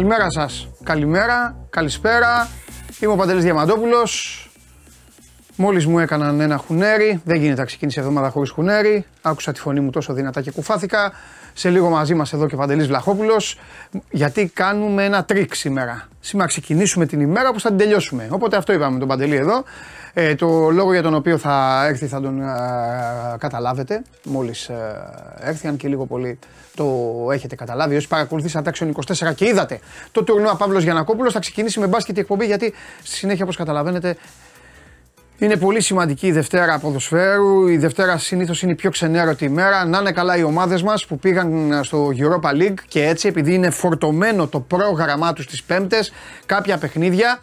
[0.00, 0.68] Καλημέρα σας.
[0.84, 2.48] Καλημέρα, καλησπέρα.
[3.00, 4.49] Είμαι ο Παντελής Διαμαντόπουλος.
[5.62, 9.04] Μόλις μου έκαναν ένα χουνέρι, δεν γίνεται να ξεκινήσει εβδομάδα χωρίς χουνέρι.
[9.22, 11.12] Άκουσα τη φωνή μου τόσο δυνατά και κουφάθηκα.
[11.52, 13.58] Σε λίγο μαζί μας εδώ και ο Παντελής Βλαχόπουλος,
[14.10, 16.08] γιατί κάνουμε ένα τρικ σήμερα.
[16.20, 18.28] Σήμερα ξεκινήσουμε την ημέρα όπως θα την τελειώσουμε.
[18.30, 19.64] Οπότε αυτό είπαμε με τον Παντελή εδώ.
[20.14, 22.46] Ε, το λόγο για τον οποίο θα έρθει θα τον ε,
[23.38, 24.74] καταλάβετε μόλις ε,
[25.40, 26.38] έρθει, αν και λίγο πολύ
[26.74, 26.86] το
[27.32, 27.96] έχετε καταλάβει.
[27.96, 28.90] Όσοι παρακολουθήσατε Action
[29.28, 29.78] 24 και είδατε
[30.12, 32.72] το τουρνουά Παύλος Γιανακόπουλος θα ξεκινήσει με μπάσκετ η εκπομπή γιατί
[33.02, 34.16] στη συνέχεια όπως καταλαβαίνετε
[35.40, 37.66] είναι πολύ σημαντική η Δευτέρα ποδοσφαίρου.
[37.66, 39.84] Η Δευτέρα συνήθως είναι η πιο ξενέρωτη ημέρα.
[39.84, 43.70] Να είναι καλά οι ομάδες μας που πήγαν στο Europa League και έτσι, επειδή είναι
[43.70, 46.12] φορτωμένο το πρόγραμμά τους στις Πέμπτες,
[46.46, 47.40] κάποια παιχνίδια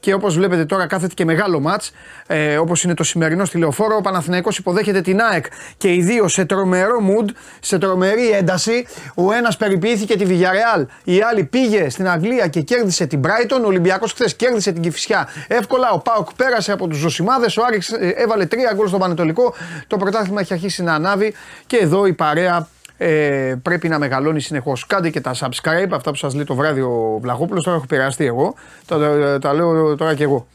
[0.00, 1.82] και όπως βλέπετε τώρα κάθεται και μεγάλο ματ,
[2.26, 3.96] ε, όπως είναι το σημερινό στη Λεωφόρο.
[3.96, 5.46] Ο Παναθηναϊκός υποδέχεται την ΑΕΚ
[5.76, 7.28] και οι δύο σε τρομερό mood,
[7.60, 8.86] σε τρομερή ένταση.
[9.14, 13.60] Ο ένας περιποιήθηκε τη Villarreal, η άλλη πήγε στην Αγγλία και κέρδισε την Brighton.
[13.62, 15.90] Ο Ολυμπιακός χθες κέρδισε την Κυφυσιά εύκολα.
[15.90, 17.56] Ο Πάοκ πέρασε από τους Ζωσιμάδες.
[17.56, 19.54] Ο Άρης ε, έβαλε τρία γκολ στο Πανετολικό.
[19.86, 21.34] Το πρωτάθλημα έχει αρχίσει να ανάβει
[21.66, 22.68] και εδώ η παρέα
[22.98, 24.86] ε, πρέπει να μεγαλώνει συνεχώς.
[24.86, 27.64] Κάντε και τα subscribe, αυτά που σας λέει το βράδυ ο Βλαχόπουλος.
[27.64, 28.54] Τώρα έχω επηρεαστεί εγώ.
[28.86, 30.46] Τα, τα, λέω τώρα και εγώ.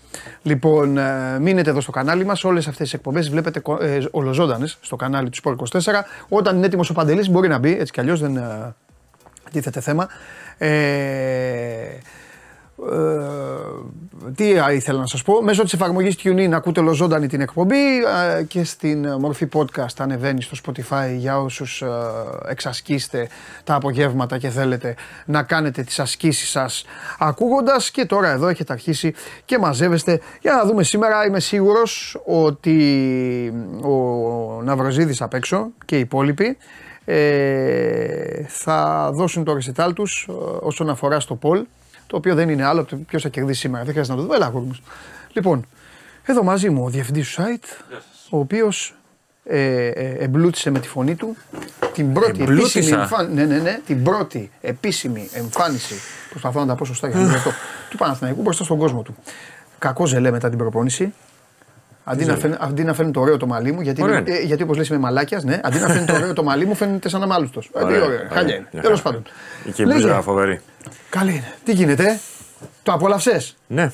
[0.42, 2.44] Λοιπόν, ε, μείνετε εδώ στο κανάλι μας.
[2.44, 5.82] Όλες αυτές τις εκπομπές βλέπετε ε, ολοζώντανες στο κανάλι του Sport 24.
[6.30, 8.76] Όταν είναι έτοιμος ο Παντελής, μπορεί να μπει έτσι κι αλλιώς δεν ε,
[9.52, 10.08] τίθεται θέμα.
[10.58, 12.00] Ε, ε,
[14.36, 17.98] τι ήθελα να σας πω, μέσω της εφαρμογής TuneIn ακούτε ολοζώντανη την εκπομπή
[18.38, 21.88] ε, και στην μορφή podcast ανεβαίνει στο Spotify για όσους ε,
[22.48, 23.28] εξασκήσετε
[23.64, 26.86] τα απογεύματα και θέλετε να κάνετε τις ασκήσεις σας
[27.20, 27.92] ακούγοντας.
[27.92, 29.14] Και τώρα εδώ έχετε αρχίσει
[29.46, 30.20] και μαζεύεστε.
[30.42, 33.54] Για να δούμε σήμερα είμαι σίγουρος ότι
[33.84, 36.58] ο Ναυροζίδης απ' έξω και οι υπόλοιποι
[37.06, 40.28] ε, θα δώσουν το ρεσιτάλ τους
[40.60, 41.66] όσον αφορά στο Πολ
[42.08, 43.84] το οποίο δεν είναι άλλο από το ποιος θα κερδίσει σήμερα.
[43.84, 44.46] Δεν χρειάζεται να το δούμε.
[44.46, 44.76] Έλα,
[45.34, 45.66] Λοιπόν,
[46.26, 47.98] εδώ μαζί μου ο διευθυντής του site,
[48.30, 48.96] ο οποίος
[49.46, 51.36] ε, ε, εμπλούτησε με τη φωνή του
[51.94, 55.96] την πρώτη επίσημη, εμφάνιση, ναι, ναι, ναι, την πρώτη επίσημη εμφάνιση.
[56.30, 57.52] Προσπαθώ να τα πω σωστά για να το
[57.90, 59.16] του Παναθηναϊκού μπροστά στον κόσμο του.
[59.80, 61.14] Κακό ζελέ μετά την προπόνηση.
[62.04, 64.88] Αντί να, φαίνεται, αντί να φαίνεται ωραίο το μαλλί μου, γιατί, ε, γιατί όπως λες
[64.88, 67.62] είμαι μαλάκιας, ναι, αντί να φαίνεται ωραίο το μαλλί μου, φαίνεται σαν αμάλουστο.
[67.74, 68.82] Ε, Χάλια είναι.
[68.82, 69.24] Τέλος πάντων.
[69.74, 70.62] Και η φοβερή.
[71.10, 71.54] Καλή είναι.
[71.64, 72.20] Τι γίνεται,
[72.84, 73.42] το απόλαυσε.
[73.68, 73.92] Ναι,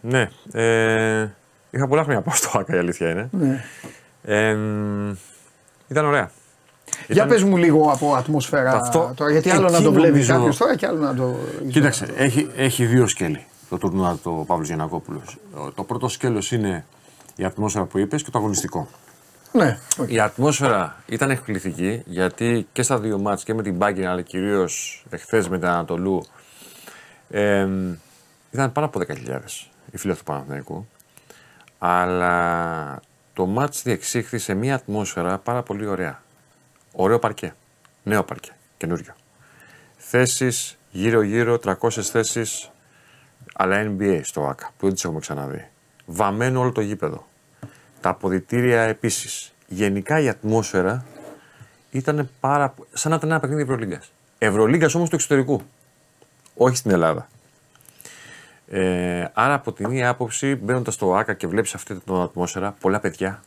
[0.00, 0.28] ναι.
[0.52, 1.28] Ε,
[1.70, 3.28] είχα πολλά χρόνια από στο Άκα, η αλήθεια είναι.
[3.30, 3.64] Ναι.
[4.22, 4.56] Ε,
[5.88, 6.30] ήταν ωραία.
[7.06, 7.28] Για ήταν...
[7.28, 9.12] πες μου λίγο από ατμόσφαιρα Αυτό...
[9.16, 10.32] τώρα, γιατί άλλο να το βλέπεις νομίζω...
[10.32, 11.36] κάποιος τώρα και άλλο να το.
[11.68, 15.36] Κοίταξε, έχει, έχει δύο σκέλη το τουρνουά του Παύλου Γιανακόπουλος.
[15.74, 16.84] Το πρώτο σκέλος είναι
[17.36, 18.88] η ατμόσφαιρα που είπες και το αγωνιστικό.
[19.52, 19.78] Ναι.
[20.06, 25.04] Η ατμόσφαιρα ήταν εκπληκτική γιατί και στα δύο μάτς και με την Μπάγκη αλλά κυρίως
[25.10, 26.24] εχθές με την Ανατολού
[27.30, 27.68] ε,
[28.50, 29.40] ήταν πάνω από 10.000
[29.90, 30.88] οι φίλοι του Παναθηναϊκού.
[31.78, 33.00] Αλλά
[33.32, 36.22] το μάτς διεξήχθη σε μια ατμόσφαιρα πάρα πολύ ωραία.
[36.92, 37.54] Ωραίο παρκέ.
[38.02, 38.52] Νέο παρκέ.
[38.76, 39.14] Καινούριο.
[39.96, 42.70] Θέσεις γύρω-γύρω, 300 θέσεις
[43.54, 45.68] αλλά NBA στο ΑΚΑ που δεν τις έχουμε ξαναδεί.
[46.06, 47.26] Βαμμένο όλο το γήπεδο.
[48.00, 49.52] Τα αποδητήρια επίσης.
[49.66, 51.04] Γενικά η ατμόσφαιρα
[51.90, 52.74] ήταν πάρα.
[52.92, 54.12] σαν να ήταν ένα παιχνίδι Ευρωλίγκας.
[54.38, 55.62] Ευρωλίγκας όμως του εξωτερικού.
[56.54, 57.28] Όχι στην Ελλάδα.
[58.68, 63.00] Ε, άρα από την μία άποψη, μπαίνοντας στο ΑΚΑ και βλέπεις αυτή την ατμόσφαιρα, πολλά
[63.00, 63.42] παιδιά.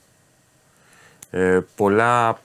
[1.30, 2.40] Ε, πολλά,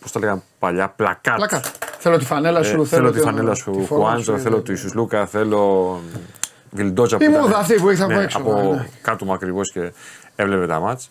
[0.00, 1.36] πώς τα λέγαμε παλιά, πλακάτ.
[1.36, 1.64] πλακάτ.
[1.98, 6.00] Θέλω τη φανέλα σου, ε, θέλω, θέλω τη φανέλα σου, Χουάντζο, θέλω του Ισουσλούκα, θέλω
[6.76, 7.24] Βιλντότζα που.
[7.24, 8.38] Η μόδα αυτή που ήρθε από ναι, έξω.
[8.38, 8.88] Από ναι.
[9.02, 9.92] κάτω μου ακριβώς και
[10.36, 11.10] έβλεπε τα μάτς.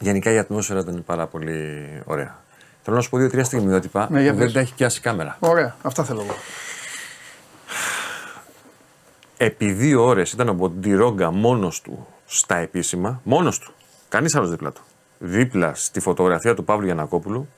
[0.00, 2.36] Γενικά η ατμόσφαιρα ήταν πάρα πολύ ωραία.
[2.82, 5.36] Θέλω να σου πω δύο-τρία στιγμιότυπα ναι, που δεν τα έχει πιάσει κάμερα.
[5.40, 6.34] Ωραία, αυτά θέλω εγώ.
[9.36, 13.72] Επί δύο ώρες ήταν ο Μποντιρόγκα μόνος του στα επίσημα, μόνος του.
[14.08, 14.82] Κανείς άλλος δίπλα του.
[15.18, 17.48] Δίπλα στη φωτογραφία του Παύλου Γιανακόπουλου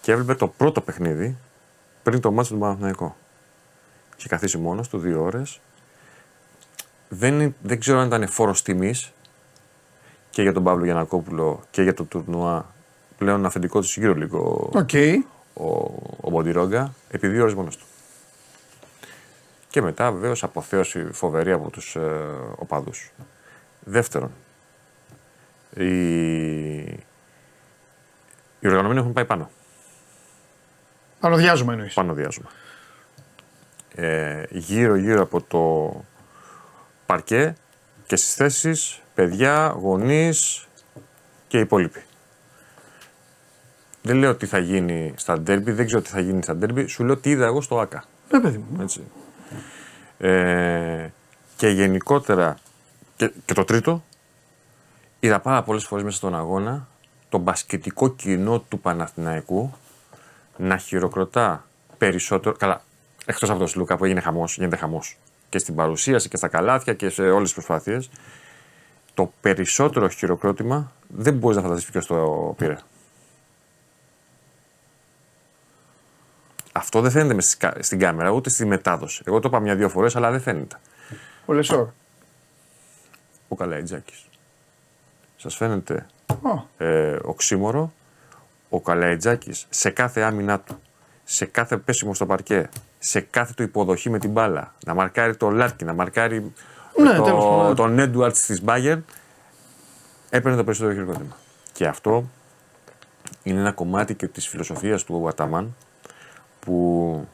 [0.00, 1.36] και έβλεπε το πρώτο παιχνίδι
[2.02, 3.14] πριν το μάτσο του Παναθηναϊκού.
[4.16, 5.60] Είχε καθίσει μόνος του δύο ώρες
[7.14, 9.12] δεν, δεν ξέρω αν ήταν φόρος τιμής
[10.30, 12.74] και για τον Παύλο Γιανακόπουλο και για το τουρνουά
[13.18, 15.16] πλέον αφεντικό του γύρω λίγο okay.
[15.54, 15.66] ο,
[16.20, 17.84] ο Μποντιρόγκα, επί δύο ώρες μόνος του.
[19.68, 22.00] Και μετά βεβαίως αποθέωση φοβερή από τους ε,
[22.56, 23.12] οπαδούς.
[23.84, 24.30] Δεύτερον,
[25.74, 26.76] οι,
[28.60, 29.50] οι οργανωμένοι έχουν πάει πάνω.
[31.20, 31.94] Πανοδιάζουμε εννοείς.
[31.94, 32.48] Πανοδιάζουμε.
[33.94, 35.94] Ε, γύρω γύρω από το
[37.06, 37.54] παρκέ
[38.06, 40.68] και στις θέσεις παιδιά, γονείς
[41.48, 42.02] και οι υπόλοιποι.
[44.02, 47.04] Δεν λέω τι θα γίνει στα ντέρμπι, δεν ξέρω τι θα γίνει στα ντέρμπι, σου
[47.04, 48.04] λέω τι είδα εγώ στο ΑΚΑ.
[48.30, 48.82] Ναι, παιδί μου.
[48.82, 49.02] Έτσι.
[50.18, 51.08] Ε,
[51.56, 52.58] και γενικότερα,
[53.16, 54.02] και, και το τρίτο,
[55.20, 56.88] είδα πάρα πολλές φορές μέσα στον αγώνα
[57.28, 59.72] το μπασκετικό κοινό του Παναθηναϊκού
[60.56, 61.66] να χειροκροτά
[61.98, 62.56] περισσότερο.
[62.56, 62.82] Καλά,
[63.26, 65.18] εκτός από τον Σλούκα που έγινε χαμός, γίνεται χαμός.
[65.52, 68.10] Και στην παρουσίαση και στα καλάθια και σε όλες τις προσπάθειες.
[69.14, 72.76] Το περισσότερο χειροκρότημα δεν μπορείς να φανταστείς ποιος το πήρε.
[76.72, 79.22] Αυτό δεν φαίνεται μες στη- στην κάμερα ούτε στη μετάδοση.
[79.26, 80.76] Εγώ το είπα μια-δύο φορές, αλλά δεν φαίνεται.
[81.46, 81.88] Ο Λεσόρ.
[83.48, 84.24] Ο Καλαϊτζάκης.
[85.36, 86.06] Σας φαίνεται
[86.42, 87.92] Ω, ε, οξύμορο,
[88.68, 90.80] ο Καλαϊτζάκης σε κάθε άμυνά του,
[91.24, 95.50] σε κάθε πέσιμο στο παρκέ, σε κάθε του υποδοχή με την μπάλα, να μαρκάρει το
[95.50, 96.52] Λάρκι, να μαρκάρει
[96.96, 97.66] Ναι, τέλος πάντων.
[97.68, 98.98] το, τον Έντουαρτς της Μπάγκερ,
[100.30, 101.36] έπαιρνε το περισσότερο χειροκρότημα.
[101.72, 102.24] Και αυτό
[103.42, 105.74] είναι ένα κομμάτι και της φιλοσοφίας του Αταμάν
[106.60, 107.28] που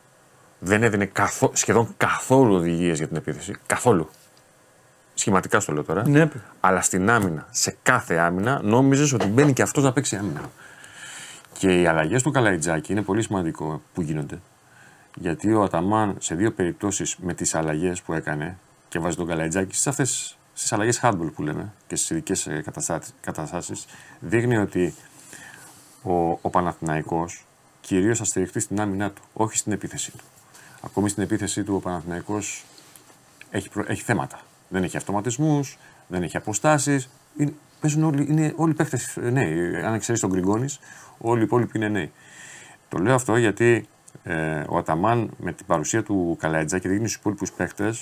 [0.58, 3.54] δεν έδινε καθο- σχεδόν καθόλου οδηγίες για την επίθεση.
[3.66, 4.08] Καθόλου.
[5.14, 6.08] Σχηματικά στο λέω τώρα.
[6.08, 6.44] Ναι, παιδί.
[6.60, 10.40] Αλλά στην άμυνα, σε κάθε άμυνα, νόμιζες ότι μπαίνει και αυτός να παίξει άμυνα.
[11.58, 14.40] Και οι αλλαγές του Καλαϊτζάκη είναι πολύ σημαντικό που γίνονται.
[15.14, 18.58] Γιατί ο Αταμάν σε δύο περιπτώσεις με τις αλλαγές που έκανε
[18.88, 22.48] και βάζει τον Καλαϊτζάκη σε αυτές τι αλλαγές hardball που λέμε και στις ειδικές
[23.20, 23.86] καταστάσεις,
[24.20, 24.94] δείχνει ότι
[26.02, 27.46] ο, ο Παναθηναϊκός
[27.80, 30.24] κυρίως θα στηριχτεί στην άμυνά του, όχι στην επίθεσή του.
[30.80, 32.64] Ακόμη στην επίθεσή του ο Παναθηναϊκός
[33.50, 34.40] έχει, προ- έχει θέματα.
[34.68, 35.78] Δεν έχει αυτοματισμούς,
[36.08, 37.08] δεν έχει αποστάσεις.
[37.36, 38.98] Είναι, παίζουν όλοι, είναι όλοι παίχτε
[39.30, 39.76] νέοι.
[39.76, 40.78] Αν εξαιρέσει τον Γκριγκόνης,
[41.18, 42.12] όλοι οι υπόλοιποι είναι νέοι.
[42.88, 43.88] Το λέω αυτό γιατί
[44.22, 47.94] ε, ο Αταμάν με την παρουσία του Καλαϊτζάκη δείχνει στους υπόλοιπους παίχτε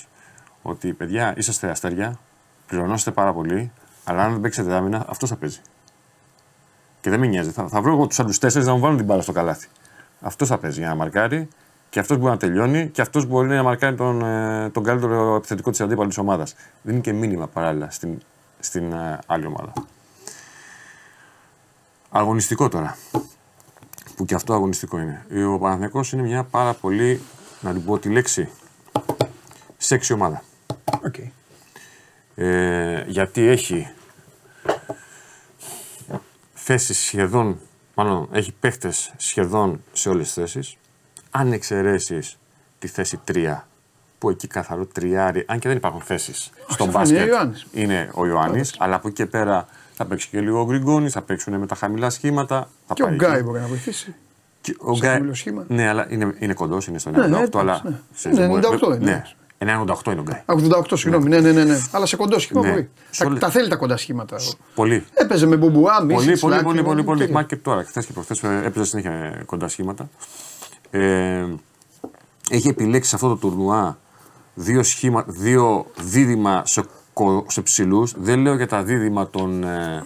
[0.61, 2.19] ότι παιδιά είσαστε αστέρια,
[2.67, 3.71] πληρωνόσαστε πάρα πολύ,
[4.03, 5.59] αλλά αν δεν παίξετε άμυνα, αυτός θα παίζει.
[7.01, 7.51] Και δεν με νοιάζει.
[7.51, 9.67] Θα, θα βρω εγώ τους άλλους τέσσερις να μου βάλουν την μπάλα στο καλάθι.
[10.21, 11.47] Αυτός θα παίζει για να μαρκάρει
[11.89, 15.71] και αυτός μπορεί να τελειώνει και αυτός μπορεί να μαρκάρει τον, ε, τον καλύτερο επιθετικό
[15.71, 16.55] της αντίπαλης ομάδας.
[16.81, 18.19] Δίνει και μήνυμα παράλληλα στην,
[18.59, 19.73] στην ε, άλλη ομάδα.
[22.17, 22.97] Αγωνιστικό τώρα.
[24.15, 25.25] Που και αυτό αγωνιστικό είναι.
[25.53, 27.21] Ο Παναθηναϊκός είναι μια πάρα πολύ,
[27.61, 28.49] να την πω τη λέξη,
[29.77, 30.43] σεξι ομάδα.
[31.05, 31.15] Οκ.
[32.35, 33.89] Ε, γιατί έχει
[36.53, 37.59] θέσεις σχεδόν,
[37.95, 40.77] μάλλον έχει παίχτες σχεδόν σε όλες τις θέσεις.
[41.31, 42.37] Αν εξαιρέσεις
[42.79, 43.67] τη θέση 3,
[44.17, 47.67] που εκεί καθαρό τριάρι, αν και δεν υπάρχουν θέσεις στον θα φανεί ο μπάσκετ, Ιωάννης.
[47.71, 49.67] είναι ο Ιωάννης, αλλά από εκεί και πέρα
[49.97, 52.69] θα παίξει και λίγο ο Γκριγκόνης, θα παίξουν με τα χαμηλά σχήματα.
[52.87, 53.43] Θα Και ο πάει Γκάι εκεί.
[53.43, 54.15] μπορεί να βοηθήσει.
[54.61, 55.65] Και ο σε Γκάι- χαμηλό σχήμα.
[55.67, 57.81] Ναι, αλλά είναι, είναι κοντός, είναι στο 98, Ναι, ναι, εντάξει, αλλά.
[57.85, 57.99] ναι.
[58.15, 58.97] ξέρεις, Ναι, μπορεί- 98 είναι.
[59.05, 59.23] Ναι,
[59.57, 60.39] 98 είναι ο Γκάι.
[60.45, 61.29] Α, 88, συγγνώμη.
[61.29, 61.79] Ναι, ναι, ναι, ναι.
[61.91, 62.69] Αλλά σε κοντό σχήμα Ναι.
[62.69, 62.89] μπορεί.
[63.09, 64.37] Σε Τα, όλες- τα θέλει τα κοντά σχήματα.
[64.75, 65.05] Πολύ.
[65.13, 67.19] Έπαιζε με μπουμπουά, μίση, Πολύ, πολύ, τσλάκι, πολύ, πολύ, πολύ.
[67.19, 67.33] τέτοια.
[67.33, 70.09] Μα και τώρα, χθες και προχθές έπαιζε συνέχεια κοντά σχήματα.
[70.91, 71.45] Ε,
[72.49, 73.97] έχει επιλέξει σε αυτό το τουρνουά
[74.53, 76.87] δύο, σχήμα, δύο δίδυμα σε, κο-
[77.47, 78.13] σε ψηλούς.
[78.17, 80.03] Δεν λέω για τα δίδυμα των, ε,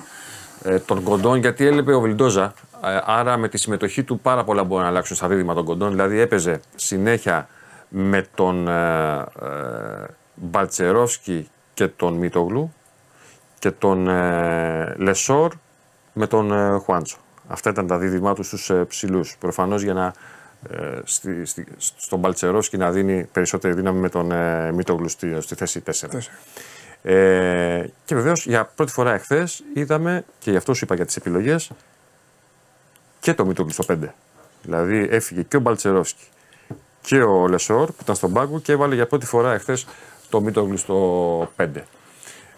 [0.64, 2.54] ε, των κοντών, γιατί έλεπε ο Βιλντόζα.
[2.84, 5.90] Ε, άρα με τη συμμετοχή του πάρα πολλά μπορούν να αλλάξουν στα δίδυμα των κοντών.
[5.90, 7.48] Δηλαδή έπαιζε συνέχεια
[7.90, 12.74] με τον ε, ε, Μπαλτσερόφσκι και τον Μίτογλου
[13.60, 15.54] και τον ε, Λεσόρ
[16.14, 17.18] με τον ε, Χουάντσο.
[17.48, 19.36] Αυτά ήταν τα δίδυμά τους στους ε, ψηλούς.
[19.40, 20.14] Προφανώς για να
[20.70, 25.56] ε, στη, στη, στον Μπαλτσερόσκι να δίνει περισσότερη δύναμη με τον ε, Μίτογλου στη, στη
[25.56, 25.84] θέση 4.
[25.84, 26.20] Τέσσερα.
[27.04, 31.16] Ε, και βεβαίως για πρώτη φορά εχθές είδαμε, και γι' αυτό σου είπα για τις
[31.16, 31.72] επιλογές,
[33.20, 33.98] και το Μίτογλου στο 5.
[34.62, 36.24] Δηλαδή έφυγε και ο Μπαλτσερόσκι
[37.02, 39.88] και ο Λεσόρ που ήταν στον πάγκο και έβαλε για πρώτη φορά εχθές
[40.30, 41.68] το Μίτογλου στο 5.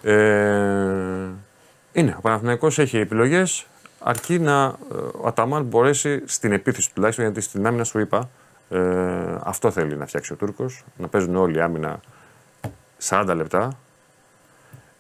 [0.04, 1.30] Ε,
[1.92, 2.16] είναι.
[2.18, 3.66] Ο Παναθηναϊκός έχει επιλογές
[4.00, 8.30] αρκεί να ε, ο Αταμάν μπορέσει στην επίθεση του τουλάχιστον γιατί στην άμυνα σου είπα
[8.70, 8.80] ε,
[9.44, 10.84] αυτό θέλει να φτιάξει ο Τούρκος.
[10.98, 12.00] Να παίζουν όλοι άμυνα
[13.10, 13.78] 40 λεπτά.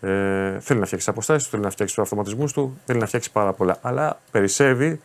[0.03, 3.31] Ε, θέλει να φτιάξει αποστάσεις του, θέλει να φτιάξει τους αυτοματισμούς του, θέλει να φτιάξει
[3.31, 3.77] πάρα πολλά.
[3.81, 5.01] Αλλά περισσεύει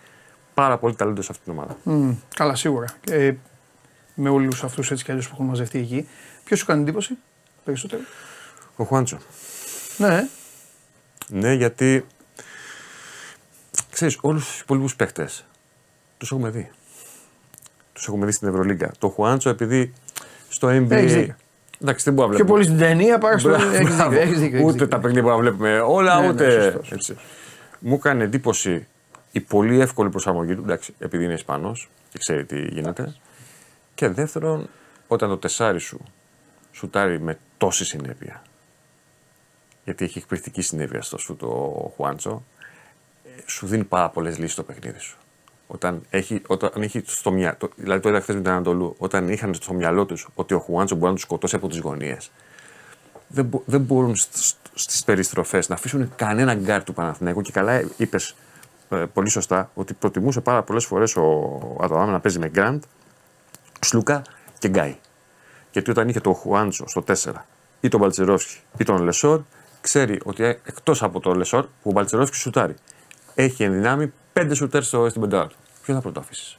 [0.55, 1.76] πάρα πολύ ταλέντος σε αυτή την ομάδα.
[1.83, 2.87] Μμ, καλά, σίγουρα.
[3.11, 3.33] Ε,
[4.14, 6.09] με όλους αυτούς έτσι κι αλλιώς που έχουν μαζευτεί εκεί.
[6.45, 7.19] Ποιος σου κάνει εντύπωση
[7.64, 8.02] περισσότερο;
[8.76, 9.19] Ο Χουάντσο.
[9.97, 10.28] Ναι,
[11.28, 12.07] Ναι, γιατί
[13.90, 15.28] ξέρεις, όλους τους υπόλοιπους παίχτε
[16.19, 16.71] τους έχουμε δει.
[17.93, 18.93] Τους έχουμε δει στην Ευρωλίγκα.
[18.99, 19.93] Το Χουάντσο επειδή
[20.49, 21.26] στο NBA.
[21.80, 22.04] Έχεις δίκιο.
[22.04, 22.50] Εντάξει, δεν μπορούμε να πιο βλέπουμε.
[22.50, 23.49] πολύ στην ταινία παρά στο.
[23.49, 24.88] Μπράβο, Έχεις δίκιο, έχεις δίκιο, έχεις Ούτε δίκιο.
[24.88, 26.62] τα παιχνίδια που να βλέπουμε όλα, Ναι, ναι, ούτε.
[26.62, 26.92] σωστός.
[26.92, 27.16] έτσι.
[27.78, 28.87] Μου έκανε εντύπωση
[29.32, 33.14] η πολύ εύκολη προσαρμογή του, εντάξει, επειδή είναι Ισπανός και ξέρει τι γίνεται.
[33.94, 34.68] Και δεύτερον,
[35.06, 36.00] όταν το τεσάρι σου
[36.73, 38.42] σουτάρει με τόση συνέπεια.
[39.85, 41.47] Γιατί έχει εκπληκτική συνέπεια στο σουτ ο
[41.97, 42.42] Χουάντσο,
[43.25, 45.16] ε, σου δίνει πάρα πολλές λύσεις στο παιχνίδι σου.
[45.71, 49.55] Όταν έχει, όταν έχει στο μυαλό, δηλαδή το είδα χθες με την Ανατολού, όταν είχαν
[49.55, 52.31] στο μυαλό τους ότι ο Χουάντσο μπορεί να τους σκοτώσει από τις γωνίες,
[53.29, 54.17] δεν, μπο- δεν μπορούν
[54.75, 57.41] στις περιστροφές να αφήσουν κανένα γκάρ του Παναθηναϊκού.
[57.43, 58.35] Και καλά είπες
[59.13, 62.83] πολύ σωστά ότι προτιμούσε πάρα πολλές φορές ο Αταμάν να παίζει με Γκραντ,
[63.81, 64.23] Σλούκα
[64.59, 64.97] και Γκάι.
[65.73, 67.33] Γιατί όταν είχε τον Χουάντσο στο 4
[67.81, 69.41] ή τον Μπαλτσερόφσκι ή τον Λεσόρ,
[69.81, 72.75] ξέρει ότι εκτός από τον Λεσόρ που ο Μπαλτσερόφσκι σουτάρει,
[73.35, 75.57] έχει εν δυνάμει πέντε σουτέρ στο, στην πεντάρα του.
[75.83, 76.57] Ποιον θα πρωτοαφήσει.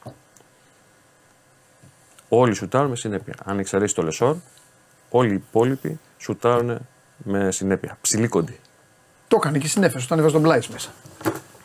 [2.28, 3.34] Όλοι σουτάρουν με συνέπεια.
[3.44, 4.36] Αν εξαιρέσει το Λεσόρ,
[5.10, 6.78] όλοι οι υπόλοιποι σουτάρουν
[7.16, 7.98] με συνέπεια.
[8.00, 8.60] Ψηλή κοντή.
[9.28, 10.90] Το έκανε και στην Έφεσο όταν έβαζε τον Πλάις μέσα.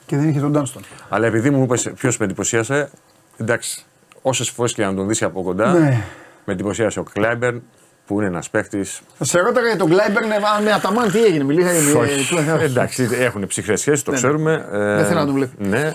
[0.06, 0.84] Και δεν είχε τον Ντάνστον.
[1.10, 2.90] Αλλά επειδή μου είπες ποιος με εντυπωσίασε,
[3.38, 3.86] εντάξει,
[4.22, 6.04] όσες φορές και να τον δεις από κοντά, Ναι.
[6.46, 7.64] με εντυπωσίασε ο Κλάιμπερν
[8.06, 9.02] που είναι ένας παίχτης.
[9.18, 10.28] Θα σε ρώταγα για τον Κλάιμπερν
[10.64, 11.44] με Αταμάν τι έγινε.
[11.44, 14.24] Μιλήσατε για Εντάξει, έχουν ψυχρές σχέσεις, το Ναι, ναι.
[14.24, 14.66] ξέρουμε.
[14.72, 15.52] Ε, Δεν θέλω να τον βλέπω.
[15.58, 15.94] Ναι,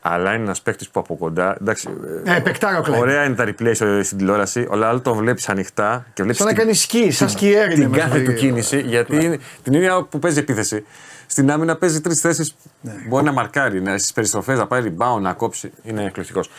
[0.00, 1.56] αλλά είναι ένας παίχτης που από κοντά.
[1.60, 1.88] Εντάξει,
[2.24, 3.08] Ε, παικτάρα ο Κλάιμπερν.
[3.10, 6.46] ωραία είναι τα replay στο- στην τηλεόραση, αλλά άλλο τον βλέπεις ανοιχτά και βλέπεις Σαν
[6.48, 8.80] να κάνει σκι, σαν σκιέρ είναι την μέσα κάθε στη- του κίνηση.
[8.80, 10.84] Γιατί είναι, την ίδια που παίζει επίθεση.
[11.26, 12.54] Στην άμυνα παίζει τρεις θέσεις.
[12.80, 12.92] Ναι.
[13.08, 15.70] Μπορεί να μαρκάρει, να, στις περιστροφές να πάρει rebound, να κόψει.
[15.82, 16.50] Είναι εκπληκτικός.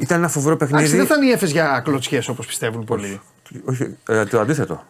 [0.00, 0.96] Ήταν ένα φοβερό Εντάξει, παιχνίδι.
[0.96, 3.20] δεν θα είναι οι Έφε για κλωτσιές όπως πιστεύουν πολλοί.
[3.64, 4.82] Όχι, ε, το αντίθετο.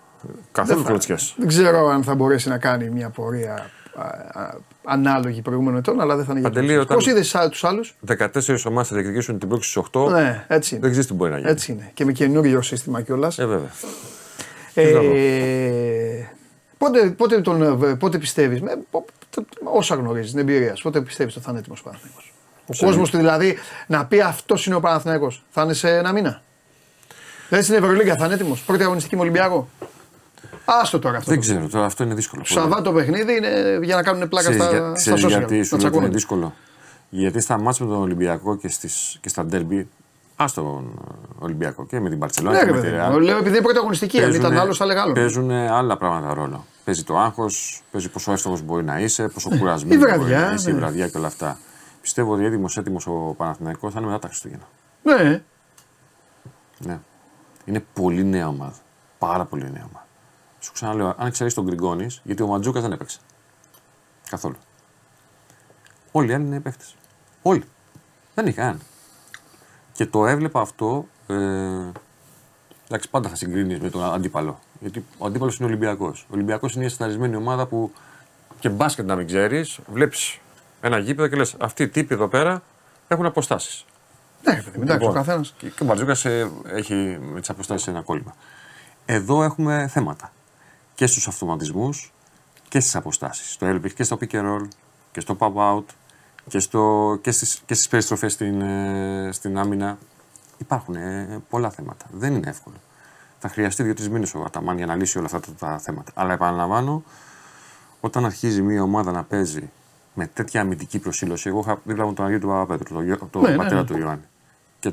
[0.53, 1.35] Καθόλου θα- κλωτσιές.
[1.39, 4.03] Δεν ξέρω αν θα μπορέσει να κάνει μια πορεία α,
[4.41, 4.55] α,
[4.85, 6.85] ανάλογη προηγούμενων ετών, αλλά δεν θα είναι για Παντελή, κλωτσιές.
[6.85, 7.07] όταν- Πώς
[7.41, 10.09] είδες τους άλλους; 14 ομάδες θα διεκδικήσουν την πρόκληση στις 8.
[10.11, 10.81] Ναι, έτσι είναι.
[10.83, 11.51] Δεν ξέρεις τι μπορεί να γίνει.
[11.51, 11.91] Έτσι είναι.
[11.95, 13.39] Και με καινούριο σύστημα κιόλας.
[13.39, 13.71] Ε, βέβαια.
[14.75, 16.29] Ε,
[16.79, 19.05] πότε, πότε, τον, ε, πότε πιστεύεις, με, πο-
[19.35, 22.33] πο- όσα γνωρίζεις, την εμπειρία σου, πότε πιστεύεις ότι θα είναι έτοιμος ο Παναθηναϊκός;
[22.67, 25.45] Ο κόσμος του δηλαδή να πει αυτός είναι ο Παναθηναϊκός.
[25.51, 26.43] Θα είναι σε ένα μήνα.
[27.49, 28.61] Δεν στην Ευρωλίγκα θα είναι έτοιμος.
[28.61, 29.69] Πρώτη αγωνιστική με Ολυμπιακό.
[30.65, 31.31] Άστο τώρα αυτό.
[31.31, 32.43] Δεν ξέρω, τώρα αυτό είναι δύσκολο.
[32.43, 35.29] Το Σαββάτο παιχνίδι είναι για να κάνουν πλάκα Ξέρεις, στα, για- στα ξέρεις social.
[35.29, 36.13] γιατί να σου λέω ότι είναι τσακώνονται.
[36.13, 36.55] δύσκολο.
[37.11, 39.89] Γιατί στα μάτια με τον Ολυμπιακό και, στις, και στα ντέρμπι,
[40.37, 42.97] ας τον ε, Ολυμπιακό και με την Παρσελόνα Ναι, και ρε με τη παιδί.
[42.97, 43.13] Ρεάλ.
[43.13, 43.19] μου.
[43.19, 44.23] Λέω επειδή είναι πρώτη αγωνιστική.
[44.23, 45.13] Αν ήταν άλλος, θα έλεγα άλλο.
[45.13, 46.65] Παίζουν άλλα πράγματα ρόλο.
[46.85, 50.53] Παίζει το άγχος, παίζει πόσο εύστοχος μπορεί να είσαι, πόσο η κουρασμένος μπορεί βραδιά, να
[50.53, 50.79] είσαι, η ναι.
[50.79, 51.59] βραδιά και όλα αυτά.
[52.03, 54.69] Πιστεύω ότι έτοιμος έτοιμος ο Παναθηναϊκός θα είναι μετά τα Χριστούγεννα.
[55.03, 55.43] Ναι,
[56.79, 56.99] Ναι.
[57.65, 58.75] Είναι πολύ νέα ομάδα.
[59.19, 60.07] Πάρα πολύ νέα ομάδα.
[60.61, 63.19] Σου ξαναλέω, αν εξαιρέσει τον Γκριγκόνης, γιατί ο Μαντζούκας δεν έπαιξε.
[64.31, 64.57] Καθόλου.
[66.13, 66.85] Όλοι οι άλλοι είναι παίχτε.
[67.43, 67.65] Όλοι.
[68.35, 68.81] Δεν είχε κανέναν.
[69.93, 71.07] Και το έβλεπα αυτό.
[71.27, 71.35] Ε,
[72.87, 74.59] εντάξει, πάντα θα συγκρίνεις με τον αντίπαλο.
[74.81, 76.23] Γιατί ο αντίπαλος είναι Ολυμπιακός.
[76.23, 77.93] Ο Ολυμπιακός είναι μια σταρισμένη ομάδα που
[78.59, 80.41] και μπάσκετ να μην ξέρεις, βλέπεις
[80.83, 82.63] ένα γήπεδο και λες: Αυτοί οι τύποι εδώ πέρα
[83.09, 83.85] έχουν αποστάσεις.
[84.43, 84.77] ναι, ρε παιδί.
[84.77, 85.55] μου, Εντάξει, ο Λοιπόν, καθένας.
[85.59, 86.17] Και και ο Μπαρτζούκα
[86.75, 88.35] έχει με τις αποστάσεις ένα κόλλημα.
[89.07, 90.33] Εδώ έχουμε θέματα.
[90.95, 92.13] Και στους αυτοματισμούς
[92.69, 93.53] και στις αποστάσεις.
[93.53, 94.69] Στο έλπι και στο pick and roll
[95.13, 95.85] και στο pop out
[96.49, 99.99] και, στο, και, στις, και στις περιστροφές στην, ε, στην άμυνα.
[100.59, 102.07] Υπάρχουν ε, πολλά θέματα.
[102.13, 102.77] Δεν είναι εύκολο.
[103.39, 106.13] Θα χρειαστεί δύο-τρεις μήνες ο Αταμάν για να λύσει όλα αυτά τα, τα θέματα.
[106.15, 107.03] Αλλά επαναλαμβάνω,
[108.01, 109.71] όταν αρχίζει μια ομάδα να παίζει
[110.15, 113.43] με τέτοια αμυντική προσήλωση, εγώ είχα δίπλα μου τον Αγίου του Παπαπέτρου, τον, Γιώ- τον
[113.43, 113.87] Ναι, ναι, πατέρα ναι.
[113.87, 114.25] του Ιωάννη.
[114.81, 114.93] Και,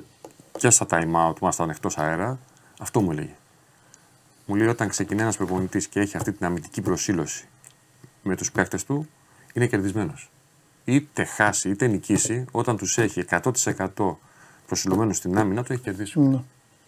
[0.57, 2.39] και στα time out που ήμασταν εκτός αέρα,
[2.79, 3.33] αυτό μου έλεγε.
[4.45, 7.47] Μου λέει όταν ξεκινάει ένας προπονητής και έχει αυτή την αμυντική προσήλωση
[8.23, 9.07] με τους παίχτε του,
[9.53, 10.29] είναι κερδισμένος.
[10.85, 14.17] Είτε χάσει είτε νικήσει, όταν τους έχει 100%
[14.67, 16.19] προσιλωμένους στην άμυνα, του έχει κερδίσει.
[16.19, 16.39] Ναι.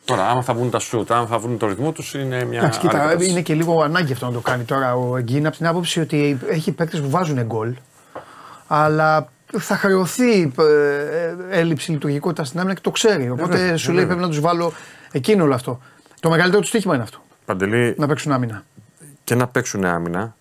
[0.06, 2.60] Τώρα, άμα θα βγουν τα σουτ, άμα θα βγουν το ρυθμό τους, είναι μια.
[2.60, 3.30] Εντάξει, άλλη κοίτα, κατάσταση.
[3.30, 6.40] είναι και λίγο ανάγκη αυτό να το κάνει τώρα ο Εγκίνα από την άποψη ότι
[6.50, 7.76] έχει παίκτες που βάζουν γκολ,
[8.74, 13.30] αλλά θα χρεωθεί ε, έλλειψη λειτουργικότητας στην άμυνα και το ξέρει.
[13.30, 14.06] Οπότε βέβαια, σου λέει βέβαια.
[14.08, 14.74] πρέπει να τους βάλω
[15.12, 15.82] εκείνο όλο αυτό.
[16.20, 17.22] Το μεγαλύτερο του στοίχημα είναι αυτό.
[17.46, 18.64] Παντελή, Να παίξουν άμυνα.
[19.24, 20.36] και να παίξουν άμυνα.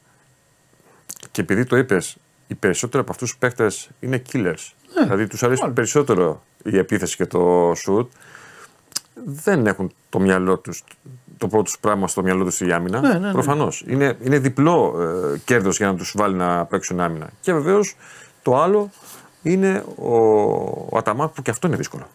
[1.30, 4.72] Και επειδή το είπες, οι περισσότεροι από αυτούς τους παίχτες είναι killers.
[5.02, 5.72] δηλαδή τους αρέσει Όλοι.
[5.72, 8.06] περισσότερο η επίθεση και το shoot.
[9.24, 10.84] Δεν έχουν το μυαλό τους,
[11.40, 13.00] το πρώτο τους πράγμα στο μυαλό τους η άμυνα.
[13.00, 13.32] Ναι, ναι, ναι.
[13.32, 13.84] Προφανώς.
[13.86, 14.96] Είναι, είναι διπλό
[15.34, 17.30] ε, κέρδος για να τους βάλει να παίξουν άμυνα.
[17.40, 17.96] Και βεβαίως
[18.42, 18.90] το άλλο
[19.42, 20.14] είναι ο,
[20.88, 22.06] ο Αταμάκ που και αυτό είναι δύσκολο.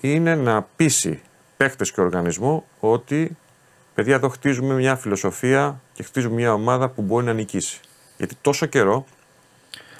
[0.00, 1.20] Είναι να πείσει
[1.56, 3.36] παίχτες και οργανισμό ότι
[3.94, 7.80] παιδιά εδώ χτίζουμε μια φιλοσοφία και χτίζουμε μια ομάδα που μπορεί να νικήσει.
[8.16, 9.04] Γιατί τόσο καιρό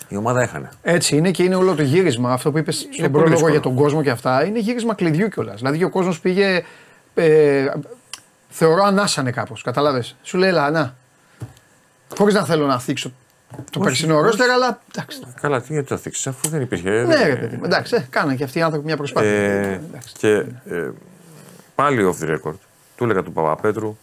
[0.08, 0.68] η ομάδα έχανε.
[0.82, 2.32] Έτσι είναι και είναι όλο το γύρισμα.
[2.32, 3.52] Αυτό που είπες στον πολύ πρόλογο δύσκολο.
[3.52, 5.58] για τον κόσμο και αυτά είναι γύρισμα κλειδιού κιόλας.
[5.58, 6.64] Δηλαδή και ο κόσμος πήγε.
[7.14, 7.66] Ε,
[8.56, 9.62] θεωρώ ανάσανε κάπως.
[9.62, 10.04] Κατάλαβε.
[10.22, 10.94] Σου λέει, Ελά, να.
[12.16, 13.12] Χωρίς να θέλω να θίξω
[13.56, 14.24] το Όχι, περσινό όχι.
[14.24, 15.20] ρόστερ, αλλά εντάξει.
[15.40, 16.90] Καλά, τι γιατί το θίξεις, αφού δεν υπήρχε.
[16.90, 17.64] Ναι, ρε παιδί μου.
[17.64, 19.30] Εντάξει, ε, κάναν και αυτοί οι άνθρωποι μια προσπάθεια.
[19.30, 20.14] Ε, εντάξει.
[20.18, 20.32] και
[20.64, 20.90] ε,
[21.74, 22.58] πάλι off the record,
[22.96, 23.96] του έλεγα του Παπαπέτρου,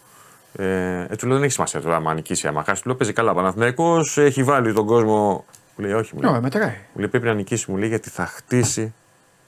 [0.56, 2.82] ε, ε, του λέω δεν έχει σημασία τώρα άμα νικήσει, άμα χάσει.
[2.82, 3.34] Του λέω παίζει καλά.
[3.34, 6.32] Παναθυναϊκό έχει βάλει τον κόσμο Μου λέει, Όχι, μου λέει.
[6.32, 6.66] Ναι, μετράει.
[6.94, 8.94] Μου λέει πρέπει να νικήσει, μου λέει, γιατί θα χτίσει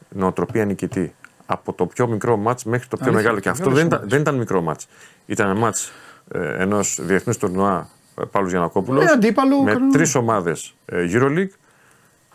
[0.10, 1.16] νοοτροπία νικητή.
[1.46, 3.40] Από το πιο μικρό μάτς μέχρι το πιο Αλήθεια, μεγάλο.
[3.40, 4.16] Και αυτό μεγάλο δεν ήταν, σημάδι.
[4.16, 4.88] δεν ήταν μικρό μάτς.
[5.26, 5.92] Ήταν ένα μάτς
[6.32, 7.90] ε, ενός διεθνούς τουρνουά
[8.22, 9.04] ε, Παύλος Γιανακόπουλος.
[9.04, 9.98] Ε, αντίπαλο, με κανονικό.
[9.98, 11.56] τρεις ομάδες ε, Euroleague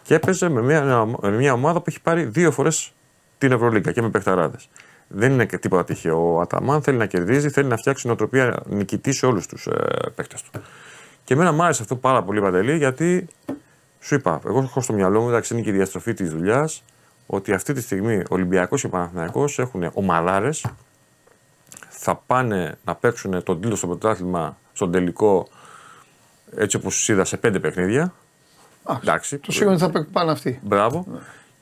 [0.03, 2.93] και έπαιζε με μια, με μια ομάδα που έχει πάρει δύο φορές
[3.39, 4.69] την Ευρωλίγκα και με παιχταράδες.
[5.09, 6.35] Δεν είναι και τίποτα τυχαίο.
[6.35, 9.73] Ο Αταμάν θέλει να κερδίζει, θέλει να φτιάξει νοοτροπία νικητή σε όλους τους ε,
[10.15, 10.61] παίχτε του.
[11.25, 13.29] Και εμένα μου άρεσε αυτό πάρα πολύ παντελή γιατί
[14.01, 16.85] σου είπα, εγώ έχω στο μυαλό μου, εντάξει, είναι και η διαστροφή της δουλειάς,
[17.31, 20.51] ότι αυτή τη στιγμή Ολυμπιακός και Παναθηναϊκός έχουν ομαδάρε,
[21.89, 25.49] θα πάνε να παίξουν τον τίτλο στο πρωτάθλημα στον τελικό
[26.57, 28.13] έτσι όπως είδα σε πέντε παιχνίδια.
[28.83, 29.39] Α, Εντάξει.
[29.39, 30.61] Το σίγουρο ότι θα πάνε αυτοί.
[30.63, 31.07] Μπράβο.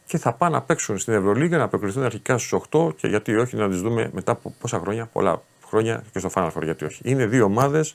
[0.06, 3.56] Και θα πάνε να παίξουν στην Ευρωλίγα, να προκριθούν αρχικά στους 8 και γιατί όχι
[3.56, 6.62] να τις δούμε μετά από πόσα χρόνια, πολλά χρόνια και στο Final Four.
[6.62, 7.00] Γιατί όχι.
[7.04, 7.94] Είναι δύο ομάδες,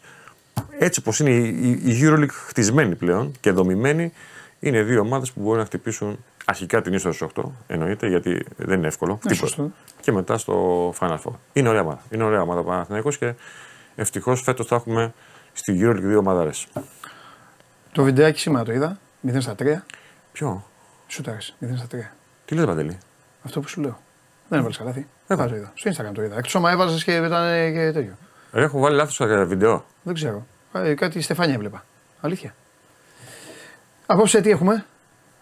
[0.78, 4.14] έτσι όπως είναι η, η, η Euroleague χτισμένη πλέον και δομημένη,
[4.60, 8.78] είναι δύο ομάδες που μπορούν να χτυπήσουν αρχικά την είσοδο στους 8, εννοείται, γιατί δεν
[8.78, 9.12] είναι εύκολο.
[9.12, 9.36] Ναι, τίποτα.
[9.36, 9.72] σωστό.
[10.02, 11.34] Και μετά στο Final Four.
[11.54, 12.02] Είναι ωραία ομάδα.
[12.10, 13.34] Είναι ωραία ομάδα ο Παναθηναϊκός και
[13.96, 15.14] ευτυχώς φέτος θα έχουμε
[15.54, 16.68] στη Euroleague δύο ομάδες.
[17.92, 18.98] Το βιντεάκι σήμερα το είδα.
[19.28, 19.84] 0 στα 3.
[20.32, 20.66] Ποιο,
[21.08, 21.54] Σου τα άρεσε.
[21.60, 22.12] 0 στα 3.
[22.46, 22.98] τι λες Παντελή.
[23.44, 24.00] Αυτό που σου λέω.
[24.48, 25.08] Δεν έβαλες καλάθι.
[25.28, 25.50] Έβαλα.
[25.50, 25.72] Δεν το είδα.
[25.76, 26.38] Στο Instagram το είδα.
[26.38, 28.18] Εκτός άμα έβαζες και ήταν ε, και τέτοιο.
[28.52, 29.86] Ρε, Έχω βάλει λάθος βίντεο.
[30.04, 30.46] Δεν ξέρω.
[30.74, 31.86] Ε, κάτι Στεφάνια έβλεπα.
[32.22, 32.56] Αλήθεια.
[34.06, 34.86] Απόψε τι έχουμε;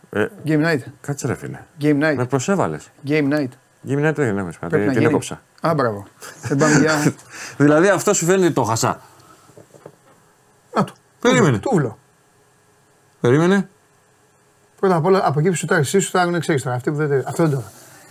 [0.09, 0.79] Ε, Game night.
[1.01, 1.59] κάτσε ρε φίλε.
[1.81, 2.29] Game Με night.
[2.29, 2.89] προσέβαλες.
[3.07, 3.47] Game night.
[3.81, 5.05] Γυμνά δεν έχουμε Πρέπει να Την γίνει.
[5.05, 5.41] έκοψα.
[5.61, 6.05] Α, μπράβο.
[6.41, 7.13] Δεν πάμε για.
[7.57, 9.01] Δηλαδή αυτό σου φαίνεται το χασά.
[10.73, 10.93] Α, του.
[11.19, 11.57] Περίμενε.
[11.59, 11.97] Τούβλο.
[13.21, 13.69] Περίμενε.
[14.79, 16.75] Πρώτα απ' όλα από εκεί που σου τάξει, εσύ σου τα έχουν ξέρεις τώρα.
[16.75, 17.63] Αυτή που δεν, αυτό δεν το.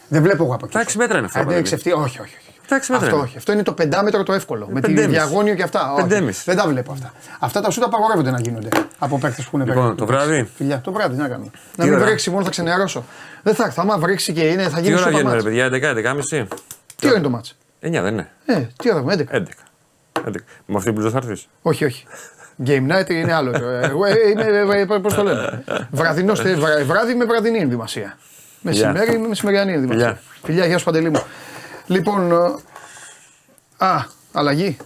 [0.08, 0.74] Δεν βλέπω εγώ από εκεί.
[0.74, 1.38] Τα έξι μέτρα είναι αυτά.
[1.38, 1.74] Αν δεν Παντελή.
[1.74, 2.36] εξευτεί, όχι, όχι.
[2.68, 2.68] Όχι.
[2.68, 3.26] Τα έξι μέτρα Αυτό είναι.
[3.26, 3.36] όχι.
[3.36, 4.68] Αυτό είναι το πεντάμετρο το εύκολο.
[4.70, 5.08] Με τη πεντέμιση.
[5.08, 5.92] διαγώνιο και αυτά.
[5.92, 6.02] Όχι.
[6.02, 6.42] Πεντέμιση.
[6.44, 7.12] Δεν τα βλέπω αυτά.
[7.38, 9.98] Αυτά τα σούτα απαγορεύονται να γίνονται από παίκτες που είναι Λοιπόν, παίκτες.
[9.98, 10.48] το βράδυ.
[10.56, 11.50] Φιλιά, το βράδυ να κάνω.
[11.76, 13.04] Να μην ώρα; βρέξει μόνο θα ξενερώσω.
[13.42, 13.80] Δεν θα έρθει.
[13.80, 15.44] Άμα βρέξει και είναι, θα Τι γίνει ώρα σούπα βγαίνουμε, ρε μάτς.
[15.44, 16.46] παιδιά, 11, 11.30.
[16.96, 18.28] Τι ώρα είναι το μάτς; 9 δεν είναι.
[18.46, 19.24] Ε, τι ώρα έχουμε, 11.
[19.36, 19.38] 11.
[20.26, 20.44] 11.
[20.66, 21.48] Με αυτή την μπλουζά θα έρθεις.
[21.62, 22.04] Όχι, όχι.
[22.66, 23.50] Game night είναι άλλο.
[23.50, 24.14] Ε, Εγώ ε,
[24.82, 26.42] είμαι, πώς το λένε; Βραδινός,
[26.86, 28.18] βράδυ με βραδινή ενδυμασία.
[28.60, 30.04] Μεσημέρι με μεσημεριανή ενδυμασία.
[30.06, 30.20] Φιλιά.
[30.44, 31.22] Φιλιά, γεια σου Παντελή μου.
[31.88, 32.32] Λοιπόν.
[32.32, 34.76] ε, Α, αλλαγή.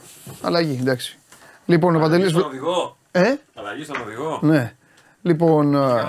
[0.42, 1.18] Αλλαγή, εντάξει.
[1.66, 2.34] Λοιπόν, ο Παντελής.
[2.34, 2.96] οδηγό.
[3.10, 4.38] Ε, Αλλαγή στον οδηγό.
[4.42, 4.74] ναι.
[5.22, 5.74] Λοιπόν.
[5.74, 6.02] ε,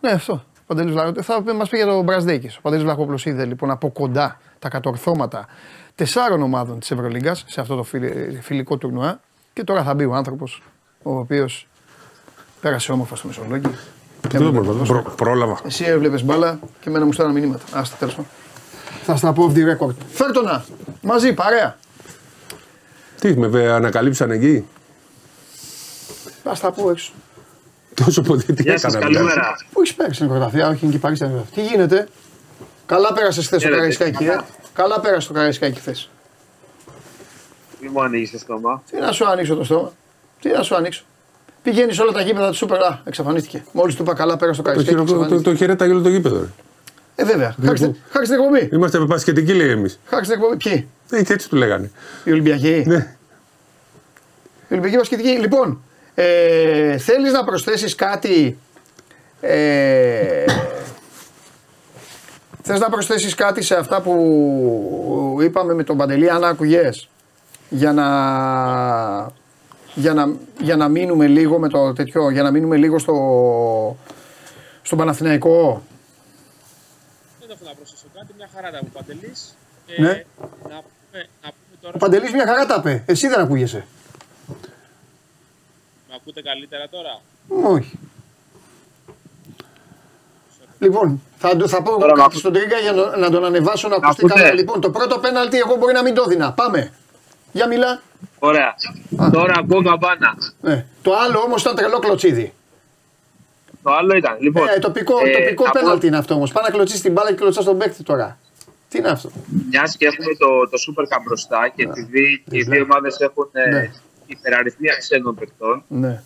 [0.00, 0.32] ναι, αυτό.
[0.32, 1.26] Ο Παντελής Βλαχόπουλος.
[1.26, 2.46] Θα μας πει για τον Μπρασδέκη.
[2.46, 5.46] Ο Παντελής Βλαχόπουλος είδε λοιπόν από κοντά τα κατορθώματα
[5.94, 9.20] τεσσάρων ομάδων της Ευρωλίγκας σε αυτό το φιλ- φιλικό τουρνουά.
[9.52, 10.62] Και τώρα θα μπει ο άνθρωπος
[11.02, 11.68] ο οποίος
[12.60, 13.70] πέρασε όμορφα στο Μεσολόγγι.
[14.34, 15.02] Έβλεπε ποδόσφαιρο.
[15.02, 15.58] Προ, πρόλαβα.
[15.64, 17.64] Εσύ έβλεπες μπάλα και εμένα μου στέλναν μηνύματα.
[17.78, 18.30] Άστα τέλος πάντων.
[19.04, 19.94] Θα στα πω off the record.
[20.12, 20.64] Φέρτονα!
[21.02, 21.76] Μαζί, παρέα.
[23.20, 24.66] Τι, με βε- ανακαλύψαν εκεί;
[26.42, 27.12] Θα στα πω έξω.
[28.04, 29.12] Τόσο πολύ τι Γεια σας, έκανα.
[29.12, 29.56] καλημέρα.
[29.72, 31.24] Πού έχεις πέρασε την πρωταθλία, όχι είναι και η Παρίσι.
[31.24, 31.64] ήταν πρωταθλία.
[31.64, 32.08] Τι γίνεται;
[32.86, 33.76] Καλά πέρασες χθες το Χαίρετε.
[33.96, 34.40] Καραϊσκάκι, ε;
[34.72, 36.10] Καλά πέρασες το Καραϊσκάκι χθες.
[37.80, 38.82] Μη μου ανοίγεις το στόμα.
[38.90, 39.92] Τι να σου ανοίξω το στόμα;
[40.40, 41.02] Τι να σου ανοίξω;
[41.62, 42.82] Πηγαίνεις σε όλα τα γήπεδα του Σούπερ.
[42.82, 43.64] Α, εξαφανίστηκε.
[43.72, 44.96] Μόλις του είπα καλά πέρασε το Το, Καραϊσκάκι.
[44.98, 45.50] χειρο, το, το, εξαφανίστηκε.
[45.50, 46.40] το χαιρετάγει όλο το γήπεδο.
[46.40, 46.46] ρε.
[47.20, 47.54] Ε, βέβαια.
[47.64, 48.68] Χάρη στην- χάρη στην εκπομπή.
[48.72, 50.00] Είμαστε πασχετικοί, λέει εμείς.
[50.04, 50.56] Χάρη στην εκπομπή.
[50.56, 51.90] Ποιοι; Ε, και έτσι του λέγανε.
[52.24, 52.82] Οι Ολυμπιακοί.
[52.86, 53.16] Ναι.
[54.68, 55.28] Η Ολυμπιακή Βασκετική.
[55.28, 55.82] Λοιπόν,
[56.14, 58.58] ε, θέλεις να προσθέσεις κάτι.
[59.40, 60.44] Ε,
[62.62, 67.08] Θες να προσθέσεις κάτι σε αυτά που είπαμε με τον Παντελή, αν άκουγες,
[67.68, 68.06] για να,
[69.94, 70.28] για, να,
[70.60, 73.16] για να μείνουμε λίγο με το τέτοιο, για να μείνουμε λίγο στο,
[74.82, 75.82] στον Παναθηναϊκό.
[77.70, 79.56] Δεν έχω να προσθέσω κάτι, μια χαρά τα μου Παντελής.
[79.98, 80.08] Ναι.
[80.08, 80.12] Να
[80.62, 83.86] πούμε, να πούμε τώρα, Ο Παντελής μια χαρά τα είπε, εσύ δεν ακούγεσαι.
[86.08, 87.20] με ακούτε καλύτερα τώρα;
[87.74, 87.98] Όχι.
[90.78, 93.88] Λοιπόν, θα, του- θα πω Τώρα κάτι μ' στον Τρίγκα για να, να τον ανεβάσω
[93.88, 94.54] να ακουστεί ακούτε; καλά.
[94.54, 96.52] Λοιπόν, το πρώτο πέναλτι εγώ μπορεί να μην το δίνα.
[96.52, 96.92] Πάμε.
[97.52, 98.02] Για μιλά.
[98.38, 98.74] Ωραία.
[99.32, 100.34] Τώρα ακούω καμπάνα.
[100.60, 100.86] Ναι.
[101.02, 102.54] Το άλλο όμως ήταν τρελό κλωτσίδι.
[103.82, 104.36] Το άλλο ήταν.
[104.40, 106.52] Λοιπόν, Ε, τοπικό ε, τοπικό θα πω- πέναλτι είναι αυτό όμως.
[106.52, 108.38] Πάει να κλωτσίσει την μπάλα και κλωτσά τον παίκτη τώρα.
[108.88, 109.30] Τι είναι αυτό;
[109.70, 113.48] Μιας και έχουμε το, το Super Cup μπροστά και επειδή και οι δύο ομάδες έχουν
[113.52, 113.90] ε, Ναι.
[114.26, 116.22] υπεραριθμία ξένων παιχτών, Ναι.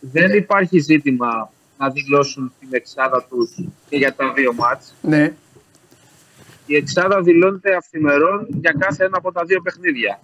[0.00, 3.50] δεν υπάρχει ζήτημα να δηλώσουν την εξάδα τους
[3.88, 4.94] και για τα δύο μάτς.
[5.00, 5.32] Ναι.
[6.66, 10.20] Η εξάδα δηλώνεται αυθημερών για κάθε ένα από τα δύο παιχνίδια.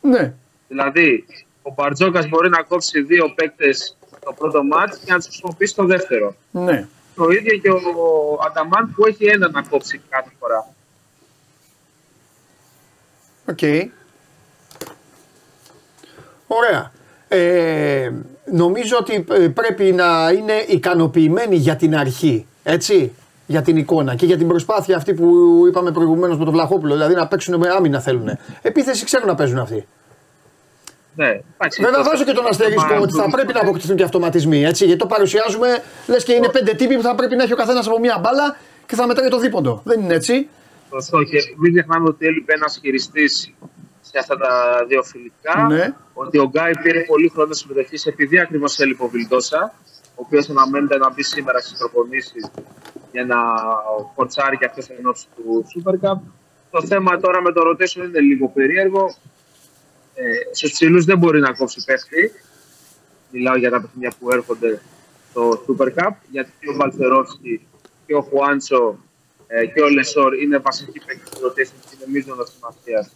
[0.00, 0.32] Ναι.
[0.68, 1.24] Δηλαδή,
[1.62, 5.84] ο Μπαρτζόκας μπορεί να κόψει δύο παίκτες το πρώτο μάτς και να τους χρησιμοποιήσει το
[5.84, 6.34] δεύτερο.
[6.50, 6.86] Ναι.
[7.14, 10.68] Το ίδιο και ο Αταμάν που έχει ένα να κόψει κάθε φορά.
[13.46, 13.58] Οκ.
[16.46, 16.92] Ωραία.
[17.28, 18.10] Ε,
[18.52, 22.46] νομίζω ότι ε, πρέπει να είναι ικανοποιημένοι για την αρχή.
[22.62, 23.12] Έτσι;
[23.46, 25.26] Για την εικόνα και για την προσπάθεια αυτή που
[25.68, 26.92] είπαμε προηγουμένως με τον Βλαχόπουλο.
[26.92, 28.38] Δηλαδή να παίξουν με άμυνα θέλουν.
[28.62, 29.86] Επίθεση ξέρουν να παίζουν αυτοί.
[31.14, 31.26] Ναι,
[31.58, 33.96] εντάξει, Βέβαια, το- βάζω και τον το αστερίσκο θέμα ότι θα του- πρέπει να αποκτηθούν
[33.96, 34.64] και αυτοματισμοί.
[34.64, 37.56] Έτσι, γιατί το παρουσιάζουμε λες και είναι πέντε τύποι που θα πρέπει να έχει ο
[37.56, 39.80] καθένας από μία μπάλα και θα μετράει το δίποντο.
[39.84, 40.48] Δεν είναι έτσι.
[40.92, 41.22] Σωστό.
[41.22, 43.52] Και μην ξεχνάμε ότι έλειπε ένας χειριστής
[44.00, 44.50] σε αυτά τα
[44.88, 45.66] δύο φιλικά.
[45.68, 45.94] Ναι.
[46.12, 49.74] Ότι ο Γκάι πήρε πολύ χρόνο συμμετοχής επειδή ακριβώς έλειπε ο Βιλντόσα,
[50.10, 52.50] ο οποίος αναμένεται να μπει σήμερα στις προπονήσεις
[53.12, 53.36] για να
[54.14, 56.18] φορτσάρει και αυτός εν ώψη του Super Cup.
[56.70, 59.14] Το θέμα τώρα με το rotation είναι λίγο περίεργο.
[60.20, 62.32] Ε, Στου ψηλού δεν μπορεί να κόψει παίχτη.
[63.30, 64.80] Μιλάω για τα παιχνίδια που έρχονται
[65.30, 66.12] στο Super Cup.
[66.30, 67.66] Γιατί και ο Μπαλτσερόφσκι
[68.06, 68.98] και ο Χουάντσο
[69.46, 73.10] ε, και ο Λεσόρ είναι βασικοί παίκτες του rotation και είναι μείζωνα σημασία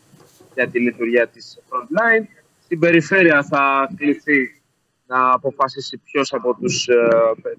[0.55, 2.27] για τη λειτουργία της front line.
[2.65, 4.63] Στην περιφέρεια θα κληθεί
[5.07, 6.89] να αποφασίσει ποιος από τους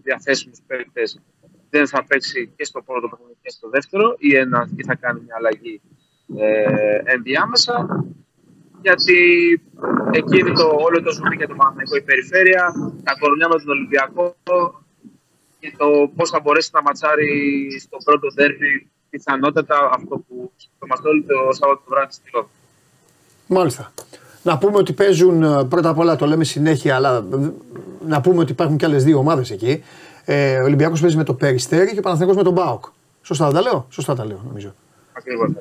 [0.04, 1.20] διαθέσιμους παίκτες
[1.70, 5.20] δεν θα παίξει και στο πρώτο παιχνίδι και στο δεύτερο ή, ένα, ή θα κάνει
[5.20, 5.82] μια αλλαγή
[6.38, 8.06] ε, ενδιάμεσα.
[8.88, 9.20] Γιατί
[10.12, 12.64] εκείνη το, όλο το ζουμί για το Παναγενικό η περιφέρεια,
[13.04, 14.36] τα κορονιά με τον Ολυμπιακό
[15.60, 17.32] και το πώς θα μπορέσει να ματσάρει
[17.80, 18.72] στο πρώτο ντέρμπι
[19.10, 22.48] πιθανότατα αυτό που σκεφτόμαστε όλοι το Σάββατο το βράδυ στη Λόβη.
[23.48, 23.92] Μάλιστα.
[24.44, 27.52] Να πούμε ότι παίζουν ε, πρώτα απ' όλα το λέμε συνέχεια, αλλά ε,
[28.08, 29.84] να πούμε ότι υπάρχουν και άλλες δύο ομάδες εκεί.
[30.26, 32.86] Ε, ο Ολυμπιακός παίζει με το Περιστέρι και ο Παναθηναϊκός με τον Μπάοκ.
[33.22, 34.74] Σωστά τα λέω; Σωστά τα λέω νομίζω.
[35.14, 35.52] Ακριβώς.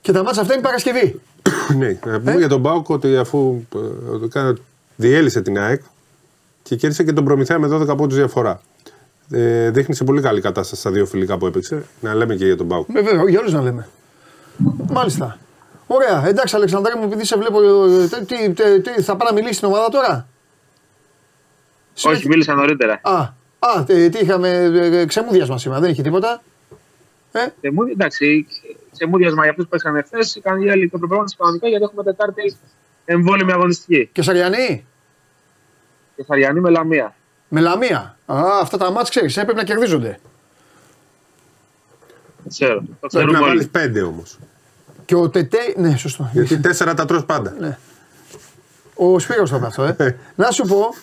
[0.00, 1.20] Και τα μάτσα αυτά είναι Παρασκευή.
[1.78, 4.56] ναι, να πούμε Ε; για τον Μπάουκ ότι αφού ε, ότι κάνα-
[4.96, 5.82] διέλυσε την ΑΕΚ
[6.62, 8.60] και κέρδισε και τον Προμηθέα με 12 πόντους διαφορά.
[9.30, 11.82] Ε, δείχνει σε πολύ καλή κατάσταση στα δύο φιλικά που έπαιξε.
[12.00, 12.88] Να λέμε και για τον Μπάουκ.
[12.88, 13.88] Ε, Βέβαια, για όλους να λέμε.
[14.90, 15.38] Μάλιστα.
[15.86, 16.26] Ωραία.
[16.26, 17.62] Εντάξει, Αλεξανδρέ μου, επειδή σε βλέπω.
[17.62, 20.26] ε, τι, τι, τι, τι, θα πάει να μιλήσει στην ομάδα τώρα;
[22.04, 23.00] Όχι, μίλησα νωρίτερα.
[23.02, 23.14] Α,
[23.58, 24.48] α τι, τι είχαμε.
[24.48, 26.42] ε, ε, Ξεμούδιασμα σήμερα, δεν είχε τίποτα.
[27.36, 28.46] Ε, Σε μου- εντάξει,
[28.92, 32.02] σε μούδιασμα για αυτούς που παίξαν εχθέ, είχαν οι άλλοι το προπρόγραμμα κανονικά γιατί έχουμε
[32.02, 32.56] Τετάρτη
[33.04, 34.08] εμβόλυμη αγωνιστική.
[34.12, 34.86] και Σαριανή.
[36.16, 37.14] Και Σαριανή με Λαμία.
[37.48, 38.18] Με λαμία.
[38.26, 40.18] Α, αυτά τα μάτς ξέρεις, έπρεπε να κερδίζονται.
[42.48, 42.74] Ξέρω.
[42.74, 43.68] Το Πρέπει ξέρουμε να βάλεις όλοι.
[43.70, 44.38] πέντε όμως.
[45.04, 45.58] Και ο Τετέ.
[45.76, 46.30] Ναι, σωστό.
[46.32, 47.54] Γιατί τέσσερα τα τρως πάντα.
[47.58, 47.78] Ναι.
[48.94, 50.16] Ο Σπύρος το είπε αυτό, ε.
[50.34, 50.94] να σου πω.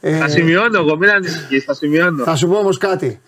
[0.00, 2.24] Ε, Θα σημειώνω εγώ, μην ανησυχείς, θα σημειώνω.
[2.24, 3.20] θα σου πω όμως κάτι.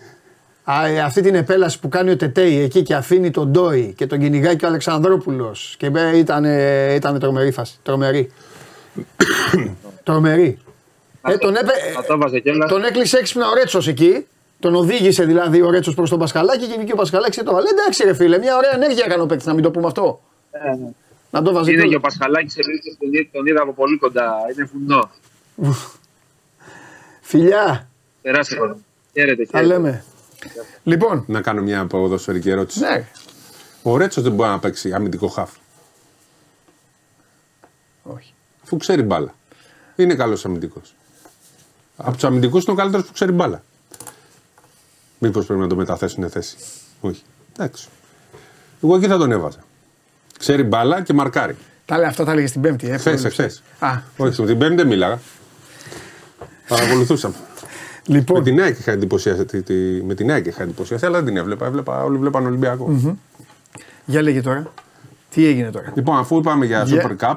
[0.71, 4.07] Α, ε, αυτή την επέλαση που κάνει ο Τετέι εκεί και αφήνει τον Ντόι και
[4.07, 7.79] τον κυνηγάει και ο Αλεξανδρόπουλος και ε, ήταν, ε, ήταν τρομερή φάση.
[7.83, 8.31] Τρομερή.
[10.05, 10.59] τρομερή.
[11.29, 12.71] Ε, τον, έπε, Θα το έβαζε κιόλας.
[12.71, 14.27] τον έκλεισε έξυπνα ο Ρέτσος εκεί.
[14.61, 17.69] Τον οδήγησε δηλαδή ο Ρέτσος προς τον Πασχαλάκη και βγήκε ο Πασχαλάκης και το βάλε.
[17.69, 20.21] Εντάξει, ρε φίλε, μια ωραία ενέργεια έκανε ο παίκτης, να μην το πούμε αυτό.
[20.51, 20.89] Ε, ναι.
[21.31, 22.17] Να το βάζει Είναι και ο κιόλας.
[22.17, 24.35] Πασχαλάκης επίσης τον, είδα- τον είδα από πολύ κοντά.
[24.57, 25.11] Είναι φουνό.
[27.21, 27.89] Φιλιά,
[28.23, 28.79] Τεράστιο κόσμο.
[29.13, 29.75] Χαίρετε, τα χαίρετε.
[29.75, 30.05] λέμε.
[30.83, 32.81] Λοιπόν, Να κάνω μια ποδοσφαιρική ερώτηση.
[32.81, 33.09] ναι,
[33.83, 35.51] Ο Ρέτσος δεν μπορεί να παίξει αμυντικό χάφ.
[38.03, 38.33] όχι.
[38.65, 39.35] Αφού ξέρει μπάλα.
[39.97, 40.95] Είναι καλός αμυντικός.
[41.97, 43.63] Από τους αμυντικούς είναι ο καλύτερος που ξέρει μπάλα.
[45.19, 46.57] Μήπως πρέπει να το μεταθέσουν θέση.
[47.01, 47.23] Όχι.
[47.59, 47.89] Εντάξει.
[48.83, 49.59] Εγώ εκεί θα τον έβαζα.
[50.39, 51.57] Ξέρει μπάλα και μαρκάρει.
[51.85, 52.87] Τα λέει αυτά τα έλεγε στην Πέμπτη.
[52.91, 53.43] Ε, Χθες, προέβλεψε.
[53.43, 53.87] εχθέ.
[53.87, 55.19] Α, Όχι, την Πέμπτη δεν μίλαγα.
[56.69, 57.35] Παρακολουθούσαμε.
[58.09, 59.45] Με λοιπόν, την ΑΕΚ είχα εντυπωσιάσει.
[59.45, 61.67] τη- τη- με την ΑΕΚ είχα εντυπωσιάσει, αλλά δεν την έβλεπα.
[61.67, 63.17] έβλεπα όλοι βλέπαν Ολυμπιακό.
[64.05, 64.73] για λέγε τώρα.
[65.31, 65.93] Τι έγινε τώρα.
[65.95, 67.37] Λοιπόν, αφού είπαμε για Για- Super Cup,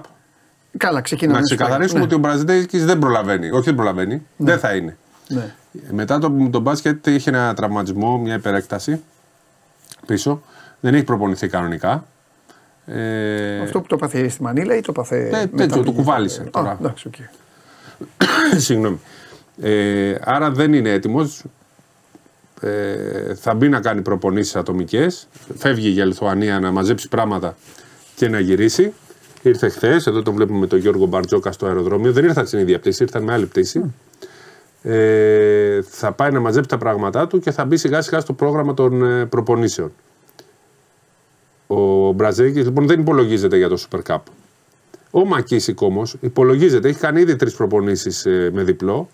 [0.78, 1.38] Καλά, ξεκινάμε.
[1.40, 2.06] να ξεκαθαρίσουμε Ναι.
[2.06, 3.50] ότι ο Μπραζντέικις δεν προλαβαίνει.
[3.50, 4.26] Όχι, δεν προλαβαίνει.
[4.38, 4.98] Δεν θα είναι.
[5.28, 5.54] Ναι.
[5.92, 9.02] Μετά το, το μπάσκετ είχε ένα τραυματισμό, μια υπερέκταση
[10.06, 10.42] πίσω.
[10.80, 12.06] Δεν έχει προπονηθεί κανονικά.
[12.86, 15.20] Ε, Αυτό που το πάθε στη Μανίλα ή το πάθε.
[15.24, 16.78] μετά τέτοιο, πήγε- το κουβάλισε Α, τώρα.
[16.80, 17.14] εντάξει, οκ.
[18.66, 19.00] Συγγνώμη.
[19.62, 21.44] Ε, άρα δεν είναι έτοιμος.
[22.62, 25.28] Ε, θα μπει να κάνει προπονήσεις ατομικές.
[25.58, 27.56] Φεύγει για Λιθουανία να μαζέψει πράγματα
[28.16, 28.94] και να γυρίσει.
[29.42, 32.12] Ήρθε χθες, εδώ τον βλέπουμε με τον Γιώργο Μπαρτζόκα στο αεροδρόμιο.
[32.12, 33.94] Δεν ήρθαν στην ίδια πτήση, ήρθαν με άλλη πτήση.
[34.82, 38.74] Ε, θα πάει να μαζέψει τα πράγματά του και θα μπει σιγά σιγά στο πρόγραμμα
[38.74, 39.92] των ε, προπονήσεων.
[41.68, 44.20] Ο Μπραζέκης λοιπόν δεν υπολογίζεται για το Super Cup.
[45.12, 49.10] Ο Μακίσικ όμως υπολογίζεται, έχει κάνει ήδη τρεις προπονήσεις με διπλό.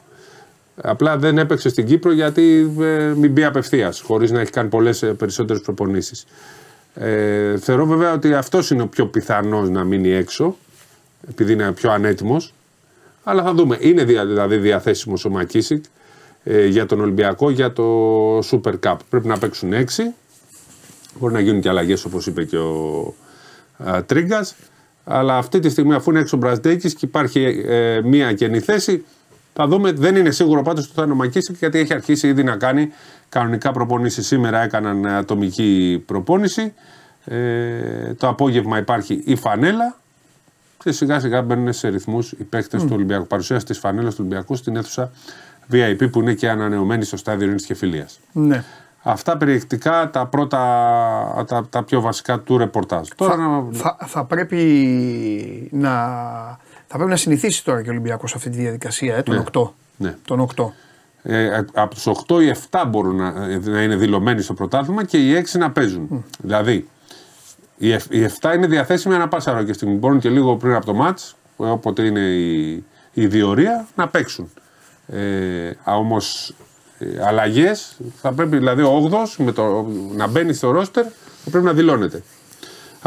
[0.82, 5.04] Απλά δεν έπαιξε στην Κύπρο γιατί ε, μην μπει απευθείας, χωρίς να έχει κάνει πολλές
[5.18, 6.26] περισσότερες προπονήσεις.
[6.94, 10.56] Ε, θεωρώ βέβαια ότι αυτός είναι ο πιο πιθανός να μείνει έξω,
[11.30, 12.54] επειδή είναι πιο ανέτοιμος.
[13.24, 13.78] Αλλά θα δούμε.
[13.80, 15.84] Είναι δια- δηλαδή διαθέσιμος ο Μακίσικ
[16.44, 17.84] ε, για τον Ολυμπιακό για το
[18.40, 18.96] Super Cup.
[19.10, 20.04] Πρέπει να παίξουν έξι.
[21.20, 23.14] Μπορεί να γίνουν και αλλαγές όπως είπε και ο
[24.06, 24.56] Τρίγκας.
[25.04, 29.04] Αλλά αυτή τη στιγμή, αφού είναι έξω ο Μπραζδέκης και υπάρχει ε, μία καινή θέση,
[29.60, 32.44] Θα δούμε, δεν είναι σίγουρο πάντως ότι θα είναι ο Μακίσικ γιατί έχει αρχίσει ήδη
[32.44, 32.90] να κάνει
[33.30, 34.24] κανονικά προπονήσει.
[34.24, 36.74] Σήμερα έκαναν ατομική προπόνηση.
[37.26, 39.96] Ε, το απόγευμα υπάρχει η φανέλα
[40.84, 43.28] και σιγά σιγά μπαίνουν σε ρυθμούς οι παίκτες του Ολυμπιακού.
[43.28, 45.12] Παρουσίαση της φανέλας του Ολυμπιακού στην αίθουσα
[45.72, 48.20] VIP που είναι και ανανεωμένη στο στάδιο Ειρήνης και Φιλίας.
[48.32, 48.64] Ναι.
[49.04, 50.60] Αυτά περιεκτικά τα πρώτα,
[51.48, 53.08] τα, τα πιο βασικά του ρεπορτάζ.
[53.16, 55.94] Τώρα Θα, να- θα, θα πρέπει να,
[56.88, 59.44] θα πρέπει να συνηθίσει τώρα και ο Ολυμπιακός αυτή τη διαδικασία, ε, τον Ναι.
[59.54, 59.74] 8.
[59.98, 60.16] ναι.
[60.26, 60.74] Τον 8.
[61.24, 65.34] Ε, από τους 8 οι 7 μπορούν να, να είναι δηλωμένοι στο πρωτάθλημα και οι
[65.54, 66.26] 6 να παίζουν.
[66.40, 66.88] Δηλαδή,
[67.78, 69.96] οι, εφ- οι 7 είναι διαθέσιμοι ανά πάσα ώρα και στιγμή.
[69.96, 74.52] Μπορούν και λίγο πριν από το μάτς, όποτε είναι η, η διορία, να παίξουν.
[75.08, 76.54] Ε, Όμως,
[77.28, 79.18] αλλαγές θα πρέπει, δηλαδή ο 8
[80.16, 81.04] να μπαίνει στο ρόστερ,
[81.44, 82.24] θα πρέπει να δηλώνεται.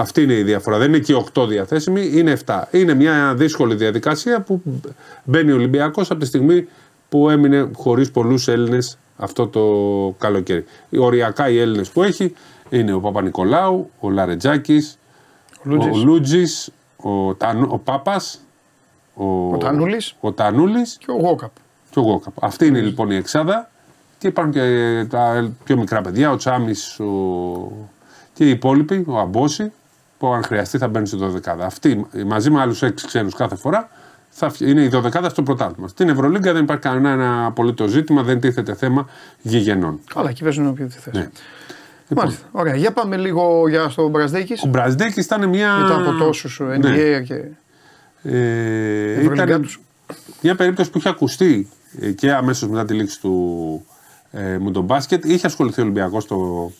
[0.00, 0.78] Αυτή είναι η διαφορά.
[0.78, 2.62] Δεν είναι και οι 8 διαθέσιμοι, είναι 7.
[2.70, 4.62] Είναι μια δύσκολη διαδικασία που
[5.24, 6.68] μπαίνει ο Ολυμπιακός από τη στιγμή
[7.08, 9.64] που έμεινε χωρίς πολλούς Έλληνες αυτό το
[10.18, 10.64] καλοκαίρι.
[10.98, 12.34] Οριακά οι Έλληνες που έχει
[12.70, 14.98] είναι ο Παπα-Νικολάου, ο Λαρετζάκης,
[15.58, 16.02] ο Λούτζης.
[16.02, 18.20] Λούτζης, ο, Τανου- ο Πάπα,
[19.14, 20.14] ο, Ο Τανούλης.
[20.20, 21.50] ο Τανούλης Και ο Γόκαπ.
[21.90, 22.44] και ο Γόκαπ.
[22.44, 23.70] Αυτή είναι λοιπόν η εξάδα
[24.18, 27.06] και υπάρχουν και τα πιο μικρά παιδιά, ο Τσάμις ο...
[28.34, 29.72] και οι υπόλοιποι, ο Αμπόση,
[30.20, 31.60] που αν χρειαστεί θα μπαίνουν στη 12.
[31.60, 33.88] Αυτοί μαζί με άλλους 6 ξένους κάθε φορά
[34.28, 35.88] θα φυ- είναι η 12 στο πρωτάθλημα.
[35.88, 39.08] Στην Ευρωλίγκα δεν υπάρχει κανένα απολύτως ζήτημα, δεν τίθεται θέμα
[39.42, 40.00] γηγενών.
[40.14, 41.10] Καλά, εκεί παίζουν όποιο θέση.
[41.18, 41.28] Ναι.
[42.16, 42.46] Μάλιστα.
[42.52, 42.74] Ωραία.
[42.76, 44.52] Για πάμε λίγο για στο Μπρασδέκη.
[44.64, 45.74] Ο Μπραζδέκης ήταν μια.
[45.76, 47.20] Μετά από τόσους NBA Ναι.
[47.20, 47.34] και
[48.22, 49.80] Ε, Ευρωλίγκα ήταν τους.
[50.42, 51.68] μια περίπτωση που είχε ακουστεί
[52.00, 53.86] ε, και αμέσως μετά τη λήξη του
[54.30, 55.24] ε, Μουντομπάσκετ.
[55.24, 56.70] Είχε ασχοληθεί ο Ολυμπιακός το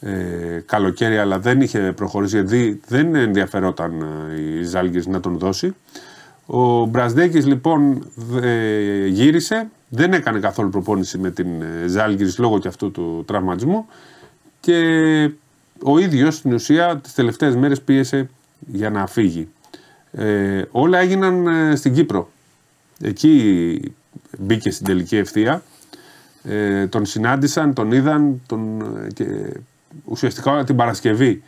[0.00, 5.74] ε, καλοκαίρι, αλλά δεν είχε προχωρήσει γιατί δεν ενδιαφερόταν ε, η Ζάλγκης να τον δώσει.
[6.46, 8.06] Ο Μπρασδέκης λοιπόν
[8.42, 13.86] ε, γύρισε, δεν έκανε καθόλου προπόνηση με την ε, Ζάλγκης λόγω και αυτού του τραυματισμού
[14.60, 15.30] και
[15.82, 18.28] ο ίδιος στην ουσία τις τελευταίες μέρες πίεσε
[18.66, 19.48] για να φύγει.
[20.12, 22.30] Ε, όλα έγιναν ε, στην Κύπρο.
[23.00, 23.94] Εκεί
[24.38, 25.62] μπήκε στην τελική ευθεία.
[26.42, 29.24] Ε, τον συνάντησαν, τον είδαν τον, ε, και
[30.04, 31.42] ουσιαστικά την Παρασκευή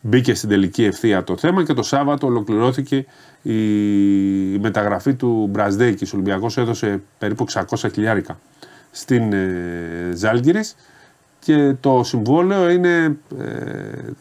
[0.00, 3.06] μπήκε στην τελική ευθεία το θέμα και το Σάββατο ολοκληρώθηκε
[3.42, 6.12] η, η μεταγραφή του Μπρασδέικης.
[6.12, 8.38] Ο Ολυμπιακός έδωσε περίπου 600 χιλιάρικα
[8.90, 10.76] στην ε, Ζάλγκυρης
[11.38, 13.52] και το συμβόλαιο είναι ε,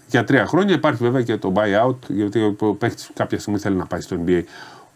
[0.08, 0.76] για τρία χρόνια.
[0.76, 4.42] Υπάρχει βέβαια και το buyout, γιατί ο παίχτη κάποια στιγμή θέλει να πάει στο NBA.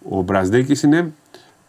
[0.09, 1.13] Ο Μπρασδέκη είναι,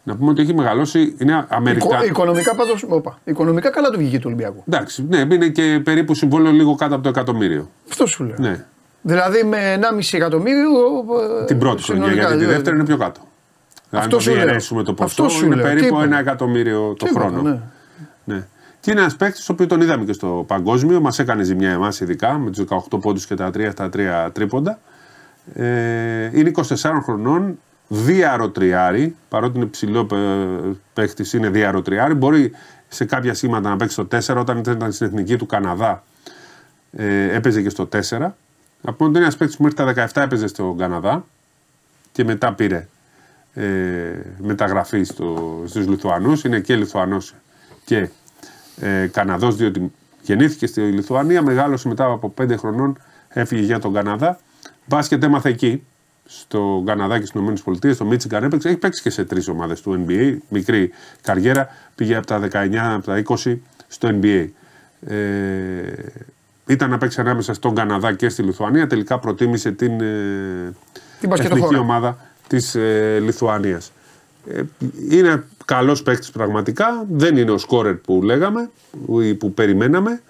[0.09, 1.85] να πούμε ότι έχει μεγαλώσει, είναι Αμερικά.
[1.95, 3.11] Οικο- οικονομικά πάντω.
[3.23, 4.63] Οικονομικά καλά του βγήκε του Ολυμπιακού.
[4.67, 7.69] Εντάξει, ναι, είναι και περίπου συμβόλαιο λίγο κάτω από το εκατομμύριο.
[7.89, 8.35] Αυτό σου λέω.
[8.39, 8.65] Ναι,
[9.01, 10.69] Δηλαδή με 1,5 εκατομμύριο.
[11.41, 12.53] ε, την πρώτη χρονιά, συνολικά, γιατί τη δηλαδή.
[12.55, 13.19] δεύτερη είναι πιο κάτω.
[13.91, 14.41] Αν Αυτό το σου λέω.
[14.43, 15.63] διαιρέσουμε το ποσό, Αυτό σου είναι λέω.
[15.65, 16.03] περίπου Τίποτα.
[16.03, 17.41] ένα εκατομμύριο το Τίποτα, χρόνο.
[17.41, 17.59] ναι.
[18.23, 18.43] Ναι.
[18.79, 21.99] Και είναι ένας παίκτης, ο οποίος τον είδαμε και στο παγκόσμιο, μας έκανε ζημιά εμάς
[21.99, 24.79] ειδικά με τους 18 πόντους και τα 3 στα 3 τρίποντα.
[25.53, 30.07] Ε, είναι 24 χρονών, διάρο τριάρι, παρότι είναι ψηλό
[30.93, 32.13] παίκτη, είναι διάρο τριάρι.
[32.13, 32.51] Μπορεί
[32.87, 36.03] σε κάποια σχήματα να παίξει στο 4, όταν ήταν στην εθνική του Καναδά,
[36.91, 37.99] ε, έπαιζε και στο 4.
[38.81, 41.25] Να πούμε ότι είναι ένα παίκτη που μέχρι τα 17 έπαιζε στον Καναδά
[42.11, 42.87] και μετά πήρε
[43.53, 43.65] ε,
[44.37, 46.43] μεταγραφή στο, στους Λιθουανούς.
[46.43, 47.33] Είναι και Λιθουανός
[47.85, 48.09] και
[48.79, 52.97] ε, Καναδός διότι γεννήθηκε στη Λιθουανία, μεγάλωσε μετά από 5 χρονών,
[53.29, 54.39] έφυγε για τον Καναδά.
[54.85, 55.83] Μπάσκετ έμαθε εκεί,
[56.31, 58.67] στο Καναδά και στι ΗΠΑ, στο Μίτσιγκαν έπαιξε.
[58.67, 60.37] Έχει παίξει και σε τρεις ομάδες του NBA.
[60.49, 61.67] Μικρή καριέρα.
[61.95, 64.47] Πήγε από τα 19, από τα 20 στο NBA.
[65.07, 65.15] Ε,
[66.67, 68.87] ήταν να παίξει ανάμεσα στον Καναδά και στη Λιθουανία.
[68.87, 70.73] Τελικά προτίμησε την, ε,
[71.19, 71.65] Την μπασκετοχώρα.
[71.65, 73.91] εθνική ομάδα της ε, Λιθουανίας.
[74.53, 74.61] Ε,
[75.09, 77.05] είναι καλός παίκτης πραγματικά.
[77.11, 78.69] Δεν είναι ο σκόρερ που λέγαμε
[79.23, 80.21] ή που περιμέναμε.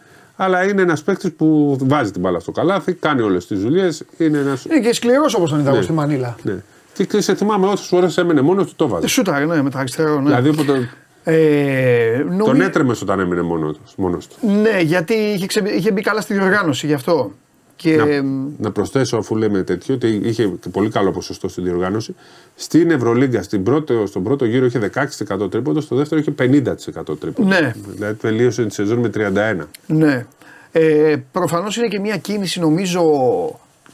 [0.42, 4.04] Αλλά είναι ένας παίκτης που βάζει την μπάλα στο καλάθι, κάνει όλες τις δουλειές.
[4.18, 4.66] Είναι ένας...
[4.66, 5.84] Είναι και σκληρός όπως τον είδα εγώ Ναι.
[5.84, 6.36] στη Μανίλα.
[6.42, 6.56] Ναι.
[6.94, 9.06] Και ξέρεις, σε θυμάμαι όσες φορέ έμενε μόνος του, το βάζει.
[9.06, 10.16] Ε, Σούταρε, ναι, με τα αριστερό.
[10.20, 10.24] Ναι.
[10.26, 10.90] Δηλαδή όποτε
[11.24, 13.80] Ε, νομι- τον έτρεμε όταν έμενε μόνο του.
[13.96, 14.36] Μόνος του.
[14.62, 15.62] Ναι, γιατί είχε, ξε...
[15.66, 17.32] είχε μπει καλά στη διοργάνωση γι' αυτό.
[17.82, 21.64] Και Να, εμ, να προσθέσω, αφού λέμε τέτοιο, ότι είχε και πολύ καλό ποσοστό στην
[21.64, 22.16] διοργάνωση.
[22.56, 24.92] Στην Ευρωλίγκα, στην πρώτο, στον πρώτο γύρο είχε
[25.28, 27.60] 16% τρίποντος, στο δεύτερο είχε 50% τρίποντος.
[27.60, 27.74] Ναι.
[27.88, 29.68] Δηλαδή τελείωσε τη σεζόν με 31.
[29.86, 30.26] Ναι.
[30.72, 33.02] Ε, προφανώς είναι και μια κίνηση νομίζω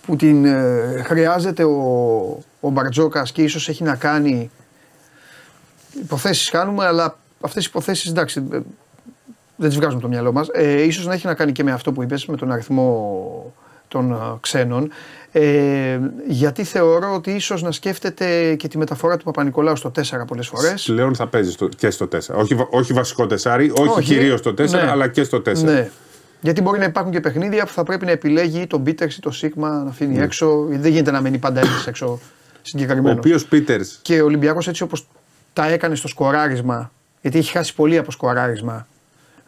[0.05, 1.79] που την ε, χρειάζεται ο,
[2.59, 4.49] ο Μπαρτζόκας και ίσως έχει να κάνει
[6.01, 8.59] υποθέσεις κάνουμε αλλά αυτές οι υποθέσεις εντάξει ε,
[9.55, 11.71] δεν τις βγάζουμε από το μυαλό μας ε, ίσως να έχει να κάνει και με
[11.71, 13.53] αυτό που είπες με τον αριθμό
[13.95, 14.91] των ε, ξένων
[15.31, 20.47] Ε, γιατί θεωρώ ότι ίσως να σκέφτεται και τη μεταφορά του Παπα-Νικολάου στο 4 πολλές
[20.47, 20.83] φορές.
[20.83, 22.17] Πλέον θα παίζει στο, και στο 4.
[22.35, 24.13] Όχι, βα- όχι βασικό τεσάρι, όχι, Όχι.
[24.13, 24.89] κυρίως στο 4, Ναι.
[24.91, 25.63] αλλά και στο 4.
[25.63, 25.89] Ναι.
[26.41, 29.19] Γιατί μπορεί να υπάρχουν και παιχνίδια που θα πρέπει να επιλέγει ή τον Πίτερ ή
[29.19, 30.65] τον Σίγμα να αφήνει έξω.
[30.69, 32.11] Δεν γίνεται να μένει πάντα ένας έξω Ναι.
[32.11, 32.19] Ο
[32.61, 33.17] συγκεκριμένο.
[33.17, 33.81] οποίος Πίτερ.
[34.01, 35.07] Και ο Ολυμπιακός έτσι όπως
[35.53, 38.87] τα έκανε στο σκοράρισμα, γιατί έχει χάσει πολύ από σκοράρισμα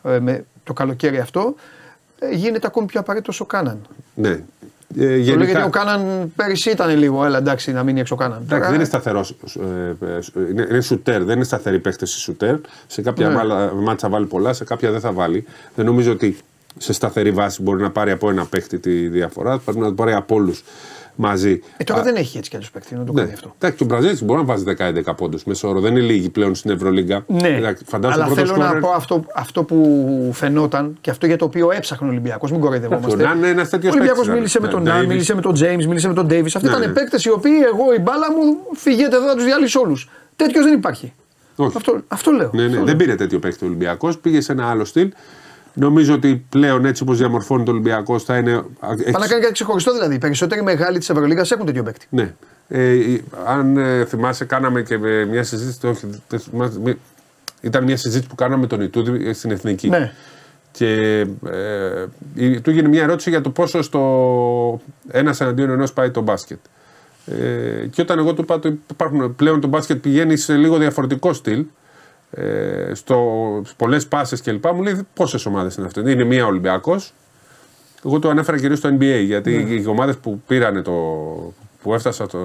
[0.04, 1.62] ε, με το καλοκαίρι αυτό, ε,
[2.32, 3.82] γίνεται ακόμη πιο απαραίτητος ο Κάναν.
[4.14, 4.30] Ναι.
[4.30, 4.40] Ε,
[4.96, 8.18] Το λέω γιατί γενικά, ο Κάναν πέρυσι ήταν λίγο, έλα εντάξει να μείνει έξω ο
[8.18, 8.42] Κάναν.
[8.44, 9.36] εντάξει, δεν είναι σταθερός.
[10.50, 12.56] είναι, είναι σουτέρ, δεν είναι σταθερή παίχτε στη σουτέρ.
[12.88, 13.34] Σε κάποια Ναι.
[13.34, 15.46] μάλα- μάτσα βάλει πολλά, σε κάποια δεν θα βάλει.
[15.76, 16.38] Δεν νομίζω ότι
[16.78, 19.58] σε σταθερή βάση μπορεί να πάρει από ένα παίχτη τη διαφορά.
[19.58, 20.64] Πρέπει να το πάρει από όλους
[21.18, 21.60] μαζί.
[21.78, 23.22] Ε, τώρα Α, δεν έχει έτσι κι αλλιώς παίκτη να το Ναι.
[23.22, 23.54] κάνει αυτό.
[23.56, 25.80] Εντάξει, και ο Μπραζίλη μπορεί να βάζει 10-11 πόντους μέσα όρο.
[25.80, 27.24] Δεν είναι λίγοι πλέον στην Ευρωλίγκα.
[27.28, 31.26] Ναι, Εντάξει, φαντάζομαι αλλά πρώτος θέλω να σκόρερ- πω αυτό, αυτό που φαινόταν και αυτό
[31.26, 32.52] για το οποίο έψαχνε ο Ολυμπιακός.
[32.52, 33.08] Μην κοροϊδευόμαστε.
[33.14, 34.72] Εντάξει, ο Ναν είναι ένας τέτοιος Ο Ολυμπιακός παίκτης, μίλησε με ναι.
[34.74, 35.08] τον Ναι, Ναν, Davis.
[35.08, 36.56] μίλησε με τον Τζέιμς, μίλησε με τον Ντέιβις.
[36.56, 36.94] Αυτοί Ναι, ήταν ναι.
[36.94, 40.10] παίκτες οι οποίοι εγώ η μπάλα μου φυγέτε εδώ να τους διαλύσω όλους.
[40.36, 41.14] Τέτοιος δεν υπάρχει.
[41.56, 41.78] Όχι.
[41.78, 42.50] Αυτό, αυτό λέω.
[42.54, 42.96] Ναι, ναι, Αυτό δεν λέω.
[42.96, 44.18] πήρε τέτοιο παίχτη ο Ολυμπιακός.
[44.18, 45.12] Πήγε σε ένα άλλο στυλ.
[45.80, 48.64] Νομίζω ότι πλέον έτσι όπως διαμορφώνεται ο Ολυμπιακό θα είναι.
[48.80, 50.16] Πάει να κάνει κάτι ξεχωριστό δηλαδή.
[50.16, 52.06] Οι περισσότεροι μεγάλοι της Ευρωλίγας έχουν τέτοιο παίκτη.
[52.10, 52.34] Ναι.
[52.68, 55.80] Ε, η- αν ε, θυμάσαι, κάναμε και ε, μια συζήτηση.
[55.80, 56.98] το- Όχι, δεν θυμάσαι, μη-
[57.62, 59.90] ήταν μια συζήτηση που κάναμε με τον Ιτούδη ε, στην Εθνική.
[59.90, 60.12] Ναι.
[60.72, 60.92] Και
[61.50, 66.22] ε, η- του έγινε μια ερώτηση για το πόσο στο ένας εναντίον ενός πάει το
[66.22, 66.60] μπάσκετ.
[67.26, 71.34] Ε, και όταν εγώ του είπα ότι υπάρχουν, πλέον το μπάσκετ πηγαίνει σε λίγο διαφορετικό
[71.34, 71.66] στυλ,
[72.32, 73.18] ε, στο
[73.78, 74.66] πολλές πάσες κλπ.
[74.66, 77.14] Μου λέει πόσες ομάδες είναι αυτές; Είναι μία Ολυμπιακός.
[78.06, 80.94] Εγώ το ανέφερα κυρίως στο NBA γιατί οι ομάδες που πήραν το.
[81.82, 82.40] που έφτασαν το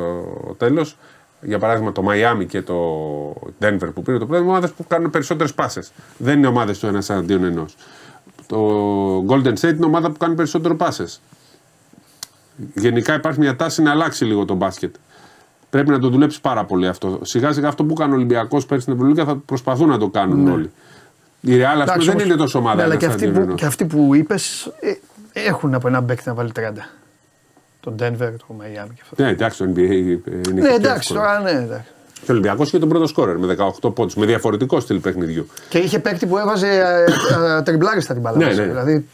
[0.57, 0.97] τέλος,
[1.41, 2.75] για παράδειγμα το Miami και το
[3.61, 5.93] Denver που πήρε το πρώτο, είναι ομάδες που κάνουν περισσότερες πάσες.
[6.17, 7.77] Δεν είναι ομάδες του ένας αντίον ενός.
[8.47, 11.21] Το Golden State είναι ομάδα που κάνει περισσότερο πάσες.
[12.75, 14.95] Γενικά υπάρχει μια τάση να αλλάξει λίγο το μπάσκετ.
[15.73, 17.19] Πρέπει να το δουλέψει πάρα πολύ αυτό.
[17.23, 20.49] Σιγά σιγά αυτό που κάνει ο Ολυμπιακός πέρσι στην Ευρωλίγα θα προσπαθούν να το κάνουν
[20.49, 20.71] όλοι.
[21.41, 22.77] Η Real, ας πούμε, δεν όμως- είναι τόσο ομάδα.
[22.77, 23.61] Ναι, αλλά ένας και αυτοί, αντίον που, ενός.
[23.61, 24.73] και αυτοί που είπες
[25.33, 26.89] έχουν από ένα παίκτη να βάλει 30.
[27.81, 29.23] Τον Denver, το Miami και αυτό.
[29.23, 30.21] Ναι, εντάξει, το NBA είναι
[30.53, 31.19] Ναι, και εντάξει, εύκολο.
[31.21, 31.87] τώρα ναι, εντάξει.
[32.15, 35.47] Και ο Ολυμπιακός είχε τον πρώτο σκόρερ με 18 πόντους, με διαφορετικό στυλ παιχνιδιού.
[35.69, 38.37] Και είχε παίκτη που έβαζε ε, ε, τριμπλάριστα την μπάλα.
[38.37, 38.61] Ναι, μέσα.
[38.61, 38.67] ναι.
[38.67, 39.07] Δηλαδή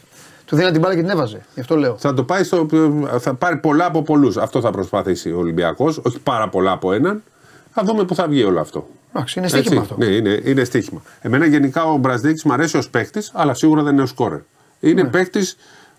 [0.49, 1.41] του δίνανε την μπάλα και την έβαζε.
[1.53, 1.95] Γι' αυτό λέω.
[1.97, 2.67] Θα το πάει στο,
[3.19, 4.37] θα πάρει πολλά από πολλούς.
[4.37, 6.01] Αυτό θα προσπαθήσει ο Ολυμπιακός.
[6.03, 7.23] Όχι πάρα πολλά από έναν.
[7.71, 8.87] Θα δούμε πού θα βγει όλο αυτό.
[9.13, 9.95] Εντάξει, είναι στοίχημα αυτό.
[9.97, 11.01] Ναι, είναι, είναι στοίχημα.
[11.21, 14.39] Εμένα γενικά ο Μπραζδίκης μου αρέσει ως παίκτη, αλλά σίγουρα δεν είναι ο σκόρερ.
[14.79, 15.09] Είναι Ναι.
[15.09, 15.39] παίκτη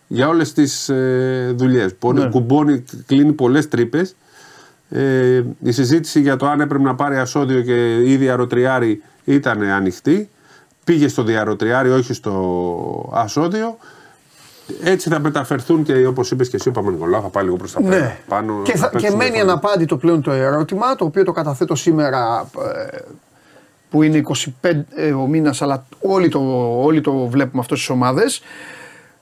[0.06, 1.94] για όλες τις ε, δουλειές.
[2.14, 2.28] Ναι.
[2.28, 4.16] Κουμπώνει, κλείνει πολλές τρύπες.
[4.88, 10.28] Ε, η συζήτηση για το αν έπρεπε να πάρει ασώδιο και ή διαρροτριάρι ήταν ανοιχτή.
[10.84, 13.78] Πήγε στο διαρροτριάρι, όχι στο ασώδιο.
[14.82, 17.82] Έτσι θα μεταφερθούν και όπως είπες και εσύ, ο Παπα-Νικολάου θα πάει λίγο προς τα
[17.82, 17.98] πέρα.
[17.98, 18.18] Ναι.
[18.28, 19.52] Πάνω, και, θα θα, και παίξουν μένει διαφορετικά.
[19.52, 22.50] αναπάντητο πλέον το ερώτημα, το οποίο το καταθέτω σήμερα
[22.92, 22.98] ε,
[23.90, 24.22] που είναι
[24.62, 24.70] 25
[25.16, 26.40] ο μήνας, αλλά όλοι το,
[26.82, 28.42] όλοι το βλέπουμε αυτό στις ομάδες.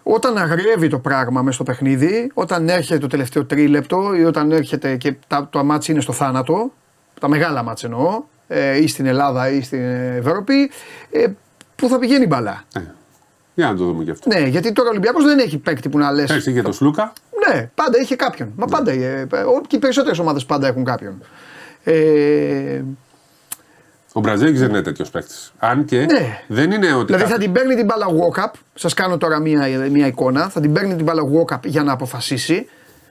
[0.03, 4.97] Όταν αγριεύει το πράγμα μέσα στο παιχνίδι, όταν έρχεται το τελευταίο τρίλεπτο ή όταν έρχεται
[4.97, 6.73] και τα, το μάτς είναι στο θάνατο,
[7.21, 9.81] τα μεγάλα μάτς εννοώ, ε, ή στην Ελλάδα ή στην
[10.17, 10.71] Ευρώπη,
[11.11, 11.27] ε,
[11.77, 12.65] πού θα πηγαίνει η μπαλά.
[12.75, 12.81] Ε,
[13.59, 14.29] για να το δούμε και αυτό.
[14.29, 17.13] Ναι, γιατί τώρα ο Ολυμπιακός δεν έχει παίκτη που να λες Πέρσι είχε το Σλούκα.
[17.49, 18.53] ναι, πάντα είχε κάποιον.
[18.57, 18.91] Μα πάντα.
[18.91, 21.23] ε, ε, ο- Και οι περισσότερες ομάδες πάντα έχουν κάποιον.
[21.85, 22.83] Ε,
[24.13, 25.53] Ο Μπραζέκη δεν είναι τέτοιος παίκτης.
[25.59, 26.39] Αν και Ναι.
[26.47, 27.05] δεν είναι ότι.
[27.05, 28.51] δηλαδή κάθε- θα την παίρνει την μπάλα walk-up.
[28.75, 30.49] Σας κάνω τώρα μία, μία εικόνα.
[30.49, 32.69] Θα την παίρνει την μπάλα walk-up για να αποφασίσει.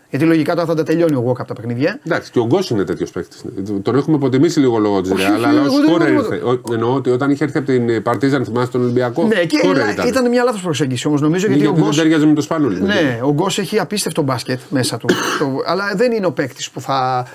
[0.09, 1.99] Γιατί λογικά τώρα θα τα τελειώνει ο walk-up τα παιχνίδια.
[2.05, 3.41] Εντάξει, και ο Γκος είναι τέτοιος παίκτης.
[3.81, 6.33] Τον έχουμε υποτιμήσει λίγο λόγω της Όχι, Ρεάλ, όχι, αλλά ως εγώ δεν σκόρερ έχω
[6.33, 6.35] ήρθε.
[6.45, 9.81] Ο- Εννοώ ότι όταν είχε έρθει από την Παρτίζαν, θυμάσαι τον Ολυμπιακό; ναι, και σκόρερ
[9.81, 9.93] ήταν.
[9.93, 10.07] ήταν.
[10.07, 12.81] ήταν μια λάθος προσέγγιση όμως νομίζω γιατί, Γιατί, ο δεν Γκος, ταιριάζει με το Σπανούλη.
[12.81, 15.07] Ναι, ο Γκος έχει απίστευτο μπάσκετ μέσα του.
[15.39, 17.27] το, αλλά δεν είναι ο παίκτης που θα.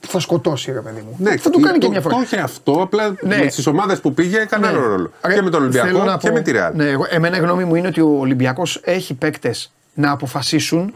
[0.00, 1.16] που θα σκοτώσει, ρε παιδί μου.
[1.18, 2.14] Ναι, θα του κάνει και το- μια φορά.
[2.14, 3.46] Το είχε αυτό, απλά Ναι.
[3.48, 5.10] στι ομάδες που πήγε έκανε άλλο ρόλο.
[5.26, 6.72] Ρε, Και με τον θέλω Ολυμπιακό να και πω- με τη Ρεάλ.
[6.76, 10.94] Ναι, εγώ, εμένα η γνώμη μου είναι ότι ο Ολυμπιακός έχει παίκτες να αποφασίσουν.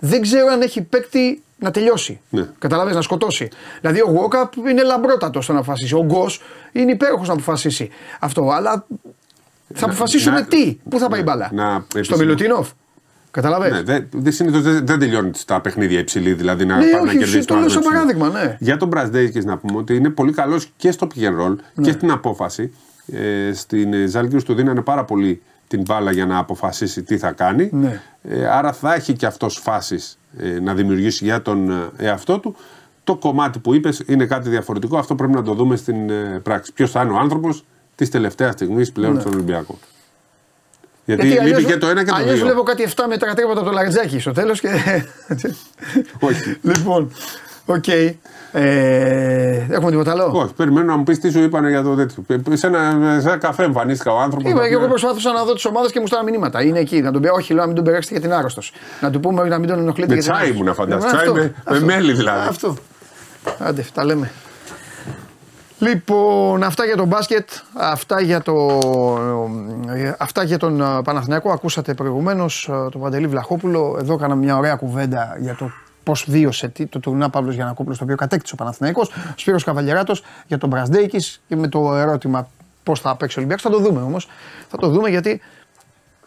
[0.00, 2.20] Δεν ξέρω αν έχει παίκτη να τελειώσει.
[2.30, 2.46] Ναι.
[2.58, 3.48] Καταλαβες, να σκοτώσει.
[3.80, 5.94] Δηλαδή ο Γουόκαπ είναι λαμπρότατος στο να αποφασίσει.
[5.94, 6.40] Ο Γκος
[6.72, 7.90] είναι υπέροχος να αποφασίσει.
[8.20, 8.50] Αυτό.
[8.50, 8.86] Αλλά
[9.74, 12.68] θα Να- αποφασίσουμε να- τι; Πού θα πάει η να- μπάλα; να Στο επισημώ- Μιλουτίνοφ.
[13.30, 16.92] Καταλαβες; Ναι, δεν, δεν, συνήθως δεν, δεν τελειώνει τα παιχνίδια υψηλή, δηλαδή να Ναι, πάει
[16.92, 17.98] να όχι, κερδίσει το λέω άλλο σαν υψηλή.
[17.98, 18.56] παράδειγμα, ναι.
[18.60, 21.84] Για τον Μπραζδέικη να πούμε ότι είναι πολύ καλός και στο pick and roll Ναι.
[21.84, 22.72] και στην απόφαση.
[23.12, 27.32] Ε, στην ε, Ζάλγκυρος του δίνανε πάρα πολύ την μπάλα για να αποφασίσει τι θα
[27.32, 27.68] κάνει.
[27.72, 28.00] Ναι.
[28.22, 32.56] Ε, άρα θα έχει και αυτός φάσεις ε, να δημιουργήσει για τον ε, εαυτό του.
[33.04, 34.98] Το κομμάτι που είπες είναι κάτι διαφορετικό.
[34.98, 36.72] Αυτό πρέπει να το δούμε στην ε, πράξη.
[36.72, 37.64] Ποιος θα είναι ο άνθρωπος
[37.94, 39.20] της τελευταίας στιγμής πλέον Ναι.
[39.20, 39.78] στον Ολυμπιακό.
[41.04, 42.44] Γιατί λείπει αλλιώς- και το ένα και το αλλιώς δύο.
[42.44, 44.68] βλέπω κάτι 7 μέτρα τρίποτα από το Λαρεντζάκη στο τέλος και.
[46.20, 46.56] Όχι.
[46.62, 47.12] λοιπόν,
[47.66, 47.84] οκ.
[48.52, 52.24] Ε, έχουμε τίποτα άλλο; Όχι, περιμένω να μου πεις τι σου είπαν για το τέτοιο.
[52.52, 52.80] Ε, Σε ένα,
[53.20, 54.50] σε ένα καφέ εμφανίστηκα ο άνθρωπος.
[54.50, 56.62] Είπα και εγώ προσπάθησα να δω τις ομάδες και μου στέλναν μηνύματα.
[56.62, 57.00] Είναι εκεί.
[57.00, 58.72] Να τον πει, όχι, λέω να μην τον περάσετε γιατί είναι άρρωστος.
[59.00, 60.60] Να του πούμε να μην τον ενοχλείτε Με γιατί είναι τσάι άρρωστος.
[60.60, 61.06] ήμουν, φαντάζομαι.
[61.06, 61.84] Ε, Τσάι αυτό, με- με αυτό.
[61.86, 62.48] μέλι δηλαδή.
[62.48, 62.74] Αυτό.
[63.58, 64.30] Άντε, τα λέμε.
[65.78, 67.48] Λοιπόν, αυτά για τον μπάσκετ,
[67.78, 68.52] αυτά για, το,
[69.94, 71.50] ε, αυτά για τον ε, Παναθηναϊκό.
[71.50, 73.96] Ακούσατε προηγουμένως τον Παντελή Βλαχόπουλο.
[74.00, 75.70] Εδώ έκανα μια ωραία κουβέντα για το
[76.02, 79.10] πώ βίωσε τι- το τουρνά Παύλος Γιανακόπουλος, το οποίο κατέκτησε ο Παναθηναϊκός.
[79.36, 80.14] Σπύρος Καβαλιαράτο
[80.46, 82.48] για τον Μπρασδέικη και με το ερώτημα
[82.82, 83.72] πώς θα παίξει ο Ολυμπιακός.
[83.72, 84.28] Θα το δούμε όμως.
[84.68, 85.40] Θα το δούμε γιατί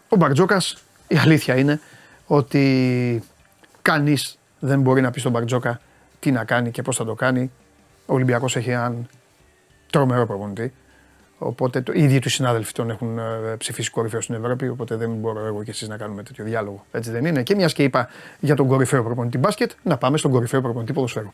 [0.08, 0.76] ο Μπαρτζόκας,
[1.08, 1.80] η αλήθεια είναι
[2.26, 3.22] ότι
[3.82, 5.80] κανείς δεν μπορεί να πει στον Μπαρτζόκα
[6.20, 7.50] τι να κάνει και πώς θα το κάνει.
[8.06, 9.08] Ο Ολυμπιακός έχει έναν
[9.90, 10.72] τρομερό προπονητή.
[11.38, 14.68] Οπότε το, οι ίδιοι τους συνάδελφοι τον έχουν ε, ψηφίσει κορυφαίο στην Ευρώπη.
[14.68, 16.86] Οπότε δεν μπορώ εγώ και εσείς να κάνουμε τέτοιο διάλογο.
[16.92, 17.42] Έτσι δεν είναι.
[17.42, 18.08] Και μιας και είπα
[18.40, 21.32] για τον κορυφαίο προπονητή μπάσκετ, να πάμε στον κορυφαίο προπονητή ποδοσφαίρου.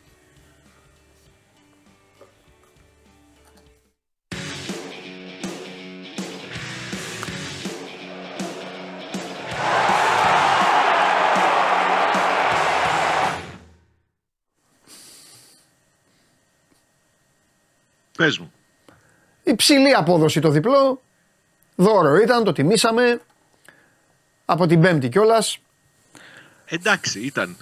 [18.17, 18.53] Πες μου.
[19.51, 21.01] Υψηλή απόδοση το διπλό.
[21.77, 23.21] Δώρο ήταν, το τιμήσαμε.
[24.45, 25.59] Από την Πέμπτη κιόλας.
[26.67, 27.57] Εντάξει, ήταν.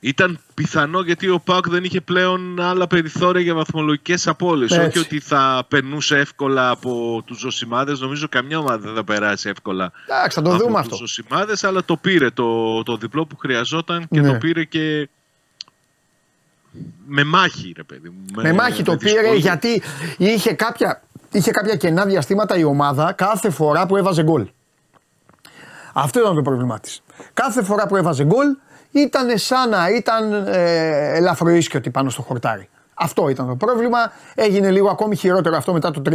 [0.00, 4.70] Ήταν πιθανό γιατί ο Πάουκ δεν είχε πλέον άλλα περιθώρια για βαθμολογικές απώλειες.
[4.70, 4.86] Έτσι.
[4.86, 8.00] Όχι ότι θα περνούσε εύκολα από τους Ζωσιμάδες.
[8.00, 10.96] Νομίζω καμιά ομάδα δεν θα περάσει εύκολα Εντάξει, θα το από δούμε τους αυτό.
[10.96, 14.32] Ζωσιμάδες, αλλά το πήρε το, το διπλό που χρειαζόταν και Ναι.
[14.32, 15.08] το πήρε και
[17.06, 18.42] με μάχη, ρε παιδί μου.
[18.42, 19.38] Με μάχη το πήρε δυσκολία.
[19.38, 19.82] γιατί
[20.16, 21.02] είχε κάποια,
[21.32, 24.48] είχε κάποια κενά διαστήματα η ομάδα κάθε φορά που έβαζε γκολ.
[25.92, 27.02] Αυτό ήταν το πρόβλημά της.
[27.34, 28.46] Κάθε φορά που έβαζε γκολ
[28.90, 32.68] ήταν σαν να ήταν ε, ελαφροίσκιωτη πάνω στο χορτάρι.
[32.94, 34.12] Αυτό ήταν το πρόβλημα.
[34.34, 36.10] Έγινε λίγο ακόμη χειρότερο αυτό μετά το 3-1.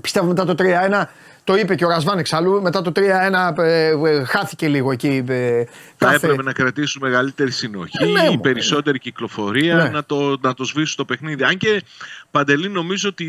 [0.00, 1.04] Πιστεύω μετά το 3-1
[1.46, 2.62] το είπε και ο Ρασβάν εξάλλου.
[2.62, 5.24] Μετά το 3-1 ε, ε, χάθηκε λίγο εκεί.
[5.28, 8.40] ε, Θα κάθε- έπρεπε να κρατήσουν μεγαλύτερη συνοχή, Ε, ναι, μου.
[8.40, 9.88] περισσότερη κυκλοφορία, Ναι.
[9.88, 11.44] να, το, να το σβήσουν το παιχνίδι.
[11.44, 11.82] Αν και
[12.30, 13.26] Παντελή, νομίζω ότι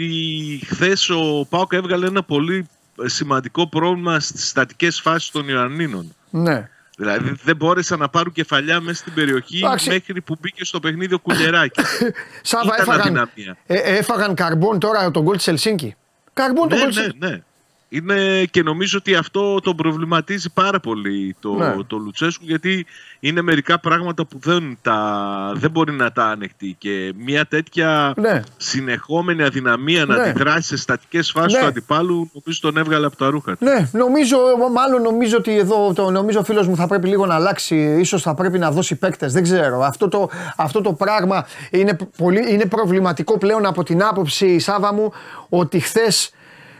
[0.67, 2.67] χθες ο Πάοκ έβγαλε ένα πολύ
[3.05, 6.15] σημαντικό πρόβλημα στις στατικές φάσεις των Ιωαννίνων.
[6.29, 6.69] Ναι.
[6.97, 9.89] Δηλαδή δεν μπόρεσαν να πάρουν κεφαλιά μέσα στην περιοχή Εντάξει.
[9.89, 11.83] μέχρι που μπήκε στο παιχνίδι ο Κουλεράκης.
[12.41, 13.57] Σάβα, Ήταν έφαγαν, αδυναμία.
[13.65, 15.95] ε, έφαγαν καρμπόν τώρα τον γκολ τη Ελσίνκη.
[16.33, 17.41] Καρμπόν τον ναι, γκολ της ναι, ναι.
[17.89, 21.75] Είναι και νομίζω ότι αυτό τον προβληματίζει πάρα πολύ το, Ναι.
[21.87, 22.85] το Λουτσέσκου γιατί
[23.19, 28.41] είναι μερικά πράγματα που δεν, τα, δεν μπορεί να τα ανεχτεί και μια τέτοια Ναι.
[28.57, 30.21] συνεχόμενη αδυναμία να Ναι.
[30.21, 31.59] αντιδράσει σε στατικές φάσεις Ναι.
[31.59, 33.65] του αντιπάλου νομίζω τον έβγαλε από τα ρούχα του.
[33.65, 34.37] Ναι, νομίζω,
[34.73, 38.21] μάλλον νομίζω ότι εδώ, το, νομίζω ο φίλος μου θα πρέπει λίγο να αλλάξει, ίσως
[38.21, 39.81] θα πρέπει να δώσει παίκτες, δεν ξέρω.
[39.81, 45.11] Αυτό το, αυτό το πράγμα είναι, πολύ, είναι προβληματικό πλέον από την άποψη, Σάβα μου,
[45.49, 46.31] ότι χθες.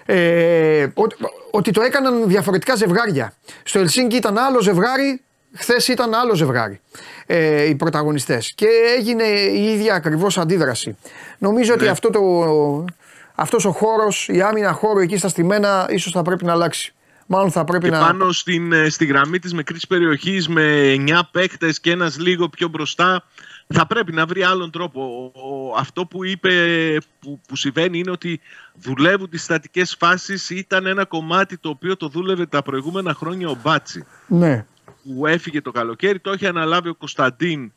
[0.10, 1.16] Ε, ότι,
[1.52, 3.34] ότι το έκαναν διαφορετικά ζευγάρια.
[3.64, 5.22] Στο Ελσίνκι ήταν άλλο ζευγάρι,
[5.54, 6.82] χθες ήταν άλλο ζευγάρι
[7.26, 10.98] ε, οι πρωταγωνιστές και έγινε η ίδια ακριβώς αντίδραση.
[11.38, 12.22] Νομίζω ότι αυτό το,
[13.36, 16.92] αυτός ο χώρος, η άμυνα χώρου εκεί στα στημένα ίσως θα πρέπει να αλλάξει.
[17.30, 18.00] Μάλλον θα πρέπει Και να...
[18.00, 22.68] πάνω στην, ε, στη γραμμή της μικρής περιοχής με 9 παίκτες και ένας λίγο πιο
[22.68, 23.24] μπροστά
[23.68, 25.02] θα πρέπει να βρει άλλον τρόπο.
[25.02, 26.52] Ο- ο- αυτό που είπε
[27.20, 28.40] που, που συμβαίνει είναι ότι
[28.82, 30.50] δουλεύουν τις στατικές φάσεις.
[30.50, 34.66] Ήταν ένα κομμάτι το οποίο το δούλευε τα προηγούμενα χρόνια ο Μπάτσι Ναι,
[35.04, 37.72] που έφυγε το καλοκαίρι, το έχει αναλάβει ο Κωνσταντίν,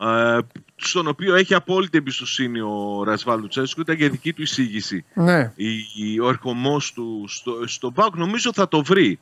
[0.00, 0.38] ε,
[0.76, 5.04] στον οποίο έχει απόλυτη εμπιστοσύνη ο Ρασβάλ Λουτσέσκου, ήταν και δική του εισήγηση.
[5.14, 5.52] Ναι.
[5.56, 8.16] η, η- ο ερχομός του στο, στο ΠΑΟΚ.
[8.16, 9.18] Νομίζω θα το βρει.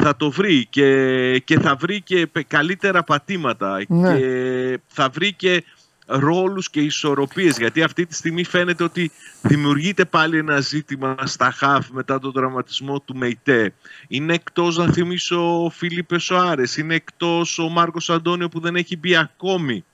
[0.00, 3.84] Θα το βρει και, και θα βρει και πε- καλύτερα πατήματα.
[3.88, 4.18] Ναι.
[4.18, 5.64] και θα βρει και
[6.10, 9.10] ρόλους και ισορροπίες γιατί αυτή τη στιγμή φαίνεται ότι
[9.42, 13.74] δημιουργείται πάλι ένα ζήτημα στα χαφ μετά τον τραυματισμό του Μεϊτέ.
[14.08, 18.96] Είναι εκτός να θυμίσω ο Φίλιππε Σοάρες, είναι εκτός ο Μάρκος Αντώνιο που δεν έχει
[18.96, 19.84] μπει ακόμη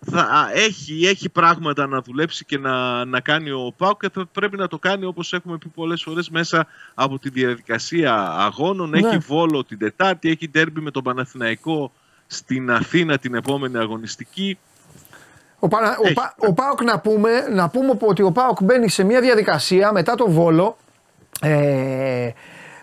[0.00, 4.26] θα, α, έχει, έχει πράγματα να δουλέψει και να, να κάνει ο Πάου και θα
[4.26, 8.90] πρέπει να το κάνει όπως έχουμε πει πολλές φορές μέσα από τη διαδικασία αγώνων.
[8.90, 8.98] Ναι.
[8.98, 11.92] Έχει Βόλο την Τετάρτη, έχει ντέρμπι με τον Παναθηναϊκό
[12.26, 14.58] στην Αθήνα την επόμενη αγωνιστική.
[15.58, 15.96] Ο, Πανα...
[15.98, 16.12] ο, Έχει.
[16.14, 20.14] Πα- ο Πάοκ να πούμε, να πούμε ότι ο Πάοκ μπαίνει σε μια διαδικασία μετά
[20.14, 20.76] το Βόλο
[21.42, 22.30] ε,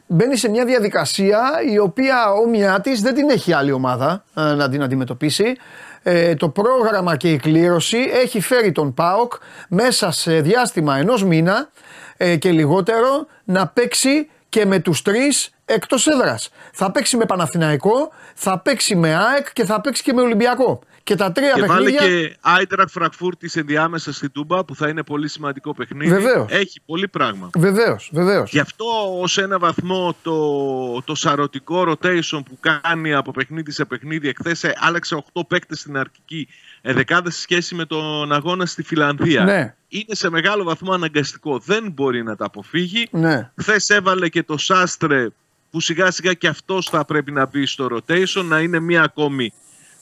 [0.07, 4.69] μπαίνει σε μια διαδικασία η οποία όμοιά της δεν την έχει άλλη ομάδα ε, να
[4.69, 5.55] την αντιμετωπίσει.
[6.03, 9.33] Ε, το πρόγραμμα και η κλήρωση έχει φέρει τον ΠΑΟΚ
[9.69, 11.69] μέσα σε διάστημα ενός μήνα
[12.17, 16.49] ε, και λιγότερο να παίξει και με τους τρεις εκτός έδρας.
[16.73, 20.81] Θα παίξει με Παναθηναϊκό, θα παίξει με ΑΕΚ και θα παίξει και με Ολυμπιακό.
[21.03, 22.21] Και τα τρία Και βάλε παιχνίδια.
[22.21, 26.11] και Άιτρακ Φραγκφούρτη ενδιάμεσα στην Τούμπα που θα είναι πολύ σημαντικό παιχνίδι.
[26.13, 26.51] Βεβαίως.
[26.51, 27.49] Έχει πολύ πράγμα.
[27.57, 28.51] Βεβαίως, βεβαίως.
[28.51, 28.85] Γι' αυτό
[29.21, 35.23] ως ένα βαθμό το, το σαρωτικό rotation που κάνει από παιχνίδι σε παιχνίδι εχθές άλλαξε
[35.33, 36.47] 8 παίκτες στην αρχική
[36.81, 39.43] εδεκάδα σε σχέση με τον αγώνα στη Φιλανδία.
[39.43, 39.75] Ναι.
[39.87, 41.59] Είναι σε μεγάλο βαθμό αναγκαστικό.
[41.59, 43.07] Δεν μπορεί να τα αποφύγει.
[43.11, 43.51] Ναι.
[43.55, 45.27] Χθες έβαλε και το Σάστρε
[45.75, 49.53] που σιγά σιγά και αυτός θα πρέπει να μπει στο rotation, να είναι μία ακόμη,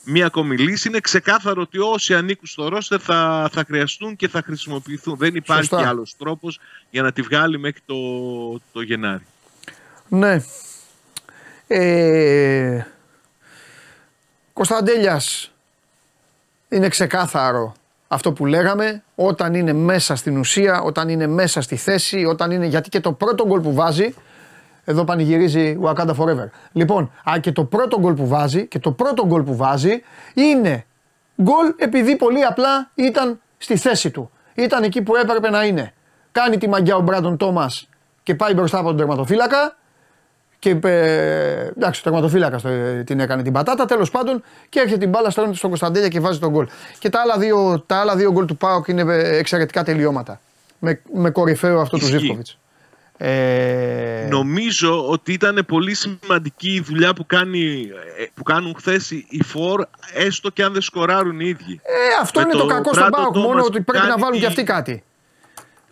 [0.04, 0.88] μία ακόμη λύση.
[0.88, 5.16] Είναι ξεκάθαρο ότι όσοι ανήκουν στο ρόστερ θα, θα χρειαστούν και θα χρησιμοποιηθούν.
[5.16, 5.88] Δεν υπάρχει Σωστά.
[5.88, 6.60] άλλος τρόπος
[6.90, 7.94] για να τη βγάλει μέχρι το,
[8.72, 9.26] το Γενάρη.
[10.08, 10.44] Ναι.
[11.66, 12.86] Ε,
[14.52, 15.50] Κωνσταντέλιας
[16.68, 17.74] είναι ξεκάθαρο
[18.08, 22.66] αυτό που λέγαμε όταν είναι μέσα στην ουσία, όταν είναι μέσα στη θέση, όταν είναι
[22.66, 24.14] γιατί και το πρώτο γκολ που βάζει
[24.84, 26.48] εδώ πανηγυρίζει Wakanda Forever.
[26.72, 30.02] Λοιπόν, α, και το πρώτο γκολ που βάζει και το πρώτο γκολ που βάζει
[30.34, 30.84] είναι
[31.42, 34.30] γκολ επειδή πολύ απλά ήταν στη θέση του.
[34.54, 35.92] Ήταν εκεί που έπρεπε να είναι.
[36.32, 37.88] Κάνει τη μαγιά ο Μπράντον Τόμας
[38.22, 39.76] και πάει μπροστά από τον τερματοφύλακα
[40.58, 42.62] και ε, εντάξει, ο τερματοφύλακας
[43.04, 43.84] την έκανε την πατάτα.
[43.84, 46.66] Τέλος πάντων και έρχεται την μπάλα στρώνεται στον Κωνσταντέλια και βάζει τον γκολ.
[46.98, 50.40] Και τα άλλα δύο, τα άλλα δύο γκολ του Πάοκ είναι ε, εξαιρετικά τελειώματα.
[50.78, 52.18] Με, με κορυφαίο αυτό του Ισχύει.
[52.18, 52.58] Ζήφκοβιτς.
[53.16, 57.88] Ε, Νομίζω ότι ήταν πολύ σημαντική η δουλειά που, κάνει,
[58.18, 59.84] ε, που κάνουν χθες οι Φορ,
[60.14, 61.80] έστω και αν δεν σκοράρουν οι ίδιοι.
[61.82, 63.36] ε, αυτό με είναι το, το κακό στον Brandon Πάοκ.
[63.36, 65.02] Μόνο Thomas ότι που πρέπει να κάνει βάλουν τη- και αυτοί κάτι.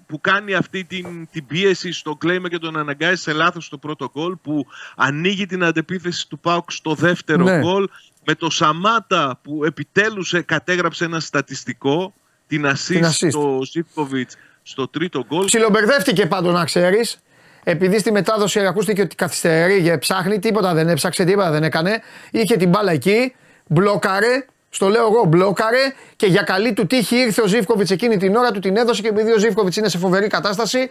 [0.07, 4.11] που κάνει αυτή την, την πίεση στο κλέιμα και τον αναγκάζει σε λάθος στο πρώτο
[4.13, 4.67] γκολ που
[4.97, 7.59] ανοίγει την αντεπίθεση του Πάουκ στο δεύτερο Ναι.
[7.59, 7.89] γκολ
[8.25, 12.15] με το Σαμάτα που επιτέλους ε, κατέγραψε ένα στατιστικό
[12.47, 13.29] την assist, Την assist.
[13.31, 17.19] στο Ζίπκοβιτς στο τρίτο γκολ Ψιλομπερδεύτηκε πάντως να ξέρεις.
[17.65, 22.03] Επειδή στη μετάδοση ακούστηκε ότι καθυστερεί και ψάχνει, τίποτα δεν έψαξε, τίποτα δεν έκανε.
[22.31, 23.35] Είχε την μπάλα εκεί,
[23.67, 28.37] μπλόκαρε, στο λέω εγώ, μπλόκαρε και για καλή του τύχη ήρθε ο Ζήφκοβιτς εκείνη την
[28.37, 30.91] ώρα του την έδωσε και επειδή ο Ζήφκοβιτς είναι σε φοβερή κατάσταση,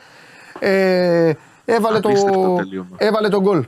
[0.59, 1.34] ε,
[1.65, 2.95] έβαλε, το, Απίστευτο τελείωμα.
[2.97, 3.65] έβαλε τον γκολ.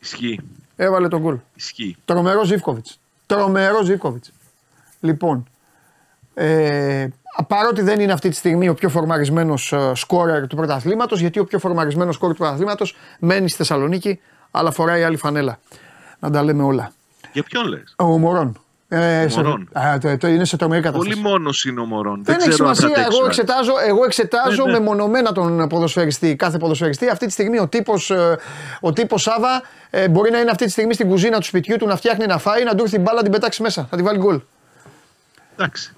[0.00, 0.40] ισχύει,
[0.76, 1.38] Έβαλε τον γκολ.
[1.54, 1.96] ισχύει.
[2.04, 3.00] Τρομερός Ζήφκοβιτς.
[3.26, 4.32] Τρομερός Ζήφκοβιτς.
[5.00, 5.48] Λοιπόν,
[6.34, 7.06] ε,
[7.48, 11.58] παρότι δεν είναι αυτή τη στιγμή ο πιο φορμαρισμένος σκόρερ του πρωταθλήματος, γιατί ο πιο
[11.58, 14.20] φορμαρισμένος σκόρερ του πρωταθλήματος μένει στη Θεσσαλονίκη,
[14.50, 15.58] αλλά φοράει άλλη φανέλα.
[16.18, 16.92] Να τα λέμε όλα.
[17.32, 18.58] Για ποιον λες; Ο Μωρόν.
[18.88, 19.68] Ε, σε- Μωρόν.
[19.72, 21.14] α, το, το είναι σε τρομερή κατάστασης.
[21.20, 22.24] Πολύ μόνος είναι ο Μωρόν.
[22.24, 22.96] Δεν έχει ξέρω αν θα σημασία.
[23.02, 24.78] αντέξει Εγώ ο εξετάζω, εγώ εξετάζω Ναι, ναι.
[24.78, 27.08] μεμονωμένα τον ποδοσφαιριστή, κάθε ποδοσφαιριστή.
[27.08, 28.12] Αυτή τη στιγμή ο τύπος
[28.80, 31.86] ο τύπος Σάβα ε, μπορεί να είναι αυτή τη στιγμή στην κουζίνα του σπιτιού του
[31.86, 33.86] να φτιάχνει να φάει, να του έρθει την μπάλα να την πετάξει μέσα.
[33.90, 34.40] Θα τη βάλει γκολ.
[35.56, 35.93] Εντάξει.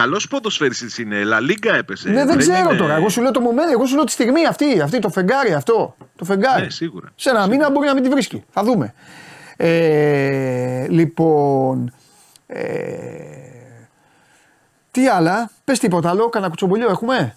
[0.00, 1.24] Καλός ποδοσφαιριστής είναι.
[1.24, 2.08] Λα Λίγκα έπεσε.
[2.08, 2.94] ναι, δεν, ξέρω είναι- τώρα.
[2.94, 5.96] Εγώ σου λέω το moment, εγώ σου λέω τη στιγμή αυτή, αυτή το φεγγάρι αυτό.
[6.16, 6.62] Το φεγγάρι.
[6.62, 7.08] Ναι, σίγουρα.
[7.14, 8.44] Σε ένα μήνα μπορεί να μην τη βρίσκει.
[8.50, 8.94] Θα δούμε.
[9.56, 11.92] Ε, λοιπόν.
[12.46, 12.62] Ε,
[14.90, 17.34] τι άλλα, πες τίποτα άλλο, κανένα κουτσομπολιό έχουμε;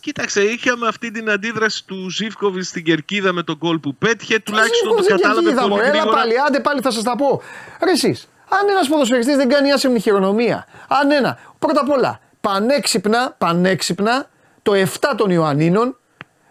[0.00, 4.38] Κοίταξε, είχαμε αυτή την αντίδραση του Ζήφκοβιτ στην κερκίδα με τον γκολ που πέτυχε.
[4.38, 5.88] Τουλάχιστον το Σίγουρα δεν κατάλαβε κερκίδα, πολύ μωρέ.
[5.88, 6.16] Έλα γρήγορα.
[6.16, 7.42] πάλι, άντε πάλι θα σας τα πω.
[7.84, 8.28] Ρε εσείς,
[8.58, 14.26] αν ένας ποδοσφαιριστής δεν κάνει άσεμνη χειρονομία, αν ένα, πρώτα απ' όλα, πανέξυπνα, πανέξυπνα,
[14.62, 15.96] το 7 των Ιωαννίνων,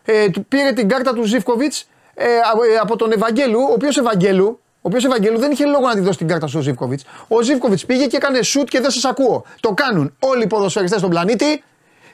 [0.06, 3.98] ε, του πήρε την κάρτα του Ζήφκοβιτς ε, από- ε, από τον Ευαγγέλου, ο οποίος
[3.98, 7.04] Ευαγγέλου, ο οποίος Ευαγγέλου δεν είχε λόγο να τη δώσει την κάρτα στο Ζήφκοβιτς.
[7.28, 9.46] Ο Ζήφκοβιτς πήγε και έκανε σουτ και δεν σας ακούω.
[9.60, 11.64] Το κάνουν όλοι οι ποδοσφαιριστές στον πλανήτη,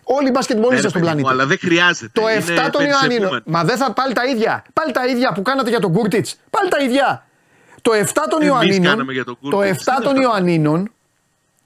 [0.03, 1.41] όλοι οι μπασκετμπολίστες Ναι, στον ρε παιδί μου, πλανήτη.
[1.41, 2.21] Αλλά δεν χρειάζεται.
[2.21, 2.89] Το Είναι 7 των περισσευούμενο.
[2.89, 3.43] Ιωαννίνων.
[3.45, 4.63] Μα δεν θα πάλι τα ίδια.
[4.73, 6.35] Πάλι τα ίδια που κάνατε για τον Κούρτιτς.
[6.49, 7.25] Πάλι τα ίδια.
[7.85, 8.83] Το 7 των Εμείς Ιωαννίνων.
[8.91, 9.77] κάναμε για τον Το Κούρτιτς.
[9.77, 10.91] 7 Τι είναι των αυτό; Ιωαννίνων.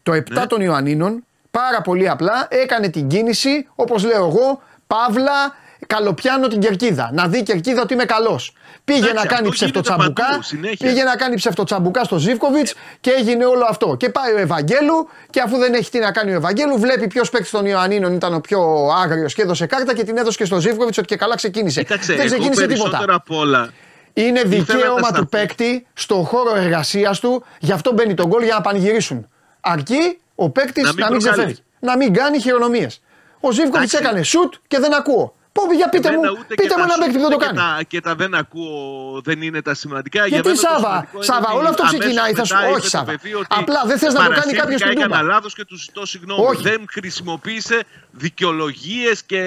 [0.03, 0.45] Το 7 Ναι.
[0.47, 4.61] των Ιωαννίνων πάρα πολύ απλά έκανε την κίνηση όπως λέω εγώ.
[4.87, 5.55] Παύλα,
[5.87, 7.09] καλοπιάνω την κερκίδα.
[7.13, 8.53] Να δει η κερκίδα ότι είμαι καλός.
[8.85, 10.25] Πήγε Εντάξει, να κάνει αυτό γίνεται ψευτοτσαμπουκά.
[10.29, 10.87] παντού, συνέχεια.
[10.89, 13.95] Πήγε να κάνει ψευτοτσαμπουκά στο Ζήφκοβιτς και έγινε όλο αυτό.
[13.99, 17.29] Και πάει ο Ευαγγέλου και αφού δεν έχει τι να κάνει ο Ευαγγέλου, βλέπει ποιος
[17.29, 20.59] παίκτης των Ιωαννίνων ήταν ο πιο άγριος και έδωσε κάρτα και την έδωσε και στο
[20.59, 21.81] Ζήφκοβιτς ότι και καλά ξεκίνησε.
[21.81, 23.13] Κοίταξε, δεν εγώ ξεκίνησε περισσότερο τίποτα.
[23.15, 23.69] απ' όλα.
[24.13, 25.19] Είναι ήθελα να δικαίωμα σταθώ.
[25.21, 29.27] του παίκτη στον χώρο εργασίας του, γι' αυτό μπαίνει τον γκολ για να πανηγυρίσουν.
[29.61, 31.31] Αρκεί ο παίκτης Να να μην μην, προκαλείς.
[31.43, 31.63] ξεφεύγει.
[31.79, 33.01] Να μην κάνει χειρονομίες.
[33.39, 33.97] Ο Ζήφκοβιτς Εντάξει.
[34.09, 35.33] έκανε σουτ και δεν ακούω.
[35.51, 37.37] Πω, για πείτε Εμένα μου, ούτε πείτε και μου τα ένα παίκτη που δεν το
[37.37, 37.57] και κάνει.
[37.57, 40.25] τα- Και τα δεν ακούω δεν είναι τα σημαντικά.
[40.27, 42.55] Γιατί Για μένα το Σάβα, σημαντικό είναι Σάβα, ότι όλο αυτό αμέσως ξεκινάει, θα σου-
[42.55, 43.05] μετά όχι, είπε το Σάβα.
[43.11, 45.15] παιδί ότι Απλά δεν θες να το κάνει κάποιος στην παρασύρθηκα, Τούμπα.
[45.17, 46.45] Έκανα λάθος και τους ζητώ συγγνώμη.
[46.45, 46.61] Όχι.
[46.61, 47.77] Δεν χρησιμοποίησε
[48.11, 49.43] δικαιολογίες και,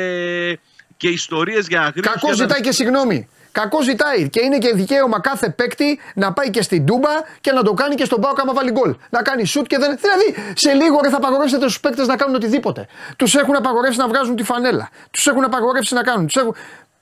[0.97, 2.07] και ιστορίες για αγρίνου.
[2.13, 3.29] Κακό ζητάει και συγγνώμη.
[3.53, 7.09] Κακό ζητάει και είναι και δικαίωμα κάθε παίκτη να πάει και στην Τούμπα
[7.41, 8.95] και να το κάνει και στον Πάο άμα βάλει γκολ.
[9.11, 9.99] Να κάνει σουτ και δεν.
[10.01, 12.87] Δηλαδή σε λίγο ρε, θα απαγορεύσετε στου παίκτες να κάνουν οτιδήποτε.
[13.17, 14.89] Τους έχουν απαγορεύσει να βγάζουν τη φανέλα.
[15.11, 16.27] Τους έχουν απαγορεύσει να κάνουν.
[16.27, 16.55] Τους έχουν...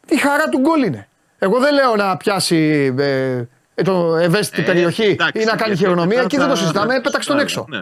[0.08, 1.08] Η χαρά του γκολ είναι.
[1.38, 3.44] Εγώ δεν λέω να πιάσει ε,
[3.74, 6.06] ε, το ευαίσθητη Ε, περιοχή εντάξει, ή να κάνει γιατί χειρονομία.
[6.06, 7.64] μετά Εκεί δεν το θα- συζητάμε, θα- πέταξε τον ναι, έξω.
[7.68, 7.80] ναι.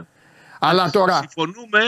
[0.61, 1.15] Αλλά τώρα.
[1.15, 1.81] Συμφωνούμε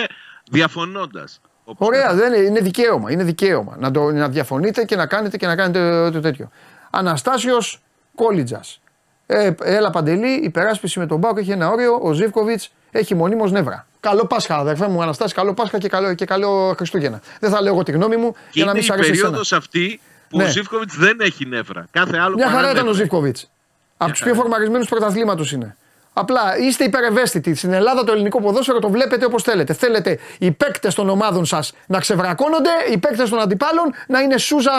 [0.51, 1.41] διαφωνώντας.
[1.79, 3.11] Ωραία, δεν είναι, είναι δικαίωμα.
[3.11, 6.51] Είναι δικαίωμα να, το, να διαφωνείτε και να κάνετε και να κάνετε το τέτοιο.
[6.91, 7.81] Αναστάσιος
[8.15, 8.81] Κόλιτζας.
[9.27, 11.99] Ε, έλα παντελή, υπεράσπιση με τον Μπάουκ έχει ένα όριο.
[12.03, 13.87] Ο Ζήφκοβιτς έχει μονίμως νεύρα.
[14.01, 17.21] Καλό Πάσχα, αδερφέ μου, Αναστάση, καλό Πάσχα και καλό, και καλό Χριστούγεννα.
[17.41, 19.11] Δεν θα λέω εγώ τη γνώμη μου Και για να είναι μην η σ' αρέσει
[19.11, 19.25] εσένα.
[19.25, 20.45] περίοδος αυτή που Ναι.
[20.45, 21.87] ο Ζήφκοβιτς δεν έχει νεύρα.
[21.91, 23.03] Κάθε άλλο Μια χαρά παρά ήταν ο νεύρα.
[23.03, 23.51] Ζήφκοβιτς.
[23.97, 24.43] Από τους πιο χαρά.
[24.43, 25.77] φορμαρισμένους πρωταθλήματος είναι.
[26.21, 27.55] Απλά είστε υπερευαίσθητοι.
[27.55, 29.73] Στην Ελλάδα το ελληνικό ποδόσφαιρο το βλέπετε όπως θέλετε.
[29.73, 34.73] Θέλετε οι παίκτες των ομάδων σας να ξεβρακώνονται, οι παίκτες των αντιπάλων να είναι σούζα,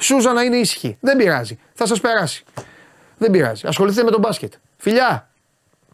[0.00, 0.96] σούζα να είναι ήσυχοι.
[1.00, 1.58] Δεν πειράζει.
[1.74, 2.44] Θα σας περάσει.
[3.18, 3.66] Δεν πειράζει.
[3.66, 4.52] Ασχοληθείτε με τον μπάσκετ.
[4.76, 5.28] Φιλιά,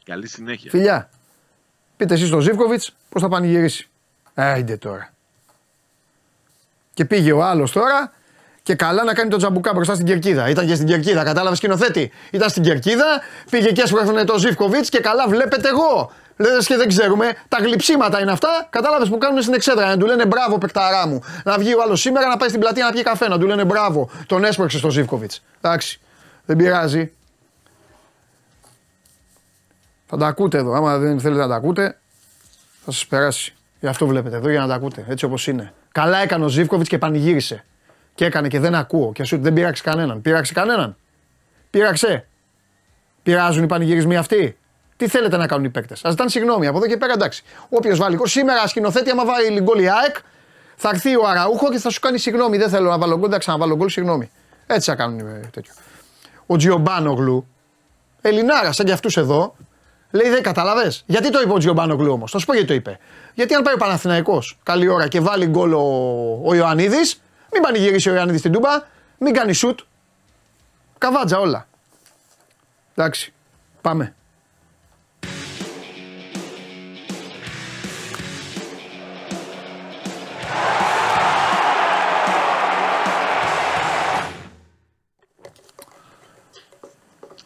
[0.04, 0.70] Καλή συνέχεια.
[0.70, 1.08] φιλιά.
[1.96, 3.88] Πείτε εσείς στον Ζήφκοβιτς πώς θα πανηγυρίσει.
[4.34, 5.12] Άιντε τώρα.
[6.94, 8.12] Και πήγε ο άλλος τώρα
[8.66, 10.48] και καλά να κάνει τον τζαμπουκά μπροστά στην κερκίδα.
[10.48, 13.04] Ήταν και στην κερκίδα, κατάλαβες σκηνοθέτη; Ήταν στην κερκίδα,
[13.50, 16.12] πήγε και έσπρωχνε το Ζήφκοβιτ και καλά βλέπετε εγώ.
[16.36, 18.66] Λε και δεν ξέρουμε, τα γλυψίματα είναι αυτά.
[18.70, 19.86] Κατάλαβες που κάνουν στην εξέδρα.
[19.86, 21.22] Να του λένε μπράβο, παικταρά μου.
[21.44, 23.28] Να βγει ο άλλος σήμερα να πάει στην πλατεία να πιει καφέ.
[23.28, 25.32] Να του λένε μπράβο, τον έσπρωξε στο Ζήφκοβιτ.
[25.60, 26.00] Εντάξει,
[26.44, 27.12] δεν πειράζει.
[30.06, 30.72] Θα τα ακούτε εδώ.
[30.72, 31.98] Άμα δεν θέλετε να τα ακούτε,
[32.84, 33.54] θα σας περάσει.
[33.80, 35.04] Γι' αυτό βλέπετε εδώ για να τα ακούτε.
[35.08, 35.72] Έτσι όπως είναι.
[35.92, 37.64] Καλά έκανε ο Ζήφκοβιτ και πανηγύρισε.
[38.16, 39.12] Και έκανε και δεν ακούω.
[39.12, 40.20] Και σου δεν πειράξει κανέναν.
[40.22, 40.96] Πειράξει κανέναν.
[41.70, 42.26] Πειραξε.
[43.22, 44.56] Πειράζουν οι πανηγυρισμοί αυτοί.
[44.96, 47.42] Τι θέλετε να κάνουν οι παίκτες; Α ζητάνε συγγνώμη από εδώ και πέρα εντάξει.
[47.68, 48.26] Όποιος βάλει γκολ.
[48.26, 50.16] Σήμερα σκηνοθέτη, άμα βάλει γκολ η ΑΕΚ,
[50.76, 52.56] θα έρθει ο Αραούχο και θα σου κάνει συγγνώμη.
[52.56, 54.30] Δεν θέλω να βάλω γκολ, θα ξαναβάλω γκολ, συγγνώμη.
[54.66, 55.72] Έτσι θα κάνουν ε, τέτοιο.
[56.46, 57.46] Ο Τζιομπάνογλου,
[58.20, 59.56] Ελληνάρα σαν και αυτούς εδώ,
[60.10, 61.02] λέει δεν κατάλαβες.
[61.06, 62.98] Γιατί το είπε ο Τζιομπάνογλου όμως; Θα σου πω γιατί το είπε.
[63.34, 65.82] Γιατί αν πάει ο Παναθηναϊκός καλή ώρα και βάλει γκολ ο,
[66.44, 67.20] ο Ιωαννίδης,
[67.52, 68.82] μην πανηγυρίσει ο Ιωαννίδη στην τούμπα,
[69.18, 69.80] μην κάνει σουτ.
[70.98, 71.68] Καβάτζα όλα.
[72.94, 73.32] Εντάξει.
[73.80, 74.14] Πάμε.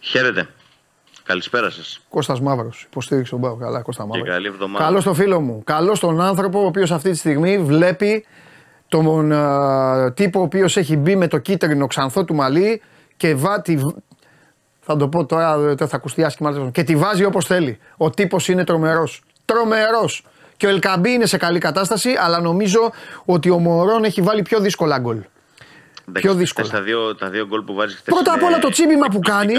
[0.01, 0.48] Χαίρετε.
[1.22, 2.01] Καλησπέρα σας.
[2.09, 3.57] Κώστας Μαύρος, υποστήριξε τον Πάο.
[3.57, 4.28] Καλά, Κώστα Μαύρος.
[4.28, 4.84] καλή εβδομάδα.
[4.84, 5.62] Καλό στο φίλο μου.
[5.64, 8.26] Καλό στον άνθρωπο ο οποίος αυτή τη στιγμή βλέπει
[8.91, 12.82] τον α, τύπο ο οποίος έχει μπει με το κίτρινο ξανθό του μαλλί
[13.16, 13.76] και βά, τη,
[14.80, 17.78] θα το πω τώρα, δεν θα ακουστεί άσχημα, αλλά και τη βάζει όπως θέλει.
[17.97, 19.22] Ο τύπος είναι τρομερός.
[19.45, 20.24] Τρομερός.
[20.57, 22.93] Και ο Ελκαμπή είναι σε καλή κατάσταση, αλλά νομίζω
[23.24, 25.16] ότι ο Μωρόν έχει βάλει πιο δύσκολα γκολ.
[26.09, 26.66] Εντάξει, πιο δύσκολα.
[26.66, 28.14] χθες Τα δύο, τα δύο γκολ που βάζει χθες.
[28.14, 29.55] Πρώτα απ' όλα το τσίμπημα που κάνει,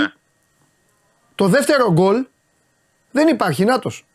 [1.35, 2.25] το δεύτερο γκολ
[3.11, 3.63] δεν υπάρχει.
[3.65, 4.05] Νάτος.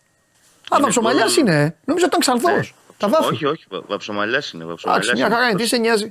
[0.69, 1.37] Α, Είναι Βαψομαλιά γκολ.
[1.39, 1.51] είναι.
[1.63, 1.75] ε.
[1.85, 2.75] Νομίζω ότι ήταν ξανθός.
[2.99, 3.35] Τα βάφη.
[3.35, 3.65] Όχι, όχι.
[3.69, 4.65] βα- Βαψομαλιάς είναι.
[4.65, 5.35] Εντάξει, Βαψομαλιάς μια είναι.
[5.35, 5.59] χαρά είναι.
[5.59, 6.09] Τι σε νοιάζει;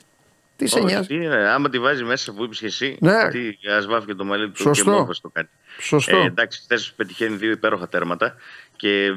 [0.55, 2.97] Τι σε Όχι, νοιάζει; τι είναι, άμα τη βάζει μέσα που είπες και εσύ.
[2.99, 3.29] Ναι.
[3.29, 4.83] Τι, ας βάφει και το μαλλί του Σωστό.
[4.83, 5.47] και μόβες το κάνει.
[5.79, 6.17] Σωστό.
[6.17, 8.35] Ε, εντάξει, χθε πετυχαίνει δύο υπέροχα τέρματα
[8.75, 9.15] και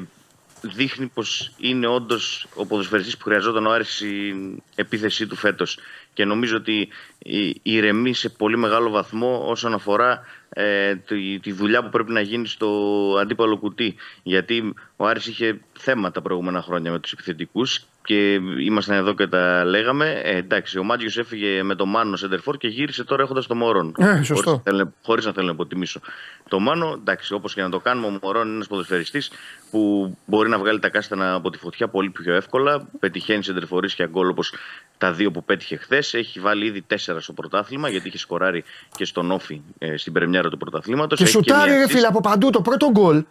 [0.61, 5.79] δείχνει πως είναι όντως ο ποδοσφαιριστής που χρειαζόταν ο Άρης στην επίθεσή του φέτος.
[6.19, 11.83] Και νομίζω ότι η- ηρεμεί σε πολύ μεγάλο βαθμό όσον αφορά ε, τη, τη δουλειά
[11.83, 12.67] που πρέπει να γίνει στο
[13.21, 13.95] αντίπαλο κουτί.
[14.23, 18.33] Γιατί ο Άρης είχε θέματα τα προηγούμενα χρόνια με τους επιθετικούς και
[18.65, 20.21] ήμασταν εδώ και τα λέγαμε.
[20.23, 23.95] Ε, εντάξει, ο Μάτζιος έφυγε με το Μάνο Σεντερφόρ και γύρισε τώρα έχοντας το Μωρόν.
[23.97, 24.33] Ε, σωστό.
[24.51, 25.99] Χωρίς να θέλω- Χωρίς να θέλω να υποτιμήσω.
[26.49, 29.31] Το Μάνο, εντάξει, όπως και να το κάνουμε, ο Μωρόν είναι ένας ποδοσφαιριστής
[29.71, 32.87] που μπορεί να βγάλει τα κάστανα από τη φωτιά πολύ πιο εύκολα.
[32.99, 33.53] Πετυχαίνει σε
[33.95, 34.53] και γκολ όπως
[34.97, 36.13] τα δύο που πέτυχε χθες.
[36.13, 38.63] Έχει βάλει ήδη τέσσερα στο πρωτάθλημα γιατί είχε σκοράρει
[38.95, 41.19] και στον Όφη ε, στην πρεμιέρα του πρωταθλήματος.
[41.19, 43.23] Και σουτάρει, ρε φίλε, από παντού το πρώτο γκολ.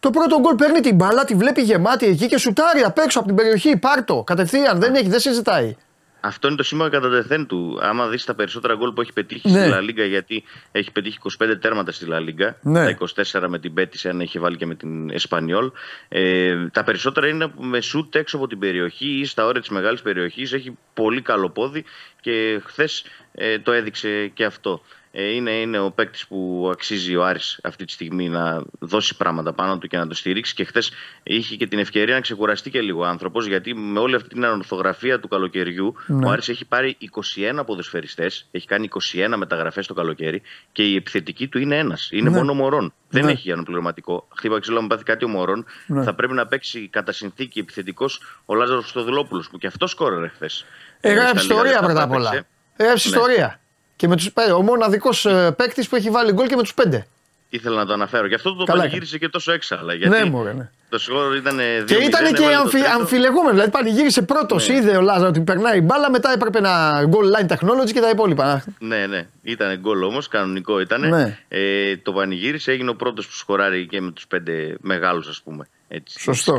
[0.00, 3.26] Το πρώτο γκολ παίρνει την μπάλα, τη βλέπει γεμάτη εκεί και σουτάρει απ' έξω από
[3.28, 3.76] την περιοχή.
[3.76, 5.76] Πάρτο, κατευθείαν, δεν έχει, δεν συζητάει.
[6.20, 7.78] Αυτό είναι το σήμα κατά τεθέν του.
[7.82, 9.60] Άμα δεις τα περισσότερα γκολ που έχει πετύχει Ναι.
[9.60, 12.84] στη Λα Λίγκα, γιατί έχει πετύχει 25 τέρματα στη Λα Λίγκα, Ναι.
[12.84, 15.70] τα 24 με την Πέτης, αν έχει βάλει και με την Εσπανιόλ.
[16.08, 20.02] Ε, τα περισσότερα είναι με σουτ έξω από την περιοχή ή στα όρια της μεγάλης
[20.02, 20.52] περιοχής.
[20.52, 21.84] Έχει πολύ καλό πόδι
[22.20, 24.82] και χθες ε, το έδειξε και αυτό.
[25.18, 29.52] Ε, είναι, είναι ο παίκτης που αξίζει ο Άρης αυτή τη στιγμή να δώσει πράγματα
[29.52, 30.54] πάνω του και να το στηρίξει.
[30.54, 30.90] Και χθες
[31.22, 34.44] είχε και την ευκαιρία να ξεκουραστεί και λίγο ο άνθρωπος, γιατί με όλη αυτή την
[34.44, 36.26] ανορθογραφία του καλοκαιριού, Ναι.
[36.26, 40.42] ο Άρης έχει πάρει 21 ποδοσφαιριστές, έχει κάνει 21 μεταγραφές το καλοκαίρι
[40.72, 42.08] και η επιθετική του είναι ένας.
[42.12, 42.36] Είναι Ναι.
[42.36, 42.92] μόνο ο Μωρόν.
[43.08, 43.30] Δεν Ναι.
[43.30, 44.28] έχει αναπληρωματικό.
[44.36, 45.66] Χτύπα ξύλο, μου πάθει κάτι ο Μωρόν.
[45.86, 46.02] Ναι.
[46.02, 50.64] Θα πρέπει να παίξει κατά συνθήκη επιθετικός ο Λάζαρος Στοδουλόπουλο, που και αυτός σκόρερε χθες.
[51.00, 52.46] Έγραψε ιστορία πρώτα απ' όλα.
[52.76, 53.16] Έγραψε Ναι.
[53.16, 53.60] ιστορία.
[53.96, 55.26] Και με τους, ε, ο μοναδικός
[55.56, 57.06] παίκτης που έχει βάλει γκολ και με τους πέντε.
[57.48, 58.26] Ήθελα να το αναφέρω.
[58.26, 59.94] Γι' αυτό το Καλά πανηγύρισε και τόσο έξαλα.
[59.94, 60.70] Γιατί Ναι, μωρέ, ναι.
[60.88, 61.84] Το σκορ ήταν 2-0.
[61.86, 62.90] Και ήταν και έβαλε το αμφι, τρίτο.
[62.90, 63.50] αμφιλεγόμενο.
[63.50, 64.68] Δηλαδή πανηγύρισε πρώτος.
[64.68, 64.74] Ναι.
[64.74, 66.10] Είδε ο Λάζαρο ότι περνάει η μπάλα.
[66.10, 68.64] Μετά έπρεπε να goal line technology και τα υπόλοιπα.
[68.78, 69.26] Ναι, ναι.
[69.42, 71.08] Ήταν γκολ όμως, κανονικό ήταν.
[71.08, 71.38] Ναι.
[71.48, 75.66] Ε, το πανηγύρισε, έγινε ο πρώτος που σκοράρει και με τους πέντε μεγάλους, ας πούμε.
[75.88, 76.54] Έτσι, Σωστό.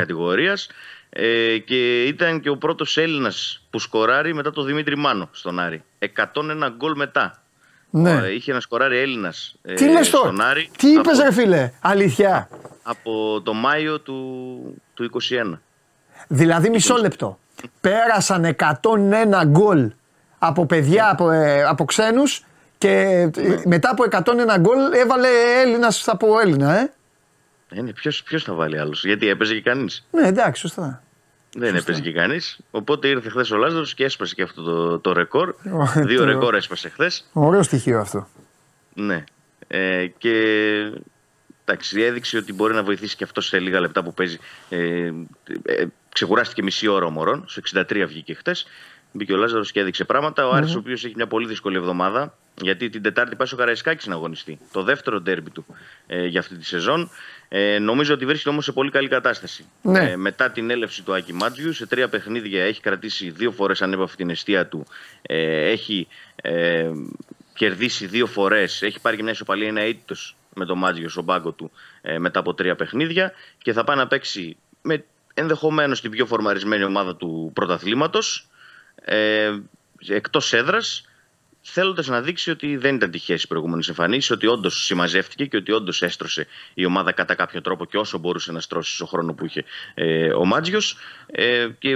[1.09, 1.53] Της κατηγορίας.
[1.53, 5.83] Ε, και ήταν και ο πρώτος Έλληνας που σκοράρει μετά το Δημήτρη Μάνο στον Άρη.
[5.99, 7.41] 101 γκολ μετά.
[7.89, 8.11] Ναι.
[8.11, 10.69] Ε, είχε να σκοράρει Έλληνας ε, Τι λες τώρα; στον Άρη.
[10.77, 12.49] Τι είπες, από, ρε φίλε; Αλήθεια.
[12.83, 15.09] από το Μάιο του, του
[15.53, 15.59] 21.
[16.27, 17.39] Δηλαδή μισό λεπτό.
[17.81, 19.91] Πέρασαν 101 γκολ
[20.39, 22.45] από παιδιά, από, ε, από ξένους
[22.77, 22.89] και
[23.37, 25.27] ε, μετά από 101 γκολ έβαλε
[25.63, 26.91] Έλληνας από Έλληνα, ε.
[27.69, 30.07] Ε, ναι, ποιος, ποιος θα βάλει άλλος, γιατί έπαιζε και κανείς.
[30.11, 31.03] Ναι, εντάξει, σωστά.
[31.55, 32.59] Δεν έπαιζε και κανείς.
[32.71, 35.49] Οπότε ήρθε χθες ο Λάζαρος και έσπασε και αυτό το, το ρεκόρ.
[35.49, 37.29] Ω, Δύο το- ρεκόρ έσπασε χθες.
[37.33, 38.27] Ωραίο στοιχείο αυτό.
[38.93, 39.23] Ναι.
[39.67, 40.31] Ε, και
[41.65, 44.37] εντάξει, έδειξε ότι μπορεί να βοηθήσει και αυτός σε λίγα λεπτά που παίζει.
[44.69, 45.11] Ε,
[45.65, 47.43] ε, ξεκουράστηκε μισή ώρα ο Μωρόν.
[47.47, 48.65] Στο 63 βγήκε χθες.
[49.11, 50.47] Μπήκε ο Λάζαρος και έδειξε πράγματα.
[50.47, 52.37] Ο Άρης, ο οποίος έχει μια πολύ δύσκολη εβδομάδα.
[52.61, 54.59] Γιατί την Τετάρτη πάει στο Καραϊσκάκη να αγωνιστεί.
[54.71, 55.65] Το δεύτερο ντέρμπι του
[56.07, 57.09] ε, για αυτή τη σεζόν.
[57.49, 59.65] Ε, νομίζω ότι βρίσκεται όμως σε πολύ καλή κατάσταση.
[59.81, 60.09] Ναι.
[60.09, 64.15] Ε, μετά την έλευση του Άκη Μάτζιου, σε τρία παιχνίδια έχει κρατήσει δύο φορές ανέπαυτη
[64.15, 64.85] την αιστεία του.
[65.21, 66.91] Ε, έχει ε,
[67.53, 68.81] κερδίσει δύο φορές.
[68.81, 70.15] Έχει πάρει και μια ισοπαλία, ένα ήττο
[70.53, 73.31] με τον Μάτζιος στον πάγκο του ε, μετά από τρία παιχνίδια.
[73.57, 78.47] Και θα πάει να παίξει με ενδεχομένως την πιο φορμαρισμένη ομάδα του πρωταθλήματος.
[79.01, 79.59] Ε,
[80.07, 81.05] Εκτός έδρας,
[81.61, 85.71] θέλοντας να δείξει ότι δεν ήταν τυχαίες οι προηγούμενες εμφανίσεις, ότι όντως συμμαζεύτηκε και ότι
[85.71, 89.45] όντως έστρωσε η ομάδα κατά κάποιο τρόπο και όσο μπορούσε να στρώσει στο χρόνο που
[89.45, 90.97] είχε ε, ο Μάτζιος.
[91.25, 91.95] Ε, και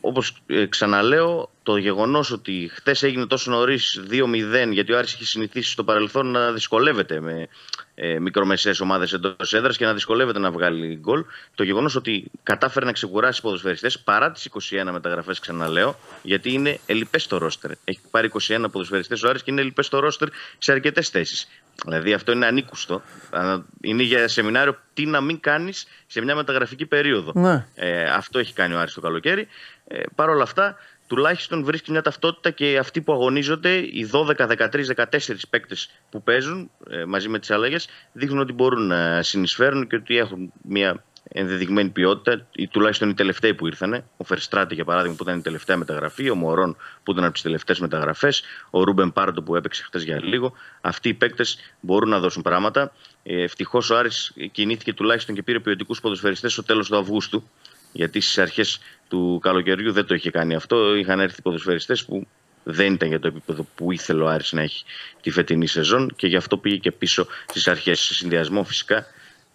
[0.00, 5.70] όπως ξαναλέω, το γεγονός ότι χθες έγινε τόσο νωρίς 2-0, γιατί ο Άρης είχε συνηθίσει
[5.70, 7.48] στο παρελθόν να δυσκολεύεται με
[7.94, 11.24] ε, μικρομεσαίες ομάδες εντός έδρας και να δυσκολεύεται να βγάλει γκολ.
[11.54, 17.26] Το γεγονός ότι κατάφερε να ξεκουράσει ποδοσφαιριστές παρά τις 21 μεταγραφές, ξαναλέω, γιατί είναι ελλειπές
[17.26, 17.70] το ρόστερ.
[17.84, 20.28] Έχει πάρει 21 ποδοσφαιριστές ο Άρης και είναι ελλειπές το ρόστερ
[20.58, 21.48] σε αρκετές θέσεις.
[21.84, 23.02] Δηλαδή αυτό είναι ανήκουστο.
[23.30, 27.32] Α, Είναι για σεμινάριο τι να μην κάνεις σε μια μεταγραφική περίοδο.
[27.34, 27.66] Ναι.
[27.74, 29.48] Ε, αυτό έχει κάνει ο Άρης το καλοκαίρι.
[29.88, 30.76] Ε, Παρ' όλα αυτά,
[31.06, 35.04] τουλάχιστον βρίσκει μια ταυτότητα και αυτοί που αγωνίζονται, οι 12, 13, 14
[35.50, 40.16] παίκτες που παίζουν ε, μαζί με τις αλλαγές, δείχνουν ότι μπορούν να συνεισφέρουν και ότι
[40.16, 44.04] έχουν μια ενδεδειγμένη ποιότητα, ή τουλάχιστον οι τελευταίοι που ήρθαν.
[44.16, 47.42] Ο Φερστράτη, για παράδειγμα, που ήταν η τελευταία μεταγραφή, ο Μωρόν, που ήταν από τις
[47.42, 50.52] τελευταίες μεταγραφές, ο Ρούμπεν Πάρντο, που έπαιξε χθες για λίγο.
[50.80, 52.92] Αυτοί οι παίκτες μπορούν να δώσουν πράγματα.
[53.22, 57.48] Ε, Ευτυχώς ο Άρης κινήθηκε τουλάχιστον και πήρε ποιοτικούς ποδοσφαιριστές στο τέλος του Αυγούστου.
[57.92, 60.94] Γιατί στις αρχές του καλοκαιριού δεν το είχε κάνει αυτό.
[60.94, 62.26] Είχαν έρθει ποδοσφαιριστές που
[62.64, 64.84] δεν ήταν για το επίπεδο που ήθελε ο Άρης να έχει
[65.20, 68.00] τη φετινή σεζόν και γι' αυτό πήγε και πίσω στις αρχές.
[68.00, 69.06] Σε συνδυασμό φυσικά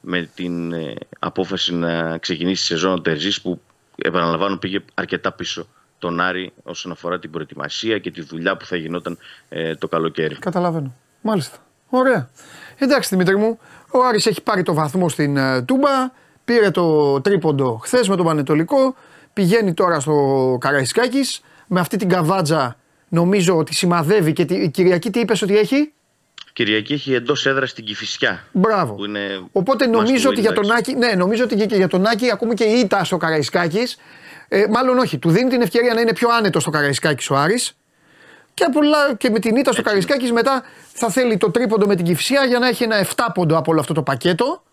[0.02, 3.62] με την ε, απόφαση να ξεκινήσει η σεζόν ο Τερζής που
[3.96, 5.68] επαναλαμβάνω πήγε αρκετά πίσω
[6.00, 9.18] τον Άρη όσον αφορά την προετοιμασία και τη δουλειά που θα γινόταν
[9.50, 10.36] ε, το καλοκαίρι.
[10.36, 10.96] Καταλαβαίνω.
[11.22, 11.58] Μάλιστα.
[11.90, 12.30] Ωραία.
[12.78, 13.60] Εντάξει Δημήτρη μου,
[13.92, 16.12] ο Άρης έχει πάρει το βαθμό στην ε, Τούμπα,
[16.46, 18.96] πήρε το τρίποντο χθες με τον Πανετολικό,
[19.34, 22.78] πηγαίνει τώρα στο Καραϊσκάκης, με αυτή την καβάτζα
[23.10, 25.94] νομίζω ότι σημαδεύει και τη, η Κυριακή τι είπες ότι έχει;
[26.54, 28.48] Κυριακή έχει εντός έδρας στην Κυφυσιά.
[28.52, 28.94] Μπράβο.
[28.94, 30.92] Που είναι Οπότε must νομίζω win, ότι για τον εντάξει.
[30.92, 33.98] Άκη, ναι, νομίζω ότι και για τον Άκη ακούμε και η ήττα στο Καραϊσκάκης,
[34.48, 37.78] ε, μάλλον όχι, του δίνει την ευκαιρία να είναι πιο άνετος στο Καραϊσκάκης ο Άρης
[38.54, 40.64] και, πολλά, και με την ήττα στο Καραϊσκάκης μετά
[40.94, 43.80] θα θέλει το τρίποντο με την Κυφσιά για να έχει ένα 7 πόντο από όλο
[43.80, 44.64] αυτό το πακέτο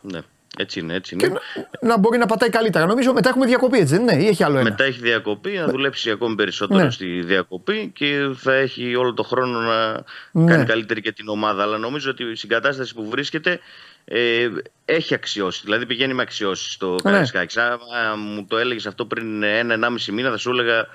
[0.00, 0.20] Ναι,
[0.58, 1.38] έτσι είναι, έτσι και είναι.
[1.80, 2.86] να, να μπορεί να πατάει καλύτερα.
[2.86, 5.66] Νομίζω μετά έχουμε διακοπή, έτσι δεν είναι, ή έχει άλλο ένα; Μετά έχει διακοπή, να
[5.66, 6.90] δουλέψει ακόμη περισσότερο Ναι.
[6.90, 10.52] στη διακοπή και θα έχει όλο το χρόνο να Ναι.
[10.52, 11.62] κάνει καλύτερη και την ομάδα.
[11.62, 13.60] Αλλά νομίζω ότι η συγκατάσταση που βρίσκεται
[14.04, 14.48] ε,
[14.84, 15.60] έχει αξιώσει.
[15.64, 16.96] Δηλαδή πηγαίνει με αξιώσεις στο Ναι.
[17.02, 17.56] Καραϊσκάκης.
[17.56, 20.86] Άμα μου το έλεγες αυτό πριν ένα-ενάμιση μήνα, θα σου έλεγα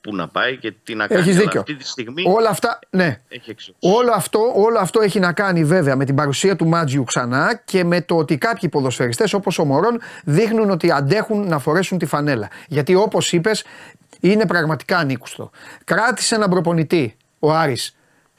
[0.00, 1.20] πού να πάει και τι να κάνει.
[1.20, 1.60] Έχεις Αλλά δίκιο.
[1.60, 3.20] Αυτή τη στιγμή Όλα αυτά, ναι.
[3.28, 3.78] έχει αξιώσει.
[3.80, 7.84] Όλο αυτό, όλο αυτό έχει να κάνει βέβαια με την παρουσία του Μάτζιου ξανά και
[7.84, 12.48] με το ότι κάποιοι ποδοσφαιριστές όπως ο Μωρόν δείχνουν ότι αντέχουν να φορέσουν τη φανέλα.
[12.68, 13.64] Γιατί όπως είπες
[14.20, 15.50] είναι πραγματικά ανήκουστο.
[15.84, 17.96] Κράτησε έναν προπονητή ο Άρης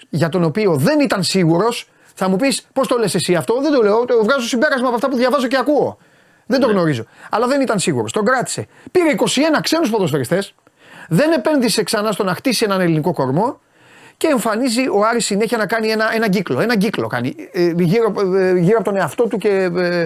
[0.09, 1.89] για τον οποίο δεν ήταν σίγουρος.
[2.13, 4.95] Θα μου πεις πώς το λες εσύ αυτό, δεν το λέω, το βγάζω συμπέρασμα από
[4.95, 5.97] αυτά που διαβάζω και ακούω.
[6.45, 7.05] Δεν το γνωρίζω.
[7.29, 8.11] Αλλά δεν ήταν σίγουρος.
[8.11, 8.67] Τον κράτησε.
[8.91, 10.53] Πήρε 21 ξένους ποδοσφαιριστές
[11.07, 13.59] Δεν επένδυσε ξανά στο να χτίσει έναν ελληνικό κορμό.
[14.17, 16.59] Και εμφανίζει ο Άρης συνέχεια να κάνει ένα, ένα κύκλο.
[16.59, 17.35] Ένα κύκλο κάνει.
[17.51, 19.49] Ε, γύρω, ε, γύρω από τον εαυτό του και.
[19.77, 20.05] Ε,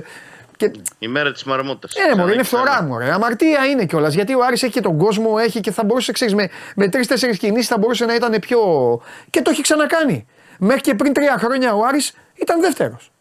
[0.58, 1.88] και Η μέρα της μαρμότα.
[2.12, 2.98] ε, μωρέ, είναι φθορά μου.
[2.98, 3.12] Ρε.
[3.14, 4.14] Αμαρτία είναι κιόλας.
[4.14, 7.38] Γιατί ο Άρης έχει και τον κόσμο, έχει και θα μπορούσε, ξέρεις, με, με τρει-τέσσερι
[7.38, 8.60] κινήσεις θα μπορούσε να ήταν πιο.
[9.30, 10.26] και το έχει ξανακάνει.
[10.60, 13.12] Μέχρι και πριν τρία χρόνια ο Άρης ήταν δεύτερος.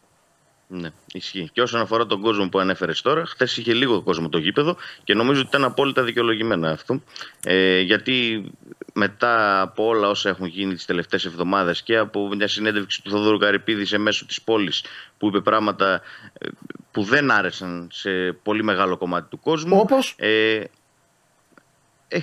[0.76, 1.50] Ναι, ισχύει.
[1.52, 5.14] Και όσον αφορά τον κόσμο που ανέφερες τώρα, χθες είχε λίγο κόσμο το γήπεδο και
[5.14, 7.02] νομίζω ότι ήταν απόλυτα δικαιολογημένα αυτό.
[7.44, 8.44] Ε, γιατί
[8.92, 13.38] μετά από όλα όσα έχουν γίνει τις τελευταίες εβδομάδες και από μια συνέντευξη του Θοδόρου
[13.38, 14.84] Καρυπίδη σε μέσο της πόλης
[15.18, 16.00] που είπε πράγματα
[16.38, 16.48] ε,
[16.90, 19.78] που δεν άρεσαν σε πολύ μεγάλο κομμάτι του κόσμου.
[19.78, 20.64] Όπως; Ε,
[22.08, 22.20] ε,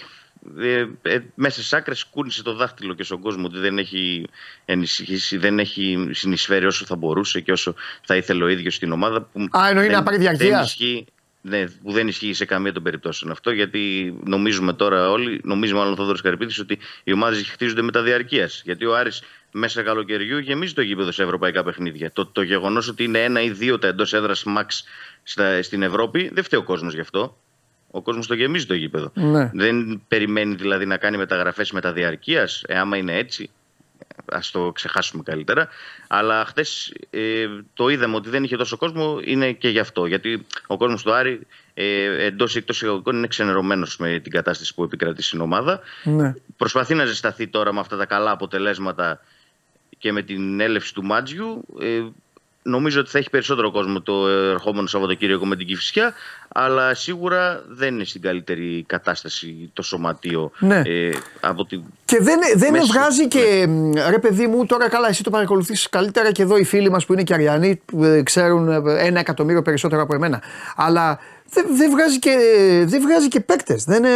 [0.60, 4.26] ε, ε, μέσα στις άκρες κούνησε το δάχτυλο και στον κόσμο ότι δεν έχει
[4.66, 7.74] ενισχύσει, δεν έχει συνεισφέρει όσο θα μπορούσε και όσο
[8.04, 9.22] θα ήθελε ο ίδιος στην ομάδα.
[9.22, 10.66] Που Α, εννοεί δεν- να πάρει δεν διαρκείας.
[10.76, 11.08] ισχύει-
[11.44, 15.94] Ναι, που δεν ισχύει σε καμία των περιπτώσεων αυτό, γιατί νομίζουμε τώρα όλοι, νομίζει μάλλον
[15.94, 18.62] ο Θόδωρος Καρυπίδης, ότι οι ομάδες χτίζονται με τα διαρκείας.
[18.66, 22.12] Γιατί ο Άρης μέσα καλοκαιριού γεμίζει το γήπεδο σε ευρωπαϊκά παιχνίδια.
[22.12, 24.66] Το, το γεγονός ότι είναι ένα ή δύο τα εντός έδρας max
[25.24, 27.38] στα, στην Ευρώπη, δεν φταίει ο κόσμος γι' αυτό.
[27.92, 29.12] Ο κόσμος το γεμίζει το γήπεδο.
[29.14, 29.52] Ναι.
[29.54, 33.50] Δεν περιμένει δηλαδή να κάνει μεταγραφές μεταδιαρκείας, ε, άμα είναι έτσι.
[34.26, 35.68] Α το ξεχάσουμε καλύτερα.
[36.08, 36.66] Αλλά χτε
[37.10, 40.06] ε, το είδαμε ότι δεν είχε τόσο κόσμο, είναι και γι' αυτό.
[40.06, 44.74] Γιατί ο κόσμος του Άρη ε, εντός ή εκτός εισαγωγικών είναι ξενερωμένος με την κατάσταση
[44.74, 45.80] που επικρατεί στην ομάδα.
[46.04, 46.34] Ναι.
[46.58, 49.22] Προσπαθεί να ζεσταθεί τώρα με αυτά τα καλά αποτελέσματα
[49.98, 51.66] και με την έλευση του Μάτζιου.
[51.80, 52.02] Ε,
[52.62, 56.14] νομίζω ότι θα έχει περισσότερο κόσμο το ερχόμενο Σαββατοκύριακο με την Κηφισιά,
[56.54, 60.82] αλλά σίγουρα δεν είναι στην καλύτερη κατάσταση το σωματείο Ναι.
[60.86, 61.10] ε,
[61.40, 65.24] από την Και δεν, δεν Μέσα- βγάζει και μ, ρε παιδί μου, τώρα καλά, εσύ
[65.24, 68.68] το παρακολουθείς καλύτερα και εδώ οι φίλοι μας που είναι και Αριανοί που, ε, ξέρουν
[68.70, 70.42] ε, ένα εκατομμύριο περισσότερο από εμένα.
[70.76, 72.36] Αλλά δεν, δεν βγάζει και,
[72.86, 73.84] δεν βγάζει και παίκτες.
[73.84, 74.10] Δεν, ε,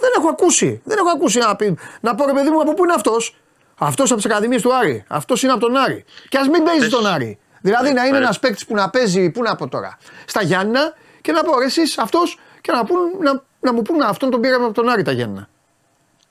[0.00, 0.80] δεν έχω ακούσει.
[0.84, 3.36] Δεν έχω ακούσει να, πει, να πω ρε παιδί μου από πού είναι αυτός.
[3.80, 5.04] Αυτός από τις Ακαδημίες του Άρη.
[5.08, 6.04] Αυτός είναι από τον Άρη.
[6.28, 7.38] Και ας μην παίζει Θες- τον Άρη.
[7.60, 10.94] Δηλαδή να είναι Παρέ- ένας παίκτης που να παίζει, πού να πω τώρα, στα Γιάννα
[11.20, 14.40] και να πω ρε εσείς αυτός και να, πούν, να, να μου πούνε αυτόν τον
[14.40, 15.48] πήραμε από τον Άρη τα Γιάννα.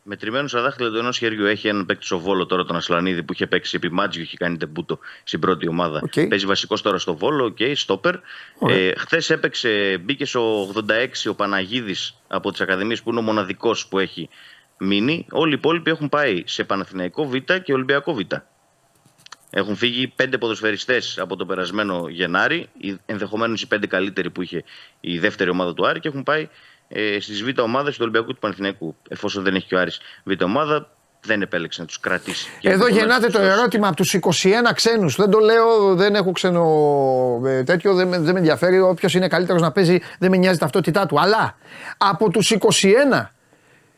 [0.10, 3.34] Μετρημένους στα δάχτυλα του ενός χεριού έχει έναν παίκτη στο Βόλο τώρα, τον Ασλανίδη, που
[3.34, 6.02] είχε παίξει επί Μάτζιου, είχε κάνει ντεμπούτο στην πρώτη ομάδα.
[6.04, 6.28] Οκ.
[6.30, 8.16] Παίζει βασικός τώρα στο Βόλο, οκ, στόπερ.
[8.58, 8.78] Ωραία.
[8.78, 10.68] Ε, Χθες έπαιξε, μπήκε στο
[11.26, 14.30] 86 ο Παναγίδης από τις Ακαδημίες που είναι ο μοναδικός που έχει
[14.78, 15.26] μείνει.
[15.32, 18.20] Όλοι οι υπόλοιποι έχουν πάει σε Παναθηναϊκό Β και Ολυμπιακό Β.
[19.50, 22.70] Έχουν φύγει πέντε ποδοσφαιριστές από το περασμένο Γενάρη,
[23.06, 24.64] ενδεχομένως οι πέντε καλύτεροι που είχε
[25.00, 26.48] η δεύτερη ομάδα του Άρη και έχουν πάει
[26.88, 28.96] ε, στις β' ομάδες του Ολυμπιακού και του Παναθηναϊκού.
[29.10, 30.90] Εφόσον δεν έχει και ο Άρης β' ομάδα,
[31.22, 32.50] δεν επέλεξε να τους κρατήσει.
[32.60, 33.52] Και Εδώ ενδεχομένως γεννάται τους το δώσει.
[33.60, 35.16] ερώτημα από τους 21 ξένους.
[35.16, 36.64] Δεν το λέω, δεν έχω ξένο
[37.46, 38.80] ε, τέτοιο, δεν, με- δεν με ενδιαφέρει.
[38.80, 41.20] Όποιος είναι καλύτερος να παίζει, δεν με νοιάζει η ταυτότητά του.
[41.20, 41.58] Αλλά
[41.98, 43.32] από τους 21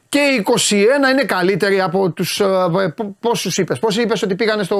[0.10, 2.42] και οι 21 είναι καλύτεροι από τους.
[3.20, 4.76] Πόσους είπες, Πόσοι είπες ότι πήγανε στο,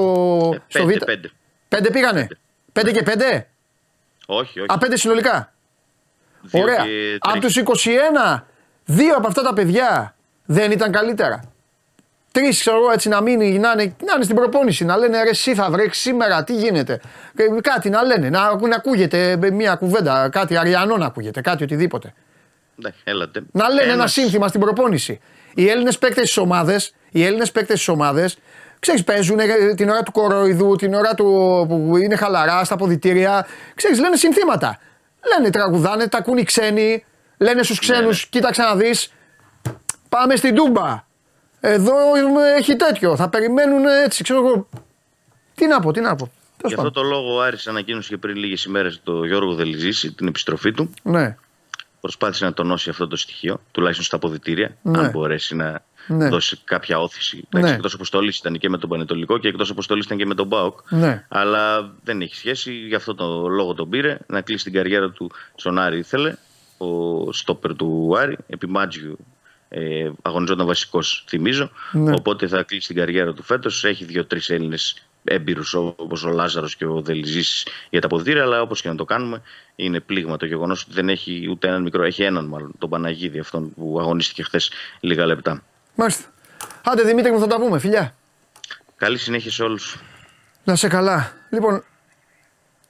[0.54, 1.30] Ε, στο Β; πέντε, πέντε.
[1.68, 2.28] Πέντε πήγανε;
[2.72, 3.48] Πέντε και πέντε;
[4.26, 4.72] Όχι, όχι.
[4.72, 5.52] Α, πέντε συνολικά.
[6.42, 6.76] Δύο Ωραία.
[6.76, 7.52] και Από τρεις.
[7.52, 8.46] του 21,
[8.84, 10.14] δύο από αυτά τα παιδιά
[10.44, 11.40] δεν ήταν καλύτερα.
[12.32, 15.28] Τρεις, ξέρω εγώ, έτσι να μείνει, να είναι, να είναι στην προπόνηση, να λένε ρε,
[15.30, 17.00] εσύ θα βρέξεις σήμερα, τι γίνεται;
[17.36, 21.62] Ε, Κάτι να λένε, να, να ακούγεται ε, μια κουβέντα, κάτι αριανό να ακούγεται, κάτι
[21.62, 22.14] οτιδήποτε.
[22.82, 23.42] Ναι, έλατε.
[23.52, 25.20] Να λένε ένα Ένας- σύνθημα στην προπόνηση.
[25.54, 28.38] Οι Έλληνες παίκτες στι ομάδες, οι Έλληνες παίκτες στι ομάδες,
[28.78, 31.24] ξέρεις, παίζουν ε, την ώρα του κοροϊδού, την ώρα του
[31.68, 33.46] που είναι χαλαρά στα ποδητήρια.
[33.74, 34.78] Ξέρεις, λένε συνθήματα.
[35.36, 37.04] Λένε τραγουδάνε, τα ακούν οι ξένοι,
[37.38, 38.28] λένε στους ξένους, ναι.
[38.30, 39.12] κοίταξε να δεις.
[40.08, 41.04] Πάμε στην Τούμπα.
[41.60, 43.16] Εδώ ε, έχει τέτοιο.
[43.16, 44.68] Θα περιμένουν έτσι, ξέρω εγώ.
[45.54, 46.24] Τι να πω, τι να πω.
[46.24, 46.92] Γι' Τέλος αυτό πάντων.
[46.92, 50.94] το λόγο ο Άρης ανακοίνωσε και πριν λίγες ημέρες το Γιώργο Δελιζήση την επιστροφή του.
[51.02, 51.36] Ναι.
[52.00, 54.98] Προσπάθησε να τονώσει αυτό το στοιχείο, τουλάχιστον στα αποδητήρια, Ναι.
[54.98, 56.28] αν μπορέσει να Ναι.
[56.28, 57.44] δώσει κάποια όθηση.
[57.54, 57.60] Ναι.
[57.60, 57.70] Ναι.
[57.70, 60.78] Εκτός αποστολή ήταν και με τον Πανετολικό και εκτός αποστολή ήταν και με τον Μπάουκ.
[60.90, 61.24] Ναι.
[61.28, 64.18] Αλλά δεν έχει σχέση, γι' αυτό το λόγο τον πήρε.
[64.26, 66.34] Να κλείσει την καριέρα του στον Άρη ήθελε.
[66.78, 69.18] Ο στόπερ του Άρη, επί Μάτζιου,
[69.68, 71.70] ε, αγωνιζόταν βασικός, θυμίζω.
[71.92, 72.12] Ναι.
[72.12, 73.84] Οπότε θα κλείσει την καριέρα του φέτος.
[73.84, 75.62] Έχει δύο-τρεις Έλληνες έμπειρου
[75.96, 77.42] όπως ο Λάζαρος και ο Δελιζή
[77.90, 78.42] για τα αποδητήρια.
[78.42, 79.42] Αλλά όπως και να το κάνουμε,
[79.76, 82.02] είναι πλήγμα το γεγονός ότι δεν έχει ούτε έναν μικρό.
[82.02, 85.62] Έχει έναν μάλλον, τον Παναγίδη, αυτόν που αγωνίστηκε χθες λίγα λεπτά.
[85.94, 86.24] Μάλιστα.
[86.84, 88.14] Άντε Δημήτρη μου θα τα πούμε, φιλιά.
[88.96, 89.98] Καλή συνέχεια σε όλους.
[90.64, 91.32] Να σε καλά.
[91.50, 91.84] Λοιπόν,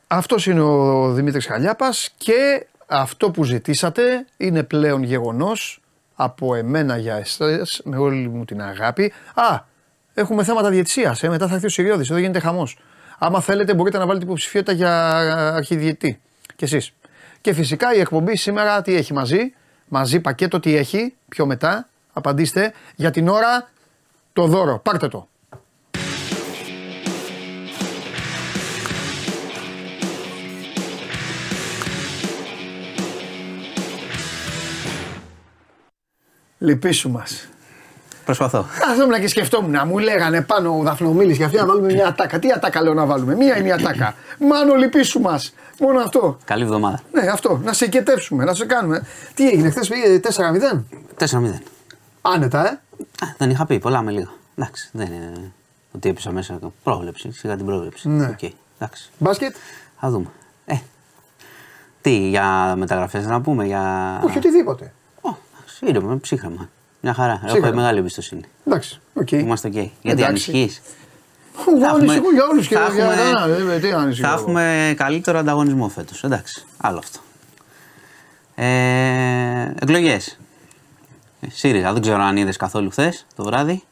[0.06, 5.80] αυτός είναι ο Δημήτρης Χαλιάπας και αυτό που ζητήσατε είναι πλέον γεγονός
[6.14, 9.12] από εμένα για εσάς, με όλη μου την αγάπη.
[9.34, 9.68] Α,
[10.14, 12.78] έχουμε θέματα διετησίας, ε, μετά θα έρθει ο Συριώδης, εδώ γίνεται χαμός.
[13.18, 15.18] Άμα θέλετε μπορείτε να βάλετε υποψηφιότητα για
[15.54, 16.20] αρχιδιετή
[16.56, 16.92] κι εσείς.
[17.40, 19.54] Και φυσικά η εκπομπή σήμερα τι έχει μαζί,
[19.88, 22.72] μαζί πακέτο τι έχει, πιο μετά, απαντήστε.
[22.96, 23.70] Για την ώρα
[24.32, 25.28] το δώρο, πάρτε το.
[36.58, 37.48] Λυπήσου μας.
[38.36, 38.66] Προσπαθώ.
[38.78, 42.38] Καθόμουν και σκεφτόμουν να μου λέγανε πάνω ο Δαφνομίλης για αυτή να βάλουμε μια ατάκα.
[42.38, 44.14] Τι ατάκα λέω να βάλουμε, μία ή μια ατάκα.
[44.38, 45.54] Μάνο λυπήσου μας.
[45.80, 46.38] Μόνο αυτό.
[46.44, 47.00] Καλή εβδομάδα.
[47.12, 47.60] Ναι, αυτό.
[47.64, 49.06] Να σε ικετεύσουμε, να σε κάνουμε.
[49.34, 50.84] Τι έγινε, χθες πήγε 4-0.
[51.18, 51.62] 4-0.
[52.22, 52.70] Άνετα, ε.
[53.24, 54.28] Α, δεν είχα πει πολλά με λίγα.
[54.56, 55.52] Εντάξει, δεν είναι
[55.94, 56.58] ότι έπεσα μέσα.
[56.82, 58.08] Πρόβλεψη, σιγά την πρόβλεψη.
[58.08, 58.26] Ναι.
[58.26, 59.10] Οκ, εντάξει.
[59.18, 59.54] Μπάσκετ;
[60.00, 60.26] Θα δούμε.
[60.64, 60.74] Ε,
[62.00, 64.20] τι, για μεταγραφές να πούμε, για.
[64.24, 64.92] Όχι, οτιδήποτε.
[65.20, 66.68] Ω, εντάξει, ήρεμα, ψύχραιμα.
[67.00, 67.40] Μια χαρά.
[67.44, 67.66] Ψύχραιμα.
[67.66, 68.42] Έχω μεγάλη εμπιστοσύνη.
[68.66, 69.32] Εντάξει, οκ.
[69.32, 69.72] Είμαστε οκ.
[69.74, 70.24] Γιατί Εντάξει.
[70.24, 70.80] ανησυχείς;
[71.68, 73.72] Εγώ έχουμε- ανησυχώ για όλους και θα για έχουμε- κανένα.
[73.74, 74.26] ε, Τι ανησυχώ.
[74.28, 74.40] Θα εγώ.
[74.42, 76.24] έχουμε καλύτερο ανταγωνισμό φέτος.
[76.24, 77.18] Εντάξει, άλλο αυτό.
[78.54, 80.38] Ε, Εκλογές.
[81.52, 83.82] ΣΥΡΙΖΑ, δεν ξέρω αν είδες καθόλου χθες το βράδυ.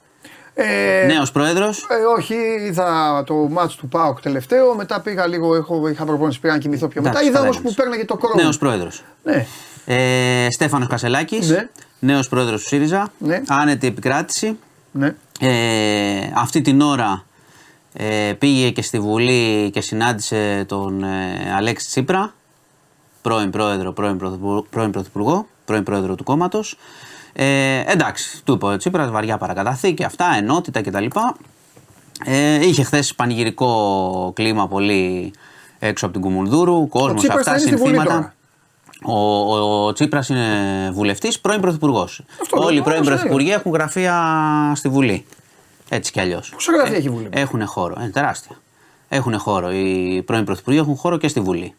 [0.54, 1.86] Ε, Νέος πρόεδρος.
[1.90, 2.34] Ε, όχι,
[2.66, 4.74] είδα το μάτς του ΠΑΟΚ τελευταίο.
[4.74, 7.10] Μετά πήγα λίγο, έχω, είχα προπόνηση, πήγα να κοιμηθώ πιο μετά.
[7.10, 7.76] Εντάξει, Είδα καλά όμω που έκανες.
[7.76, 8.42] παίρναγε το κρόνο.
[8.42, 9.02] Νέος πρόεδρος.
[9.22, 9.46] Ναι.
[9.86, 11.48] Ε, Στέφανος Κασελάκης.
[11.50, 11.68] Ναι.
[11.98, 13.12] Νέος πρόεδρος του ΣΥΡΙΖΑ.
[13.18, 13.42] Ναι.
[13.48, 14.58] Άνετη επικράτηση.
[14.90, 15.14] ναι.
[15.40, 17.24] Ε, αυτή την ώρα
[17.92, 22.34] ε, πήγε και στη Βουλή και συνάντησε τον ε, Αλέξη Τσίπρα,
[23.22, 26.78] πρώην πρόεδρο, πρώην πρωθυπουργό, πρώην, πρωθυπουργό, πρώην πρόεδρο του κόμματος.
[27.32, 31.06] Ε, εντάξει, του είπε ο Τσίπρας, βαριά παρακαταθήκη, αυτά, ενότητα κτλ.
[32.24, 35.32] Ε, είχε χθες πανηγυρικό κλίμα πολύ
[35.78, 38.34] έξω από την Κουμουνδούρου, κόσμος Τσίπρας αυτά, θα είναι στη Βουλή συνθήματα.
[39.02, 39.18] Τώρα.
[39.18, 42.22] Ο, ο, ο Τσίπρας είναι βουλευτής, πρώην πρωθυπουργός.
[42.42, 45.26] Αυτό, Όλοι οι αυτό, πρώην αυτό, πρωθυπουργοί έχουν γραφεία στη Βουλή.
[45.88, 46.48] Έτσι κι αλλιώς.
[46.48, 47.94] Πόσα γραφεία έχει η Βουλή; Έχουν χώρο.
[47.98, 48.56] Είναι τεράστια.
[49.08, 49.72] Έχουν χώρο.
[49.72, 51.74] Οι πρώην πρωθυπουργοί έχουν χώρο και στη Βουλή.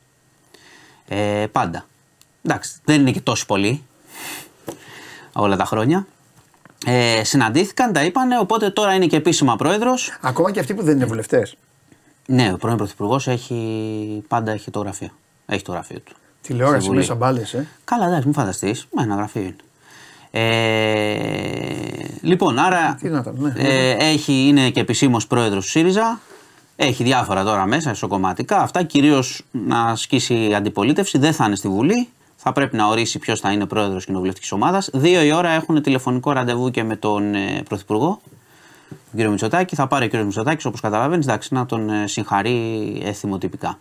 [1.08, 1.86] Ε, πάντα.
[2.42, 3.84] Εντάξει, δεν είναι και τόσο πολλοί
[5.34, 6.08] όλα τα χρόνια.
[6.86, 10.18] Ε, συναντήθηκαν, τα είπανε, οπότε τώρα είναι και επίσημα πρόεδρος.
[10.22, 11.56] Ακόμα και αυτοί που δεν είναι βουλευτές.
[12.26, 15.10] Ναι, ο πρώην πρωθυπουργός έχει, πάντα έχει το γραφείο.
[15.46, 16.16] Έχει το γραφείο του.
[16.42, 16.98] Στη Τηλεόραση Βουλή.
[16.98, 17.54] μέσα μπάλες.
[17.54, 17.68] Ε.
[17.84, 18.88] Καλά, εντάξει, μην φανταστείς.
[18.94, 19.56] Μα ένα γραφείο είναι.
[20.32, 23.54] Ε, λοιπόν, άρα Τι να ήταν, ναι.
[23.58, 26.20] ε, έχει, είναι και επισήμως πρόεδρος του ΣΥΡΙΖΑ.
[26.76, 28.58] Έχει διάφορα τώρα μέσα, ισοκομματικά.
[28.58, 31.18] Αυτά κυρίως να ασκήσει αντιπολίτευση.
[31.18, 32.08] Δεν θα είναι στη Βουλή.
[32.36, 34.90] Θα πρέπει να ορίσει ποιος θα είναι πρόεδρος κοινοβουλευτικής ομάδας.
[34.94, 38.22] Δύο η ώρα έχουν τηλεφωνικό ραντεβού και με τον ε, Πρωθυπουργό,
[38.90, 39.76] τον κύριο Μητσοτάκη.
[39.76, 43.80] Θα πάρει ο κύριος Μητσοτάκης, όπως καταλαβαίνεις, εντάξει, να τον ε, συγχαρεί εθιμοτυπικά.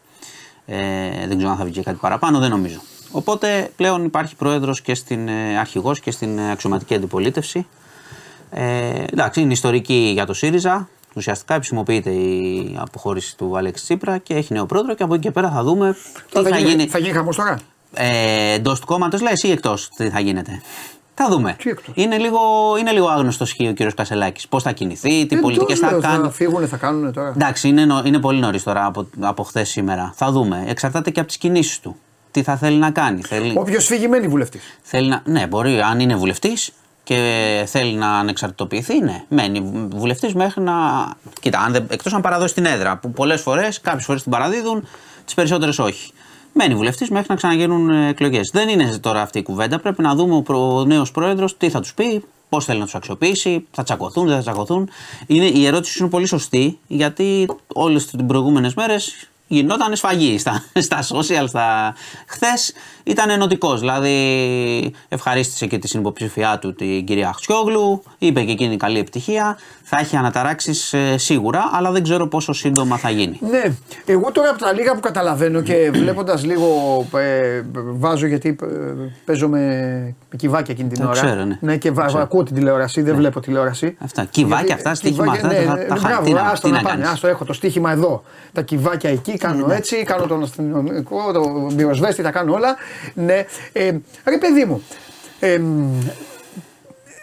[0.70, 2.80] Ε, δεν ξέρω αν θα βγει και κάτι παραπάνω, δεν νομίζω.
[3.10, 7.66] Οπότε πλέον υπάρχει πρόεδρος και στην ε, αρχηγός και στην ε, αξιωματική αντιπολίτευση.
[8.50, 10.88] Ε, εντάξει, είναι ιστορική για το ΣΥΡΙΖΑ.
[11.14, 15.30] Ουσιαστικά επισημοποιείται η αποχώρηση του Αλέξη Τσίπρα και έχει νέο πρόεδρο και από εκεί και
[15.30, 16.86] πέρα θα δούμε τι Τώρα θα, θα, γίνει, γίνει.
[16.86, 17.58] θα γίνει χαμός τώρα;
[17.94, 20.62] Ε, Εντός του κόμματος, λε ή εκτός, τι θα γίνεται.
[21.20, 21.56] Θα δούμε.
[21.58, 22.38] Τι εκτός; Είναι λίγο,
[22.80, 24.48] είναι λίγο άγνωστο χ ο κύριος Κασελάκης.
[24.48, 26.22] Πώς θα κινηθεί, τι Ε, πολιτικές τώρα θα λέω, κάνει.
[26.22, 27.28] Θα φύγουν, θα κάνουν τώρα.
[27.28, 30.12] Εντάξει, είναι, νο- είναι πολύ νωρίς τώρα από, από χθες σήμερα.
[30.16, 30.64] Θα δούμε.
[30.66, 31.96] Εξαρτάται και από τις κινήσεις του.
[32.30, 33.22] Τι θα θέλει να κάνει.
[33.22, 34.62] Θέλει, Όποιος φύγει μένει βουλευτής.
[34.82, 36.72] θέλει να, ναι, μπορεί, αν είναι βουλευτής
[37.04, 39.24] και θέλει να ανεξαρτητοποιηθεί, ναι.
[39.28, 40.72] Μένει βουλευτής μέχρι να.
[41.40, 44.88] Κοίτα, αν δεν, εκτός αν παραδώσει την έδρα, που πολλές φορές, κάποιες φορές την παραδίδουν,
[45.24, 46.12] τις περισσότερες όχι.
[46.52, 48.50] Μένει βουλευτής μέχρι να ξαναγίνουν εκλογές.
[48.52, 49.78] Δεν είναι τώρα αυτή η κουβέντα.
[49.78, 52.84] Πρέπει να δούμε ο, προ- ο νέος πρόεδρος τι θα τους πει, πώς θέλει να
[52.84, 54.90] τους αξιοποιήσει, θα τσακωθούν, δεν θα τσακωθούν.
[55.26, 60.64] Είναι, η ερώτηση σου είναι πολύ σωστή, γιατί όλες τι προηγούμενες μέρες γινόταν σφαγή στα,
[60.88, 61.44] στα social.
[61.46, 61.94] Στα...
[62.26, 62.72] Χθες
[63.04, 63.80] ήταν ενωτικός.
[63.80, 69.58] Δηλαδή, ευχαρίστησε και τη συνυποψηφιά του την κυρία Χτσιόγλου, είπε και εκείνη καλή επιτυχία.
[69.90, 70.72] Θα έχει αναταράξει
[71.18, 73.38] σίγουρα, αλλά δεν ξέρω πόσο σύντομα θα γίνει.
[73.50, 73.62] Ναι,
[74.06, 76.66] εγώ τώρα από τα λίγα που καταλαβαίνω και βλέποντα λίγο.
[77.16, 78.66] Ε, βάζω γιατί ε,
[79.24, 79.58] παίζω με,
[80.30, 81.20] με κυβάκια εκείνη την Το ώρα.
[81.20, 81.76] ξέρω, ναι.
[81.76, 82.22] και βα, ξέρω.
[82.22, 83.96] ακούω την τηλεόραση, δεν βλέπω τηλεόραση.
[83.98, 84.24] Αυτά.
[84.24, 86.40] Κυβάκια Γιατί- αυτά, στοίχημα κυβάκια, αυτά, ναι, τα- ναι, τα ναι, χα- μπράβο, τι να-
[86.40, 87.12] άστο τι να να πάνε, κάνεις.
[87.12, 88.22] άστο, έχω το στοίχημα εδώ.
[88.52, 89.74] Τα κυβάκια εκεί, κάνω Ναι.
[89.74, 92.76] έτσι, κάνω τον αστυνομικό, το πυροσβέστη, τα κάνω όλα.
[93.14, 93.90] Ναι, ε,
[94.24, 94.82] ρε παιδί μου,
[95.40, 95.60] ε,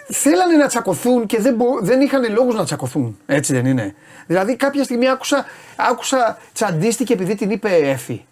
[0.07, 3.17] θέλανε να τσακωθούν και δεν, μπο- δεν είχαν λόγους να τσακωθούν.
[3.25, 3.95] Έτσι δεν είναι.
[4.27, 5.45] Δηλαδή κάποια στιγμή άκουσα,
[5.75, 8.25] άκουσα τσαντίστηκε επειδή την είπε Εφη.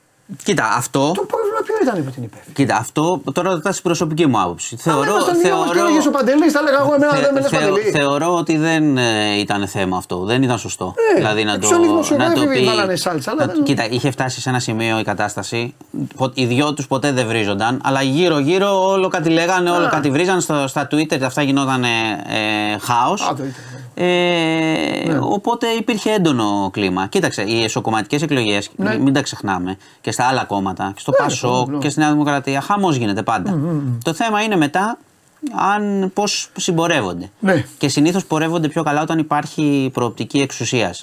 [0.44, 1.00] Κοίτα, αυτό.
[1.16, 2.52] Το πρόβλημα ποιο ήταν που την είπε Εφη.
[2.52, 4.78] Κοίτα, αυτό τώρα ρωτά την προσωπική μου άποψη.
[4.86, 7.50] Αν ήμασταν δύο όμως και έλεγες ο Παντελής, θα έλεγα εγώ εμένα δεν με λες
[7.50, 7.80] Παντελή.
[7.82, 10.18] θεωρώ ότι δεν ε, ήταν θέμα αυτό.
[10.20, 10.94] Δεν ήταν σωστό.
[11.12, 12.64] Ε, δηλαδή να το, έξω οι δημοσιογράφοι να το πει.
[12.64, 15.74] βάλανε σάλτσα, αλλά να- δεν- Κοίτα, είχε φτάσει σε ένα σημείο η κατάσταση.
[16.16, 19.90] πο- Οι δυο τους ποτέ δεν βρίζονταν, αλλά γύρω-γύρω όλο κάτι λέγανε, όλο Α.
[19.90, 20.42] κάτι βρίζαν.
[20.42, 21.90] Στο, στα Twitter αυτά γινόταν ε,
[22.82, 23.34] χάος.
[23.96, 24.04] Α,
[25.04, 25.16] το ήταν.
[25.16, 27.08] Ε, Οπότε υπήρχε έντονο κλίμα.
[27.08, 28.98] Κοίταξε, οι εσωκομματικές εκλογές, Ναι.
[28.98, 31.78] μην τα ξεχνάμε, και στα άλλα κόμματα, και στο Ναι, Πασόκ ναι.
[31.78, 33.58] και στη Νέα Δημοκρατία, χαμός γίνεται πάντα.
[34.04, 34.98] Το θέμα είναι μετά
[35.74, 37.30] αν πώς συμπορεύονται.
[37.40, 37.66] Ναι.
[37.78, 41.02] Και συνήθως πορεύονται πιο καλά όταν υπάρχει προοπτική εξουσίας.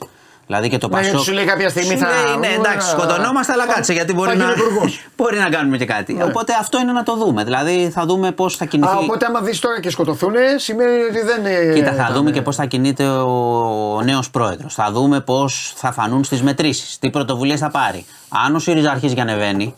[0.50, 1.18] Δηλαδή και το Ναι, Πασόκ.
[1.20, 4.08] σου λέει κάποια στιγμή Σου θα- λέει, ναι, εντάξει, θα- σκοτωνόμαστε, αλλά θα- κάτσε γιατί
[4.12, 5.00] θα μπορεί να, γίνει υπουργός.
[5.16, 6.12] μπορεί να κάνουμε και κάτι.
[6.14, 6.24] Ναι.
[6.24, 7.44] Οπότε αυτό είναι να το δούμε.
[7.44, 8.92] Δηλαδή θα δούμε πώς θα κινηθεί.
[8.92, 11.74] Α, οπότε άμα δεις τώρα και σκοτωθούν, σημαίνει ότι δεν είναι.
[11.74, 13.30] Κοίτα, θα ήταν- δούμε και πώς θα κινείται ο,
[13.96, 14.74] ο νέος πρόεδρος.
[14.74, 16.98] Θα δούμε πώς θα φανούν στις μετρήσεις.
[16.98, 18.04] Τι πρωτοβουλίες θα πάρει.
[18.46, 19.74] Αν ο ΣΥΡΙΖΑ αρχίζει και ανεβαίνει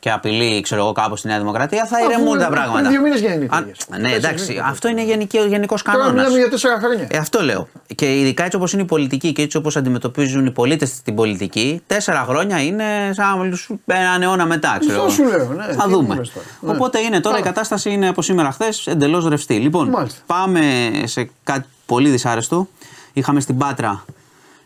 [0.00, 2.88] και απειλεί, ξέρω εγώ, κάπω στη Νέα Δημοκρατία, θα Αφού ηρεμούν τα πριν πράγματα.
[2.88, 3.86] δύο μήνες γίνανε οι Αν- εκλογές.
[3.88, 4.52] Ναι, Τέσσερις εντάξει.
[4.52, 4.64] μήνες.
[4.66, 5.02] Αυτό είναι
[5.48, 6.14] γενικός Τώρα κανόνας.
[6.14, 7.06] μιλάμε για τέσσερα χρόνια.
[7.10, 7.68] Ε, αυτό λέω.
[7.94, 11.82] Και ειδικά έτσι όπως είναι η πολιτική και έτσι όπως αντιμετωπίζουν οι πολίτες την πολιτική,
[11.86, 14.76] τέσσερα χρόνια είναι σαν σου- έναν αιώνα μετά.
[14.80, 15.04] Ξέρω.
[15.04, 15.30] Αυτό εγώ.
[15.30, 15.72] σου λέω, ναι.
[15.74, 16.08] Θα Τι δούμε.
[16.08, 16.46] μου λες τώρα.
[16.60, 16.70] Ναι.
[16.72, 17.48] Οπότε είναι τώρα η Άρα.
[17.48, 19.54] κατάσταση είναι από σήμερα χθες εντελώς ρευστή.
[19.54, 20.20] Λοιπόν, Μάλιστα.
[20.26, 22.68] πάμε σε κάτι πολύ δυσάρεστο.
[23.12, 24.04] Είχαμε στην Πάτρα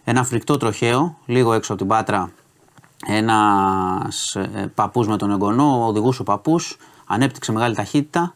[0.04, 2.30] ένα φρικτό τροχαίο, λίγο έξω από την Πάτρα.
[3.06, 4.36] Ένας
[4.74, 6.76] παππούς με τον εγγονό, οδηγούσε ο παππούς,
[7.06, 8.34] ανέπτυξε μεγάλη ταχύτητα,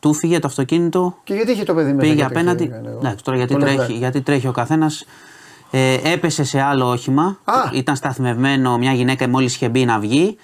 [0.00, 2.00] του φύγε το αυτοκίνητο, Και γιατί είχε το παιδί μέσα.
[2.00, 2.66] Πήγε και απέναντι.
[2.66, 3.98] τρέχει, έκανε, Εντάξει, τώρα γιατί το τρέχει, λεπτάκι.
[3.98, 5.04] γιατί τρέχει ο καθένας.
[5.70, 7.38] Ε, έπεσε σε άλλο όχημα.
[7.44, 7.54] Α.
[7.72, 10.36] Ήταν σταθμευμένο μια γυναίκα μόλις είχε μπει να βγει.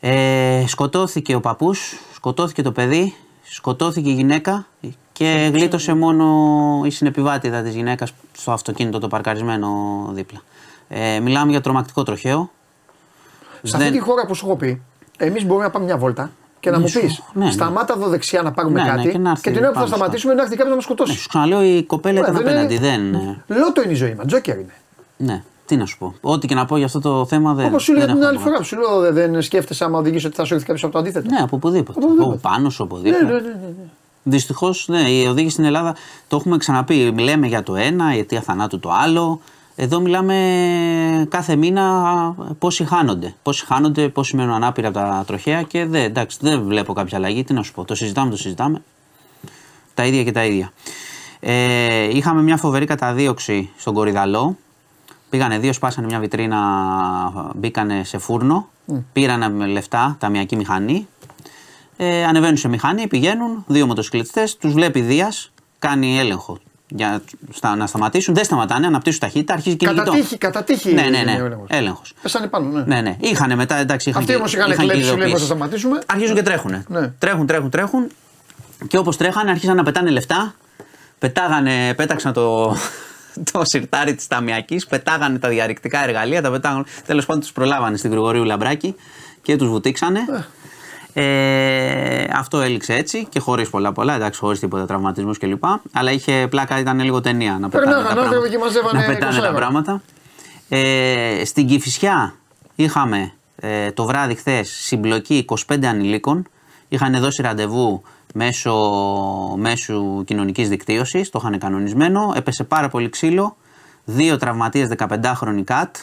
[0.00, 4.66] Ε, σκοτώθηκε ο παππούς, σκοτώθηκε το παιδί, σκοτώθηκε η γυναίκα
[5.12, 6.24] και γλίτωσε μόνο
[6.84, 9.70] η συνεπιβάτηδα της γυναίκας στο αυτοκίνητο το παρκαρισμένο
[10.12, 10.40] δίπλα.
[10.88, 12.50] Ε, μιλάμε για τρομακτικό τροχαίο.
[13.66, 14.82] Σε αυτή τη χώρα που σου έχω πει,
[15.18, 17.00] εμείς μπορούμε να πάμε μια βόλτα και να μου Μισό.
[17.00, 17.50] πεις: Ναι, ναι.
[17.50, 19.08] Σταμάτα εδώ δεξιά να πάρουμε Ναι, ναι, κάτι.
[19.10, 20.88] και να έρθει και την ώρα που θα πάνω σταματήσουμε να έρθει κάποιος να μας
[20.88, 21.18] Ναι, σκοτώσει.
[21.20, 22.74] σου ξαναλέω η κοπέλα ήταν Ναι, δεν απέναντι.
[22.74, 24.72] είναι- Δεν, ε, Λότο είναι η ζωή μας, τζόκερ είναι.
[25.16, 26.14] ναι, τι να σου πω.
[26.20, 27.66] Ό,τι και να πω για αυτό το θέμα δεν.
[27.66, 28.66] Όπως σου λέγα δεν την έχω άλλη πρόβλημα.
[28.66, 30.92] φορά που σου λέω, δεν- δεν σκέφτεσαι άμα οδηγήσει ότι θα σου έρθει κάποιος από
[30.92, 31.30] το αντίθετο.
[31.30, 31.98] Ναι, από οπουδήποτε.
[31.98, 32.32] Από οπουδήποτε.
[32.36, 33.22] Από πάνω σου, από δίπλα.
[33.22, 33.84] ναι, ναι, ναι, ναι.
[34.28, 35.94] Δυστυχώς, ναι, η οδήγηση στην Ελλάδα
[36.28, 37.14] το έχουμε ξαναπεί.
[37.18, 39.40] Λέμε για το ένα, η αιτία θανάτου το άλλο.
[39.78, 43.34] Εδώ μιλάμε κάθε μήνα πόσοι χάνονται.
[43.42, 47.44] Πόσοι χάνονται, πόσοι μένουν ανάπηροι από τα τροχαία και δεν, εντάξει, δεν βλέπω κάποια αλλαγή.
[47.44, 48.82] Τι να σου πω, το συζητάμε, το συζητάμε.
[49.94, 50.72] Τα ίδια και τα ίδια.
[51.40, 54.56] Ε, είχαμε μια φοβερή καταδίωξη στον Κορυδαλό.
[55.30, 58.68] Πήγανε δύο, σπάσανε μια βιτρίνα, μπήκανε σε φούρνο.
[59.12, 61.08] Πήρανε με λεφτά ταμιακή μηχανή.
[61.96, 66.58] Ε, ανεβαίνουν σε μηχανή, πηγαίνουν, δύο μοτοσυκλετιστές, τους βλέπει Δίας, κάνει έλεγχο
[66.88, 67.22] για
[67.52, 68.34] στα, να σταματήσουν.
[68.34, 70.16] Δεν σταματάνε, αναπτύσσουν ταχύτητα, αρχίζει Κατά κυνηγητό.
[70.22, 70.92] τύχη, κατά τύχη.
[70.94, 71.42] Ναι, ναι, είναι ναι.
[71.42, 71.66] ο έλεγχος.
[71.70, 72.02] Έλεγχο.
[72.22, 72.82] Πέσανε πάνω, ναι.
[72.86, 73.16] Ναι, ναι.
[73.20, 75.44] Είχαν μετά, εντάξει, είχαν Αυτοί και- όμως είχαν είχαν και κλέψει, σου λέει πώ θα
[75.44, 75.46] ειδοποιήσεις.
[75.46, 75.98] σταματήσουμε.
[76.06, 76.84] Αρχίζουν και τρέχουν.
[76.88, 77.12] Ναι.
[77.18, 78.06] Τρέχουν, τρέχουν, τρέχουν.
[78.88, 80.54] Και όπως τρέχανε, αρχίσαν να πετάνε λεφτά.
[81.18, 82.76] Πετάγανε, πέταξαν το,
[83.52, 86.84] το σιρτάρι της ταμιακής, πετάγανε τα διαρρηκτικά εργαλεία, τα πετάγανε.
[87.06, 88.94] Τέλος πάντων, τους προλάβανε στην Γρηγορίου Λαμπράκη
[89.42, 90.20] και τους βουτήξανε.
[91.18, 95.64] Ε, αυτό έληξε έτσι και χωρίς πολλά πολλά, εντάξει, χωρίς τίποτα τραυματισμούς κλπ.
[95.92, 98.48] Αλλά είχε πλάκα, ήταν λίγο ταινία να πετάνε Περνάγανε τα άνθρωποι πράγματα.
[98.48, 99.58] και μαζεύανε να πετάνε 20 τα ευρώ.
[99.58, 100.02] πράγματα.
[100.68, 102.34] Ε, στην Κηφισιά
[102.74, 106.46] είχαμε ε, το βράδυ χθες συμπλοκή 25 ανηλίκων.
[106.88, 108.02] Είχαν δώσει ραντεβού
[108.34, 108.74] μέσω
[109.56, 112.32] μέσου κοινωνικής δικτύωσης, το είχαν κανονισμένο.
[112.36, 113.56] Έπεσε πάρα πολύ ξύλο.
[114.04, 115.96] Δύο τραυματίες 15χρονοι ΚΑΤ.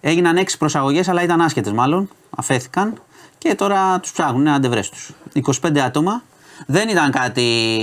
[0.00, 2.08] Έγιναν έξι προσαγωγές, αλλά ήταν άσχετες μάλλον.
[2.36, 2.94] Αφέθηκαν
[3.48, 5.10] και τώρα τους ψάχνουν, είναι αντεβρές τους.
[5.62, 6.22] 25 άτομα.
[6.66, 7.78] Δεν ήταν κάτι,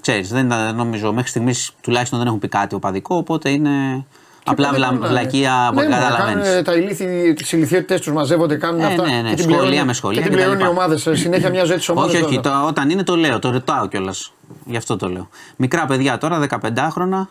[0.00, 4.04] ξέρεις, δεν ήταν, νομίζω μέχρι στιγμής τουλάχιστον δεν έχουν πει κάτι οπαδικό, οπότε είναι
[4.44, 6.42] απλά Και βλα, πάνε, βλακεία που ναι, μα, καταλαβαίνει.
[6.42, 9.02] κάνουν τα ηλίθιοι, τις ηλικιότητε τους μαζεύονται, κάνουν Ε, αυτά.
[9.08, 10.44] ναι, ναι, και την σχολεία πληρώνει- με σχολεία Και την κτλ.
[10.46, 11.08] πληρώνει οι ομάδες.
[11.12, 12.14] Συνέχεια μια ζωή της ομάδας.
[12.14, 14.32] Όχι, όχι, το, όταν είναι το λέω, το ρωτάω κιόλας.
[14.64, 15.28] Γι' αυτό το λέω.
[15.56, 17.28] Μικρά παιδιά τώρα, 15χρονα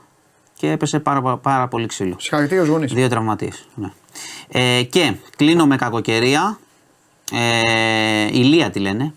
[0.57, 2.15] και έπεσε πάρα, πάρα πολύ ξύλο.
[2.19, 2.93] Συγχαρητήρια στους γονείς.
[2.93, 3.65] Δύο τραυματίες.
[3.76, 3.91] Ναι.
[4.47, 6.57] Ε, και κλείνω με κακοκαιρία.
[7.34, 9.13] Ε, ηλία τη λένε.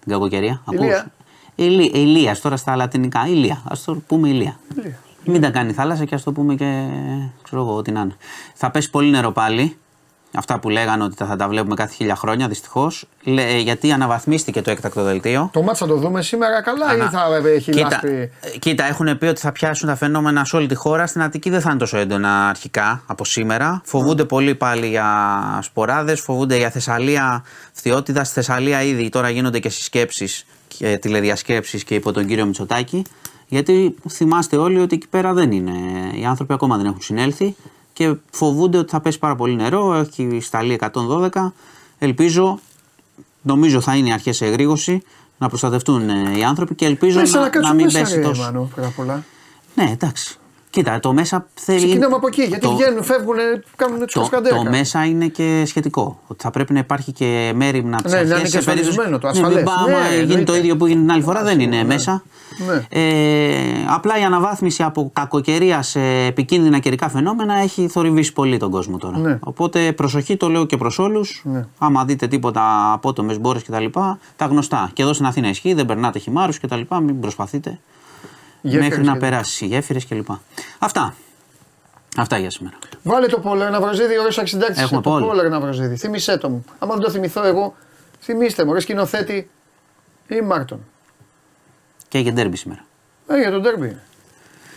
[0.00, 0.62] Την κακοκαιρία.
[0.70, 0.96] Ηλία.
[0.96, 1.12] Ακούς;
[1.54, 3.26] Ηλί, ηλίας τώρα στα λατινικά.
[3.26, 3.62] Ηλία.
[3.64, 4.58] Α το πούμε ηλία.
[5.24, 6.86] Μην τα κάνει θάλασσα και ας το πούμε και
[7.42, 8.16] ξέρω εγώ ό,τι να είναι.
[8.54, 9.76] Θα πέσει πολύ νερό πάλι.
[10.34, 13.04] Αυτά που λέγανε ότι θα τα βλέπουμε κάθε χίλια χρόνια δυστυχώς.
[13.62, 15.50] Γιατί αναβαθμίστηκε το έκτακτο δελτίο.
[15.52, 18.30] Το μάτς θα το δούμε σήμερα καλά ή Ανα- θα έχει κοίτα, λάσπη.
[18.40, 21.06] ε, κοίτα, έχουν πει ότι θα πιάσουν τα φαινόμενα σε όλη τη χώρα.
[21.06, 23.80] Στην Αττική δεν θα είναι τόσο έντονα αρχικά από σήμερα.
[23.84, 25.08] Φοβούνται πολύ πάλι για
[25.62, 28.24] σποράδες, φοβούνται για Θεσσαλία, Φθιώτιδα.
[28.24, 33.04] Στη Θεσσαλία ήδη τώρα γίνονται και συσκέψεις και τηλεδιασκέψεις και υπό τον κύριο Μητσοτάκη.
[33.48, 35.72] Γιατί θυμάστε όλοι ότι εκεί πέρα δεν είναι.
[36.14, 37.56] Οι άνθρωποι ακόμα δεν έχουν συνέλθει
[37.96, 39.94] και φοβούνται ότι θα πέσει πάρα πολύ νερό.
[39.94, 41.28] Έχει σταλεί 112.
[41.98, 42.58] Ελπίζω
[43.42, 45.02] νομίζω θα είναι οι αρχές σε εγρήγορση
[45.38, 48.14] να προστατευτούν ε, οι άνθρωποι και ελπίζω Μέσα να, να να κάτσουν μην μέσα, πέσει
[48.14, 48.42] ρε, τόσο.
[48.42, 49.24] Μάνο, πρώτα απ' όλα.
[49.74, 50.38] Ναι, εντάξει.
[50.76, 51.78] Κοίτα, το μέσα θέλει.
[51.78, 53.36] Ξεκινάμε από εκεί, γιατί το- βγαίνουν, φεύγουν,
[53.76, 54.52] κάνουν τους Το, κασκαντέρ.
[54.52, 56.18] το μέσα είναι και σχετικό.
[56.26, 58.88] Ότι θα πρέπει να υπάρχει και μέρημνα τη Ναι, να αρχές είναι και σε περίπτωση-
[58.88, 59.56] ασφαλισμένο το Ναι, ασφαλές.
[59.56, 60.44] μην πάμε, Ναι, γίνει εννοείται.
[60.44, 61.84] το ίδιο που έγινε την άλλη φορά, δεν είναι ναι.
[61.84, 62.22] μέσα.
[62.66, 63.00] Ναι.
[63.00, 68.96] Ε, απλά η αναβάθμιση από κακοκαιρία σε επικίνδυνα καιρικά φαινόμενα έχει θορυβήσει πολύ τον κόσμο
[68.98, 69.18] τώρα.
[69.18, 69.38] Ναι.
[69.42, 71.42] Οπότε προσοχή, το λέω και προς όλους.
[71.44, 71.66] Ναι.
[71.78, 73.84] Άμα δείτε τίποτα απότομες μπόρες κτλ.,
[74.36, 74.90] τα γνωστά.
[74.92, 76.80] Και εδώ στην Αθήνα ισχύει, δεν περνάτε χυμάρους κτλ.
[77.02, 77.78] Μην προσπαθείτε
[78.68, 80.28] Γέφυρες μέχρι να και- περάσει γέφυρες κλπ.
[80.78, 81.14] Αυτά.
[82.16, 82.78] Αυτά για σήμερα.
[83.02, 84.80] Βάλε το πόλερ να βραζίδι, ωραίο αξιντάκτη.
[84.80, 85.28] Έχουμε το πόλερ.
[85.28, 85.96] πόλερ να βραζίδι.
[85.96, 86.64] Θυμήσέ το μου.
[86.78, 87.74] Άμα δεν το θυμηθώ εγώ,
[88.20, 89.50] θυμήστε μου, ρε σκηνοθέτη
[90.28, 90.80] ή Μάρτον.
[92.08, 92.84] Και για ντέρμπι σήμερα.
[93.26, 93.96] Ε, για τον τέρμπι.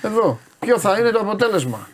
[0.01, 0.39] Εδώ.
[0.59, 1.87] Ποιο θα είναι το αποτέλεσμα.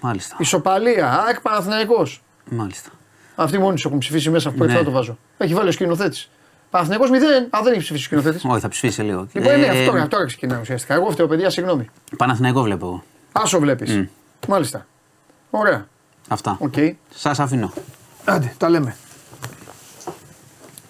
[0.00, 0.36] Μάλιστα.
[0.38, 2.22] Ισοπαλία, ΑΕΚ Παναθηναϊκός.
[2.50, 2.90] Μάλιστα.
[3.34, 4.78] Αυτοί μόνοι σου έχουν ψηφίσει μέσα από πρώτη Ναι.
[4.78, 5.18] φορά το βάζω.
[5.38, 6.30] Έχει βάλει ο σκηνοθέτης.
[6.70, 7.12] Παναθηναϊκός 0.
[7.56, 8.44] Α, δεν έχει ψηφίσει ο σκηνοθέτης.
[8.44, 9.26] Όχι, θα ψηφίσει λίγο.
[9.32, 10.94] Λοιπόν, ναι, Ε, αυτό τώρα, τώρα ξεκινάει ουσιαστικά.
[10.94, 11.88] Εγώ φταίω, παιδιά, συγγνώμη.
[12.16, 13.02] Παναθηναϊκό βλέπω εγώ.
[13.32, 14.04] Άσο βλέπεις.
[14.48, 14.86] Μάλιστα.
[15.50, 15.86] Ωραία.
[16.28, 16.56] Αυτά.
[16.60, 16.74] Οκ.
[17.14, 17.72] Σας αφήνω.
[18.24, 18.96] Άντε, τα λέμε.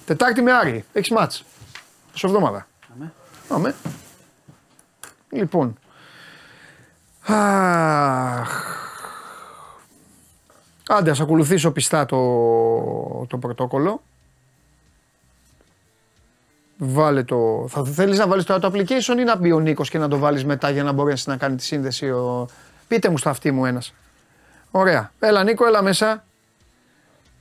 [0.05, 0.85] Τετάρτη με Άρη.
[0.93, 1.45] Έχεις μάτς.
[2.15, 2.67] Σε εβδομάδα.
[3.49, 3.75] Αμέ.
[5.31, 5.79] Λοιπόν.
[7.27, 8.77] Αχ.
[10.89, 12.17] Άντε, ας ακολουθήσω πιστά το,
[13.29, 14.03] το πρωτόκολλο.
[16.79, 17.67] Βάλε το.
[17.69, 20.19] Θα θέλεις να βάλεις τώρα το application ή να μπει ο Νίκος και να το
[20.19, 22.11] βάλεις μετά για να μπορέσει να κάνει τη σύνδεση.
[22.11, 22.49] Ο...
[22.89, 23.95] Πείτε μου στα αυτή μου ένας.
[24.71, 25.13] Ωραία.
[25.19, 26.25] Έλα Νίκο, έλα μέσα.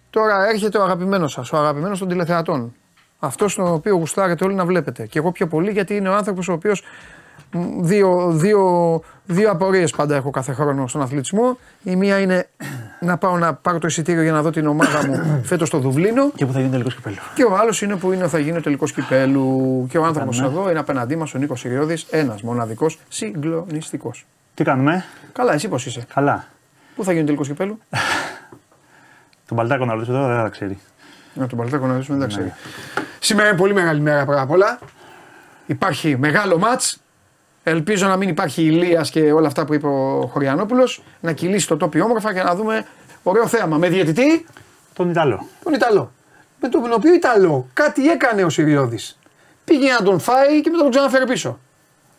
[0.09, 2.75] Τώρα έρχεται ο αγαπημένος σας, ο αγαπημένος των τηλεθεατών.
[3.19, 5.05] Αυτός τον οποίο γουστάρετε όλοι να βλέπετε.
[5.05, 6.85] Και εγώ πιο πολύ γιατί είναι ο άνθρωπος ο οποίος μ,
[7.79, 11.57] δύο, δύο, δύο απορίες πάντα έχω κάθε χρόνο στον αθλητισμό.
[11.83, 12.49] Η μία είναι
[12.99, 16.31] να πάω να πάρω το εισιτήριο για να δω την ομάδα μου φέτος στο Δουβλίνο.
[16.35, 17.15] Και που θα γίνει τελικός κυπέλο.
[17.35, 19.85] Και ο άλλος είναι που είναι θα γίνει ο τελικός κυπέλου.
[19.89, 24.25] Και ο άνθρωπος εδώ είναι απέναντί μας ο Νίκος Ιριώδη, ένας μοναδικός συγκλονιστικός.
[24.53, 26.45] Τι κάνουμε, Καλά, εσύ πώς είσαι; καλά.
[26.95, 27.79] Πού θα γίνει ο τελικός κυπέλου;
[29.47, 30.79] Τον Παλτάκο να ρωτήσω τώρα δεν θα ξέρει.
[31.33, 32.53] Να τον Παλτάκο να ρωτήσουμε, δεν ξέρει.
[33.19, 34.79] Σήμερα είναι πολύ μεγάλη μέρα πρώτα απ' όλα.
[35.65, 36.81] Υπάρχει μεγάλο ματ.
[37.69, 41.03] Ελπίζω να μην υπάρχει ηλίας και όλα αυτά που είπε ο Χωριανόπουλος.
[41.19, 42.85] Να κυλήσει το τόπι όμορφα και να δούμε
[43.23, 43.77] ωραίο θέαμα.
[43.77, 44.45] Με διαιτητή;
[44.93, 45.47] Τον Ιταλό.
[45.63, 46.11] τον Ιταλό.
[46.61, 48.99] Με τον οποίο Ιταλό κάτι έκανε ο Σιριώδη.
[49.65, 51.59] Πήγε να τον φάει και μετά τον ξαναφέρει πίσω.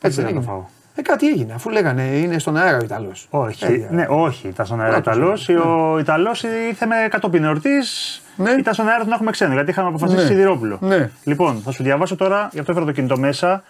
[0.00, 0.52] Έτσι δεν δεν θα το έγινε.
[0.52, 0.64] φάω.
[0.94, 3.26] Ε, κάτι έγινε, αφού λέγανε είναι στον αέρα ο Ιταλός.
[3.30, 5.48] Όχι, ναι, όχι, ήταν στον αέρα Κράτος, Ιταλός.
[5.92, 8.20] Ο Ιταλός ήρθε με κατόπιν εορτής.
[8.36, 8.50] Ναι.
[8.50, 10.26] Ήταν στον αέρα του να έχουμε ξένο, γιατί είχαμε αποφασίσει Ναι.
[10.26, 10.78] Σιδηρόπουλο.
[10.80, 11.10] Ναι.
[11.24, 13.62] Λοιπόν, θα σου διαβάσω τώρα, γι' αυτό έφερα το κινητό μέσα,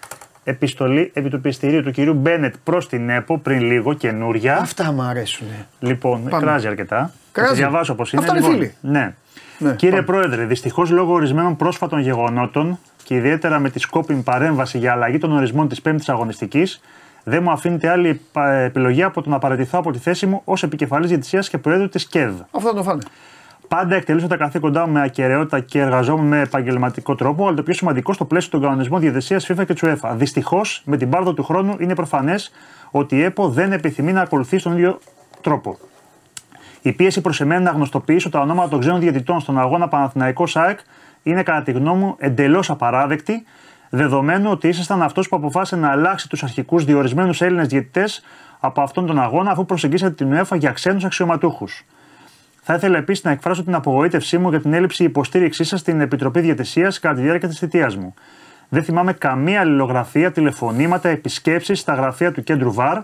[0.45, 4.57] επιστολή επί του πιστηρίου του κυρίου Μπένετ προς την ΕΠΟ πριν λίγο, καινούρια.
[4.57, 5.47] Αυτά μου αρέσουν.
[5.81, 6.43] Λοιπόν, Πάμε.
[6.45, 7.13] κράζει αρκετά.
[7.33, 7.49] Κράζει.
[7.49, 8.23] Θα τη διαβάσω πώ είναι.
[8.23, 8.75] Αυτά είναι λοιπόν, φίλοι.
[8.81, 9.15] Ναι.
[9.59, 10.07] Ναι, Κύριε πάμε.
[10.21, 15.33] Πρόεδρε, δυστυχώς λόγω ορισμένων πρόσφατων γεγονότων και ιδιαίτερα με τη σκόπιμη παρέμβαση για αλλαγή των
[15.33, 16.81] ορισμών της πέμπτης αγωνιστικής,
[17.25, 20.63] δεν μου αφήνεται άλλη επα- επιλογή από το να παραιτηθώ από τη θέση μου ως
[20.63, 22.33] επικεφαλής διαιτησίας και Προέδρου της ΚΕΔ.
[22.51, 23.03] Αυτό θα το φάνε.
[23.69, 27.75] Πάντα εκτελούσα τα καθήκοντά μου με ακαιρεότητα και εργαζόμουν με επαγγελματικό τρόπο, αλλά το πιο
[27.75, 30.13] σημαντικό στο πλαίσιο των κανονισμών διαιτησία FIFA και UEFA.
[30.15, 32.51] Δυστυχώς, με την πάρδο του χρόνου είναι προφανές
[32.91, 34.99] ότι η ΕΠΟ δεν επιθυμεί να ακολουθεί τον ίδιο
[35.41, 35.79] τρόπο.
[36.83, 40.79] Η πίεση προς εμένα να γνωστοποιήσω τα ονόματα των ξένων διαιτητών στον αγώνα Παναθηναϊκό ΣΑΕΚ
[41.23, 43.45] είναι κατά τη γνώμη μου εντελώς απαράδεκτη,
[43.91, 48.23] δεδομένου ότι ήσασταν αυτός που αποφάσισε να αλλάξει τους αρχικούς διορισμένους Έλληνες διαιτητές
[48.61, 51.85] από αυτόν τον αγώνα, αφού προσεγγίσατε την UEFA για ξένους αξιωματούχους.
[52.71, 56.41] Θα ήθελα επίσης να εκφράσω την απογοήτευσή μου για την έλλειψη υποστήριξής σας στην Επιτροπή
[56.41, 58.15] Διατησίας κατά τη διάρκεια της θητείας μου.
[58.69, 62.99] Δεν θυμάμαι καμία αλληλογραφία, τηλεφωνήματα, επισκέψεις στα γραφεία του κέντρου ΒΑΡ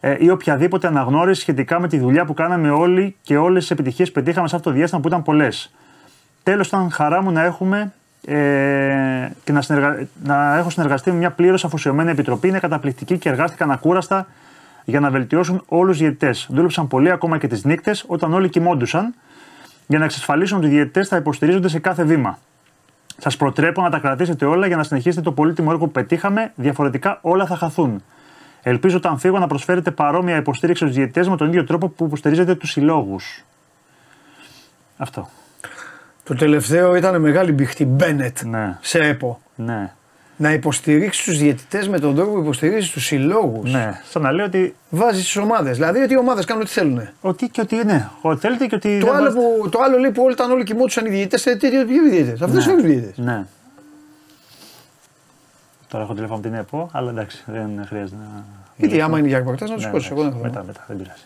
[0.00, 4.08] ε, ή οποιαδήποτε αναγνώριση σχετικά με τη δουλειά που κάναμε όλοι και όλες τις επιτυχίες
[4.08, 5.74] που πετύχαμε σε αυτό το διάστημα που ήταν πολλές.
[6.42, 7.92] Τέλος, ήταν χαρά μου να έχουμε
[8.26, 8.36] ε,
[9.44, 10.06] και να, συνεργα...
[10.24, 12.48] να έχω συνεργαστεί με μια πλήρως αφοσιωμένη επιτροπή.
[12.48, 14.26] Είναι καταπληκτική και εργάστηκαν ακούραστα
[14.90, 16.46] για να βελτιώσουν όλους τους διαιτητές.
[16.50, 19.14] Δούλεψαν πολύ ακόμα και τις νύχτες όταν όλοι κοιμόντουσαν
[19.86, 22.38] για να εξασφαλίσουν ότι οι διαιτητές θα υποστηρίζονται σε κάθε βήμα.
[23.16, 27.18] Σας προτρέπω να τα κρατήσετε όλα για να συνεχίσετε το πολύτιμο έργο που πετύχαμε, διαφορετικά
[27.22, 28.02] όλα θα χαθούν.
[28.62, 32.54] Ελπίζω όταν φύγω να προσφέρετε παρόμοια υποστήριξη στους διαιτητές με τον ίδιο τρόπο που υποστηρίζετε
[32.54, 33.44] τους συλλόγους.
[34.96, 35.28] Αυτό.
[36.24, 38.78] Το τελευταίο ήταν μεγάλη μπιχτή Μπένετ Ναι.
[38.80, 39.40] σε ΕΠΟ.
[39.54, 39.92] Ναι.
[40.42, 43.72] Να υποστηρίξεις τους διαιτητές με τον τρόπο που υποστηρίζεις τους συλλόγους.
[43.72, 44.00] Ναι.
[44.10, 44.74] Σαν να λέω ότι.
[44.90, 45.76] Βάζεις τις ομάδες.
[45.76, 47.08] Δηλαδή ότι οι ομάδες κάνουν ό,τι θέλουν.
[47.20, 48.08] Ότι και ότι ναι.
[48.20, 48.98] Ότι θέλετε και ότι.
[49.00, 51.42] Το δεν άλλο, βάζετε- που, το άλλο λέει που όλοι ήταν όλοι κοιμόντουσαν οι διαιτητές.
[51.42, 52.72] Τι ποιοι διαιτητές; Αυτούς Ναι.
[52.72, 53.24] είναι οι διαιτητές.
[53.24, 53.44] Ναι.
[55.88, 58.44] Τώρα έχω τηλέφωνο από την ΕΠΟ, αλλά εντάξει, δεν χρειάζεται να.
[58.76, 60.10] Γιατί άμα είναι για ρεπορτάζ να τους Ναι, σηκώσεις.
[60.10, 61.22] Εγώ δεν εντάξει, έχω μετά, μετά, δεν πειράζει.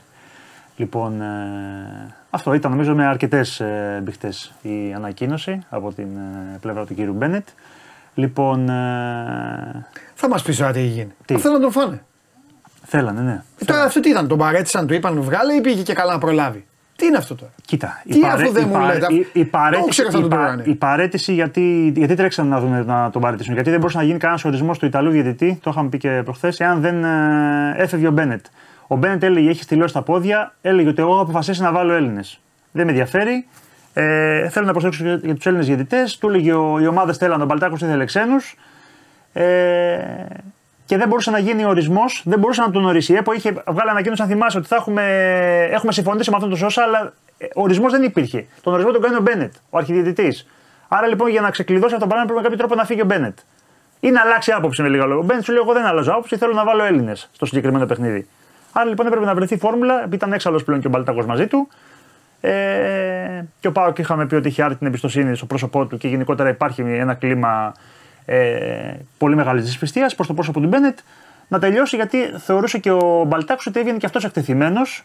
[0.76, 4.32] Λοιπόν, ε, αυτό ήταν νομίζω με αρκετές ε, μπιχτέ
[4.62, 7.48] η ανακοίνωση από την ε, πλευρά του κύριου Μπένετ.
[8.14, 11.12] Λοιπόν, ε, Θα μας πεις τώρα τι έχει γίνει.
[11.24, 12.02] Τι; Αυτό να τον φάνε.
[12.84, 13.42] θέλανε, ναι.
[13.58, 16.18] Ε, τώρα αυτό τι ήταν, τον παρέτησαν, του είπαν βγάλε ή πήγε και καλά να
[16.18, 16.64] προλάβει.
[16.96, 20.10] Τι είναι αυτό τώρα; Κοίτα, Τι αφού δεν μου λέτε, η, η, το παρέτηση, ήξερα
[20.10, 20.62] θα η, τον πα- τρώγανε.
[20.66, 23.54] η παρέτηση γιατί, γιατί τρέξαν να, δουν, να τον παρέτησουν.
[23.54, 26.60] Γιατί δεν μπορούσε να γίνει κανένας ορισμό του Ιταλού διαιτητή, το είχαμε πει και προχθές,
[26.60, 28.44] εάν δεν ε, έφευγε ο Μπένετ.
[28.86, 32.40] Ο Μπένετ έλεγε: Έχει στυλώσει τα πόδια, έλεγε ότι εγώ έχω αποφασίσει να βάλω Έλληνες.
[32.72, 33.46] Δεν με ενδιαφέρει.
[33.94, 36.18] Ε, θέλω να προσέξω για, για τους Έλληνες διαιτητές.
[36.18, 38.56] Του έλεγε ο, οι ομάδε θέλαν τον Παλτάκος, ήθελε ξένους.
[39.32, 39.44] Ε,
[40.86, 43.12] και και δεν μπορούσε να γίνει ορισμός, δεν μπορούσε να τον ορίσει.
[43.12, 45.02] Η ΕΠΟ είχε βγάλει ανακοίνωση, αν θυμάσαι, ότι θα έχουμε,
[45.70, 47.12] έχουμε συμφωνήσει με αυτόν τον Σόσα, αλλά
[47.54, 48.46] ορισμός δεν υπήρχε.
[48.62, 50.46] Τον ορισμό τον κάνει ο Μπένετ, ο αρχιδιαιτητής.
[50.88, 53.04] Άρα λοιπόν για να ξεκλειδώσει αυτό το πράγμα πρέπει με κάποιο τρόπο να φύγει ο
[53.04, 53.38] Μπένετ.
[54.00, 55.22] Ή να αλλάξει άποψη με λίγα λόγια.
[55.22, 58.28] Ο Μπένετ σου λέει: Εγώ δεν αλλάζω άποψη, θέλω να βάλω Έλληνες στο συγκεκριμένο παιχνίδι.
[58.72, 61.68] Άρα λοιπόν έπρεπε να βρεθεί φόρμουλα, επειδή ήταν έξαλλος πλέον και ο Μπαλτάκος μαζί του.
[62.46, 66.08] Ε, και ο Πάοκ είχαμε πει ότι είχε άρει την εμπιστοσύνη στο πρόσωπό του και
[66.08, 67.74] γενικότερα υπάρχει ένα κλίμα
[68.24, 70.98] ε, πολύ μεγάλης δυσπιστίας προς το πρόσωπο του Μπένετ
[71.48, 75.04] να τελειώσει γιατί θεωρούσε και ο Μπαλτάκος ότι έβγαινε και αυτός εκτεθειμένος.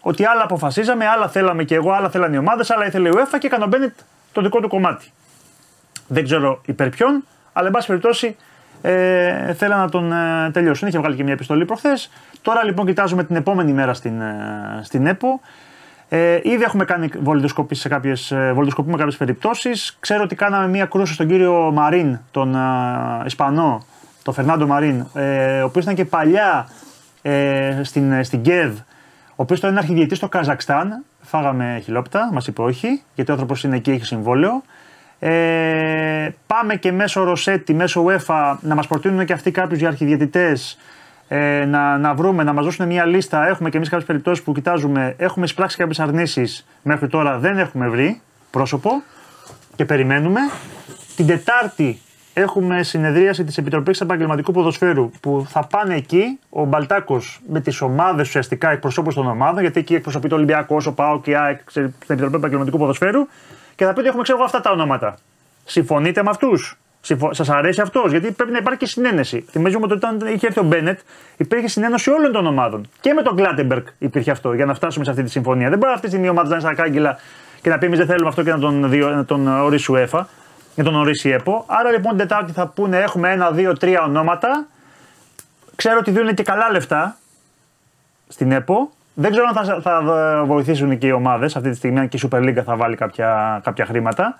[0.00, 3.38] Ότι άλλα αποφασίζαμε, άλλα θέλαμε και εγώ, άλλα θέλανε οι ομάδες, άλλα ήθελε η UEFA
[3.38, 3.94] και έκανε ο Μπένετ
[4.32, 5.12] το δικό του κομμάτι.
[6.06, 8.36] Δεν ξέρω υπέρ ποιον, αλλά εν πάση περιπτώσει
[8.82, 10.88] ε, θέλα να τον ε, τελειώσουν.
[10.88, 12.10] Είχε βγάλει και μια επιστολή προχθές.
[12.42, 15.40] Τώρα λοιπόν κοιτάζουμε την επόμενη μέρα στην, ε, στην ΕΠΟ.
[16.08, 19.96] Ε, ήδη έχουμε κάνει βολιδοσκοπή σε κάποιες, ε, βολιδοσκοπή με κάποιες περιπτώσεις.
[20.00, 22.58] Ξέρω ότι κάναμε μια κρούση στον κύριο Μαρίν, τον ε,
[23.26, 23.84] Ισπανό,
[24.22, 26.68] τον Φερνάντο Μαρίν, ε, ο οποίος ήταν και παλιά
[27.22, 28.78] ε, στην, στην ΚΕΔ,
[29.28, 31.04] ο οποίος τώρα είναι αρχιδιετή στο Καζακστάν.
[31.20, 34.62] Φάγαμε χιλόπιτα, μας είπε όχι, γιατί ο άνθρωπος είναι εκεί, έχει συμβόλαιο.
[35.18, 40.78] Ε, πάμε και μέσω Ροσέτη, μέσω UEFA να μας προτείνουν και αυτοί κάποιους για αρχιδιαιτητές
[41.28, 43.48] ε, να, να βρούμε, να μας δώσουν μια λίστα.
[43.48, 45.14] Έχουμε και εμείς κάποιες περιπτώσεις που κοιτάζουμε.
[45.18, 46.66] Έχουμε εισπράξει κάποιες αρνήσεις.
[46.82, 49.02] Μέχρι τώρα δεν έχουμε βρει πρόσωπο
[49.76, 50.40] και περιμένουμε.
[51.16, 52.00] Την Τετάρτη
[52.34, 58.28] έχουμε συνεδρίαση της Επιτροπής Επαγγελματικού Ποδοσφαίρου που θα πάνε εκεί ο Μπαλτάκος με τις ομάδες
[58.28, 61.92] ουσιαστικά εκπροσώπους των ομάδων, γιατί εκεί εκπροσωπεί το Ολυμπιακός, ο ΠΑΟ και η ΑΕΚ στην
[62.06, 63.26] Επιτροπή Επαγγελματικού Ποδοσφαίρου
[63.74, 65.16] και θα πει ότι έχουμε ξέρω εγώ αυτά τα ονόματα.
[65.64, 66.78] Συμφωνείτε με αυτούς;
[67.30, 69.44] Σας αρέσει αυτός, γιατί πρέπει να υπάρχει και συνένεση.
[69.50, 70.98] Θυμίζουμε ότι όταν είχε έρθει ο Μπένετ,
[71.36, 72.88] υπήρχε συνένωση όλων των ομάδων.
[73.00, 75.68] Και με τον Κλάτεμπεργκ υπήρχε αυτό για να φτάσουμε σε αυτή τη συμφωνία.
[75.68, 77.18] Δεν μπορεί αυτή τη στιγμή η ομάδα να είναι στα κάγκελα
[77.62, 78.78] και να πει: Εμείς δεν θέλουμε αυτό και να τον,
[79.14, 80.24] να τον ορίσει UEFA,
[80.74, 81.64] να τον ορίσει η ΕΠΟ.
[81.66, 84.66] Άρα λοιπόν την Τετάρτη θα πούνε: Έχουμε ένα, δύο, τρία ονόματα.
[85.76, 87.16] Ξέρω ότι δίνουν και καλά λεφτά
[88.28, 88.90] στην ΕΠΟ.
[89.14, 90.02] Δεν ξέρω αν θα, θα
[90.46, 93.60] βοηθήσουν και οι ομάδες αυτή τη στιγμή, αν και η Super League θα βάλει κάποια,
[93.64, 94.38] κάποια χρήματα.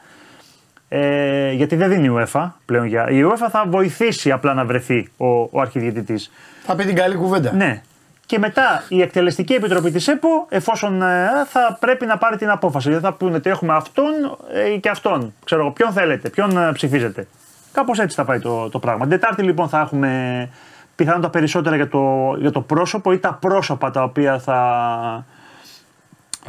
[0.89, 3.11] Ε, γιατί δεν δίνει η UEFA πλέον για.
[3.11, 6.31] Η UEFA θα βοηθήσει απλά να βρεθεί ο, ο αρχιδιαιτητής.
[6.65, 7.53] Θα πει την καλή κουβέντα.
[7.53, 7.83] Ναι.
[8.27, 12.91] Και μετά η εκτελεστική επιτροπή της ΕΠΟ, εφόσον ε, θα πρέπει να πάρει την απόφαση.
[12.91, 14.13] Δεν θα πούνε ότι έχουμε αυτόν
[14.53, 15.35] ε, και αυτόν.
[15.45, 17.27] Ξέρω εγώ, ποιον θέλετε, ποιον ε, ψηφίζετε.
[17.73, 19.01] Κάπως έτσι θα πάει το, το πράγμα.
[19.01, 20.49] Την Τετάρτη λοιπόν θα έχουμε
[20.97, 25.27] πιθανότατα περισσότερα για το, για το πρόσωπο ή τα πρόσωπα τα οποία θα,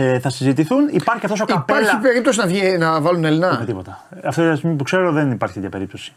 [0.02, 0.88] ε, θα συζητηθούν.
[0.92, 1.80] Υπάρχει αυτός ο καπέλα.
[1.80, 3.58] Υπάρχει περίπτωση να, βγει, να βάλουν Ελληνά.
[3.60, 4.06] Με τίποτα.
[4.24, 6.14] Αυτή τη στιγμή που ξέρω δεν υπάρχει τέτοια περίπτωση.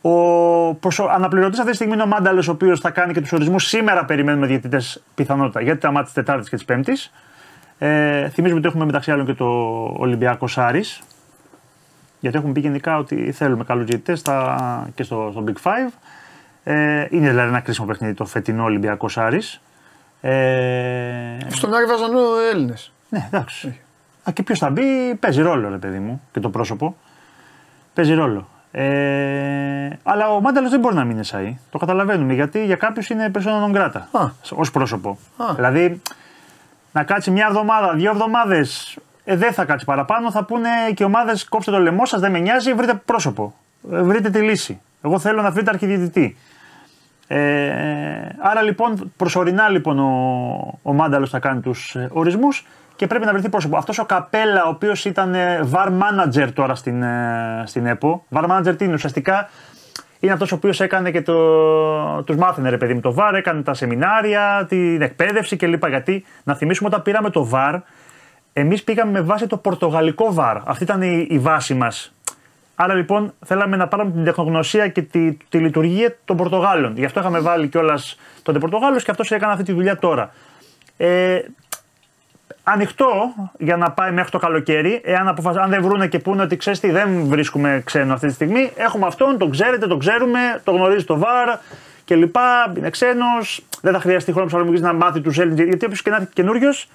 [0.00, 1.04] Ο προσω...
[1.04, 3.66] αναπληρωτής αυτή τη στιγμή είναι ο Μάνταλος, ο οποίος θα κάνει και τους ορισμούς.
[3.66, 7.12] Σήμερα περιμένουμε διαιτητές πιθανότητα γιατί τα μάτια της Τετάρτης και της Πέμπτης.
[7.78, 9.46] Ε, θυμίζουμε ότι έχουμε μεταξύ άλλων και το
[9.96, 10.84] Ολυμπιακός Σάρι.
[12.20, 14.22] Γιατί έχουμε πει γενικά ότι θέλουμε καλούς διαιτητές
[14.94, 15.92] και στο, στο Big Five.
[16.64, 19.60] Ε, είναι δηλαδή ένα κρίσιμο παιχνίδι το φετινό Ολυμπιακός Άρης.
[20.20, 22.10] Ε, Στον Άρη βάζαν
[22.52, 22.93] Έλληνες.
[23.14, 23.80] Ναι, εντάξει.
[24.28, 26.96] Α, και ποιος θα μπει, παίζει ρόλο, ρε παιδί μου, και το πρόσωπο.
[27.94, 28.48] Παίζει ρόλο.
[28.70, 31.58] Ε, αλλά ο Μάνταλος δεν μπορεί να μείνει εσάι.
[31.70, 35.18] Το καταλαβαίνουμε γιατί για κάποιους είναι persona non grata ως πρόσωπο.
[35.36, 35.54] Α.
[35.54, 36.00] Δηλαδή
[36.92, 40.30] να κάτσει μια εβδομάδα, δύο εβδομάδες, ε, δεν θα κάτσει παραπάνω.
[40.30, 43.54] Θα πούνε και οι ομάδες κόψτε το λαιμό σας, δεν με νοιάζει, βρείτε πρόσωπο.
[43.92, 44.80] Ε, βρείτε τη λύση.
[45.02, 46.36] Εγώ θέλω να βρείτε αρχιδιαιτητή.
[47.26, 53.24] Ε, άρα λοιπόν προσωρινά λοιπόν ο, ο Μάνταλος θα κάνει τους ε, ορισμούς και πρέπει
[53.24, 53.76] να βρεθεί πρόσωπο.
[53.76, 58.24] Αυτός ο Καπέλα ο οποίος ήταν ε, VAR manager τώρα στην, ε, στην ΕΠΟ.
[58.30, 59.48] VAR manager τι είναι ουσιαστικά
[60.20, 63.62] είναι αυτός ο οποίος έκανε και το, τους μάθαινε ρε παιδί με το VAR, έκανε
[63.62, 65.86] τα σεμινάρια, την εκπαίδευση κλπ.
[65.86, 67.80] Γιατί να θυμίσουμε όταν πήραμε το VAR
[68.52, 70.60] εμείς πήγαμε με βάση το πορτογαλικό VAR.
[70.64, 72.14] Αυτή ήταν η, η βάση μας
[72.74, 76.96] Άρα λοιπόν θέλαμε να πάρουμε την τεχνογνωσία και τη, τη λειτουργία των Πορτογάλων.
[76.96, 80.32] Γι' αυτό είχαμε βάλει κιόλας τον Πορτογάλο και αυτός έκανε αυτή τη δουλειά τώρα.
[80.96, 81.38] Ε,
[82.64, 85.00] ανοιχτό για να πάει μέχρι το καλοκαίρι.
[85.04, 85.56] Εάν αποφασ...
[85.56, 88.72] αν δεν βρούνε και πούνε ότι ξέρεις τι, δεν βρίσκουμε ξένο αυτή τη στιγμή.
[88.76, 91.58] Έχουμε αυτόν, τον ξέρετε, τον ξέρουμε, το γνωρίζει το βαρ
[92.04, 92.36] κλπ.
[92.76, 93.64] Είναι ξένος.
[93.80, 95.64] Δεν θα χρειαστεί χρόνο προσαρμογή να μάθει τους Έλληνες.
[95.64, 96.88] Γιατί όποιος και να έρθει καινούριος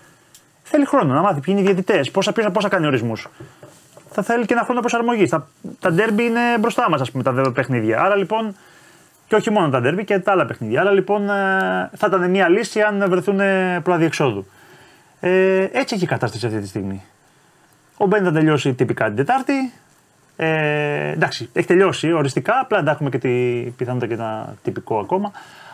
[0.64, 3.28] θέλει χρόνο να μάθει ποιοι είναι οι διαιτητές, πόσα, πόσα κάνει ορισμούς
[4.12, 5.30] θα θέλει και ένα χρόνο προσαρμογής.
[5.30, 5.48] Τα,
[5.80, 8.02] τα ντέρμπι είναι μπροστά μας, ας πούμε, τα παιχνίδια.
[8.02, 8.56] Άρα λοιπόν,
[9.28, 10.82] και όχι μόνο τα ντέρμπι και τα άλλα παιχνίδια.
[10.82, 13.40] Άρα λοιπόν ε, θα ήταν μια λύση αν βρεθούν
[13.84, 14.46] προαδιεξόδου.
[15.20, 17.04] Ε, έτσι έχει η κατάσταση αυτή τη στιγμή.
[17.98, 19.72] Ο Μπέν θα τελειώσει τυπικά την Τετάρτη.
[20.36, 22.60] Ε, εντάξει, έχει τελειώσει οριστικά.
[22.60, 23.30] Απλά δεν έχουμε και τη
[23.78, 25.32] πιθανότητα και ένα τυπικό ακόμα.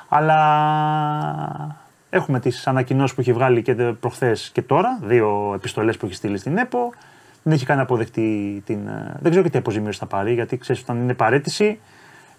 [0.10, 1.78] Αλλά
[2.10, 5.00] έχουμε τις ανακοινώσεις που έχει βγάλει και προχθές και τώρα.
[5.04, 6.94] Δύο επιστολές που έχει στείλει στην ΕΠΟ
[7.46, 8.88] δεν έχει καν αποδεχτεί την.
[8.88, 11.80] Ε, δεν ξέρω και τι αποζημίωση θα πάρει, γιατί ξέρεις όταν είναι παρέτηση.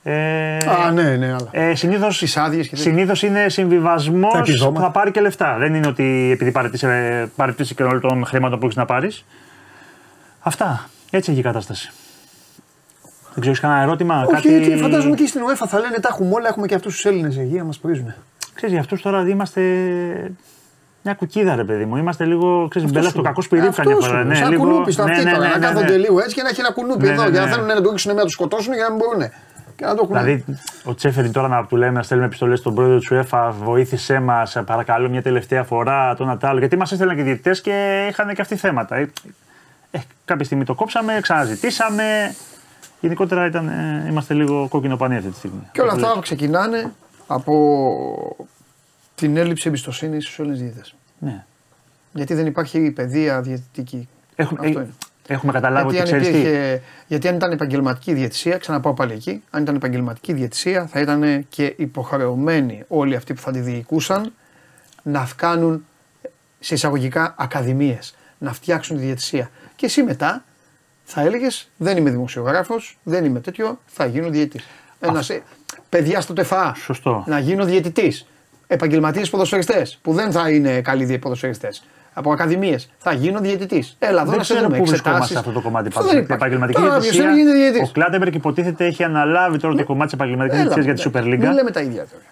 [0.08, 0.56] Ε,
[0.86, 1.48] Α, ναι, ναι, αλλά.
[1.50, 2.90] ε, συνήθως, Τις άδειες και τέτοια.
[2.92, 4.80] συνήθως είναι συμβιβασμός Τα που επιδόματα.
[4.84, 5.56] θα πάρει και λεφτά.
[5.58, 6.86] Δεν είναι ότι επειδή παρετήσει,
[7.36, 9.24] παρετήσει και όλο το χρήμα που έχεις να πάρεις.
[10.40, 10.88] Αυτά.
[11.10, 11.90] Έτσι έχει η κατάσταση.
[13.02, 14.22] Δεν ξέρω, έχει κανένα ερώτημα.
[14.22, 14.68] Όχι, κάτι...
[14.68, 17.36] και φαντάζομαι και στην UEFA θα λένε τα έχουμε όλα, έχουμε και αυτούς τους Έλληνες
[17.38, 18.14] εκεί να μας πρίζουν.
[18.54, 19.60] Ξέρεις, για αυτούς τώρα είμαστε.
[21.02, 21.96] Μια κουκίδα, ρε παιδί μου.
[21.96, 22.66] Είμαστε λίγο.
[22.70, 24.24] Ξέρεις, μπέλα στο κακό σπυρί καμιά φορά.
[24.24, 25.42] Ναι, σαν λίγο- κουνούπι στο ναι, αυτή ναι, τώρα.
[25.44, 25.96] ναι, να ναι, κάθονται ναι.
[25.96, 27.22] λίγο έτσι και να έχει ένα κουνούπι Ναι, εδώ.
[27.22, 27.52] ναι, Για να ναι.
[27.52, 29.30] θέλουν να το ρίξουν να του σκοτώσουν για να μην μπορούν.
[29.76, 30.16] Και να το έχουν.
[30.16, 30.44] Δηλαδή,
[30.84, 34.56] ο Τσέφεριν τώρα να του λέμε να στέλνουμε επιστολές στον πρόεδρο του UEFA, βοήθησέ μας,
[34.66, 36.58] παρακαλώ μια τελευταία φορά, το να τ' άλλο.
[36.58, 38.96] Γιατί μας έστελναν και διαιτητές και είχαν και αυτοί θέματα.
[38.96, 39.10] Ε,
[39.90, 42.34] ε, κάποια στιγμή το κόψαμε, ξαναζητήσαμε.
[43.00, 45.68] Γενικότερα ήταν, ε, είμαστε λίγο κόκκινο πανί αυτή τη στιγμή.
[45.72, 46.92] Και όλα Αυτό αυτά ξεκινάνε
[47.26, 48.46] από
[49.14, 50.94] την έλλειψη εμπιστοσύνης στους Έλληνες διαιτητές.
[51.20, 51.32] λες.
[51.32, 51.44] Ναι.
[52.12, 54.08] Γιατί δεν υπάρχει παιδεία διαιτητική.
[54.36, 54.92] Έχουμε, Αυτό ε, είναι.
[55.26, 56.48] Έχουμε καταλάβει Γιατί ότι αν, ξέρεις τι.
[56.48, 61.46] υπήρχε, γιατί αν ήταν επαγγελματική διαιτησία, ξαναπάω πάλι εκεί, αν ήταν επαγγελματική διαιτησία θα ήταν
[61.48, 64.32] και υποχρεωμένοι όλοι αυτοί που θα τη διοικούσαν
[65.02, 65.84] να κάνουν
[66.58, 69.50] σε εισαγωγικά ακαδημίες, να φτιάξουν τη διαιτησία.
[69.76, 70.44] Και εσύ μετά
[71.04, 74.66] θα έλεγες: Δεν είμαι δημοσιογράφος, δεν είμαι τέτοιο, θα γίνω διαιτητής.
[75.00, 75.30] Ένας
[75.88, 76.74] παιδιά στο ΤΕΦΑ.
[76.76, 77.24] Σωστό.
[77.26, 78.26] Να γίνω διαιτητής.
[78.66, 81.84] Επαγγελματίες ποδοσφαιριστές που δεν θα είναι καλοί ποδοσφαιριστές.
[82.18, 82.88] Από ακαδημίες.
[82.98, 83.96] Θα γίνω διαιτητής.
[83.98, 84.78] Έλα εδώ Δεν να σε ξέρω δούμε.
[84.78, 85.32] πού βρισκόμαστε Εξετάσεις.
[85.32, 86.14] σε αυτό το κομμάτι Αυτό πάντως.
[86.14, 86.54] δεν Την υπάρχει.
[86.54, 87.30] επαγγελματική Τώρα, ποιος διαιτησία.
[87.30, 90.68] θέλει να γίνει διαιτητής; Ο Κλάτεμπεργκ υποτίθεται έχει αναλάβει τώρα το κομμάτι της επαγγελματικής Έλα,
[90.74, 91.28] διαιτησία για τη εντάξει.
[91.30, 91.54] Super Μην League.
[91.54, 92.22] λέμε τα ίδια τώρα.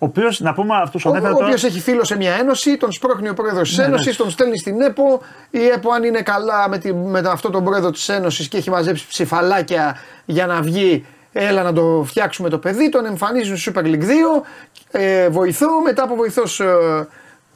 [0.00, 1.46] Ο οποίος, να πούμε αυτούς Ο, ανέφερα ο τώρα.
[1.46, 4.18] οποίος έχει φίλο σε μια ένωση, τον σπρώχνει ο πρόεδρος της Ναι, ένωσης, εντάξει.
[4.22, 5.20] τον στέλνει στην ΕΠΟ.
[5.50, 8.70] Η ΕΠΟ, αν είναι καλά με, τη, με αυτό τον πρόεδρο της ένωσης και έχει
[8.70, 13.82] μαζέψει ψηφαλάκια για να βγει, έλα να το φτιάξουμε το παιδί, τον εμφανίζουν στη Super
[13.84, 14.42] League 2.
[14.90, 16.66] Ε, βοηθό, μετά από βοηθός ε,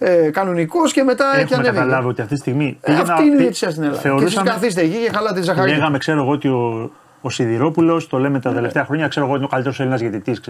[0.04, 1.78] ε, κανονικός και μετά και Έχουμε ανέβηκε.
[1.80, 2.78] καταλάβει ότι αυτή τη στιγμή.
[2.80, 4.00] Ε, πήγαινα- αυτή είναι η πή- διαιτησία στην Ελλάδα.
[4.02, 5.70] Και εσείς Θεωρούσαμε, καθίστε εκεί και χαλάτε τη ζαχαρή.
[5.70, 8.54] λέγαμε, ξέρω εγώ, ότι ο, ο Σιδηρόπουλος, το λέμε τα Ναι.
[8.54, 10.40] τελευταία χρόνια, ξέρω εγώ, είναι ο καλύτερος Έλληνας διαιτητής.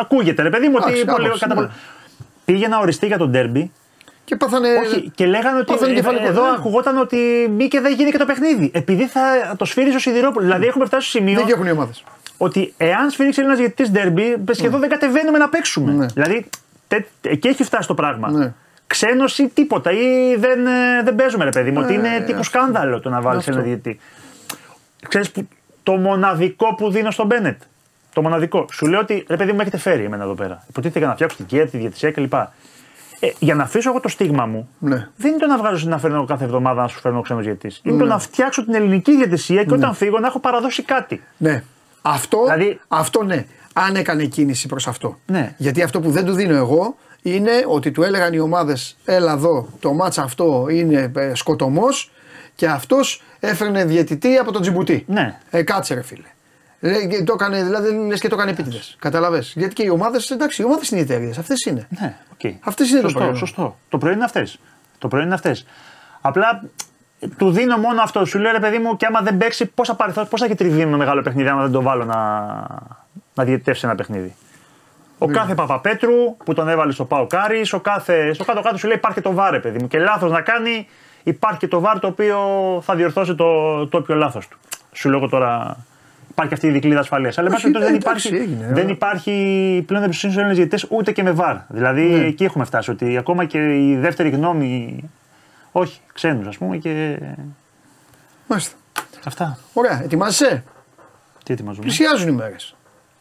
[0.00, 1.60] Ακούγεται, ρε παιδί μου, ότι Εντάξει, πολύ, άποψη, κατά ναι.
[1.60, 1.72] πολύ.
[2.44, 3.70] Πήγε να οριστεί για τον ντέρμπι.
[4.24, 4.68] Και πάθανε.
[4.86, 6.54] Όχι, και λέγανε ότι πάθανε ε, κεφαλικό εδώ θέμα.
[6.54, 7.16] ακουγόταν ότι
[7.56, 8.70] μη και δεν γίνει και το παιχνίδι.
[8.74, 9.20] Επειδή θα
[9.56, 10.44] το σφύριζε ο Σιδηρόπουλος.
[10.46, 12.04] Δηλαδή έχουμε φτάσει στο σημείο Δίκιο έχουν οι ομάδες.
[12.36, 15.92] ότι εάν σφυρίξει ένα διαιτητής ντέρμπι, σχεδόν δεν κατεβαίνουμε να παίξουμε.
[15.92, 16.06] Ναι.
[16.06, 16.46] Δηλαδή
[16.88, 18.54] τε, εκεί έχει φτάσει το πράγμα.
[18.86, 19.06] Ναι.
[19.06, 21.80] Ξένος ή τίποτα, ή δεν, ε, δεν παίζουμε, ρε παιδί μου.
[21.82, 23.52] ότι είναι τύπου σκάνδαλο το να βάλεις αυτό.
[23.52, 23.98] ένα διαιτητή.
[25.08, 25.48] Ξέρεις που,
[25.82, 27.62] το μοναδικό που δίνω στον Μπένετ.
[28.12, 28.66] Το μοναδικό.
[28.72, 30.64] Σου λέω ότι ρε παιδί μου, με έχετε φέρει εμένα εδώ πέρα.
[30.68, 32.32] Υποτίθεται για να φτιάξω την ΚΕΤ, τη διαιτησία κλπ.
[32.32, 32.46] Ε,
[33.38, 35.08] για να αφήσω εγώ το στίγμα μου, Ναι.
[35.16, 37.80] δεν είναι το να βγάζω να φέρνω κάθε εβδομάδα να σου φέρνω ξένους διαιτητές.
[37.82, 41.22] Είναι το να φτιάξω την ελληνική διαιτησία και όταν φύγω να έχω παραδώσει κάτι.
[41.36, 41.62] Ναι.
[42.02, 43.44] Αυτό, Δηλαδή- αυτό ναι.
[43.72, 45.18] Αν έκανε κίνηση προς αυτό.
[45.26, 45.54] Ναι.
[45.56, 49.68] Γιατί αυτό που δεν του δίνω εγώ είναι ότι του έλεγαν οι ομάδες: Έλα εδώ,
[49.80, 52.10] το μάτς αυτό είναι σκοτωμός
[52.54, 55.04] και αυτός έφερνε διαιτητή από τον Τζιμπουτί.
[55.08, 55.40] Ναι.
[55.50, 56.28] Ε, κάτσε ρε φίλε.
[56.80, 58.96] Ε, και το έκανε, δηλαδή λες και το έκανε επίτηδες.
[58.98, 59.42] Κατάλαβες.
[59.54, 61.38] Γιατί και οι ομάδες, εντάξει, οι ομάδες είναι οι εταιρείες.
[61.38, 61.86] Αυτές είναι.
[62.00, 62.52] Ναι, οκ.
[62.60, 63.46] Αυτές είναι το σωστό, πρόβλημα.
[63.46, 63.76] Σωστό.
[63.88, 64.58] Το πρωί είναι αυτές.
[64.98, 65.66] Το πρωί είναι αυτές.
[66.20, 66.64] Απλά
[67.20, 68.24] ε, του δίνω μόνο αυτό.
[68.24, 70.96] Σου λέει ρε παιδί μου, και άμα δεν παίξει, πόσα παρελθόν, πόσα έχει τριβεί με
[70.96, 72.16] μεγάλο παιχνίδι, άμα δεν το βάλω να,
[73.34, 74.34] να διαιτητεύσει ένα παιχνίδι.
[75.24, 78.96] Ο κάθε Παπαπέτρου που τον έβαλε στο Πάο Κάρις, ο κάθε, στο κάτω-κάτω σου λέει
[78.96, 79.88] υπάρχει και το βάρ, ρε παιδί μου.
[79.88, 80.86] Και λάθος να κάνει,
[81.22, 82.38] υπάρχει και το βάρ το οποίο
[82.84, 84.58] θα διορθώσει το, το όποιο λάθος του.
[84.92, 85.76] Σου λέω εγώ τώρα.
[86.30, 87.38] Υπάρχει αυτή η δικλίδα ασφαλείας.
[87.38, 90.44] Αλλά εν πάση Όχι, περιπτώσει, δεν, εντάξει, υπάρχει, έγινε, δεν αλλά- υπάρχει πλέον εμπιστοσύνη στους
[90.44, 91.56] Έλληνες διαιτητές ούτε και με βάρ.
[91.68, 92.24] Δηλαδή Ναι.
[92.26, 92.90] εκεί έχουμε φτάσει.
[92.90, 95.04] Ότι ακόμα και η δεύτερη γνώμη.
[95.72, 97.18] Όχι, ξένους ας πούμε και.
[98.48, 98.76] Μάλιστα.
[99.26, 99.58] Αυτά.
[99.72, 100.64] Ωραία, ετοιμάζεσαι;
[101.44, 101.84] Τι ετοιμαζούμε.
[101.84, 102.76] Πλησιάζουν οι μέρες.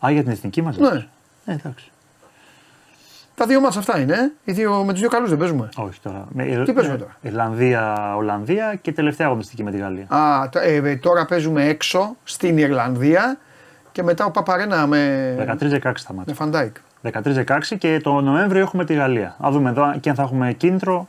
[0.05, 0.87] Α, για την εθνική μας; Ναι.
[1.45, 1.91] Ε, εντάξει.
[3.35, 4.13] Τα δύο μάτσα αυτά είναι.
[4.13, 4.31] ε.
[4.43, 5.69] Οι δύο, με τους δύο καλούς δεν παίζουμε.
[5.75, 6.25] Όχι τώρα.
[6.29, 10.05] Με, Τι παίζουμε τώρα; Ιρλανδία, Ολλανδία και τελευταία αγωνιστική με τη Γαλλία.
[10.09, 13.37] Α, τ- ε, ε, τώρα παίζουμε έξω στην Ιρλανδία
[13.91, 16.33] και μετά ο Παπαρένα με, 13-16 τα με μάτια.
[16.33, 16.75] Φαν Ντάικ.
[17.01, 19.35] 13-16 και το Νοέμβριο έχουμε τη Γαλλία.
[19.45, 21.07] Ας δούμε εδώ και αν θα έχουμε κίνητρο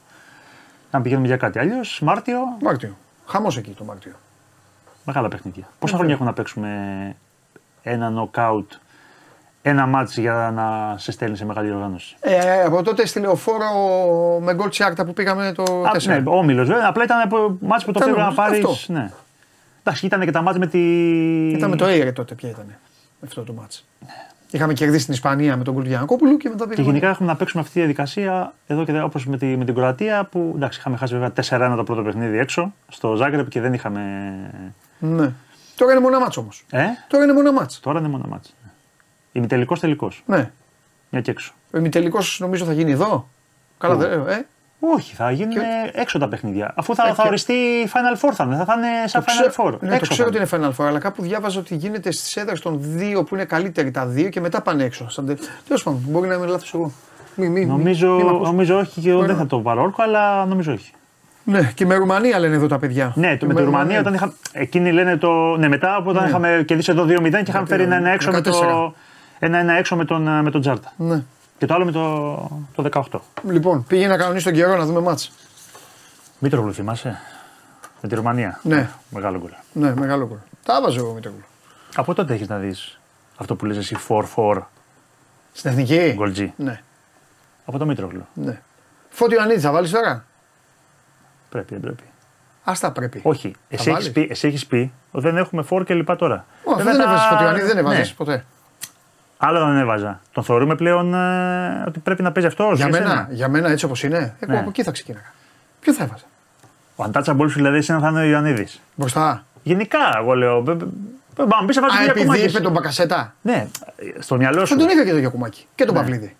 [0.91, 1.59] να πηγαίνουμε για κάτι.
[1.59, 2.97] Αλλιώς Μάρτιο, Μάρτιο.
[3.27, 4.13] Χαμός εκεί το Μάρτιο.
[5.05, 5.65] μεγάλα παιχνίδια.
[5.79, 6.69] Πόσα χρόνια έχουμε να παίξουμε
[7.83, 8.73] ένα νοκάουτ,
[9.67, 12.17] ένα ματς για να σε στέλνει σε μεγάλη οργάνωση.
[12.21, 13.67] Ε, από τότε στη λεωφόρο
[14.43, 15.87] με γκολ Τσιάρτα που πήγαμε το 4.
[15.87, 16.89] Α, ναι, όμιλος βέβαια.
[16.89, 18.65] Απλά ήταν από ματς που το Ήταν πρέπει να όμως πάρεις.
[18.65, 18.93] αυτό.
[18.93, 19.11] Ναι.
[19.83, 20.79] Εντάξει, ήταν και τα ματς με τη.
[21.49, 22.65] Ήταν με το Έιρε τότε, ποια ήταν
[23.25, 23.85] αυτό το μάτς.
[24.51, 26.87] Είχαμε κερδίσει την Ισπανία με τον γκολ του Γιανακόπουλου και μετά Και πήγαμε.
[26.89, 30.25] γενικά έχουμε να παίξουμε αυτή τη διαδικασία εδώ και όπως με, τη, με την Κροατία
[30.31, 31.33] που εντάξει, είχαμε χάσει βέβαια
[31.73, 34.01] 4-1 το πρώτο παιχνίδι έξω στο Ζάγκρεπ και δεν είχαμε.
[34.99, 35.33] Ναι.
[35.77, 36.65] Τώρα είναι μόνο μάτς όμως.
[36.71, 37.81] Ε, Τώρα είναι μόνο μάτς.
[37.81, 38.55] τώρα είναι μόνο μάτς.
[39.37, 40.23] Ημιτελικό τελικός.
[40.27, 40.51] Ναι.
[41.11, 41.53] Μια και έξω.
[41.75, 43.29] Ο ημιτελικός νομίζω θα γίνει εδώ.
[43.79, 44.47] Καλά, Πού; δεν, ε,
[44.81, 45.57] Όχι, θα γίνουν
[45.93, 46.73] έξω τα παιχνίδια.
[46.77, 47.55] Αφού θα, θα οριστεί
[47.93, 49.81] Final Four θα είναι, θα, θα είναι σαν Το Final ξέρω- Four.
[49.81, 50.65] Ναι, το έξω ξέρω θα ότι είναι.
[50.65, 53.91] είναι Final Four, αλλά κάπου διάβαζα ότι γίνεται στις έδρες των δύο που είναι καλύτεροι
[53.91, 55.07] τα δύο και μετά πάνε έξω.
[55.67, 56.93] Τέλος πάντων, μπορεί να είμαι λάθος εγώ.
[57.37, 58.49] Μη, μη, Νομίζω, μη, μη μ' ακούς.
[58.49, 59.29] νομίζω όχι και εγώ Ωραία.
[59.29, 60.93] δεν θα το πάρω όρκο, αλλά νομίζω όχι.
[61.45, 63.13] Ναι, και με Ρουμανία λένε εδώ τα παιδιά.
[63.17, 64.33] Ναι, το, με τη Ρουμανία όταν είχα.
[64.53, 65.57] Εκείνοι λένε το.
[65.57, 66.29] Ναι, μετά από όταν Ναι.
[66.29, 68.43] είχαμε κερδίσει εδώ 2-0 και είχαμε φέρει ένα-ένα έξω, με 14.
[68.43, 68.95] το,
[69.45, 70.93] ένα-ένα έξω με τον, με τον Τζάρτα.
[70.97, 71.23] Ναι.
[71.59, 73.21] Και το άλλο με το, το 18.
[73.53, 75.33] Λοιπόν, πήγε να κανονίσει τον καιρό να δούμε μάτς.
[76.39, 77.21] Μήτρογλου θυμάσαι;
[78.03, 78.61] Με τη Ρουμανία.
[78.63, 78.91] Ναι.
[79.11, 79.51] Μεγάλο γκολ.
[79.73, 80.39] Ναι, μεγάλο κόλ.
[80.65, 81.45] Τα έβαζε εγώ Μητρογλου.
[81.97, 82.99] Από τότε έχεις να δεις
[83.37, 84.59] αυτό που λες εσύ 4-4
[85.53, 86.49] Στην εθνική; γκολ G.
[86.57, 86.83] Ναι,
[87.67, 88.27] Από το Μήτρογλου.
[88.35, 88.61] ναι.
[89.11, 90.25] Φώτη Ιωαννίδη θα βάλεις τώρα;
[91.49, 92.03] Πρέπει, δεν πρέπει.
[92.65, 93.21] Α τα πρέπει.
[93.25, 93.55] Όχι.
[93.69, 96.45] Εσύ βάλεις; έχει πει, εσύ έχεις πει ότι δεν έχουμε φόρ και λοιπά τώρα.
[96.65, 98.15] Όχι, Βέβαια δεν τα- έβαζες Φώτη Ιωαννίδη, δεν έβαζες Ναι.
[98.15, 98.45] ποτέ.
[99.37, 100.21] Άλλο δεν έβαζα.
[100.33, 102.77] Τον θεωρούμε πλέον ε, ότι πρέπει να παίζει αυτός.
[102.77, 104.59] Για μένα, για μένα έτσι όπως είναι, εγώ Ναι.
[104.59, 105.33] από εκεί θα ξεκίναγα.
[105.81, 106.25] Ποιο θα έβαζα;
[106.97, 108.81] Ο untouchable σου δηλαδή είναι θα είναι ο Ιωαννίδης.
[108.95, 109.45] Μπροστά.
[109.63, 110.61] Γενικά, εγώ λέω.
[110.61, 110.83] μπ- μπ-
[111.37, 112.45] μπ- Μα μπεις να βάζεις Α, δύο επειδή κομμάτια.
[112.49, 113.35] είπε τον Μπακασέτα.
[113.43, 113.67] Ναι,
[114.19, 114.77] στο μυαλό Θα σου.
[114.77, 115.67] τον είχα και τον Γιακουμάκη.
[115.75, 116.01] Και τον Ναι.
[116.01, 116.37] Παυλίδη.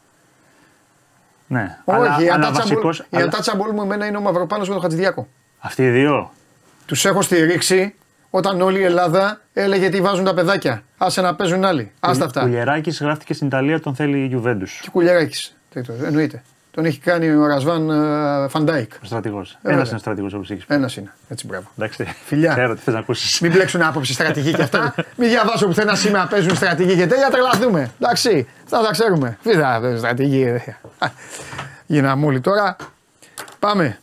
[1.47, 4.73] Ναι, Όχι, η αλλά untouchable- βασικός- η αλλά- untouchable μου εμένα είναι ο Μαυροπάνος με
[4.75, 5.29] τον Χατζηδιάκο.
[5.59, 6.33] Αυτοί οι δύο.
[6.87, 7.95] Τους έχω στηρίξει
[8.37, 10.83] όταν όλη η Ελλάδα έλεγε τι βάζουν τα παιδάκια.
[10.99, 11.93] Άσε να παίζουν άλλοι.
[12.01, 12.41] Άστα αυτά.
[12.41, 14.69] Κουλιεράκης γράφτηκε στην Ιταλία, τον θέλει η Juventus.
[14.81, 15.57] Και Κουλιεράκης.
[16.05, 16.43] Εννοείται.
[16.71, 18.93] Τον έχει κάνει ο Ραζβάν ε, Φαν Ντάικ.
[19.03, 19.51] Ο στρατηγός.
[19.51, 19.91] Ε, Ένας βέβαια.
[19.91, 20.75] είναι στρατηγός όπως έχει πει.
[20.75, 21.13] Ένας είναι.
[21.29, 21.71] Έτσι, μπράβο.
[21.79, 22.05] Εντάξει.
[22.25, 22.53] Φιλιά.
[22.53, 23.41] Ξέρω τι θες να ακούσεις.
[23.41, 24.95] Μην μπλέξουν άποψη στρατηγική και αυτά.
[25.19, 27.91] Μην διαβάσω πουθενά σήμερα παίζουν στρατηγική και τέλεια τρελαθούμε.
[28.01, 29.39] Εντάξει, αυτά τα ξέρουμε.
[29.43, 30.45] Τι θα παίζουν στρατηγική.
[30.45, 30.77] ρε.
[30.99, 31.07] Α,
[31.87, 32.77] Γίναμε όλοι τώρα.
[33.59, 33.99] Πάμε.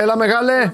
[0.00, 0.72] Έλα μεγάλε.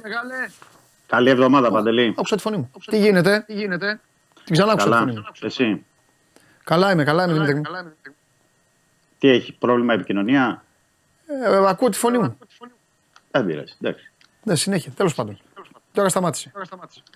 [1.06, 2.14] Καλή εβδομάδα, Παντελή.
[2.18, 2.70] Άκουσα τη φωνή μου.
[2.84, 4.00] Τι γίνεται; Τι γίνεται;
[4.44, 5.02] Την ξανά άκουσα τη Καλά.
[5.04, 5.24] φωνή μου.
[5.40, 5.84] Εσύ.
[6.64, 7.62] Καλά είμαι, καλά είμαι Δημήτρη μου.
[9.18, 10.64] Τι έχει, πρόβλημα επικοινωνία;
[11.44, 12.38] Ε, ακούω τη φωνή μου.
[13.30, 13.72] Δεν πειράζει.
[13.80, 14.10] Εντάξει.
[14.42, 14.92] Ναι, συνέχεια.
[14.96, 15.38] Τέλος πάντων.
[15.92, 16.52] Τώρα σταμάτησε.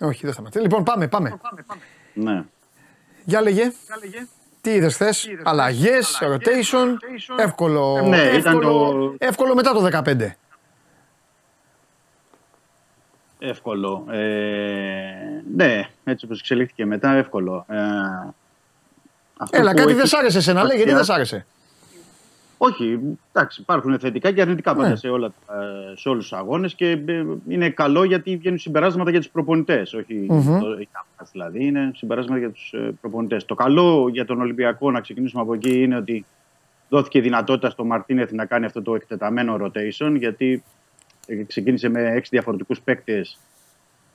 [0.01, 0.61] Όχι, δεν σταμάτησε.
[0.63, 1.37] Λοιπόν, πάμε, πάμε.
[2.13, 2.43] Ναι.
[3.23, 3.71] Για λέγε.
[4.61, 6.87] Τι είδες χθες, αλλαγές, rotation.
[7.37, 8.01] Εύκολο.
[8.07, 10.35] Ναι, ήταν εύκολο, το- εύκολο μετά το 15.
[13.43, 14.05] Εύκολο.
[14.09, 14.19] Ε,
[15.55, 17.65] ναι, έτσι όπως εξελίχθηκε μετά, εύκολο.
[17.69, 17.77] Ε,
[19.37, 21.45] αυτό Έλα, που κάτι έχει- δεν σ' άρεσε εσένα, λέει, γιατί δεν σ' άρεσε;
[22.57, 22.99] Όχι,
[23.33, 24.95] εντάξει, υπάρχουν θετικά και αρνητικά πάντα Ναι.
[24.95, 25.63] σε, όλα, τα-
[25.95, 30.25] σε όλους τους αγώνες και ε, είναι καλό γιατί βγαίνουν συμπεράσματα για τους προπονητές, όχι
[30.29, 30.59] Μμμ.
[30.59, 33.45] το, για μας δηλαδή, είναι συμπεράσματα για τους ε, προπονητές.
[33.45, 36.25] Το καλό για τον Ολυμπιακό, να ξεκινήσουμε από εκεί, είναι ότι
[36.89, 40.61] δόθηκε δυνατότητα στο Μαρτίνεθ να κάνει αυτό το εκτεταμένο rotation, γιατί ε,
[41.47, 43.37] ξεκίνησε με έξι διαφορετικούς παίκτες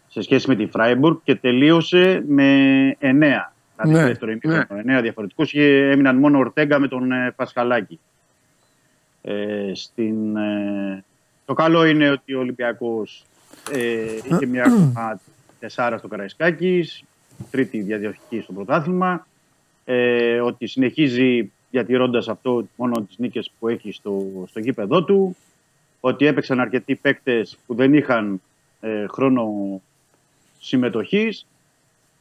[0.08, 2.50] σε σχέση με τη Φράιμπουργκ και τελείωσε με
[2.98, 3.52] εννέα.
[3.76, 7.32] Δηλαδή Ναι, στο δεύτερο ημίχρονο, εννέα διαφορετικούς και έμειναν μόνο ο Ορτέγκα με τον ε,
[7.36, 8.00] Πασχαλάκη.
[9.22, 11.04] Ε, στην, ε,
[11.44, 13.24] το καλό είναι ότι ο Ολυμπιακός
[13.72, 15.20] ε, είχε μια ακόμα
[15.60, 17.04] τεσσάρα στο Καραϊσκάκης,
[17.50, 19.26] τρίτη διαδιοχική στο πρωτάθλημα,
[19.84, 25.36] ε, ότι συνεχίζει διατηρώντας αυτό μόνο τις νίκες που έχει στο, στο γήπεδό του,
[26.00, 28.40] ότι έπαιξαν αρκετοί παίκτες που δεν είχαν
[28.80, 29.52] ε, χρόνο
[30.58, 31.46] συμμετοχής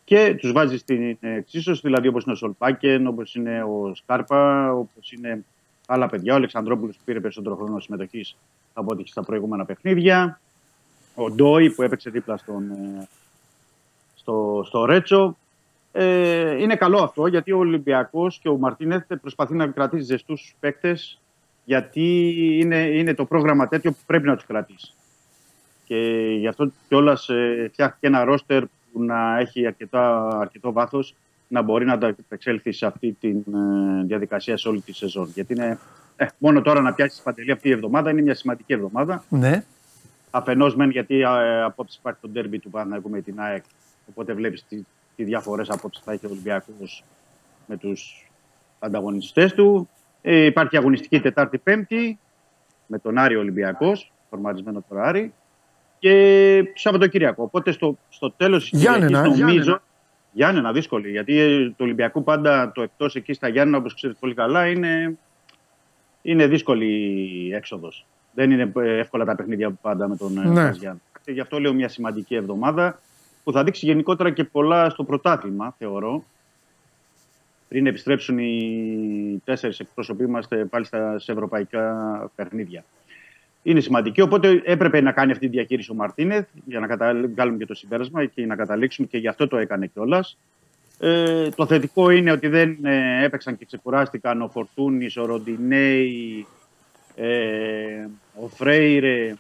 [0.06, 5.12] και τους βάζεις στην εξίσωση, δηλαδή όπως είναι ο Σολπάκεν, όπως είναι ο Σκάρπα, όπως
[5.12, 5.44] είναι
[5.88, 6.34] άλλα παιδιά.
[6.34, 8.36] Ο Αλεξανδρόπουλος που πήρε περισσότερο χρόνο συμμετοχής
[8.74, 10.40] από ό,τι στα προηγούμενα παιχνίδια.
[11.16, 13.08] Ο Ντόι που έπαιξε δίπλα στον, ε,
[14.16, 15.38] στο, στο Ρέτσο.
[15.92, 21.20] Ε, είναι καλό αυτό γιατί ο Ολυμπιακός και ο Μαρτίνεθ προσπαθεί να κρατήσει ζεστούς παίκτες
[21.66, 24.94] γιατί είναι, είναι το πρόγραμμα τέτοιο που πρέπει να τους κρατήσει.
[25.86, 25.96] Και
[26.40, 31.16] γι' αυτό κιόλας ε, φτιάχτηκε ένα ρόστερ που να έχει αρκετά, αρκετό βάθος
[31.48, 35.32] να μπορεί να ανταπεξέλθει σε αυτή τη ε, διαδικασία σε όλη τη σεζόν.
[35.34, 35.80] Γιατί είναι,
[36.16, 39.24] ε, μόνο τώρα να πιάσεις παντελή αυτή η εβδομάδα είναι μια σημαντική εβδομάδα.
[39.30, 39.64] Ναι.
[40.32, 43.64] Αφενός μεν γιατί ε, απόψε υπάρχει το ντέρμπι του Παναγικού με την ΑΕΚ.
[44.10, 44.84] Οπότε βλέπεις τι,
[45.16, 47.04] τι διαφορές απόψε θα έχει ο Ολυμπιακός
[47.68, 48.30] με τους
[48.80, 49.90] ανταγωνιστές του.
[50.28, 52.20] Ε, υπάρχει αγωνιστική Τετάρτη-Πέμπτη
[52.86, 55.34] με τον Άρη Ολυμπιακός, φορματισμένο τώρα Άρη.
[56.00, 57.44] Και Σαββατοκύριακο.
[57.44, 59.22] Οπότε στο, στο τέλος της Γιάννενα, ε.
[59.22, 59.46] νομίζω.
[59.46, 59.82] Γιάννενα.
[60.32, 61.10] Γιάννενα, δύσκολη.
[61.10, 65.18] Γιατί ε, το Ολυμπιακού πάντα το εκτός εκεί στα Γιάννενα, όπως ξέρετε πολύ καλά, είναι,
[66.22, 66.86] είναι δύσκολη
[67.48, 68.06] η έξοδος.
[68.34, 70.44] Δεν είναι ε, εύκολα τα παιχνίδια που πάντα με τον Ναι.
[70.44, 70.70] ναι.
[70.70, 71.02] Γιάννη.
[71.24, 73.00] Και γι' αυτό λέω μια σημαντική εβδομάδα
[73.44, 76.24] που θα δείξει γενικότερα και πολλά στο πρωτάθλημα, θεωρώ.
[77.76, 81.92] Πριν επιστρέψουν οι τέσσερις εκπρόσωποι μα πάλι στα, σε ευρωπαϊκά
[82.36, 82.84] παιχνίδια.
[83.64, 84.22] είναι σημαντική.
[84.22, 87.14] Οπότε έπρεπε να κάνει αυτή τη διαχείριση ο Μαρτίνεθ για να κατα...
[87.14, 90.38] βγάλουμε και το συμπέρασμα και να καταλήξουμε και γι' αυτό το έκανε κιόλας.
[91.00, 96.46] Ε, το θετικό είναι ότι δεν ε, έπαιξαν και ξεκουράστηκαν ο Φορτούνης, ο Ροντινέη,
[97.16, 99.28] ε, ο Φρέιρε.
[99.28, 99.38] Ε,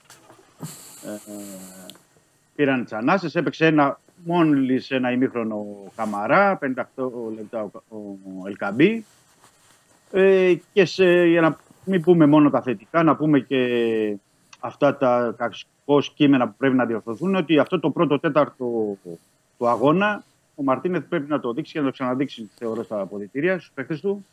[2.55, 3.35] πήραν τις ανάσες.
[3.35, 5.65] Έπαιξε ένα, μόλις ένα ημίχρονο
[5.95, 6.65] Καμαρά, 58
[7.35, 9.05] λεπτά ο, ο Ελ Κααμπί.
[10.11, 14.17] Ε, και σε, για να μην πούμε μόνο τα θετικά, να πούμε και
[14.59, 18.97] αυτά τα κακώς κείμενα που πρέπει να διορθωθούν, ότι αυτό το πρώτο τέταρτο
[19.57, 20.23] του αγώνα
[20.55, 23.97] ο Μαρτίνεθ πρέπει να το δείξει και να το ξαναδείξει, θεωρώ, στα αποδυτήρια στους παίχτες
[23.97, 24.25] του.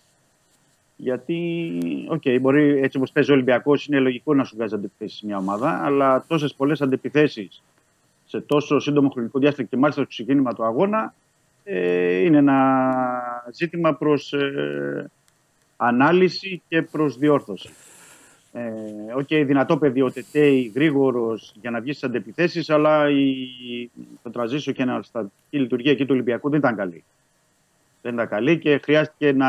[0.97, 1.70] Γιατί,
[2.09, 5.36] ok, okay, μπορεί έτσι όπως παίζει ο Ολυμπιακός, είναι λογικό να σου βγάζει αντεπιθέσεις μια
[5.36, 7.62] ομάδα, αλλά τόσες πολλές αντεπιθέσεις
[8.32, 11.14] σε τόσο σύντομο χρονικό διάστημα και μάλιστα στο ξεκίνημα του αγώνα
[11.64, 12.82] ε, είναι ένα
[13.52, 15.10] ζήτημα προς ε,
[15.76, 17.68] ανάλυση και προς διόρθωση.
[18.52, 18.62] Ε,
[19.16, 23.90] Ok, okay, δυνατό παιδί ο Τετέι, γρήγορος για να βγει στις αντεπιθέσεις, αλλά η,
[24.22, 24.82] το transition και
[25.50, 27.04] η λειτουργία εκεί του Ολυμπιακού δεν ήταν καλή.
[28.02, 29.48] Δεν ήταν καλή και χρειάστηκε να,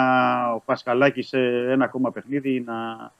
[0.53, 1.39] ο Πασχαλάκης σε
[1.71, 3.11] ένα ακόμα παιχνίδι να,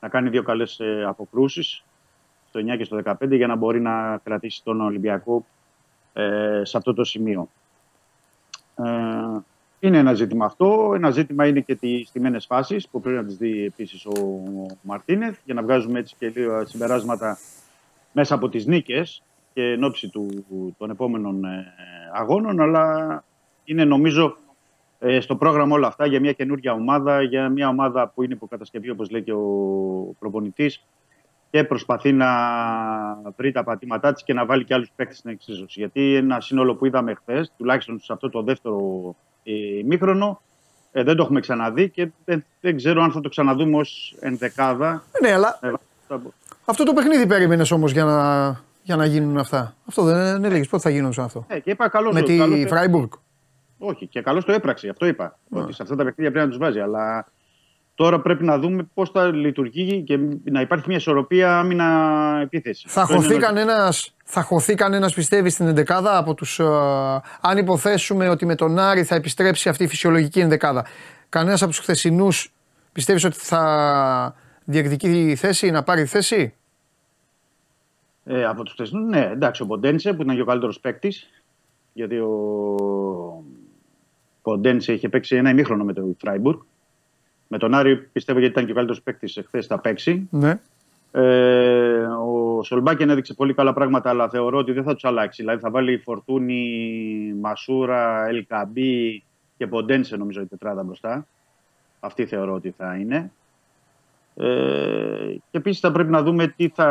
[0.00, 1.82] να κάνει δύο καλές ε, αποκρούσεις
[2.52, 5.46] στο 9 και στο 15 για να μπορεί να κρατήσει τον Ολυμπιακό
[6.12, 7.48] ε, σε αυτό το σημείο.
[8.76, 8.84] Ε,
[9.80, 10.92] είναι ένα ζήτημα αυτό.
[10.94, 14.12] Ένα ζήτημα είναι και τις στιμένες φάσεις που πρέπει να τις δει επίσης ο
[14.82, 17.38] Μαρτίνεθ για να βγάζουμε έτσι και λίγα συμπεράσματα
[18.12, 19.22] μέσα από τις νίκες
[19.54, 20.44] και εν ώψη του,
[20.78, 21.72] των επόμενων ε,
[22.12, 22.60] αγώνων.
[22.60, 23.24] Αλλά
[23.64, 24.36] είναι νομίζω
[24.98, 28.90] ε, στο πρόγραμμα όλα αυτά για μια καινούργια ομάδα, για μια ομάδα που είναι υποκατασκευή
[28.90, 30.84] όπως λέει και ο προπονητής
[31.52, 32.28] και προσπαθεί να
[33.36, 35.80] βρει τα πατήματά της και να βάλει και άλλους παίκτες στην εξίσωση.
[35.80, 38.80] Γιατί ένα σύνολο που είδαμε χθες, τουλάχιστον σε αυτό το δεύτερο
[39.42, 40.42] ημίχρονο.
[40.92, 45.02] Ε, δεν το έχουμε ξαναδεί και δεν, δεν ξέρω αν θα το ξαναδούμε ως ενδεκάδα.
[45.22, 45.72] Ναι, αλλά ε,
[46.64, 48.48] αυτό το παιχνίδι περίμενες όμως για να,
[48.82, 49.74] για να γίνουν αυτά.
[49.88, 53.10] Αυτό δεν, δεν έλεγε πότε θα γίνουν αυτό; Ε, και είπα, καλώς, Με τη Φράιμπουργκ.
[53.78, 54.88] Όχι, και καλώ το έπραξε.
[54.88, 55.38] Αυτό είπα.
[55.50, 56.80] Ότι σε αυτά τα παιχνίδια πρέπει να τους βάζει.
[56.80, 57.26] Αλλά
[58.02, 62.84] Τώρα πρέπει να δούμε πώς θα λειτουργεί και να υπάρχει μια ισορροπία άμυνα-επίθεση.
[62.88, 63.92] Θα χωθεί κανένα,
[64.24, 69.04] θα χωθεί κανένας πιστεύει στην εντεκάδα από τους, uh, αν υποθέσουμε ότι με τον Άρη
[69.04, 70.86] θα επιστρέψει αυτή η φυσιολογική εντεκάδα.
[71.28, 72.52] Κανένας από τους χθεσινούς
[72.92, 74.34] πιστεύεις ότι θα
[74.64, 76.54] διεκδικεί θέση, να πάρει θέση;
[78.24, 79.30] Ε, από τους χθεσινούς, ναι.
[79.32, 81.28] Εντάξει, ο Ποντένσε που ήταν και ο καλύτερος παίκτης.
[81.92, 83.44] Γιατί ο
[84.42, 86.58] Ποντένσε είχε παίξει ένα ημίχρονο με το Φράιμπουργκ
[87.52, 90.28] με τον Άρη πιστεύω γιατί ήταν και ο καλύτερος παίκτης εχθές θα παίξει.
[90.30, 90.60] Ναι.
[91.12, 95.42] Ε, ο Σολμπάκεν έδειξε πολύ καλά πράγματα, αλλά θεωρώ ότι δεν θα τους αλλάξει.
[95.42, 99.22] Δηλαδή θα βάλει Φορτούνη, Μασούρα, Ελκαμπή
[99.56, 101.26] και Ποντένσε νομίζω η τετράδα μπροστά.
[102.00, 103.32] Αυτή θεωρώ ότι θα είναι.
[104.34, 106.88] Ε, και επίσης θα πρέπει να δούμε τι θα.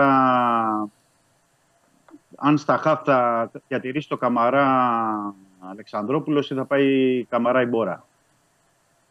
[2.35, 5.33] Αν στα χαφ θα διατηρήσει το Καμαρά
[5.71, 8.05] Αλεξανδρόπουλος ή θα πάει Καμαρά η Μπόρα.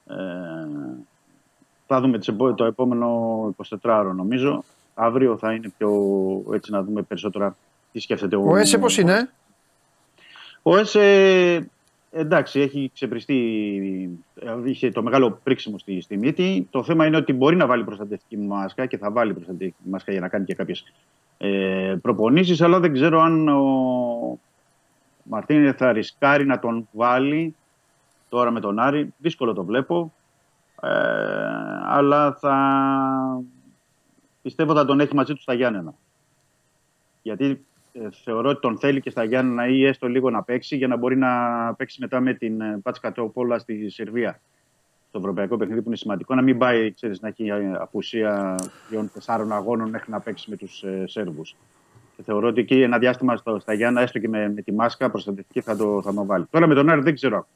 [0.07, 0.15] Ε,
[1.93, 2.19] θα δούμε
[2.55, 4.65] το επόμενο 24ωρο νομίζω.
[4.95, 5.91] Αύριο θα είναι πιο
[6.53, 7.57] έτσι να δούμε περισσότερα
[7.93, 8.43] τι σκέφτεται ο...
[8.47, 9.31] Ο ΕΣΕ πώς είναι;
[10.63, 11.71] Ο ΕΣΕ
[12.11, 14.19] εντάξει έχει ξεπριστεί,
[14.65, 16.69] είχε το μεγάλο πρίξιμο στη, στη μύτη.
[16.71, 20.21] Το θέμα είναι ότι μπορεί να βάλει προστατευτική μάσκα και θα βάλει προστατευτική μάσκα για
[20.21, 20.93] να κάνει και κάποιες
[21.39, 24.39] ε, προπονήσεις αλλά δεν ξέρω αν ο
[25.23, 27.55] Μαρτίνε θα ρισκάρει να τον βάλει
[28.29, 29.15] τώρα με τον Άρη.
[29.19, 30.13] Δύσκολο το βλέπω.
[30.83, 30.89] Ε,
[31.87, 33.43] αλλά θα
[34.43, 35.95] πιστεύω θα τον έχει μαζί του στα Γιάννενα.
[37.23, 40.89] Γιατί ε, θεωρώ ότι τον θέλει και στα Γιάννενα ή έστω λίγο να παίξει για
[40.89, 41.31] να μπορεί να
[41.75, 44.41] παίξει μετά με την ε, Πάτσκα Πόλα στη Σερβία.
[45.09, 48.55] Στο ευρωπαϊκό παιχνίδι που είναι σημαντικό να μην πάει ξέρεις, να έχει ε, απουσία
[48.89, 51.57] τριών τεσσάρων αγώνων μέχρι να παίξει με τους ε, Σέρβους.
[52.17, 55.11] Και θεωρώ ότι εκεί ένα διάστημα στο, στα Γιάννα, έστω και με, με τη μάσκα
[55.11, 56.47] προστατευτική, θα το, θα το βάλει.
[56.51, 57.47] Τώρα με τον Άρη δεν ξέρω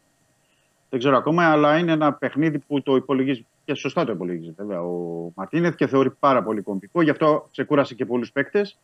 [0.95, 4.83] δεν ξέρω ακόμα, αλλά είναι ένα παιχνίδι που το υπολογίζει και σωστά το υπολογίζει βέβαια
[4.83, 7.03] ο Μαρτίνεθ και θεωρεί πάρα πολύ κομπικό.
[7.03, 8.79] Γι' αυτό ξεκούρασε και πολλούς παίκτες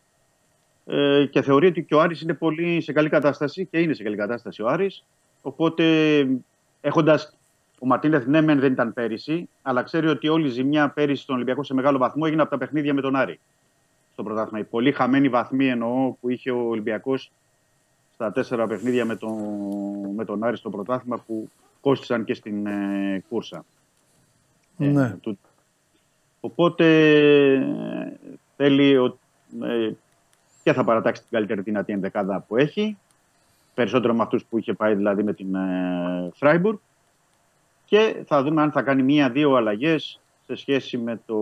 [0.86, 4.02] ε, και θεωρεί ότι και ο Άρης είναι πολύ σε καλή κατάσταση και είναι σε
[4.02, 5.04] καλή κατάσταση ο Άρης.
[5.42, 5.84] Οπότε
[6.80, 7.36] έχοντας.
[7.80, 11.34] Ο Μαρτίνεθ ναι, μεν δεν ήταν πέρυσι, αλλά ξέρει ότι όλη η ζημιά πέρυσι στον
[11.34, 13.40] Ολυμπιακό σε μεγάλο βαθμό έγινε από τα παιχνίδια με τον Άρη.
[14.12, 14.58] Στο πρωτάθλημα.
[14.58, 17.32] Οι πολύ χαμένοι βαθμοί εννοώ που είχε ο Ολυμπιακός
[18.14, 19.34] στα τέσσερα παιχνίδια με τον,
[20.14, 21.50] με τον Άρη στο πρωτάθλημα που
[21.80, 23.64] κόστησαν και στην ε, κούρσα.
[24.78, 25.16] Ε, ναι.
[26.40, 26.86] οπότε
[28.56, 28.94] θέλει
[29.62, 29.92] ε,
[30.62, 32.98] και θα παρατάξει την καλύτερη δυνατή ενδεκάδα που έχει.
[33.74, 36.78] Περισσότερο με αυτούς που είχε πάει δηλαδή με την ε, Φράιμπουργκ.
[37.84, 41.38] Και θα δούμε αν θα κάνει μία-δύο αλλαγές σε σχέση με το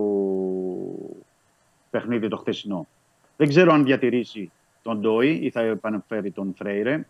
[1.91, 2.87] παιχνίδι το χθεσινό.
[3.37, 4.51] Δεν ξέρω αν διατηρήσει
[4.83, 7.07] τον Ντόι ή θα επαναφέρει τον Φρέιρε.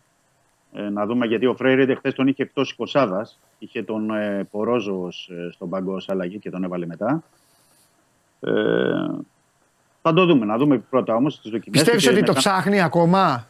[0.73, 3.29] Ε, να δούμε γιατί ο Φρέιρε χθες τον είχε εκτό Κοσάδα.
[3.59, 7.23] Είχε τον ε, Πορόζος ως, ε, στον πάγκο ως αλλαγή και τον έβαλε μετά.
[8.39, 8.51] Ε,
[10.01, 10.45] θα το δούμε.
[10.45, 11.81] Να δούμε πρώτα όμως τις δοκιμές.
[11.81, 13.47] Πιστεύεις ότι το ψάχνει ακόμα;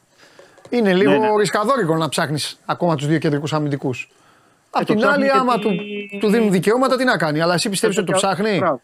[0.69, 1.35] Είναι λίγο Ναι, ναι.
[1.37, 4.09] ρισκαδόρικο να ψάχνεις ακόμα τους δύο κεντρικούς αμυντικούς.
[4.71, 7.41] Απ' το την ψάχνει άλλη, άμα γιατί- του, του δίνουν δικαιώματα, τι να κάνει.
[7.41, 8.81] Αλλά εσύ πιστεύεις ότι το ψάχνει; Μπράβο.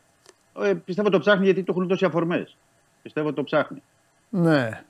[0.62, 2.57] Ε, πιστεύω το ψάχνει γιατί του έχουν δώσει αφορμές.
[3.02, 3.82] Πιστεύω ότι το ψάχνει.
[4.30, 4.84] Ναι.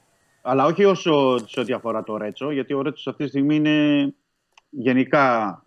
[0.48, 4.14] Αλλά όχι όσο σε ό,τι αφορά το Ρέτσο, γιατί ο Ρέτσος αυτή τη στιγμή είναι
[4.70, 5.64] γενικά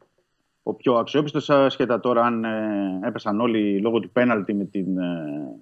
[0.63, 1.51] ο πιο αξιόπιστος.
[1.51, 5.61] Ασχετά τώρα αν ε, έπεσαν όλοι λόγω του πέναλτι με την ε,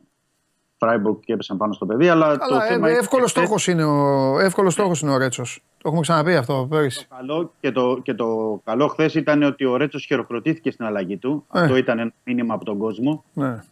[0.78, 2.08] Φράιμπουργκ και έπεσαν πάνω στο παιδί.
[2.08, 5.62] Αλλά, το Αλλά θέμα είναι εύκολος και στόχος είναι ο, εύκολος στόχος είναι ο Ρέτσος.
[5.78, 7.06] Το έχουμε ξαναπεί αυτό πέρυσι.
[7.16, 11.46] καλό και το, και το καλό χθες ήταν ότι ο Ρέτσος χειροκροτήθηκε στην αλλαγή του.
[11.52, 11.60] Ε.
[11.60, 13.24] Αυτό ήταν ένα μήνυμα από τον κόσμο.
[13.32, 13.64] Ναι.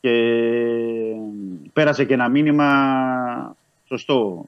[0.00, 0.12] και
[1.72, 2.66] πέρασε και ένα μήνυμα
[3.84, 4.46] σωστό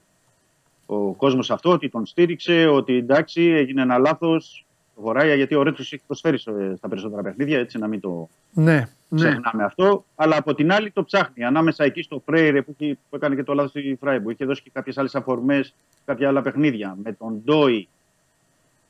[0.86, 4.66] ο κόσμος αυτό ότι τον στήριξε, ότι εντάξει έγινε ένα λάθος
[4.96, 8.88] Βορράγια, γιατί ο Ρέτσος έχει προσφέρει στο- στα περισσότερα παιχνίδια, έτσι να μην το Ναι,
[9.08, 9.20] ναι.
[9.20, 10.04] ξεχνάμε αυτό.
[10.14, 11.44] Αλλά από την άλλη το ψάχνει.
[11.44, 14.62] Ανάμεσα εκεί στο Φρέιρε που, έχει- που έκανε και το λάθος στη Φράιμπου, είχε δώσει
[14.62, 15.74] και κάποιες άλλες αφορμές,
[16.04, 16.96] κάποια άλλα παιχνίδια.
[17.02, 17.88] Με τον Ντόι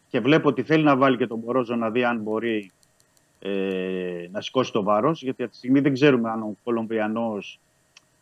[0.08, 2.70] και βλέπω ότι θέλει να βάλει και τον Μπορόζο να δει αν μπορεί
[3.38, 7.60] ε, να σηκώσει το βάρος, γιατί αυτή τη στιγμή δεν ξέρουμε αν ο Κολομβιανός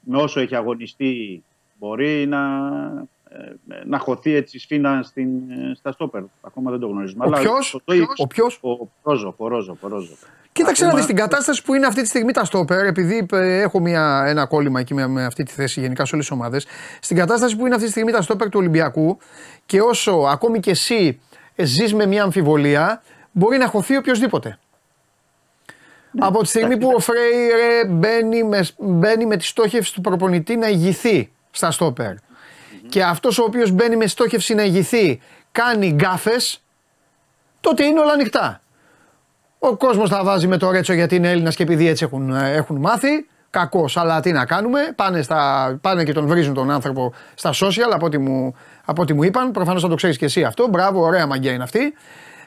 [0.00, 1.42] με όσο έχει αγωνιστεί
[1.78, 2.38] μπορεί να,
[3.00, 3.04] ε,
[3.86, 6.22] να χωθεί έτσι σφίνα στην, ε, στα στόπερ.
[6.40, 7.24] Ακόμα δεν το γνωρίζουμε.
[7.24, 10.14] Ο Αλλά ποιος; το Ντόι- Ο ποιος; Ο Πορόζο, Πορόζο, Πορόζο.
[10.52, 13.60] Κοίταξε να Ακόμα- δεις την κατάσταση που είναι αυτή τη στιγμή τα στόπερ, επειδή ε,
[13.60, 16.66] έχω μια, ένα κόλλημα εκεί με, με αυτή τη θέση γενικά σε όλες τις ομάδες.
[17.00, 19.18] Στην κατάσταση που είναι αυτή τη στιγμή τα στόπερ του Ολυμπιακού
[19.66, 21.20] και όσο ακόμη και εσύ
[21.56, 23.02] ζεις με μια αμφιβολία,
[23.32, 24.58] μπορεί να χωθεί οποιοδήποτε.
[26.18, 30.68] Από τη στιγμή που ο Φρέιρε μπαίνει με, μπαίνει με τη στόχευση του προπονητή να
[30.68, 32.14] ηγηθεί στα στόπερ
[32.92, 35.20] και αυτός ο οποίος μπαίνει με στόχευση να ηγηθεί
[35.52, 36.62] κάνει γκάφες,
[37.60, 38.62] τότε είναι όλα ανοιχτά.
[39.58, 42.52] Ο κόσμος θα βάζει με το Ρέτσο γιατί είναι Έλληνας και επειδή έτσι έχουν, ε,
[42.52, 43.26] έχουν μάθει.
[43.50, 44.92] Κακός, αλλά τι να κάνουμε.
[44.96, 48.54] Πάνε, στα, πάνε και τον βρίζουν τον άνθρωπο στα social από ό,τι μου,
[48.84, 49.50] από ό,τι μου είπαν.
[49.50, 50.68] Προφανώς θα το ξέρεις και εσύ αυτό.
[50.68, 51.94] Μπράβο, ωραία μαγκιά είναι αυτή.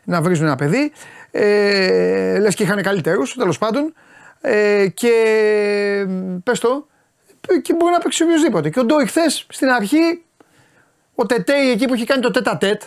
[0.03, 0.91] Να βρίζουν ένα παιδί.
[1.31, 3.93] Ε, Λες και είχαν καλύτερους, τέλος πάντων.
[4.41, 5.11] Ε, και
[6.43, 6.87] πες το,
[7.61, 8.69] και μπορεί να παίξει οποιοδήποτε.
[8.69, 10.23] Και ο Ντόι χθες στην αρχή,
[11.15, 12.81] ο Τετέι εκεί που είχε κάνει το τέτα τέτ,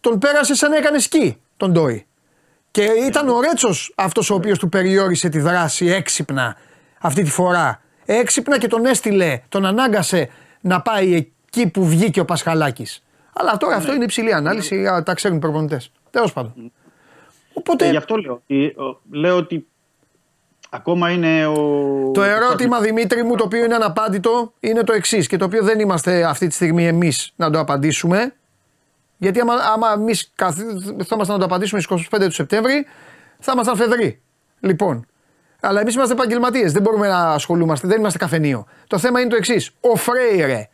[0.00, 2.06] τον πέρασε σαν να έκανε σκι τον Ντόι.
[2.70, 6.56] Και ήταν ο Ρέτσος αυτός ο οποίος του περιόρισε τη δράση έξυπνα
[7.00, 7.82] αυτή τη φορά.
[8.04, 10.28] Έξυπνα και τον έστειλε, τον ανάγκασε
[10.60, 11.12] να πάει
[11.46, 13.02] εκεί που βγήκε ο Πασχαλάκης.
[13.32, 15.92] Αλλά τώρα αυτό είναι υψηλή ανάλυση, α, τα ξέρουν οι προπονητές.
[16.10, 16.72] Τέλος πάντων.
[17.52, 19.66] Οπότε Ε, γι' αυτό λέω ότι, ο- λέω ότι
[20.74, 22.10] ακόμα είναι ο...
[22.14, 25.80] το ερώτημα Δημήτρη μου, το οποίο είναι αναπάντητο, είναι το εξής και το οποίο δεν
[25.80, 28.34] είμαστε αυτή τη στιγμή εμείς να το απαντήσουμε.
[29.16, 32.86] Γιατί άμα, άμα εμείς καθόμασταν να το απαντήσουμε στις 25 του Σεπτέμβρη,
[33.38, 34.22] θα ήμασταν φεδροί.
[34.60, 35.06] Λοιπόν,
[35.60, 36.72] αλλά εμείς είμαστε επαγγελματίες.
[36.72, 38.66] Δεν μπορούμε να ασχολούμαστε, δεν είμαστε καφενείο.
[38.86, 39.70] Το θέμα είναι το εξής.
[39.80, 40.68] Ο Φρέιρε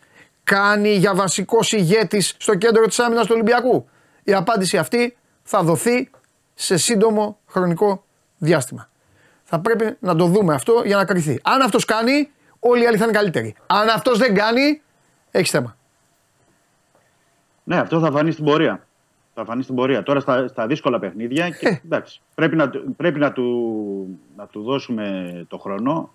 [0.45, 3.89] κάνει για βασικό ηγέτη στο κέντρο της άμυνας του Ολυμπιακού.
[4.23, 6.11] Η απάντηση αυτή θα δοθεί
[6.55, 8.05] σε σύντομο χρονικό
[8.39, 8.89] διάστημα.
[9.51, 11.41] Θα πρέπει να το δούμε αυτό για να κρυθεί.
[11.43, 13.55] Αν αυτός κάνει, όλοι οι άλλοι θα είναι καλύτεροι.
[13.67, 14.81] Αν αυτός δεν κάνει,
[15.31, 15.77] έχεις θέμα.
[17.65, 18.87] Ναι, αυτό θα φανεί στην πορεία.
[19.35, 20.03] Θα φανεί στην πορεία.
[20.03, 21.81] Τώρα στα, στα δύσκολα παιχνίδια και, Ε.
[21.85, 26.13] εντάξει, πρέπει, να, του- πρέπει να, του, να του δώσουμε το χρόνο.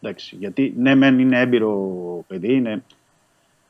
[0.00, 1.78] Εντάξει, γιατί ναι, μεν είναι έμπειρο
[2.26, 2.82] παιδί, είναι,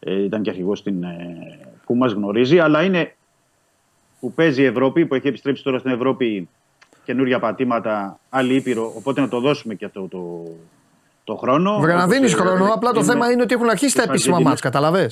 [0.01, 3.15] ε, ήταν και αρχηγός στην, ε, που μας γνωρίζει, αλλά είναι
[4.21, 6.49] που παίζει η Ευρώπη, που έχει επιστρέψει τώρα στην Ευρώπη
[7.05, 10.43] καινούργια πατήματα, άλλη ήπειρο, οπότε να το δώσουμε και αυτό το,
[11.25, 11.79] το χρόνο.
[11.81, 12.73] Βρε να Όπως, δίνεις ε, χρόνο.
[12.75, 14.61] Απλά το είναι- θέμα είναι ότι έχουν αρχίσει τα τις επίσημα Αργεντινές.
[14.63, 15.11] μάτς, καταλαβέ.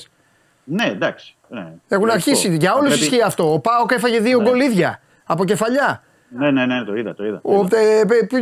[0.63, 1.35] Ναι, εντάξει.
[1.47, 1.59] Ναι.
[1.59, 2.11] Έχουν Λογικό.
[2.13, 2.55] αρχίσει.
[2.55, 3.53] Για Θα όλους πρέπει- ισχύει αυτό.
[3.53, 4.49] Ο Πάοκ έφαγε δύο Ναι.
[4.49, 6.03] γκολ ίδια από κεφαλιά.
[6.37, 7.41] Ναι, ναι, ναι, το είδα, το είδα.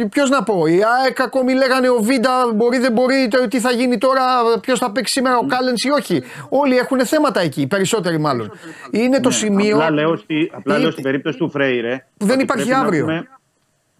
[0.10, 3.72] Ποιος να πω, η ΑΕΚ ακόμη λέγανε ο Βίντα μπορεί, δεν μπορεί, το- τι θα
[3.72, 4.22] γίνει τώρα,
[4.61, 6.23] ποιος θα παίξει σήμερα, ο Κάλενς ή όχι.
[6.49, 8.52] Όλοι έχουν θέματα εκεί, οι περισσότεροι μάλλον.
[8.91, 12.06] Είναι το Ναι, σημείο Απλά λέω, στη, απλά Είναι- λέω στην περίπτωση του Φρέιρε.
[12.18, 13.26] Που δεν ότι υπάρχει πρέπει να αύριο.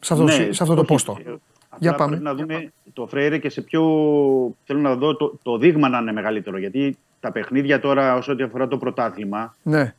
[0.07, 1.18] Δούμε- σε αυτό, Ναι, σε αυτό το όχι, πόστο.
[1.19, 1.40] ε, απλά
[1.80, 2.10] Για πάμε.
[2.10, 3.82] Πρέπει να δούμε το Φρέιρε και σε ποιο.
[4.65, 6.57] Θέλω να δω το, το δείγμα να είναι μεγαλύτερο.
[6.57, 9.94] Γιατί τα παιχνίδια τώρα, όσο ό,τι αφορά το πρωτάθλημα, Ναι,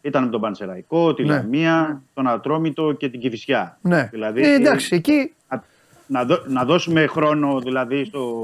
[0.00, 1.28] ήταν με τον Πανσεραϊκό, τη Ναι.
[1.34, 3.78] Λαμία, τον Ατρόμητο και την Κυφυσιά.
[3.82, 4.08] ναι.
[4.12, 5.62] Δηλαδή, Ε, εντάξει, εκεί να,
[6.06, 8.42] να, δω- να δώσουμε χρόνο δηλαδή στο,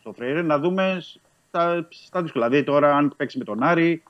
[0.00, 1.02] στο Φρέιρε να δούμε
[1.48, 2.48] στα, στα δύσκολα.
[2.48, 4.02] Δηλαδή τώρα αν παίξει με τον Άρη,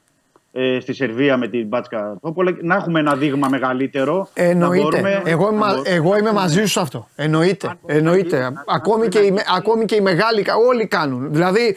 [0.58, 2.56] ε, στη Σερβία με την Μπάτσκα Τόπολα.
[2.60, 4.28] Να έχουμε ένα δείγμα μεγαλύτερο.
[4.34, 4.82] να Εννοείται.
[4.82, 7.08] μπορούμε- εγώ, είμαι, να μα- μπορούμε- εγώ είμαι μαζί σου σε αυτό.
[7.16, 7.66] Εννοείται.
[7.68, 8.38] Αν μπορούμε Εννοείται.
[8.38, 11.32] να- να- ακόμη, να- και οι, να- με- ακόμη και οι μεγάλοι, κα- όλοι κάνουν.
[11.32, 11.76] Δηλαδή,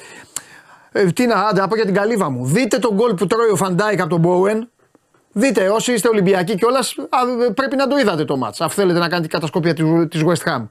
[0.91, 2.45] ε, τι να, άντε, να πω για την καλύβα μου.
[2.45, 4.69] Δείτε τον γκολ που τρώει ο Φαν Ντάικ από τον Μπόουεν.
[5.31, 6.95] Δείτε, όσοι είστε Ολυμπιακοί κιόλας,
[7.53, 8.61] πρέπει να το είδατε το ματς.
[8.61, 10.67] Αν θέλετε να κάνετε την κατασκοπία της- της West Ham.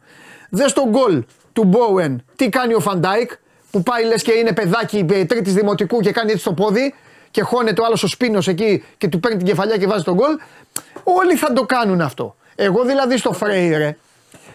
[0.50, 3.30] Δες τον γκολ του Μπόουεν, τι κάνει ο Φαν Ντάικ,
[3.70, 6.94] που πάει λες και είναι παιδάκι ε, τρίτης δημοτικού και κάνει έτσι το πόδι
[7.30, 10.14] και χώνεται ο άλλος ο σπίνος εκεί και του παίρνει την κεφαλιά και βάζει τον
[10.14, 10.38] γκολ.
[11.02, 12.36] Όλοι θα το κάνουν αυτό.
[12.54, 13.96] Εγώ δηλαδή στο Φρέιρε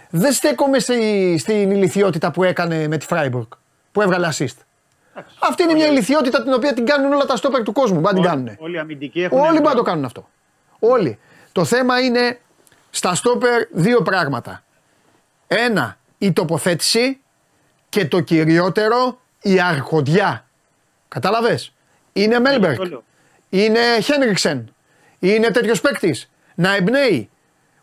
[0.09, 3.47] δεν στέκομαι στη, στην γελοιότητα που έκανε με τη Φράιμπουργκ,
[3.91, 4.57] που έβγαλε assist.
[5.39, 7.99] Αυτή είναι μια ηλικιότητα την οποία την κάνουν όλα τα στόπερ του κόσμου.
[7.99, 8.55] Μπα την κάνουν.
[8.59, 9.39] Όλοι οι αμυντικοί έχουν.
[9.39, 10.29] Όλοι μπορούν να το κάνουν αυτό.
[10.79, 11.19] Όλοι.
[11.51, 12.39] Το θέμα είναι
[12.89, 14.63] στα στόπερ δύο πράγματα.
[15.47, 17.19] Ένα, η τοποθέτηση
[17.89, 20.45] και το κυριότερο, η αρχοντιά.
[21.07, 21.73] Κατάλαβες.
[22.14, 22.77] Είναι Μέλμπερκ.
[22.77, 23.03] το λέω.
[23.49, 24.76] Είναι Χένριξεν.
[25.19, 26.30] Είναι τέτοιος παίκτης.
[26.56, 27.30] Να εμπνέει.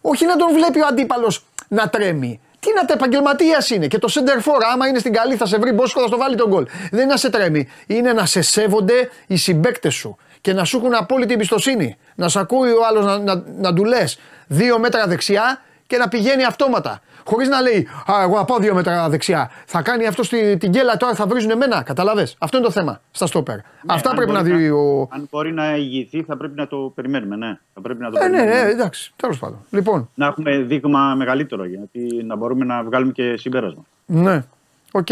[0.01, 2.41] Όχι να τον βλέπει ο αντίπαλος να τρέμει.
[2.61, 3.87] Τι να τα επαγγελματίας είναι.
[3.87, 6.37] Και το center for, άμα είναι στην καλή, θα σε βρει μπόσκο, θα στο βάλει
[6.37, 6.67] τον γκολ.
[6.91, 7.69] Δεν είναι να σε τρέμει.
[7.87, 11.97] Είναι να σε σέβονται οι συμπαίκτες σου και να σου έχουν απόλυτη εμπιστοσύνη.
[12.15, 14.05] Να σε ακούει ο άλλος να, να, να του λε
[14.47, 17.01] δύο μέτρα δεξιά και να πηγαίνει αυτόματα.
[17.31, 19.51] Χωρίς να λέει Α, εγώ θα πάω δύο μέτρα δεξιά.
[19.67, 21.83] Θα κάνει αυτό στη, την γκέλα τώρα, θα βρίζουν εμένα.
[21.83, 22.29] Κατάλαβες.
[22.39, 23.57] Αυτό είναι το θέμα στα στόπερ.
[23.87, 25.09] Αυτά αν πρέπει να μπορεί δει ο.
[25.11, 27.37] Αν μπορεί να ηγηθεί, θα πρέπει να το περιμένουμε.
[27.37, 27.59] Ναι.
[27.75, 28.63] Θα πρέπει να το Ε, ναι, περιμένουμε.
[28.65, 29.59] ναι, εντάξει, τέλος πάντων.
[29.71, 33.83] Λοιπόν, Να έχουμε δείγμα μεγαλύτερο γιατί να μπορούμε να βγάλουμε και συμπέρασμα.
[34.07, 34.45] ναι,
[34.93, 35.11] οκ.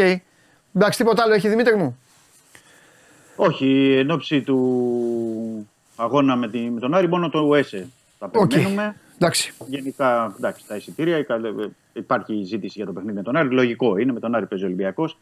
[0.74, 1.98] Εντάξει, τίποτα άλλο έχει Δημήτρη μου;
[3.36, 7.86] Όχι, εν όψει του αγώνα με, τη, με τον Άρη, μόνο το ΟΕΣΕ
[8.18, 8.48] θα Οκ.
[8.48, 8.96] περιμένουμε.
[9.18, 9.52] Εντάξει.
[9.66, 13.48] Γενικά, εντάξει, τα εισιτήρια, η καλε- υπάρχει ζήτηση για το παιχνίδι με τον Άρη.
[13.48, 15.18] Λογικό είναι, με τον Άρη παίζει ο Ολυμπιακός.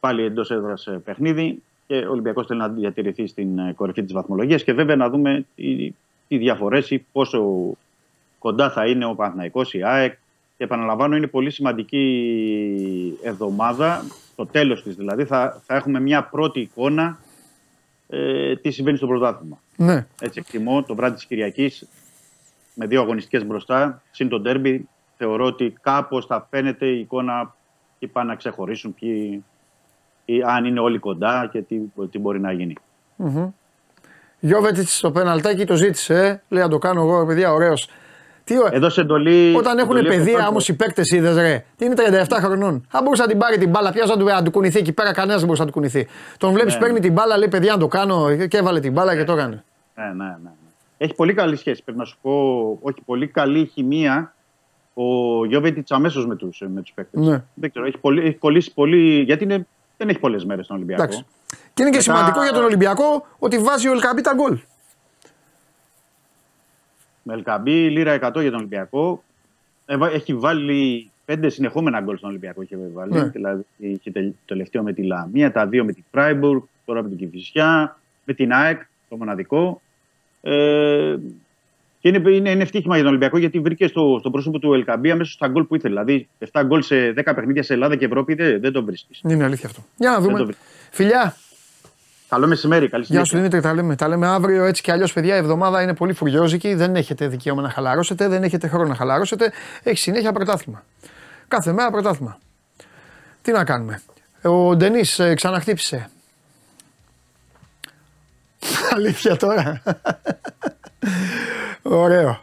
[0.00, 4.64] Πάλι εντός έδρας παιχνίδι και ο Ολυμπιακός θέλει να διατηρηθεί στην ε, κορυφή της βαθμολογίας
[4.64, 5.94] και βέβαια να δούμε τι,
[6.28, 7.70] τι διαφορές ή πόσο
[8.38, 10.12] κοντά θα είναι ο Παναθηναϊκός, η ΑΕΚ.
[10.56, 14.04] Και επαναλαμβάνω, είναι πολύ σημαντική εβδομάδα,
[14.36, 15.24] το τέλος της δηλαδή.
[15.24, 17.18] Θα, θα έχουμε μια πρώτη εικόνα
[18.08, 19.58] ε, τι συμβαίνει στο πρωτάθλημα.
[19.76, 20.06] Ναι.
[20.20, 21.88] Έτσι εκτιμώ το βράδυ της Κυριακής
[22.74, 24.88] με δύο αγωνιστικές μπροστά, συν το ντέρμπι.
[25.16, 27.54] Θεωρώ ότι κάπως θα φαίνεται η εικόνα
[27.98, 29.44] και πάνε να ξεχωρίσουν ποιοι,
[30.24, 31.76] ή αν είναι όλοι κοντά και τι,
[32.10, 32.74] τι μπορεί να γίνει.
[34.40, 36.14] Γιώβετιτς στο πέναλτάκι το ζήτησε.
[36.14, 36.40] ε.
[36.48, 37.88] Λέει να το κάνω εγώ, ρε παιδιά, ωραίος.
[38.44, 39.54] Τι ω- Έδωσε εντολή.
[39.56, 41.64] Όταν έχουν εντολή παιδεία από όμω οι παίκτες, είδες ρε.
[41.76, 41.94] Τι είναι
[42.28, 42.86] 37 χρονών.
[42.90, 45.12] Αν μπορούσε να την πάρει την μπάλα, ποιος να του, να του κουνηθεί εκεί πέρα,
[45.12, 46.06] κανένας δεν μπορούσε να του κουνηθεί.
[46.38, 46.80] Τον βλέπεις, Ναι.
[46.80, 49.64] παίρνει την μπάλα, λέει παιδιά να το κάνω και έβαλε την μπάλα και το έκανε.
[49.94, 50.50] Ναι, ναι, ναι.
[50.98, 51.06] Ναι.
[51.06, 51.82] Έχει πολύ καλή σχέση.
[51.84, 52.32] Πρέπει να σου πω,
[52.82, 54.34] όχι πολύ καλή χημεία
[54.94, 55.04] ο
[55.44, 57.26] Γιώβετιτς αμέσως με τους με τους παίκτες.
[57.26, 57.44] Ναι.
[57.54, 59.20] Δεν ξέρω, έχει, πολύ, έχει κολλήσει πολύ.
[59.22, 59.66] Γιατί είναι,
[59.96, 61.02] δεν έχει πολλές μέρες στον Ολυμπιακό.
[61.02, 61.24] Εντάξει.
[61.74, 64.58] Και είναι και Μετά- σημαντικό για τον Ολυμπιακό ότι βάζει ο Ελκαμπή τα γκολ.
[67.22, 69.22] Με Ελκαμπή, λίρα 100 για τον Ολυμπιακό.
[69.86, 72.62] Ε, βα- Έχει βάλει πέντε συνεχόμενα γκολ στον Ολυμπιακό.
[72.62, 73.12] Είχε βάλει.
[73.12, 73.24] Ναι.
[73.28, 77.08] Δηλαδή, είχε τελ- το τελευταίο με τη Λαμία, τα δύο με την Φράιμπουργκ, τώρα με
[77.08, 79.80] την Κυφυσιά, με την ΑΕΚ, το μοναδικό.
[80.44, 81.16] Ε,
[82.00, 85.10] και είναι, είναι, είναι ευτύχημα για τον Ολυμπιακό γιατί βρήκε στο, στο πρόσωπο του Ελκαμπή
[85.10, 86.02] αμέσως στα γκολ που ήθελε.
[86.02, 89.20] Δηλαδή, 7 γκολ σε 10 παιχνίδια σε Ελλάδα και Ευρώπη δεν, δεν τον βρίσκεις.
[89.24, 89.84] Είναι αλήθεια αυτό.
[89.96, 90.44] Για να Δεν το δούμε.
[90.44, 90.54] βρει.
[90.90, 91.36] Φιλιά,
[92.28, 93.48] Καλό μεσημέρι, καλή Γεια σου συνέχεια.
[93.48, 93.96] Δημήτρη, τα λέμε.
[93.96, 95.34] Τα λέμε αύριο έτσι κι αλλιώς, παιδιά.
[95.34, 96.74] Η εβδομάδα είναι πολύ φουριόζικη.
[96.74, 99.52] Δεν έχετε δικαίωμα να χαλαρώσετε, δεν έχετε χρόνο να χαλαρώσετε.
[99.82, 100.84] Έχει συνέχεια πρωτάθλημα.
[101.48, 102.38] Κάθε μέρα πρωτάθλημα.
[103.42, 104.02] Τι να κάνουμε.
[104.42, 106.08] Ο Ντενής ξαναχτύπησε.
[108.94, 109.82] Αλήθεια τώρα.
[111.82, 112.38] Ωραίο.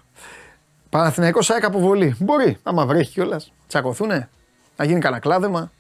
[0.89, 2.15] Παναθηναϊκός ΑΕΚ αποβολή.
[2.19, 3.53] Μπορεί, άμα βρέχει κιόλας.
[3.68, 4.30] Τσακωθούνε.
[4.76, 5.72] Να γίνει κανένα κλάδεμα.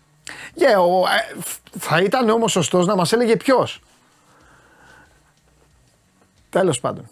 [0.55, 1.41] Yeah, ο, ε,
[1.79, 3.81] θα ήταν όμως σωστός να μας έλεγε ποιος.
[6.49, 7.07] Τέλος πάντων.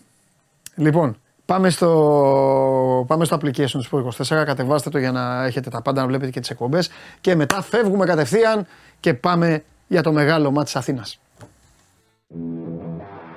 [0.76, 4.44] Λοιπόν, πάμε στο, πάμε στο application του Sport 24.
[4.46, 6.90] Κατεβάστε το για να έχετε τα πάντα να βλέπετε και τις εκπομπές.
[7.22, 8.68] Και μετά φεύγουμε κατευθείαν
[9.00, 11.20] και πάμε για το μεγάλο μάτι της Αθήνας.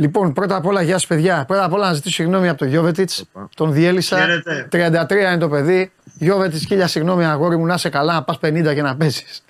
[0.00, 1.44] Λοιπόν, πρώτα απ' όλα, γεια σας, παιδιά.
[1.46, 3.24] Πρώτα απ' όλα να ζητήσω συγγνώμη από τον Γιώβετιτς.
[3.56, 4.18] Τον διέλυσα.
[4.18, 4.68] Χαίρετε.
[4.70, 5.92] 33 είναι το παιδί.
[6.18, 9.42] Γιώβε τη σκύλια, συγγνώμη αγόρι μου, να είσαι καλά, να πας 50 και να πέσεις.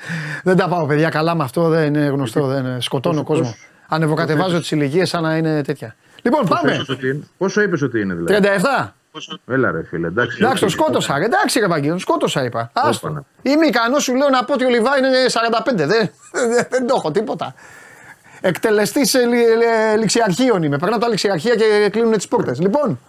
[0.45, 2.47] δεν τα πάω, παιδιά, καλά με αυτό, δεν είναι γνωστό.
[2.47, 2.81] Δεν είναι.
[2.81, 3.55] Σκοτώνω κόσμο.
[3.89, 5.95] Ανεβοκατεβάζω τις ηλικίες σαν να είναι τέτοια.
[6.23, 6.77] Λοιπόν, πάμε.
[6.77, 8.95] Πόσο ότι είναι- Πόσο είπες ότι είναι δηλαδή; 37.
[9.47, 10.39] Έλα ρε φίλε, εντάξει.
[10.41, 11.19] Εντάξει, το σκότωσα.
[11.19, 11.25] ρε.
[11.25, 12.71] Εντάξει, ρε Βαγγέλη, το σκότωσα, είπα.
[12.75, 13.07] Άστο.
[13.09, 13.25] Όπανα.
[13.43, 15.75] Είμαι ικανός, σου λέω να πω ότι ο Λιβά είναι 45.
[15.75, 15.89] Δεν,
[16.33, 17.55] δεν, δεν το έχω τίποτα.
[18.41, 19.17] Εκτελεστής
[19.99, 20.79] ληξιαρχείων είμαι.
[20.79, 22.61] Περνάω τα ληξιαρχεία και κλείνουν τις πόρτες.
[22.61, 23.01] Λοιπόν,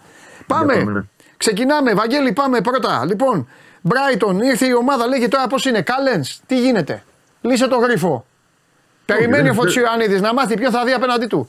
[0.46, 0.74] πάμε.
[0.74, 1.00] πάμε, ναι.
[1.36, 3.04] Ξεκινάμε, Βαγγέλη, πάμε πρώτα.
[3.06, 3.48] Λοιπόν,
[3.88, 5.82] Brighton, ήρθε η ομάδα, λέγει τώρα πώς είναι.
[5.82, 7.02] Κάλεν, τι γίνεται;
[7.40, 8.26] Λύσε το γρίφο.
[9.06, 11.48] Περιμένει ο δεν- Φωτσίου Ιωαννίδη να μάθει ποιο θα δει απέναντί του.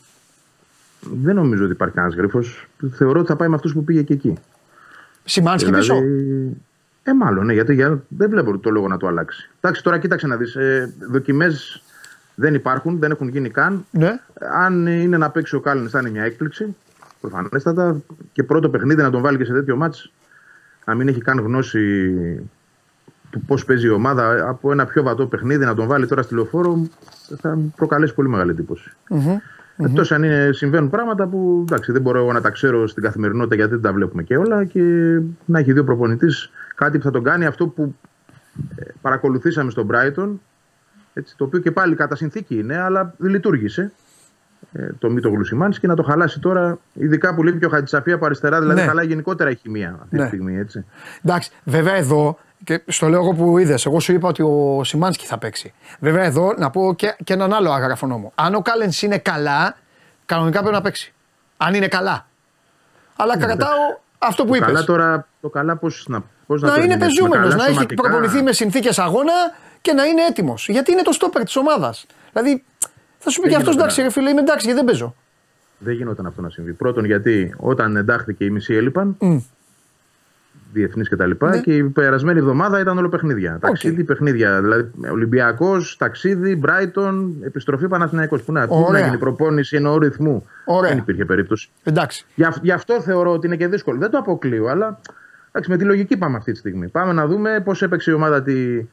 [1.01, 2.68] Δεν νομίζω ότι υπάρχει κανένας γρίφος.
[2.93, 4.38] Θεωρώ ότι θα πάει με αυτούς που πήγε και εκεί.
[5.23, 5.95] Σημάνσκι πίσω.
[7.03, 9.49] Ε, μάλλον, ναι, γιατί για, δεν βλέπω το λόγο να το αλλάξει.
[9.61, 10.55] Εντάξει, τώρα κοίταξε να δεις.
[10.55, 11.84] Ε, Δοκιμές
[12.35, 13.85] δεν υπάρχουν, δεν έχουν γίνει καν.
[13.91, 14.19] Ναι.
[14.53, 16.76] Αν είναι να παίξει ο Κάλιν, θα είναι μια έκπληξη.
[17.22, 18.01] Προφανέστατα.
[18.31, 20.11] Και πρώτο παιχνίδι να τον βάλει και σε τέτοιο μάτς
[20.85, 22.14] να μην έχει καν γνώση
[23.30, 24.49] του πώς παίζει η ομάδα.
[24.49, 26.88] Από ένα πιο βατό παιχνίδι να τον βάλει τώρα στη λεωφόρο
[27.41, 28.91] θα μου προκαλέσει πολύ μεγάλη εντύπωση.
[29.77, 33.55] Εκτός αν είναι, συμβαίνουν πράγματα που εντάξει, δεν μπορώ εγώ να τα ξέρω στην καθημερινότητα
[33.55, 34.81] γιατί δεν τα βλέπουμε και όλα και
[35.45, 37.95] να έχει δύο προπονητής κάτι που θα τον κάνει αυτό που
[38.76, 40.30] ε, παρακολουθήσαμε στον Brighton.
[41.14, 43.91] Έτσι, το οποίο και πάλι κατά συνθήκη είναι, αλλά δεν λειτουργήσε.
[44.73, 48.15] Ε, το Μήτο Γλουσιμάνης και να το χαλάσει τώρα, ειδικά που λείπει και ο Χατζησαφία
[48.15, 48.88] από αριστερά, δηλαδή Ναι.
[48.88, 50.22] χαλάει γενικότερα η χημεία αυτή Ναι.
[50.22, 50.57] τη στιγμή.
[50.57, 50.85] Έτσι.
[51.26, 55.26] Εντάξει, βέβαια εδώ, και στο λέω εγώ που είδες, εγώ σου είπα ότι ο Σιμάνσκι
[55.26, 55.73] θα παίξει.
[55.99, 58.31] Βέβαια εδώ να πω και, και έναν άλλο άγραφο νόμο.
[58.35, 59.76] Αν ο Κάλενς είναι καλά,
[60.26, 61.14] κανονικά πρέπει να παίξει.
[61.57, 62.27] Αν είναι καλά.
[63.15, 63.69] Αλλά κρατάω
[64.18, 64.68] αυτό που το είπες.
[64.68, 67.69] καλά τώρα, το καλά πώς να, πώς να, Να το είναι ερμηνεύσουμε πεζούμενος, καλά να
[67.69, 68.02] έχει σωματικά.
[68.03, 69.34] προπονηθεί με συνθήκες αγώνα
[69.84, 70.68] και να είναι έτοιμος.
[70.69, 72.05] Γιατί είναι το στόπερ της ομάδας.
[72.34, 72.64] Δηλαδή,
[73.19, 73.93] θα σου πει Δεν και αυτός γινόταν.
[73.93, 75.15] εντάξει, ρε φίλε, είμαι εντάξει γιατί δεν παίζω.
[75.77, 76.73] Δεν γινόταν αυτό να συμβεί.
[76.73, 79.38] Πρώτον, γιατί όταν εντάχθηκε οι μισοί έλειπαν, Μμ.
[80.73, 81.31] διεθνείς κτλ.
[81.31, 81.60] Και, Ναι.
[81.61, 83.57] και η περασμένη εβδομάδα ήταν όλο παιχνίδια.
[83.61, 84.61] Ταξίδι, παιχνίδια.
[84.61, 87.14] Δηλαδή Ολυμπιακός, ταξίδι, Brighton,
[87.45, 88.41] επιστροφή Παναθηναϊκός.
[88.43, 89.03] Πού να, πού να Ωραία.
[89.05, 90.47] γίνει προπόνηση εννοώ ρυθμού.
[90.65, 90.89] Ωραία.
[90.89, 91.69] Δεν υπήρχε περίπτωση.
[91.84, 92.26] Εντάξει.
[92.35, 93.97] Γι' αυ- Γι' αυτό θεωρώ ότι είναι και δύσκολο.
[93.99, 94.99] Δεν το αποκλείω, αλλά
[95.51, 96.88] εντάξει, με τη λογική πάμε αυτή τη στιγμή.
[96.88, 98.85] Πάμε να δούμε πώς έπαιξε η ομάδα τη, ε,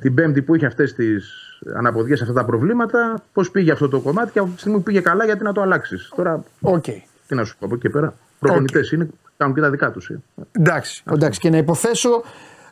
[0.00, 1.34] την Πέμπτη που είχε αυτές τις
[1.74, 5.00] αναποδιές, αυτά τα προβλήματα, πώς πήγε αυτό το κομμάτι και από τη στιγμή που πήγε
[5.00, 6.12] καλά, γιατί να το αλλάξεις.
[6.16, 6.84] Τώρα, Οκ.
[7.26, 8.14] τι να σου πω από εκεί και πέρα.
[8.38, 10.10] Προπονητές είναι, κάνουν και τα δικά τους.
[10.52, 11.40] Εντάξει, εντάξει.
[11.40, 12.22] Και να υποθέσω,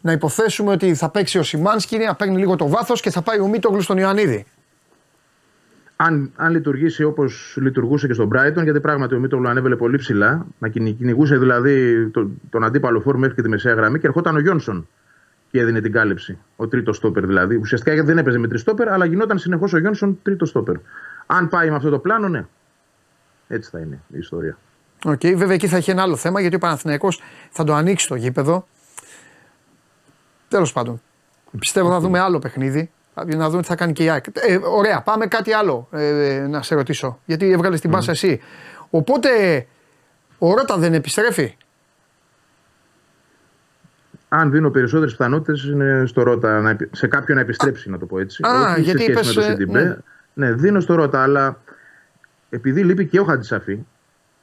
[0.00, 3.40] να υποθέσουμε ότι θα παίξει ο Σιμάνσκι, να παίρνει λίγο το βάθος και θα πάει
[3.40, 4.46] ο Μίτογλου στον Ιωαννίδη.
[5.96, 10.46] Αν, αν λειτουργήσει όπως λειτουργούσε και στον Brighton, γιατί πράγματι ο Μίτογλου ανέβαινε πολύ ψηλά,
[10.58, 14.36] να κυνη- κυνηγούσε δηλαδή το, τον αντίπαλο φορ μέχρι και τη μεσαία γραμμή και ερχόταν
[14.36, 14.88] ο Γιόνσον
[15.54, 16.38] και έδινε την κάλυψη.
[16.56, 17.56] Ο τρίτος στόπερ δηλαδή.
[17.56, 20.74] Ουσιαστικά δεν έπαιζε με τρεις στόπερ, αλλά γινόταν συνεχώς ο Γιόνσον τρίτος στόπερ.
[21.26, 22.46] Αν πάει με αυτό το πλάνο, ναι.
[23.48, 24.58] Έτσι θα είναι η ιστορία.
[25.04, 27.20] Οκ, βέβαια εκεί θα έχει ένα άλλο θέμα γιατί ο Παναθηναϊκός
[27.50, 28.66] θα το ανοίξει το γήπεδο.
[30.48, 31.02] Τέλος πάντων.
[31.58, 32.90] Πιστεύω θα δούμε άλλο παιχνίδι.
[33.26, 34.24] Να δούμε τι θα κάνει και η ΑΕΚ.
[34.32, 37.18] Ε, ωραία, πάμε κάτι άλλο ε, να σε ρωτήσω.
[37.24, 38.40] Γιατί έβγαλες την πάσα εσύ.
[38.90, 39.28] Οπότε
[40.38, 41.56] ο Ρότα δεν επιστρέφει.
[44.36, 48.06] Αν δίνω περισσότερες πιθανότητες είναι στο Ρότα, να επι- σε κάποιον να επιστρέψει, να το
[48.06, 48.42] πω έτσι.
[48.46, 49.82] Α, Όχι γιατί σε σχέση είπες, με το ε, Σιντιμπέ.
[49.82, 50.46] ναι.
[50.46, 50.52] Ναι.
[50.52, 51.60] δίνω στο Ρότα, αλλά
[52.50, 53.78] επειδή λείπει και ο Χατζησαφή,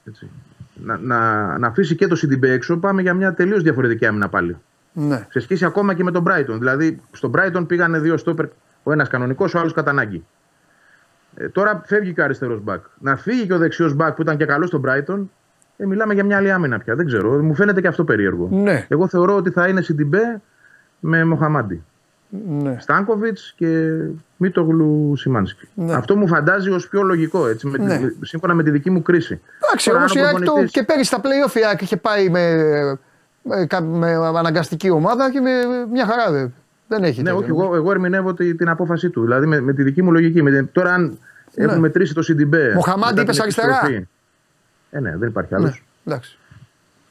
[0.05, 0.29] έτσι,
[0.73, 4.57] να, να, να αφήσει και το Σιντιμπέ έξω, πάμε για μια τελείως διαφορετική άμυνα πάλι.
[4.93, 5.27] Ναι.
[5.29, 6.55] Σε σχέση ακόμα και με τον Brighton.
[6.57, 8.45] Δηλαδή, στον Brighton πήγανε δύο στόπερ,
[8.83, 10.25] ο ένας κανονικός, ο άλλος κατά ανάγκη.
[11.35, 12.83] Ε, τώρα φεύγει και ο αριστερός μπακ.
[12.99, 15.19] Να φύγει και ο δεξιός μπακ που ήταν και καλός στον Brighton,
[15.81, 16.95] ε, μιλάμε για μια άλλη άμυνα πια.
[16.95, 17.31] Δεν ξέρω.
[17.43, 18.47] Μου φαίνεται και αυτό περίεργο.
[18.51, 18.85] Ναι.
[18.89, 20.41] Εγώ θεωρώ ότι θα είναι Σιντιμπέ
[20.99, 21.83] με Μοχαμάντι.
[22.61, 22.75] ναι.
[22.79, 23.91] Στάνκοβιτς και
[24.37, 25.67] Μίτογλου Σιμάνσκι.
[25.73, 25.93] Ναι.
[25.93, 27.99] Αυτό μου φαντάζει ως πιο λογικό, έτσι, με τη- Ναι.
[28.21, 29.41] σύμφωνα με τη δική μου κρίση.
[29.63, 31.81] Εντάξει, Τώρα, όμως αν ο η ΑΕΚ το, προπονητής- και πέρυσι στα playoff η ΑΕΚ
[31.81, 32.55] είχε πάει με,
[33.43, 35.49] με, κα- με αναγκαστική ομάδα και με
[35.91, 36.53] μια χαρά δεν,
[36.87, 37.21] δεν έχει.
[37.21, 37.37] Ναι, τέτοιο.
[37.41, 39.21] όχι, εγώ, εγώ ερμηνεύω τη- την απόφασή του.
[39.21, 40.41] Δηλαδή με, με τη δική μου λογική.
[40.41, 41.17] Με, την- τώρα, αν
[41.55, 41.63] Ναι.
[41.65, 42.71] έχουν μετρήσει το Σιντιμπέ.
[42.75, 44.07] Μοχαμάντι μετά είπες την αριστερά; επιστροφή-
[44.91, 45.69] Ε, ναι, δεν υπάρχει άλλος.
[46.03, 46.37] Ναι, εντάξει.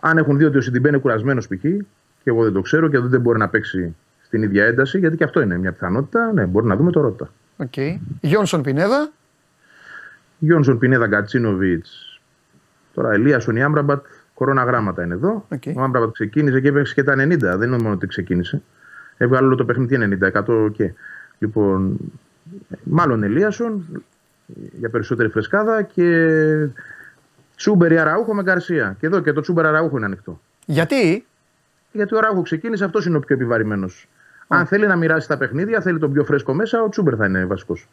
[0.01, 1.61] Αν έχουν δει ότι ο Σιντιμπέ είναι κουρασμένος π.χ.
[1.61, 1.85] και
[2.23, 5.41] εγώ δεν το ξέρω και δεν μπορεί να παίξει στην ίδια ένταση, γιατί και αυτό
[5.41, 7.31] είναι μια πιθανότητα, ναι, μπορεί να δούμε το Ρότα.
[7.57, 7.77] Οκ.
[8.21, 9.11] Γιόνσον Πινέδα.
[10.39, 12.21] Γιόνσον Πινέδα Γκατσίνοβιτς.
[12.95, 14.05] Τώρα Ελίασον ή Άμπραμπατ,
[14.35, 15.47] κορώνα γράμματα είναι εδώ.
[15.49, 15.63] Οκ.
[15.77, 17.39] Ο Άμπραμπατ ξεκίνησε και έπαιξε και τα 90.
[17.39, 18.63] Δεν είναι μόνο ότι ξεκίνησε.
[19.17, 20.93] Έβγαλε όλο το παιχνίδι 90, 100 και.
[21.39, 21.97] Λοιπόν,
[22.83, 24.05] μάλλον Ελίασον
[24.73, 26.69] για περισσότερη φρεσκάδα και
[27.61, 28.97] Τσούμπερ ή Αραούχο με Γκαρσία.
[29.01, 30.41] Και εδώ και το Τσούμπερ Αραούχο είναι ανοιχτό.
[30.67, 31.27] Γιατί;
[31.93, 34.09] Γιατί ο Αραούχο ξεκίνησε, αυτός είναι ο πιο επιβαρημένος.
[34.49, 37.45] Αν θέλει να μοιράσει τα παιχνίδια, θέλει τον πιο φρέσκο μέσα, ο Τσούμπερ θα είναι
[37.45, 37.89] βασικός.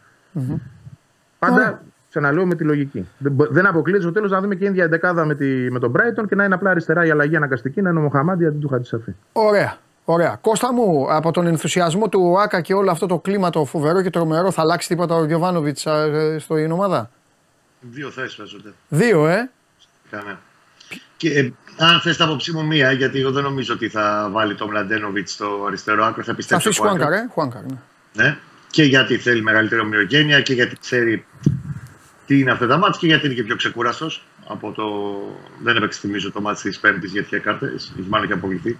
[1.39, 3.07] Πάντα ξαναλέω με τη λογική.
[3.17, 5.93] Δεν, μπο- δεν αποκλείεται στο τέλος να δούμε και ίδια εντεκάδα με, τη, με τον
[5.95, 8.67] Brighton και να είναι απλά αριστερά η αλλαγή αναγκαστική να είναι ο Μοχαμάντι αντί του
[8.67, 9.11] Χατζησαφή.
[9.31, 9.77] Ωραία.
[10.05, 10.37] Ωραία.
[10.41, 14.09] Κώστα μου, από τον ενθουσιασμό του ΆΚΑ και όλο αυτό το κλίμα το φοβερό και
[14.09, 15.87] τρομερό, θα αλλάξει τίποτα ο Γιωβάνοβιτς
[16.37, 17.09] στην ομάδα;
[17.81, 18.73] Δύο θέσεις παίζονται.
[18.87, 19.49] Δύο, ε.
[20.09, 20.39] Κανένα.
[21.17, 24.55] Και ε, αν θες την άποψή μου μία, γιατί εγώ δεν νομίζω ότι θα βάλει
[24.55, 26.67] τον Μλαντένοβιτς στο αριστερό άκρο, θα Θα πιστέψει.
[26.67, 27.27] αφήσει Χουάνκαρ, ε.
[27.31, 27.77] Χουάνκαρ, ναι.
[28.13, 28.37] Ναι.
[28.69, 31.25] Και γιατί θέλει μεγαλύτερη ομοιογένεια και γιατί ξέρει
[32.25, 34.23] τι είναι αυτά τα μάτια και γιατί είναι και πιο ξεκούραστος.
[34.47, 34.85] Από το...
[35.63, 37.93] Δεν έπαιξε, θυμίζω, το μάτι της Πέμπτης γιατί είχε κάρτες.
[37.99, 38.77] Έχει μάλλον και αποκληθεί.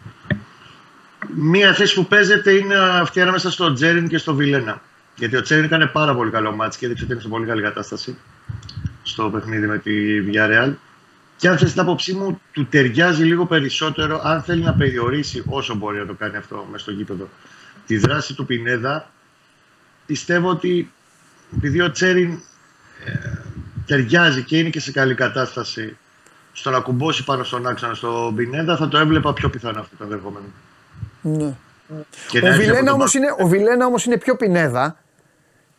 [1.36, 4.82] Μία θέση που παίζεται είναι αυτή ανάμεσα στο Τζέριν και στο Βιλένα.
[5.16, 7.62] Γιατί ο Τζέριν έκανε πάρα πολύ καλό μάτι και έδειξε ότι είναι σε πολύ καλή
[7.62, 8.18] κατάσταση
[9.04, 9.92] στο παιχνίδι με τη
[10.28, 10.72] Villarreal.
[11.38, 15.76] Και αν θες την άποψή μου, του ταιριάζει λίγο περισσότερο, αν θέλει να περιορίσει όσο
[15.76, 17.30] μπορεί να το κάνει αυτό μέσα στο γήπεδο,
[17.88, 19.10] τη δράση του Πινέδα.
[20.06, 20.92] Πιστεύω ότι
[21.56, 22.32] επειδή ο Τσέριν
[23.06, 23.12] ε,
[23.86, 25.98] ταιριάζει και είναι και σε καλή κατάσταση
[26.54, 30.04] στο να κουμπώσει πάνω στον άξονα στο Πινέδα, θα το έβλεπα πιο πιθανό αυτό το
[30.04, 30.46] ενδεχόμενο.
[31.22, 31.56] ναι.
[32.30, 34.98] Και να Ο έρθει από Βιλένα, τον όμως είναι, ο Βιλένα όμως είναι πιο πινέδα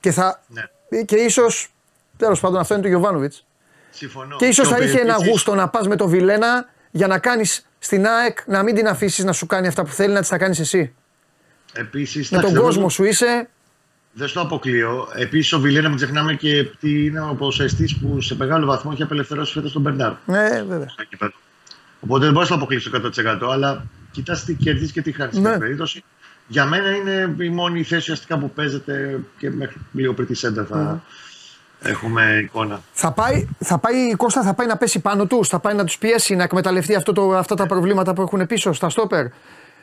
[0.00, 1.02] και, θα, Ναι.
[1.02, 1.68] και ίσως,
[2.16, 3.44] τέλος πάντων αυτό είναι του Γιωβάνοβιτς,
[3.90, 4.36] Συμφωνώ.
[4.36, 7.06] και ίσως Και ο θα είχε ένα Περιπτής- γούστο να πας με το Βιλένα για
[7.06, 10.20] να κάνεις στην ΑΕΚ, να μην την αφήσεις να σου κάνει αυτά που θέλει, να
[10.20, 10.92] τις τα κάνεις εσύ.
[11.72, 13.48] Επίσης, Με εντάξει, τον δεν κόσμο το- σου είσαι,
[14.12, 15.08] Δεν στο αποκλείω.
[15.14, 19.02] Επίσης, ο Βιλένα, μην ξεχνάμε και τι είναι ο ποσοστής που σε μεγάλο βαθμό έχει
[19.02, 20.12] απελευθερώσει φέτος τον Μπερνάρ.
[20.26, 20.88] ναι βέβαια.
[20.88, 21.32] στο γήπεδο.
[22.00, 23.50] Οπότε δεν μπορεί να το αποκλείσει 100%.
[23.50, 25.48] Αλλά κοιτάς τι κερδίζεις και τι χάνεις στην Ναι.
[25.48, 26.04] κάθε περίπτωση.
[26.46, 30.64] Για μένα είναι η μόνη θέση ουσιαστικά που παίζεται και μέχρι λίγο πριν τη σέντα
[30.64, 31.02] θα
[31.82, 32.80] έχουμε εικόνα.
[32.92, 35.84] Θα πάει, θα πάει η Κώστα θα πάει να πέσει πάνω τους, θα πάει να
[35.84, 39.26] τους πιέσει να εκμεταλλευτεί αυτό το, αυτά τα προβλήματα που έχουν πίσω στα στόπερ.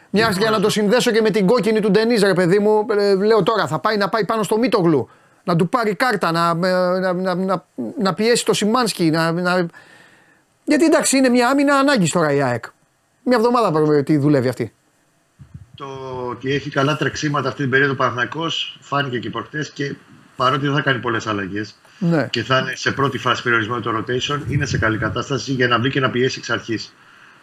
[0.10, 3.16] Μια για να το συνδέσω και με την κόκκινη του Ντενίζ, ρε παιδί μου, ε,
[3.16, 5.10] λέω τώρα, θα πάει να πάει πάνω στο Μίτογλου.
[5.44, 7.66] Να του πάρει κάρτα, να, να, να, να,
[8.00, 9.10] να πιέσει το Σιμάνσκι.
[9.10, 9.68] Να, να...
[10.64, 12.66] Γιατί εντάξει, είναι μια άμυνα ανάγκης τώρα η ΑΕΚ.
[13.24, 14.74] Μια εβδομάδα προ- τι δουλεύει αυτή.
[15.76, 15.86] Το
[16.30, 19.96] ότι έχει καλά τρεξίματα αυτή την περίοδο ο Παναθηναϊκός φάνηκε και προχτές και
[20.36, 22.28] παρότι δεν θα κάνει πολλές αλλαγές Ναι.
[22.28, 25.78] και θα είναι σε πρώτη φάση περιορισμένο το rotation, είναι σε καλή κατάσταση για να
[25.78, 26.94] μπει και να πιέσει εξ αρχής.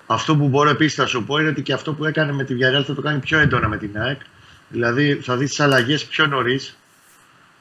[0.06, 2.54] Αυτό που μπορώ επίσης να σου πω είναι ότι και αυτό που έκανε με τη
[2.54, 4.20] Villarreal θα το κάνει πιο έντονα με την ΑΕΚ.
[4.68, 6.76] Δηλαδή θα δεις τις αλλαγές πιο νωρίς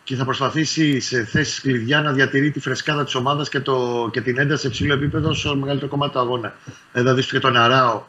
[0.03, 4.22] και θα προσπαθήσει σε θέσεις κλειδιά να διατηρεί τη φρεσκάδα της ομάδας και, το, και
[4.22, 6.55] την ένταση σε ψηλό επίπεδο στο μεγαλύτερο κομμάτι του αγώνα.
[6.93, 8.03] Ε, Θα δεις και τον Αράο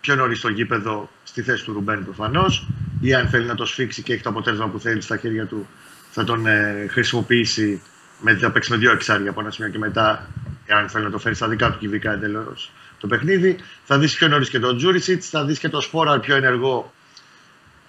[0.00, 2.68] πιο νωρίς στο γήπεδο στη θέση του Ρουμπέν προφανώς.
[3.00, 5.68] Ή αν θέλει να το σφίξει και έχει το αποτέλεσμα που θέλει στα χέρια του,
[6.10, 7.82] θα τον ε, χρησιμοποιήσει
[8.20, 10.28] με, θα παίξει με δύο εξάρια από ένα σημείο και μετά,
[10.68, 12.70] αν θέλει να το φέρει στα δικά του κυβικά εντελώς
[13.00, 13.56] το παιχνίδι.
[13.84, 16.92] Θα δεις πιο νωρίς και τον Τζούρισιτς, θα δεις και τον Σπόρα πιο ενεργό.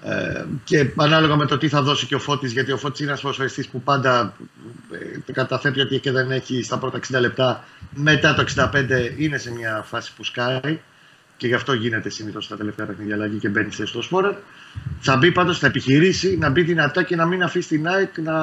[0.03, 3.09] Ε, και ανάλογα με το τι θα δώσει και ο Φώτης, γιατί ο Φώτης είναι
[3.09, 4.33] ένας ποδοσφαιριστής που πάντα
[5.27, 7.63] ε, καταθέτει ότι και δεν έχει στα πρώτα 60 λεπτά,
[7.95, 10.79] μετά το 65 είναι σε μια φάση που σκάει
[11.39, 14.41] και γι' αυτό γίνεται συνήθως στα τελευταία παιχνίδια αλλαγή και μπαίνει σε στο σπόρα.
[14.99, 18.33] Θα μπει πάντως, θα επιχειρήσει να μπει δυνατά και να μην αφήσει την ΑΕΚ να,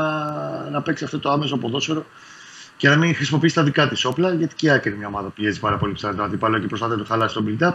[0.71, 2.07] να παίξει αυτό το άμεσο ποδόσφαιρο
[2.77, 4.33] και να μην χρησιμοποιήσει τα δικά της όπλα.
[4.33, 6.67] Γιατί και η ΑΕΚ είναι μια ομάδα που πιέζει πάρα πολύ ψηλά τον αντίπαλο και
[6.67, 7.73] προσπαθεί να το χαλάσει τον build-up.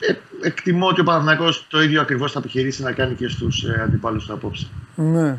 [0.00, 3.82] Ε, εκτιμώ ότι ο Παναθηναϊκός το ίδιο ακριβώς θα επιχειρήσει να κάνει και στους ε,
[3.82, 4.68] αντιπάλους του απόψε.
[4.94, 5.38] Ναι.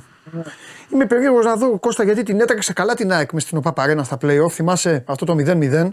[0.90, 4.18] Είμαι περίεργος να δω Κώστα γιατί την έτρεξε καλά την ΑΕΚ μες στην ΟΠΑ στα
[4.22, 4.52] playoff.
[4.52, 5.88] Θυμάσαι αυτό το 0-0.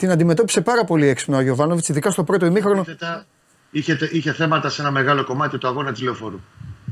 [0.00, 2.80] Την αντιμετώπισε πάρα πολύ έξυπνα ο Γιωβάνοβιτς, ειδικά στο πρώτο ημίχρονο.
[2.80, 3.26] Αντίθετα,
[3.70, 6.40] είχε, είχε θέματα σε ένα μεγάλο κομμάτι του αγώνα της λεωφόρου.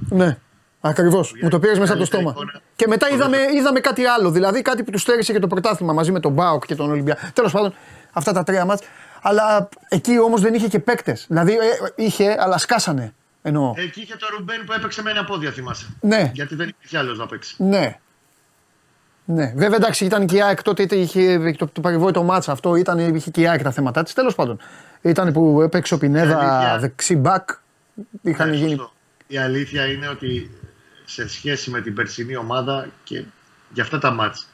[0.09, 0.39] Ναι,
[0.81, 1.33] ακριβώς.
[1.43, 2.47] Μου το πήρες μέσα από το καλύτερη στόμα.
[2.47, 2.63] εικόνα.
[2.77, 4.31] Και μετά είδαμε, είδαμε κάτι άλλο.
[4.31, 7.21] Δηλαδή κάτι που τους στέρισε και το πρωτάθλημα μαζί με τον Μπάουκ και τον Ολυμπιακό.
[7.33, 7.75] Τέλος πάντων,
[8.13, 8.83] αυτά τα τρία μάτς.
[9.23, 11.25] Αλλά εκεί όμως δεν είχε και παίκτες.
[11.29, 11.59] Δηλαδή ε,
[11.95, 13.15] είχε, αλλά σκάσανε.
[13.43, 13.73] Εννοώ.
[13.77, 15.87] Εκεί είχε το Ρουμπέν που έπαιξε με ένα πόδια, θυμάσαι.
[16.01, 16.31] Ναι.
[16.35, 17.55] Γιατί δεν υπήρχε άλλος να παίξει.
[17.59, 17.99] Ναι.
[19.31, 19.53] Ναι.
[19.57, 23.15] Βέβαια εντάξει ήταν και η ΑΕΚ τότε είτε είχε το, το περιβόητο μάτσα αυτό, ήταν,
[23.15, 24.13] είχε και η ΑΕΚ τα θέματα της.
[24.13, 24.59] Τέλος πάντων.
[25.03, 27.49] Ήταν που έπαιξε ο Πινέδα αλήθεια- δεξί μπακ.
[28.23, 28.69] Είχαν Ναι, γίνει.
[28.69, 28.93] σωστό.
[29.27, 30.51] Η αλήθεια είναι ότι
[31.05, 33.25] σε σχέση με την περσινή ομάδα και
[33.73, 34.49] για αυτά τα μάτς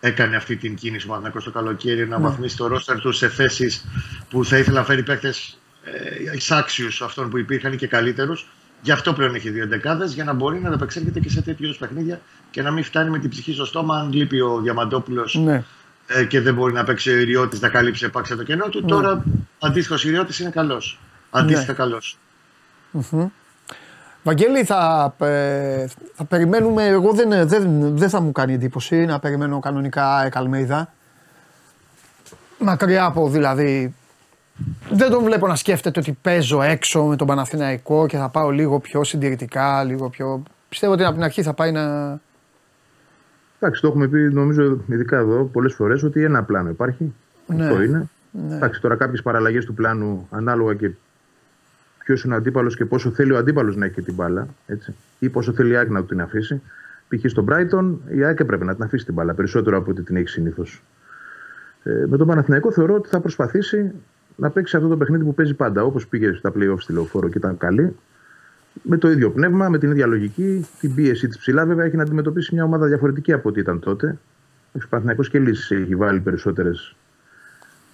[0.00, 2.24] έκανε αυτή την κίνηση ο Παναθηναϊκός το καλοκαίρι να Ναι.
[2.28, 3.84] βαθμίσει το ρόστερ τους σε θέσεις
[4.30, 8.48] που θα ήθελε να φέρει παίκτες ε, εισάξιους αυτών που υπήρχαν και καλύτερους.
[8.84, 11.76] Γι' αυτό πλέον έχει δύο δεκάδες για να μπορεί να ανταπεξέρχεται και σε τέτοιου είδους
[11.76, 15.64] παιχνίδια και να μην φτάνει με την ψυχή στο στόμα αν λείπει ο Διαμαντόπουλος Ναι.
[16.06, 18.80] ε, και δεν μπορεί να παίξει ο Ιριώτης να καλύψει επάξια το κενό του.
[18.80, 18.86] Ναι.
[18.86, 19.24] Τώρα
[19.58, 20.98] αντίστοιχος ο Ιριώτης είναι καλός.
[21.30, 21.78] Αντίστοιχα Ναι.
[21.78, 22.18] καλός.
[22.90, 23.26] Μμμ.
[24.22, 26.86] Βαγγέλη, θα, ε, θα περιμένουμε.
[26.86, 30.92] Εγώ δεν, δεν, δεν θα μου κάνει εντύπωση να περιμένω κανονικά Καλμέιδα.
[32.58, 33.94] Μακριά από δηλαδή.
[34.90, 38.80] Δεν τον βλέπω να σκέφτεται ότι παίζω έξω με τον Παναθηναϊκό και θα πάω λίγο
[38.80, 40.42] πιο συντηρητικά, λίγο πιο.
[40.68, 41.82] Πιστεύω ότι από την αρχή θα πάει να.
[43.58, 47.12] Εντάξει, το έχουμε πει νομίζω ειδικά εδώ πολλές φορές ότι ένα πλάνο υπάρχει.
[47.46, 47.62] Ναι.
[47.64, 48.08] Αυτό είναι.
[48.30, 48.56] Ναι.
[48.56, 50.90] Εντάξει, τώρα κάποιες παραλλαγές του πλάνου ανάλογα και
[52.04, 54.46] ποιος είναι ο αντίπαλος και πόσο θέλει ο αντίπαλος να έχει και την μπάλα.
[54.66, 56.62] Έτσι, ή πόσο θέλει η ΑΕΚ να του την αφήσει.
[57.08, 57.30] Π.χ.
[57.30, 60.28] στον Brighton η ΑΕΚ έπρεπε να την αφήσει την μπάλα περισσότερο από ό,τι την έχει
[60.28, 60.82] συνήθως.
[61.82, 63.92] Ε, με τον Παναθηναϊκό θεωρώ ότι θα προσπαθήσει
[64.42, 65.84] να παίξει αυτό το παιχνίδι που παίζει πάντα.
[65.84, 67.96] Όπως πήγε στα playoff στη λεωφόρο και ήταν καλή.
[68.82, 70.66] Με το ίδιο πνεύμα, με την ίδια λογική.
[70.80, 74.18] Την πίεση της ψηλά, βέβαια, έχει να αντιμετωπίσει μια ομάδα διαφορετική από ό,τι ήταν τότε.
[74.72, 76.96] Ο Παναθηναϊκός και λύσει έχει βάλει περισσότερες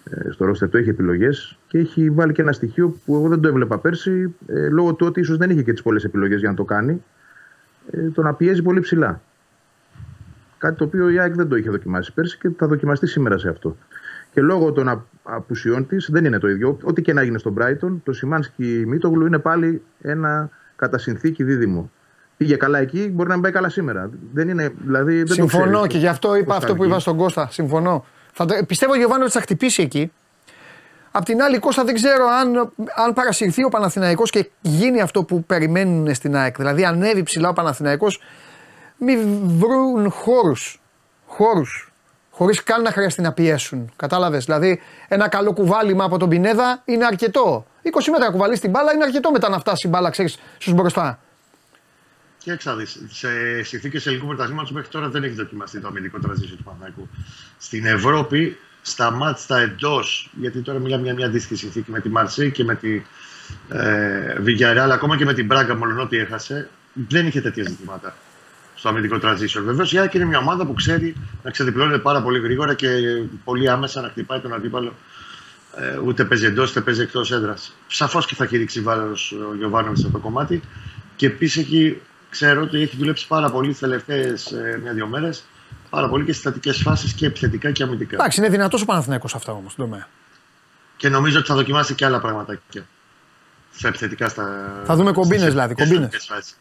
[0.04, 3.40] ε, στο ρόστερ του, έχει επιλογές και έχει βάλει και ένα στοιχείο που εγώ δεν
[3.40, 6.48] το έβλεπα πέρσι, ε, λόγω του ότι ίσως δεν είχε και τις πολλές επιλογές για
[6.48, 7.02] να το κάνει.
[7.90, 9.20] Ε, το να πιέζει πολύ ψηλά.
[10.58, 13.48] Κάτι το οποίο η ΑΕΚ δεν το είχε δοκιμάσει πέρσι και θα δοκιμαστεί σήμερα σε
[13.48, 13.76] αυτό.
[14.39, 16.78] Και λόγω των α- απουσιών της δεν είναι το ίδιο.
[16.82, 21.90] Ό,τι και να γίνει στον Brighton, το Σιμάνσκι Μίτογλου είναι πάλι ένα κατά συνθήκη δίδυμο.
[22.36, 24.10] Πήγε καλά εκεί, μπορεί να μην πάει καλά σήμερα.
[24.32, 26.82] Δεν είναι, δηλαδή, δεν το Συμφωνώ ξέρεις και γι' αυτό είπα πώς θα αυτό που
[26.82, 26.90] βγει.
[26.90, 27.48] είπα στον Κώστα.
[27.51, 28.05] Συμφωνώ.
[28.32, 30.12] Θα, το- πιστεύω ότι ο Γιωβάνοβιτ θα χτυπήσει εκεί.
[31.10, 32.73] Απ' την άλλη, Κώστα δεν ξέρω αν,
[33.05, 36.56] αν παρασυρθεί ο Παναθηναϊκός και γίνει αυτό που περιμένουν στην ΑΕΚ.
[36.56, 38.20] Δηλαδή, ανέβει ψηλά ο Παναθηναϊκός,
[38.98, 40.81] μην βρουν χώρους.
[41.27, 41.88] Χώρους.
[42.39, 43.90] Χωρίς καν να χρειαστεί να πιέσουν.
[43.97, 47.66] Κατάλαβες; Δηλαδή, ένα καλό κουβάλιμα από τον Πινέδα είναι αρκετό.
[47.82, 51.19] 20 μέτρα κουβαλεί την μπάλα είναι αρκετό μετά να φτάσει η μπάλα, ξέρεις, στους μπροστά.
[52.39, 52.86] Και εξάδει.
[53.10, 53.28] Σε
[53.62, 57.09] συνθήκες ελληνικού πρωταθλήματος μέχρι τώρα δεν έχει δοκιμαστεί το αμυντικό τραζίσιο του Παναθηναϊκού.
[57.59, 62.09] Στην Ευρώπη, στα μάτς τα εντός, γιατί τώρα μιλάμε για μια αντίστοιχη συνθήκη με τη
[62.09, 63.02] Μαρσή και με τη
[63.69, 68.15] ε, Villarreal, ακόμα και με την Μπράγκα, μόλον ότι έχασε, δεν είχε τέτοια ζητήματα
[68.78, 69.62] στο αμυντικό transition.
[69.64, 72.88] Βεβαίως η ΑΕΚ είναι μια ομάδα που ξέρει να ξεδιπλώνεται πάρα πολύ γρήγορα και
[73.44, 74.94] πολύ άμεσα να χτυπάει τον αντίπαλο.
[75.76, 77.76] Ε, ούτε παίζει εντός, ούτε παίζει εκτός έδρας.
[77.86, 80.60] Σαφώς και θα έχει ρίξει βάρος ο Γιωβάνοβιτς σε αυτό το κομμάτι.
[81.16, 82.00] Και επίσης εκεί
[82.30, 85.44] ξέρω ότι έχει δουλέψει πάρα πολύ τις τελευταίες μια-δύο μέρες.
[85.90, 88.14] Πάρα πολύ και στις στατικές φάσεις και επιθετικά και αμυντικά.
[88.14, 90.09] Εντάξει, είναι δυνατός ο Παναθηναϊκός αυτά όμως στον τομέα.
[90.96, 92.86] Και νομίζω ότι θα δοκιμάσει και άλλα πραγματάκια.
[93.74, 94.72] Στα επιθετικά στα.
[94.84, 96.26] Θα δούμε κομπίνες, στις δηλαδή, επιθετικές κομπίνες.
[96.26, 96.56] φάσεις.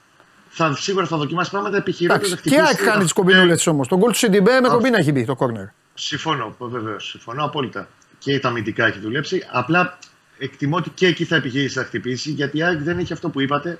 [0.59, 2.25] Θα, σίγουρα θα δοκιμάσει πράγματα επιχειρώντα.
[2.25, 3.87] Εντάξει, και η ΑΕΚ κάνει τις κομπινούλες όμως.
[3.87, 5.65] Τον γκολ του Σιντιμπέ με κομπίνα έχει μπει το κόρνερ.
[5.93, 7.09] Συμφωνώ, βεβαίως.
[7.09, 7.87] Συμφωνώ απόλυτα.
[8.17, 9.47] Και τα αμυντικά έχει δουλέψει.
[9.51, 9.97] Απλά
[10.37, 13.41] εκτιμώ ότι και εκεί θα επιχειρήσει να χτυπήσει, γιατί η ΑΕΚ δεν έχει αυτό που
[13.41, 13.79] είπατε.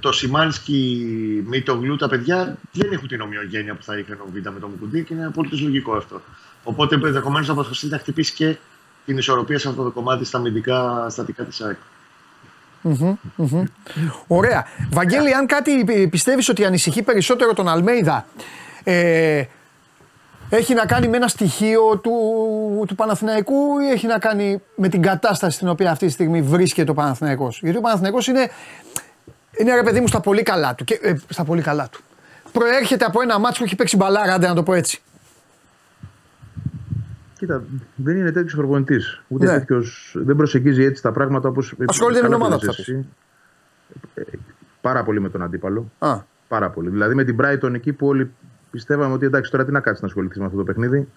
[0.00, 1.06] Το Σιμάνσκι,
[1.46, 4.60] μη το γλου, τα παιδιά δεν έχουν την ομοιογένεια που θα είχαν ο Β' με
[4.60, 6.20] το Μουκουντή και είναι απολύτω λογικό αυτό.
[6.64, 8.56] Οπότε ενδεχομένως θα προσπαθήσει να χτυπήσει και
[9.06, 11.76] την ισορροπία σε αυτό το κομμάτι στα αμυντικά στατικά της ΑΕΚ.
[12.86, 13.64] Μμμ, μμμ.
[14.26, 14.66] Ωραία.
[14.92, 18.26] Βαγγέλη, αν κάτι πιστεύεις ότι ανησυχεί περισσότερο τον Αλμέιδα,
[18.84, 19.44] ε,
[20.48, 22.12] έχει να κάνει με ένα στοιχείο του,
[22.88, 26.90] του Παναθηναϊκού ή έχει να κάνει με την κατάσταση στην οποία αυτή τη στιγμή βρίσκεται
[26.90, 28.50] ο Παναθηναϊκός; Γιατί ο Παναθηναϊκός είναι,
[29.58, 30.84] είναι ρε παιδί μου στα πολύ καλά του.
[30.84, 32.00] Και, ε, στα πολύ καλά του.
[32.52, 35.00] Προέρχεται από ένα μάτσο που έχει παίξει μπαλάρα, άντε να το πω έτσι.
[37.38, 37.62] Κοίτα,
[37.94, 39.22] δεν είναι τέτοιος προπονητής.
[39.28, 39.58] Ούτε Ναι.
[39.58, 41.62] τέτοιος, δεν προσεγγίζει έτσι τα πράγματα όπω.
[41.86, 43.04] Ασχολείται με την ομάδα του, θα
[44.80, 45.90] Πάρα πολύ με τον αντίπαλο.
[45.98, 46.18] Α.
[46.48, 46.88] Πάρα πολύ.
[46.90, 48.30] Δηλαδή με την Brighton εκεί που όλοι
[48.70, 51.08] πιστεύαμε ότι εντάξει τώρα τι να κάτσεις να ασχοληθείς με αυτό το παιχνίδι.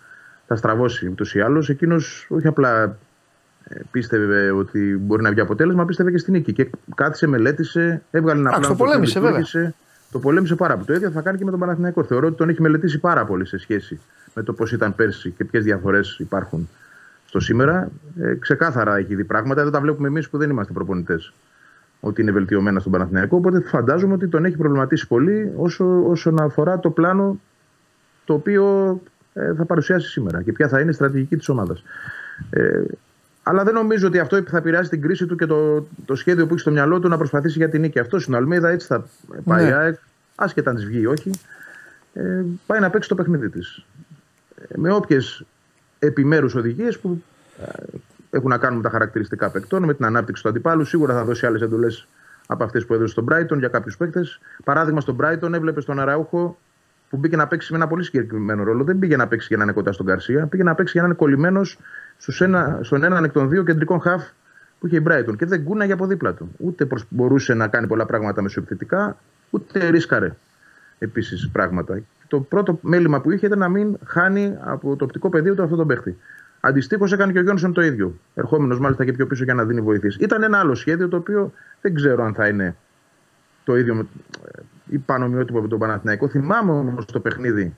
[0.47, 1.69] Θα στραβώσει ούτως ή άλλως.
[1.69, 2.97] Εκείνος όχι απλά
[3.63, 6.53] ε, πίστευε ότι μπορεί να βγει αποτέλεσμα, πίστευε και στην νίκη.
[6.53, 8.77] Και κάθισε, μελέτησε, έβγαλε ένα Εντάξει, πλάνο.
[8.77, 9.37] το οποίο πολέμησε, βέβαια.
[9.37, 9.75] λειτουργήσε.
[10.11, 10.85] Το πολέμησε πάρα πολύ.
[10.85, 12.03] Το ίδιο θα κάνει και με τον Παναθηναϊκό.
[12.03, 13.99] Θεωρώ ότι τον έχει μελετήσει πάρα πολύ σε σχέση
[14.33, 16.69] με το πώς ήταν πέρσι και ποιες διαφορές υπάρχουν
[17.25, 17.91] στο σήμερα.
[18.19, 19.63] Ε, ξεκάθαρα έχει δει πράγματα.
[19.63, 21.33] Δεν τα βλέπουμε εμείς που δεν είμαστε προπονητές.
[21.99, 23.37] Ότι είναι βελτιωμένα στον Παναθηναϊκό.
[23.37, 27.39] Οπότε φαντάζομαι ότι τον έχει προβληματίσει πολύ όσο, όσον αφορά το πλάνο
[28.25, 28.99] το οποίο
[29.33, 31.83] ε, θα παρουσιάσει σήμερα και ποια θα είναι η στρατηγική της ομάδας.
[32.49, 32.81] Ε,
[33.43, 36.51] αλλά δεν νομίζω ότι αυτό θα επηρεάσει την κρίση του και το, το σχέδιο που
[36.51, 37.99] έχει στο μυαλό του να προσπαθήσει για την νίκη.
[37.99, 39.05] Αυτός είναι ο Αλμίδα, έτσι θα
[39.43, 39.69] πάει Ναι.
[39.69, 39.97] η ΑΕΚ,
[40.35, 41.31] άσχετα αν της βγει ή όχι.
[42.13, 43.85] Ε, πάει να παίξει το παιχνίδι της.
[44.67, 45.45] Ε, με όποιες
[45.99, 47.23] επιμέρους οδηγίες που
[47.61, 47.97] ε,
[48.29, 50.85] έχουν να κάνουν με τα χαρακτηριστικά παικτών, με την ανάπτυξη του αντιπάλου.
[50.85, 52.07] Σίγουρα θα δώσει άλλες εντολές
[52.47, 54.39] από αυτές που έδωσε στον Brighton για κάποιους παίκτες.
[54.63, 56.57] Παράδειγμα, στον Brighton έβλεπες τον Αραούχο
[57.09, 58.83] που μπήκε να παίξει με ένα πολύ συγκεκριμένο ρόλο.
[58.83, 61.07] Δεν πήγε να παίξει για να είναι κοντά στον Καρσία, πήγε να παίξει για να
[61.07, 61.77] είναι κολλημένος
[62.39, 64.23] ένα, στον έναν εκ των δύο κεντρικών χαφ
[64.79, 66.51] που είχε η Brighton και δεν κούναγε από δίπλα του.
[66.57, 69.17] Ούτε προσ- μπορούσε να κάνει πολλά πράγματα μεσοεπιθετικά,
[69.49, 70.35] ούτε ρίσκαρε
[70.99, 72.01] επίσης πράγματα.
[72.27, 75.77] Το πρώτο μέλημα που είχε ήταν να μην χάνει από το οπτικό πεδίο του αυτόν
[75.77, 76.17] τον παίχτη.
[76.59, 78.19] Αντιστοίχως έκανε και ο Γιόνσον το ίδιο.
[78.33, 80.15] Ερχόμενος μάλιστα και πιο πίσω για να δίνει βοήθειες.
[80.19, 82.75] Ήταν ένα άλλο σχέδιο το οποίο δεν ξέρω αν θα είναι
[83.63, 84.07] το ίδιο με,
[84.51, 86.27] ε, ή πανομοιότυπο με τον Παναθηναϊκό.
[86.27, 87.75] Θυμάμαι όμως το παιχνίδι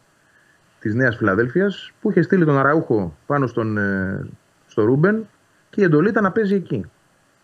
[0.80, 4.27] της Νέας Φιλαδέλφιας που είχε στείλει τον Αραούχο πάνω στον, ε,
[4.68, 5.27] στο Ρούμπεν
[5.69, 6.85] και η εντολή ήταν να παίζει εκεί.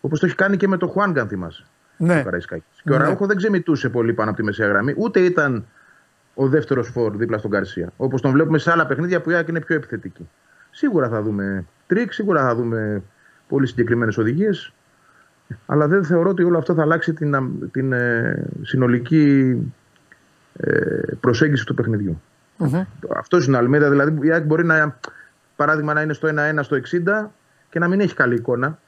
[0.00, 1.64] Όπως το έχει κάνει και με τον Χουάνγκ, αν θυμάσαι.
[1.98, 2.18] Ναι.
[2.20, 2.80] ο Καραϊσκάκης.
[2.82, 3.02] Και ο Ναι.
[3.04, 5.66] Αραούχο δεν ξεμητούσε πολύ πάνω από τη μεσαία γραμμή, ούτε ήταν
[6.34, 7.92] ο δεύτερος φόρ δίπλα στον Καρσία.
[7.96, 10.28] Όπως τον βλέπουμε σε άλλα παιχνίδια που η ΑΕΚ είναι πιο επιθετική.
[10.70, 13.02] Σίγουρα θα δούμε τρικ, σίγουρα θα δούμε
[13.48, 14.72] πολύ συγκεκριμένες οδηγίες.
[15.66, 19.56] Αλλά δεν θεωρώ ότι όλο αυτό θα αλλάξει την, αμ- την ε, συνολική
[20.56, 20.80] ε,
[21.20, 22.22] προσέγγιση του παιχνιδιού.
[23.16, 23.90] Αυτό είναι ο Αλμέιδα.
[23.90, 24.98] Δηλαδή, η ΑΕΚ μπορεί να,
[25.56, 26.76] παράδειγμα, να είναι στο 1-1 στο
[27.24, 27.28] 60
[27.70, 28.78] και να μην έχει καλή εικόνα.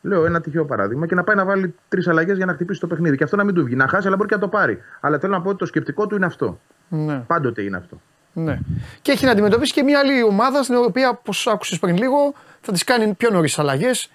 [0.00, 2.86] Λέω ένα τυχαίο παράδειγμα και να πάει να βάλει τρεις αλλαγές για να χτυπήσει το
[2.86, 3.16] παιχνίδι.
[3.16, 3.74] Και αυτό να μην του βγει.
[3.74, 4.78] Να χάσει, αλλά μπορεί και να το πάρει.
[5.00, 6.60] Αλλά θέλω να πω ότι το σκεπτικό του είναι αυτό.
[6.88, 7.18] Ναι.
[7.18, 8.00] Πάντοτε είναι αυτό.
[8.32, 8.58] Ναι.
[9.02, 12.72] Και έχει να αντιμετωπίσει και μια άλλη ομάδα στην οποία, όπως άκουσες πριν λίγο, θα
[12.72, 14.10] τις κάνει πιο νωρίς αλλαγές.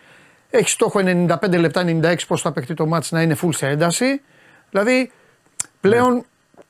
[0.49, 4.21] Έχει στόχο 95 λεπτά, 96 πώς θα παιχτεί το μάτς να είναι full σε ένταση.
[4.69, 5.11] Δηλαδή
[5.81, 6.25] πλέον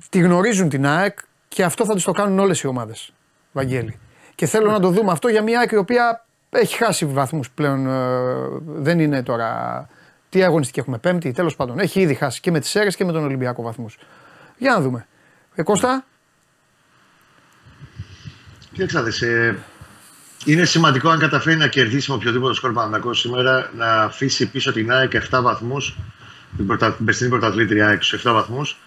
[0.10, 1.18] τη γνωρίζουν την ΑΕΚ
[1.48, 3.14] και αυτό θα του το κάνουν όλες οι ομάδες.
[3.52, 4.00] Βαγγέλη.
[4.36, 7.88] Και θέλω να το δούμε αυτό για μια ΑΕΚ η οποία έχει χάσει βαθμούς πλέον.
[7.88, 9.88] ε, δεν είναι τώρα.
[10.30, 11.80] Τι αγωνιστική έχουμε, Πέμπτη, τέλος πάντων.
[11.80, 13.98] Έχει ήδη χάσει και με τις αίρε και με τον Ολυμπιακό βαθμούς.
[14.58, 15.08] Για να δούμε.
[15.56, 16.06] Ε, Κώστα,
[18.74, 19.58] Κοίταξε να δεις, ε,
[20.46, 24.92] είναι σημαντικό αν καταφέρει να κερδίσει με οποιοδήποτε σκορ Παναθηναϊκός σήμερα να αφήσει πίσω την
[24.92, 25.98] ΑΕΚ 7 βαθμούς
[26.58, 28.78] την, πρωτα, την περσινή πρωταθλήτρια ΑΕΚ στους 7 βαθμούς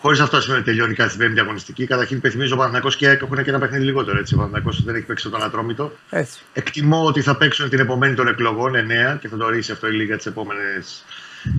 [0.00, 1.86] Χωρίς αυτό να σημαίνει ότι τελειώνει κάτι στην πέμπτη αγωνιστική.
[1.86, 4.18] Καταρχήν, υπενθυμίζω ο Παναθηναϊκός και η ΑΕΚ έχουν και ένα παιχνίδι λιγότερο.
[4.18, 4.34] Έτσι.
[4.34, 5.92] Ο Παναθηναϊκός δεν έχει παίξει τον Ατρόμητο.
[6.10, 6.40] έτσι.
[6.52, 9.92] Εκτιμώ ότι θα παίξουν την επομένη των εκλογών 9 και θα το ορίσει αυτό η
[9.92, 11.04] Λίγα τις επόμενες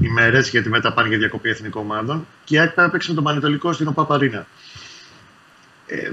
[0.01, 2.27] ημέρες, γιατί μετά πάνε για διακοπή εθνικών ομάδων.
[2.43, 4.45] Και η ΑΕΚ θα παίξει με τον Πανετολικό στην ΟΠΑΠΑΡΗΝΑ.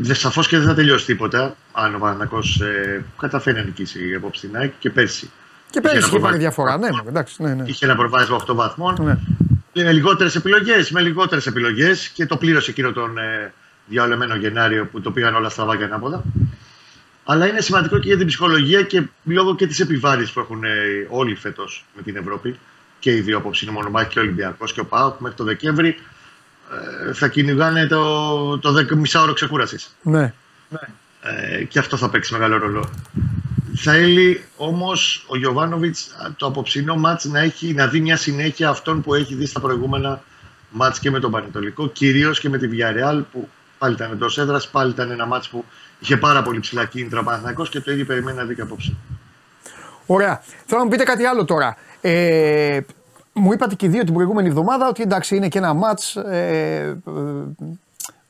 [0.09, 4.47] Ε, Σαφώς και δεν θα τελειώσει τίποτα αν ο Παναθυνακό ε, καταφέρει να νικήσει απόψε
[4.47, 5.31] την ΑΕΚ και πέρσι.
[5.71, 6.79] Και πέρυσι ένα είχε πάρει προβάδισμα- διαφορά.
[6.79, 7.63] Ναι, εντάξει, ναι, ναι.
[7.67, 8.97] Είχε ένα προβάδισμα 8 βαθμών.
[9.01, 9.17] ναι.
[9.77, 13.53] Είναι λιγότερες επιλογές, με λιγότερες επιλογές και το πλήρωσε εκείνο τον ε,
[13.87, 16.25] διαολεμένο Γενάριο που το πήγαν όλα στραβά και ανάποδα.
[17.25, 20.71] Αλλά είναι σημαντικό και για την ψυχολογία και λόγω και της επιβάρηση που έχουν ε,
[21.09, 22.59] όλοι φέτος με την Ευρώπη
[22.99, 25.97] και οι δύο απόψη είναι μονομάχη και ο Ολυμπιακός και ο ΠΑΟΚ μέχρι το Δεκέμβρη
[27.09, 29.97] ε, θα κυνηγάνε το, το 10 μισάωρο ξεκούρασης.
[30.69, 30.79] ναι.
[31.23, 32.91] Ε, και αυτό θα παίξει μεγάλο ρόλο.
[33.77, 39.15] Θέλει όμως ο Γιωβάνοβιτς το απόψινό μάτς να, έχει, να δει μια συνέχεια αυτών που
[39.15, 40.23] έχει δει στα προηγούμενα
[40.71, 43.49] μάτς και με τον Πανετολικό, κυρίως και με τη Villarreal που
[43.79, 45.65] πάλι ήταν εντός έδρας, πάλι ήταν ένα μάτς που
[45.99, 48.97] είχε πάρα πολύ ψηλά κίνητρα ο Παναθηναϊκός και το ίδιο περιμένει να δει και απόψε.
[50.07, 50.43] Ωραία.
[50.67, 51.77] Θέλω να μου πείτε κάτι άλλο τώρα.
[52.01, 52.81] Ε,
[53.33, 56.99] μου είπατε και οι δύο την προηγούμενη εβδομάδα ότι εντάξει είναι και ένα μάτς ε,
[57.07, 57.13] ε,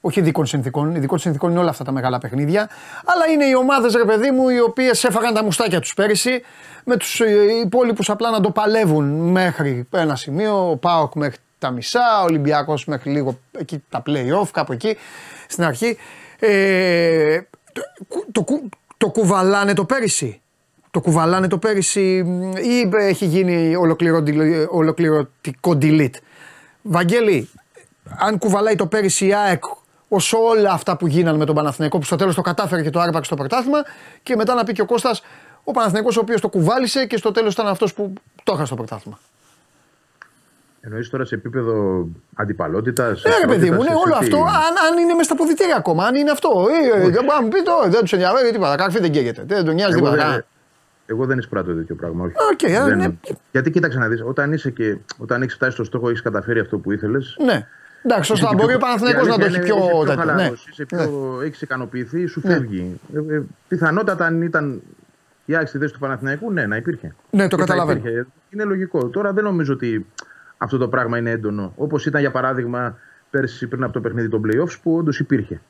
[0.06, 0.94] όχι ειδικών συνθήκων.
[0.94, 2.68] Ειδικών συνθήκων είναι όλα αυτά τα μεγάλα παιχνίδια.
[3.04, 6.42] Αλλά είναι οι ομάδες, ρε παιδί μου, οι οποίες έφαγαν τα μουστάκια τους πέρυσι.
[6.84, 7.20] Με τους
[7.64, 10.70] υπόλοιπους απλά να το παλεύουν μέχρι ένα σημείο.
[10.70, 12.20] Ο Πάοκ μέχρι τα μισά.
[12.20, 14.96] Ο Ολυμπιακός μέχρι λίγο εκεί τα playoff, κάπου εκεί
[15.48, 15.96] στην αρχή.
[16.38, 17.40] Ε,
[17.72, 17.82] το,
[18.32, 20.40] το, κου- το κουβαλάνε το πέρυσι.
[20.90, 26.14] Το κουβαλάνε το πέρυσι μ, ή έχει γίνει ολοκληρωτικο- ολοκληρωτικό delete.
[26.82, 27.48] Βαγγέλη,
[28.18, 29.62] αν κουβαλάει το πέρυσι η ΑΕΚ
[30.08, 33.00] όσο όλα αυτά που γίνανε με τον Παναθηναϊκό που στο τέλος το κατάφερε και το
[33.00, 33.78] άρπαξε το πρωτάθλημα
[34.22, 35.22] και μετά να πει και ο Κώστας
[35.64, 38.12] ο Παναθηναϊκός ο οποίος το κουβάλισε και στο τέλος ήταν αυτός που
[38.44, 39.18] το έχασε το πρωτάθλημα.
[40.80, 43.22] Εννοείς τώρα σε επίπεδο αντιπαλότητας.
[43.24, 46.14] Ναι, ρε παιδί μου, ναι, όλο αυτό, αν, αν είναι μέσα στα αποδυτήρια ακόμα, αν
[46.14, 46.50] είναι αυτό.
[46.70, 48.76] Ε, ε, δεν μπορεί να μου πει το, δεν τους ενδιαφέρει τίποτα.
[48.76, 49.42] Καρφί δεν καίγεται.
[49.46, 50.30] Δεν τον νοιάζει Εγώ, τίποτα.
[50.30, 50.44] δεν,
[51.06, 52.24] εγώ δεν εισπράττω τέτοιο πράγμα.
[52.24, 52.34] Όχι.
[52.52, 53.08] Οκ, ε, Δεν- ναι.
[53.52, 56.78] Γιατί κοίταξε να δεις, όταν, είσαι και, όταν έχεις φτάσει στο στόχο, έχεις καταφέρει αυτό
[56.78, 57.36] που ήθελες.
[57.44, 57.66] Ναι.
[58.08, 58.54] Εντάξει, σωστά.
[58.54, 60.14] Μπορεί ο Παναθηναϊκός να το έχει πιο Είσαι πιο τέτοιο.
[60.24, 60.30] Ναι.
[60.32, 63.00] χαλαρός, είσαι πιο, έχεις ικανοποιηθεί, σου φεύγει.
[63.14, 64.82] Ε, ε, πιθανότατα αν ήταν
[65.44, 67.14] η ΑΕΚ στη θέση του Παναθηναϊκού, ναι, να υπήρχε.
[67.30, 67.98] Ναι, το Και θα καταλαβαίνω.
[67.98, 68.26] υπήρχε.
[68.50, 69.08] Είναι λογικό.
[69.08, 70.06] Τώρα δεν νομίζω ότι
[70.58, 71.72] αυτό το πράγμα είναι έντονο.
[71.76, 72.98] Όπως ήταν για παράδειγμα
[73.30, 75.60] πέρσι πριν από το παιχνίδι των playoffs που όντως υπήρχε.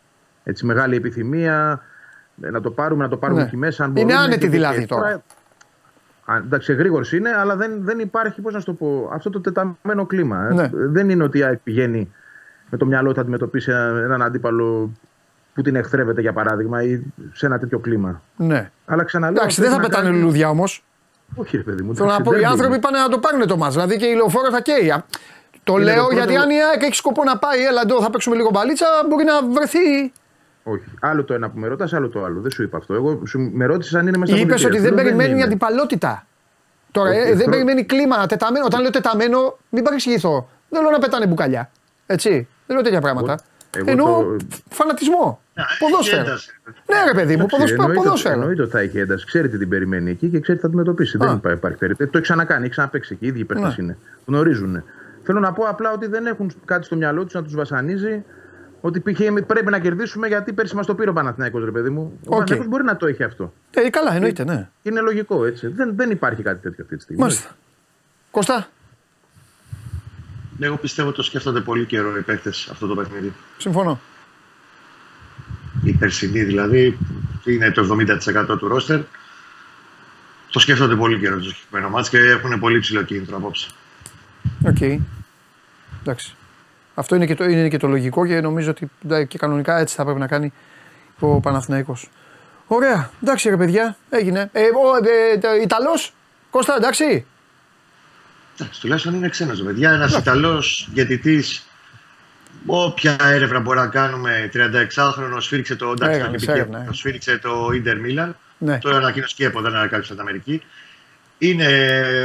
[0.44, 1.82] Έτσι, μεγάλη επιθυμία
[2.42, 3.46] ε, να το πάρουμε, να το πάρουμε Ναι.
[3.46, 3.84] εκεί μέσα.
[3.84, 5.22] Αν Είναι μπορούμε, άνετη και- δηλαδή και τώρα.
[6.24, 9.40] Α, εντάξει, εγρήγορση είναι, αλλά δεν, δεν υπάρχει, πώς να σου το πω, αυτό το
[9.40, 10.48] τεταμένο κλίμα.
[10.50, 10.54] ε.
[10.54, 10.70] Ναι.
[10.72, 12.12] Δεν είναι ότι η ΑΕΚ πηγαίνει
[12.70, 14.90] με το μυαλό του να αντιμετωπίσει ένα- έναν αντίπαλο
[15.54, 17.02] που την εχθρεύεται, για παράδειγμα, ή
[17.32, 18.22] σε ένα τέτοιο κλίμα.
[18.36, 18.70] Ναι.
[18.86, 19.36] Αλλά ξαναλέω.
[19.42, 20.84] Εντάξει, αυτό δεν θα έχει να πετάνε κάνει- λουλούδια όμως.
[21.34, 21.94] Όχι, ρε παιδί μου.
[21.94, 22.80] Θέλω να εντάξει, πω, οι δεν άνθρωποι είναι.
[22.82, 23.74] πάνε να το πάρουν το μας.
[23.74, 24.90] Δηλαδή και η λεωφόρο θα καίει.
[24.90, 25.04] Α,
[25.64, 28.02] Το Είναι λέω το πρώτο- γιατί αν η ΑΕΚ έχει σκοπό να πάει, έλα εδώ
[28.02, 30.12] θα παίξουμε λίγο μπαλίτσα, μπορεί να βρεθεί.
[30.62, 30.84] Όχι.
[31.00, 32.40] Άλλο το ένα που με ρωτά, άλλο το άλλο.
[32.40, 32.94] Δεν σου είπα αυτό.
[32.94, 34.68] Εγώ σου, με ρώτησες αν είναι μέσα στα Είπες πολιτεία.
[34.68, 35.42] ότι Σου δεν λέω, περιμένει είναι.
[35.42, 36.26] αντιπαλότητα.
[36.90, 38.64] Τώρα Όχι, ε, δεν αυτό- περιμένει κλίμα, τεταμένο.
[38.64, 40.48] Όταν λέω τεταμένο, μην παρεξηγηθώ.
[40.68, 41.70] Δεν λέω να πετάνε μπουκαλιά.
[42.06, 42.48] Έτσι.
[42.66, 43.38] Δεν λέω τέτοια πράγματα.
[43.76, 44.36] εγώ Εννοώ το-
[44.70, 45.40] φανατισμό.
[45.78, 46.20] Ποδόσφαιρο.
[46.20, 46.50] ένταση.
[46.86, 47.82] Ναι, ρε παιδί μου, Εντάξει, ποδόσφαιρο.
[47.82, 48.34] εννοείται- ποδόσφαιρο.
[48.34, 49.26] Εννοείται ότι θα έχει ένταση.
[49.26, 51.16] Ξέρει τι την περιμένει εκεί και ξέρει τι θα αντιμετωπίσει.
[51.16, 51.26] Α.
[51.26, 52.10] Δεν υπά- υπάρχει περίπτωση.
[52.10, 53.24] Το έχει ξανακάνει, έχει ξαναπέξει εκεί.
[53.24, 53.74] Οι ίδιοι παίχτες Ναι.
[53.78, 53.96] είναι.
[54.26, 54.82] Γνωρίζουν.
[55.22, 58.24] Θέλω να πω απλά ότι δεν έχουν κάτι στο μυαλό τους να τους βασανίζει.
[58.80, 59.20] Ότι π.χ.
[59.46, 62.00] πρέπει να κερδίσουμε γιατί πέρσι μας το πήρε ο Παναθηναϊκός ρε παιδί μου.
[62.02, 62.30] Ο Οκ.
[62.30, 63.52] Παναθηναϊκός μπορεί να το έχει αυτό.
[63.70, 64.68] Ε, καλά, εννοείται, ναι.
[64.82, 65.66] Είναι λογικό έτσι.
[65.66, 67.20] Δεν, δεν υπάρχει κάτι τέτοιο αυτή τη στιγμή.
[67.22, 67.50] Μάλιστα.
[68.30, 68.66] Κωστά,
[70.60, 73.32] Εγώ πιστεύω ότι το σκέφτονται πολύ καιρό οι παίκτες αυτό το παιχνίδι.
[73.58, 74.00] συμφωνώ.
[75.84, 76.98] η περσινή δηλαδή,
[77.44, 77.96] είναι το
[78.52, 79.00] 70% του ρόστερ.
[80.50, 83.68] Το σκέφτονται πολύ καιρό το συγκεκριμένο ματς και έχουν πολύ ψηλό κίνητρο απόψε.
[84.66, 85.00] Οκ.
[86.00, 86.34] Εντάξει.
[86.94, 89.94] Αυτό είναι και, το, είναι και το λογικό και νομίζω ότι εντάξει, και κανονικά έτσι
[89.94, 90.52] θα πρέπει να κάνει
[91.18, 92.10] ο Παναθηναϊκός.
[92.66, 93.10] Ωραία.
[93.22, 93.96] Εντάξει ρε παιδιά.
[94.10, 94.50] Έγινε.
[94.52, 94.96] Ε, ο
[95.32, 96.12] ε, το- Ιταλός.
[96.50, 97.26] Κώστα εντάξει.
[98.58, 99.92] Εντάξει, τουλάχιστον είναι ξένος παιδιά.
[99.92, 101.66] Ένας Ιταλός διαιτητής.
[102.66, 105.90] Όποια έρευνα μπορεί να κάνουμε, 36χρονο σφίριξε το.
[105.90, 106.86] Εντάξει, Έκανες το, έρευνας, ε.
[106.86, 108.36] το σφίριξε το Ιντερ Μίλαν.
[108.58, 108.78] Ναι.
[108.78, 110.62] Το ανακοίνωσε και η ΕΠΟ, δεν ανακάλυψε την Αμερική.
[111.38, 111.66] Είναι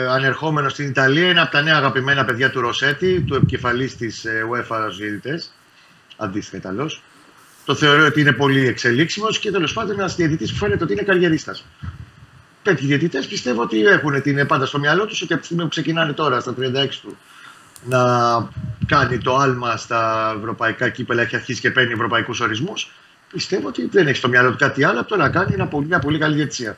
[0.09, 1.29] ανερχόμενος στην Ιταλία.
[1.29, 5.53] Είναι από τα νέα αγαπημένα παιδιά του Ροσέτη, του επικεφαλής της UEFA στου διαιτητές.
[6.17, 7.03] Αντίστοιχα Ιταλός.
[7.65, 11.03] Το θεωρώ ότι είναι πολύ εξελίξιμος και τέλος πάντων ένας διαιτητής που φαίνεται ότι είναι
[11.03, 11.65] καριερίστας.
[12.63, 15.69] Τέτοιοι διαιτητές πιστεύω ότι έχουν την πάντα στο μυαλό τους ότι από τη στιγμή που
[15.69, 17.17] ξεκινάνε τώρα στα 36 του
[17.85, 17.99] να
[18.85, 22.91] κάνει το άλμα στα ευρωπαϊκά κύπελα, έχει αρχίσει και παίρνει ευρωπαϊκούς ορισμούς.
[23.31, 25.87] Πιστεύω ότι δεν έχει στο μυαλό του κάτι άλλο από το να κάνει ένα πολύ,
[25.87, 26.77] μια πολύ καλή διαιτησία.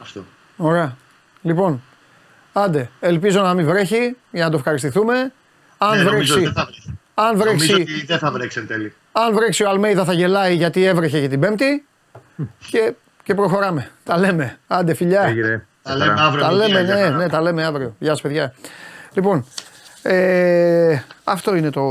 [0.00, 0.24] Αυτό.
[0.56, 0.96] Ωραία.
[1.42, 1.82] Λοιπόν,
[2.52, 2.90] άντε.
[3.00, 5.32] Ελπίζω να μην βρέχει για να το ευχαριστηθούμε.
[5.78, 6.98] Αν Ναι, νομίζω βρέξει, ότι δεν θα βρέξει.
[7.14, 8.94] αν Νομίζω βρέξει, ότι δεν θα βρέξει εν τέλει.
[9.12, 11.86] αν βρέξει ο Αλμέιδα θα γελάει γιατί έβρεχε και την Πέμπτη
[12.70, 12.94] και,
[13.26, 13.90] και προχωράμε.
[14.04, 14.58] Τα λέμε.
[14.66, 15.22] Άντε φιλιά.
[15.22, 15.66] Έγινε.
[15.82, 16.44] Τα λέμε αύριο.
[16.44, 17.16] Τα Νικία, λέμε, για ναι, χαρά.
[17.16, 17.94] ναι, τα λέμε αύριο.
[17.98, 18.54] Γεια σας παιδιά.
[19.12, 19.46] Λοιπόν,
[20.02, 21.82] ε, αυτό είναι το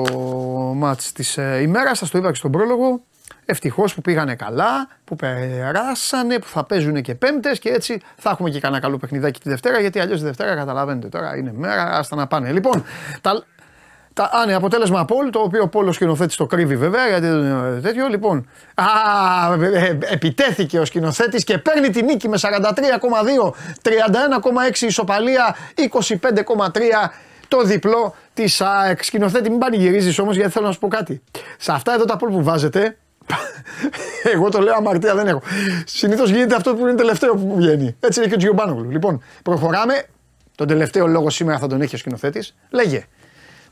[0.75, 1.97] μάτς της ε, ημέρας.
[1.97, 3.01] Σας το είπα και στον πρόλογο.
[3.45, 8.49] Ευτυχώς που πήγανε καλά, που περάσανε, που θα παίζουν και πέμπτες και έτσι θα έχουμε
[8.49, 12.15] και κανένα καλό παιχνιδάκι τη Δευτέρα γιατί αλλιώς τη Δευτέρα καταλαβαίνετε τώρα είναι μέρα, άστα
[12.15, 12.51] να πάνε.
[12.51, 12.83] Λοιπόν,
[13.21, 13.43] τα,
[14.15, 17.37] τα, α, ναι, αποτέλεσμα Πολ, το οποίο ο Πόλος σκηνοθέτης το κρύβει βέβαια, γιατί δεν
[17.37, 18.07] είναι τέτοιο.
[18.07, 18.83] Λοιπόν, α,
[19.63, 27.11] ε, ε, επιτέθηκε ο σκηνοθέτης και παίρνει τη νίκη με 43,2, 31,6 ισοπαλία, 25,3
[27.47, 29.03] το διπλό της ΑΕΚ.
[29.03, 31.21] Σκηνοθέτη, μην πανηγυρίζεις όμως, γιατί θέλω να σου πω κάτι.
[31.57, 32.97] Σε αυτά εδώ τα Πολ που βάζετε,
[34.33, 35.41] εγώ το λέω αμαρτία δεν έχω.
[35.85, 37.95] Συνήθως γίνεται αυτό που είναι τελευταίο που βγαίνει.
[37.99, 38.89] Έτσι είναι και ο Τζιομπάνογλου.
[38.89, 40.05] Λοιπόν, προχωράμε.
[40.55, 42.55] Τον τελευταίο λόγο σήμερα θα τον έχει ο σκηνοθέτης.
[42.69, 43.05] Λέγε.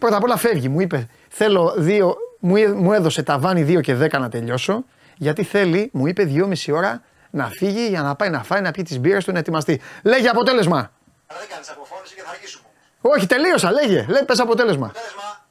[0.03, 0.69] Πρώτα απ' όλα φεύγει.
[0.69, 4.84] Μου είπε, θέλω δύο, μου, έ- μου έδωσε ταβάνι 2 και 10 να τελειώσω.
[5.17, 8.84] Γιατί θέλει, μου είπε 2,5 ώρα να φύγει για να πάει να φάει, να πιει
[8.84, 9.81] τις μπύρες του, να ετοιμαστεί.
[10.03, 10.91] Λέγε αποτέλεσμα.
[11.27, 12.65] Αλλά δεν κάνεις αποφώνηση και θα αργήσουμε.
[13.01, 14.05] Όχι, τελείωσα, λέγε.
[14.09, 14.85] Λέει, πες αποτέλεσμα.
[14.85, 15.45] Αποτέλεσμα,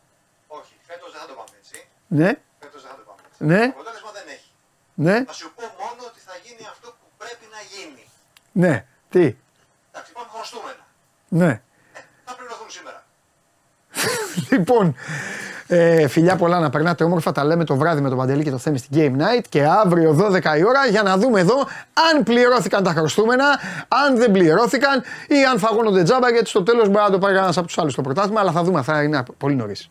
[0.47, 0.73] όχι.
[0.89, 1.77] Φέτος δεν θα το πάμε έτσι.
[2.07, 2.31] Ναι,
[2.63, 3.41] Φέτος δεν θα το πάμε έτσι.
[3.51, 4.51] ναι, Αποτέλεσμα δεν έχει.
[4.95, 8.03] ναι, Θα σου πω μόνο ότι θα γίνει αυτό που πρέπει να γίνει.
[8.63, 8.75] ναι.
[9.13, 9.25] Τι,
[9.93, 10.83] Εντάξει, πάμε χρωστούμενα.
[11.41, 11.53] ναι.
[14.03, 14.57] Θα πληρωθούν σήμερα.
[14.57, 14.95] Λοιπόν,
[15.67, 17.33] ε, φιλιά πολλά να περνάτε όμορφα.
[17.33, 20.15] Τα λέμε το βράδυ με τον Παντελή και το Θέμη στην Game Night και αύριο
[20.15, 21.55] 12 η ώρα για να δούμε εδώ
[22.15, 23.45] αν πληρώθηκαν τα χρωστούμενα,
[23.89, 27.49] αν δεν πληρώθηκαν ή αν φαγώνονται τζάμπα γιατί στο τέλος μπορεί να το πάρει ένα
[27.49, 29.89] από τους άλλους στο πρωτάθλημα αλλά θα δούμε, θα είναι πολύ νωρίς.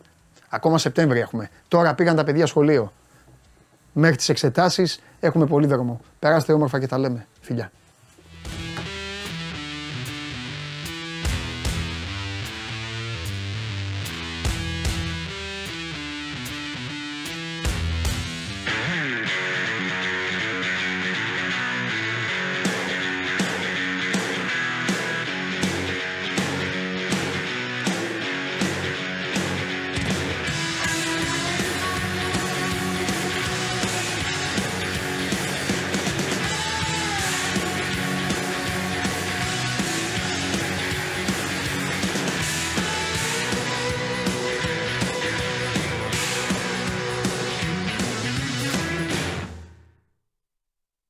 [0.48, 1.50] Ακόμα Σεπτέμβρη έχουμε.
[1.68, 2.92] Τώρα πήγαν τα παιδιά σχολείο.
[3.92, 6.00] Μέχρι τις εξετάσεις έχουμε πολύ δρόμο.
[6.18, 7.26] Περάστε όμορφα και τα λέμε.
[7.40, 7.70] Φιλιά.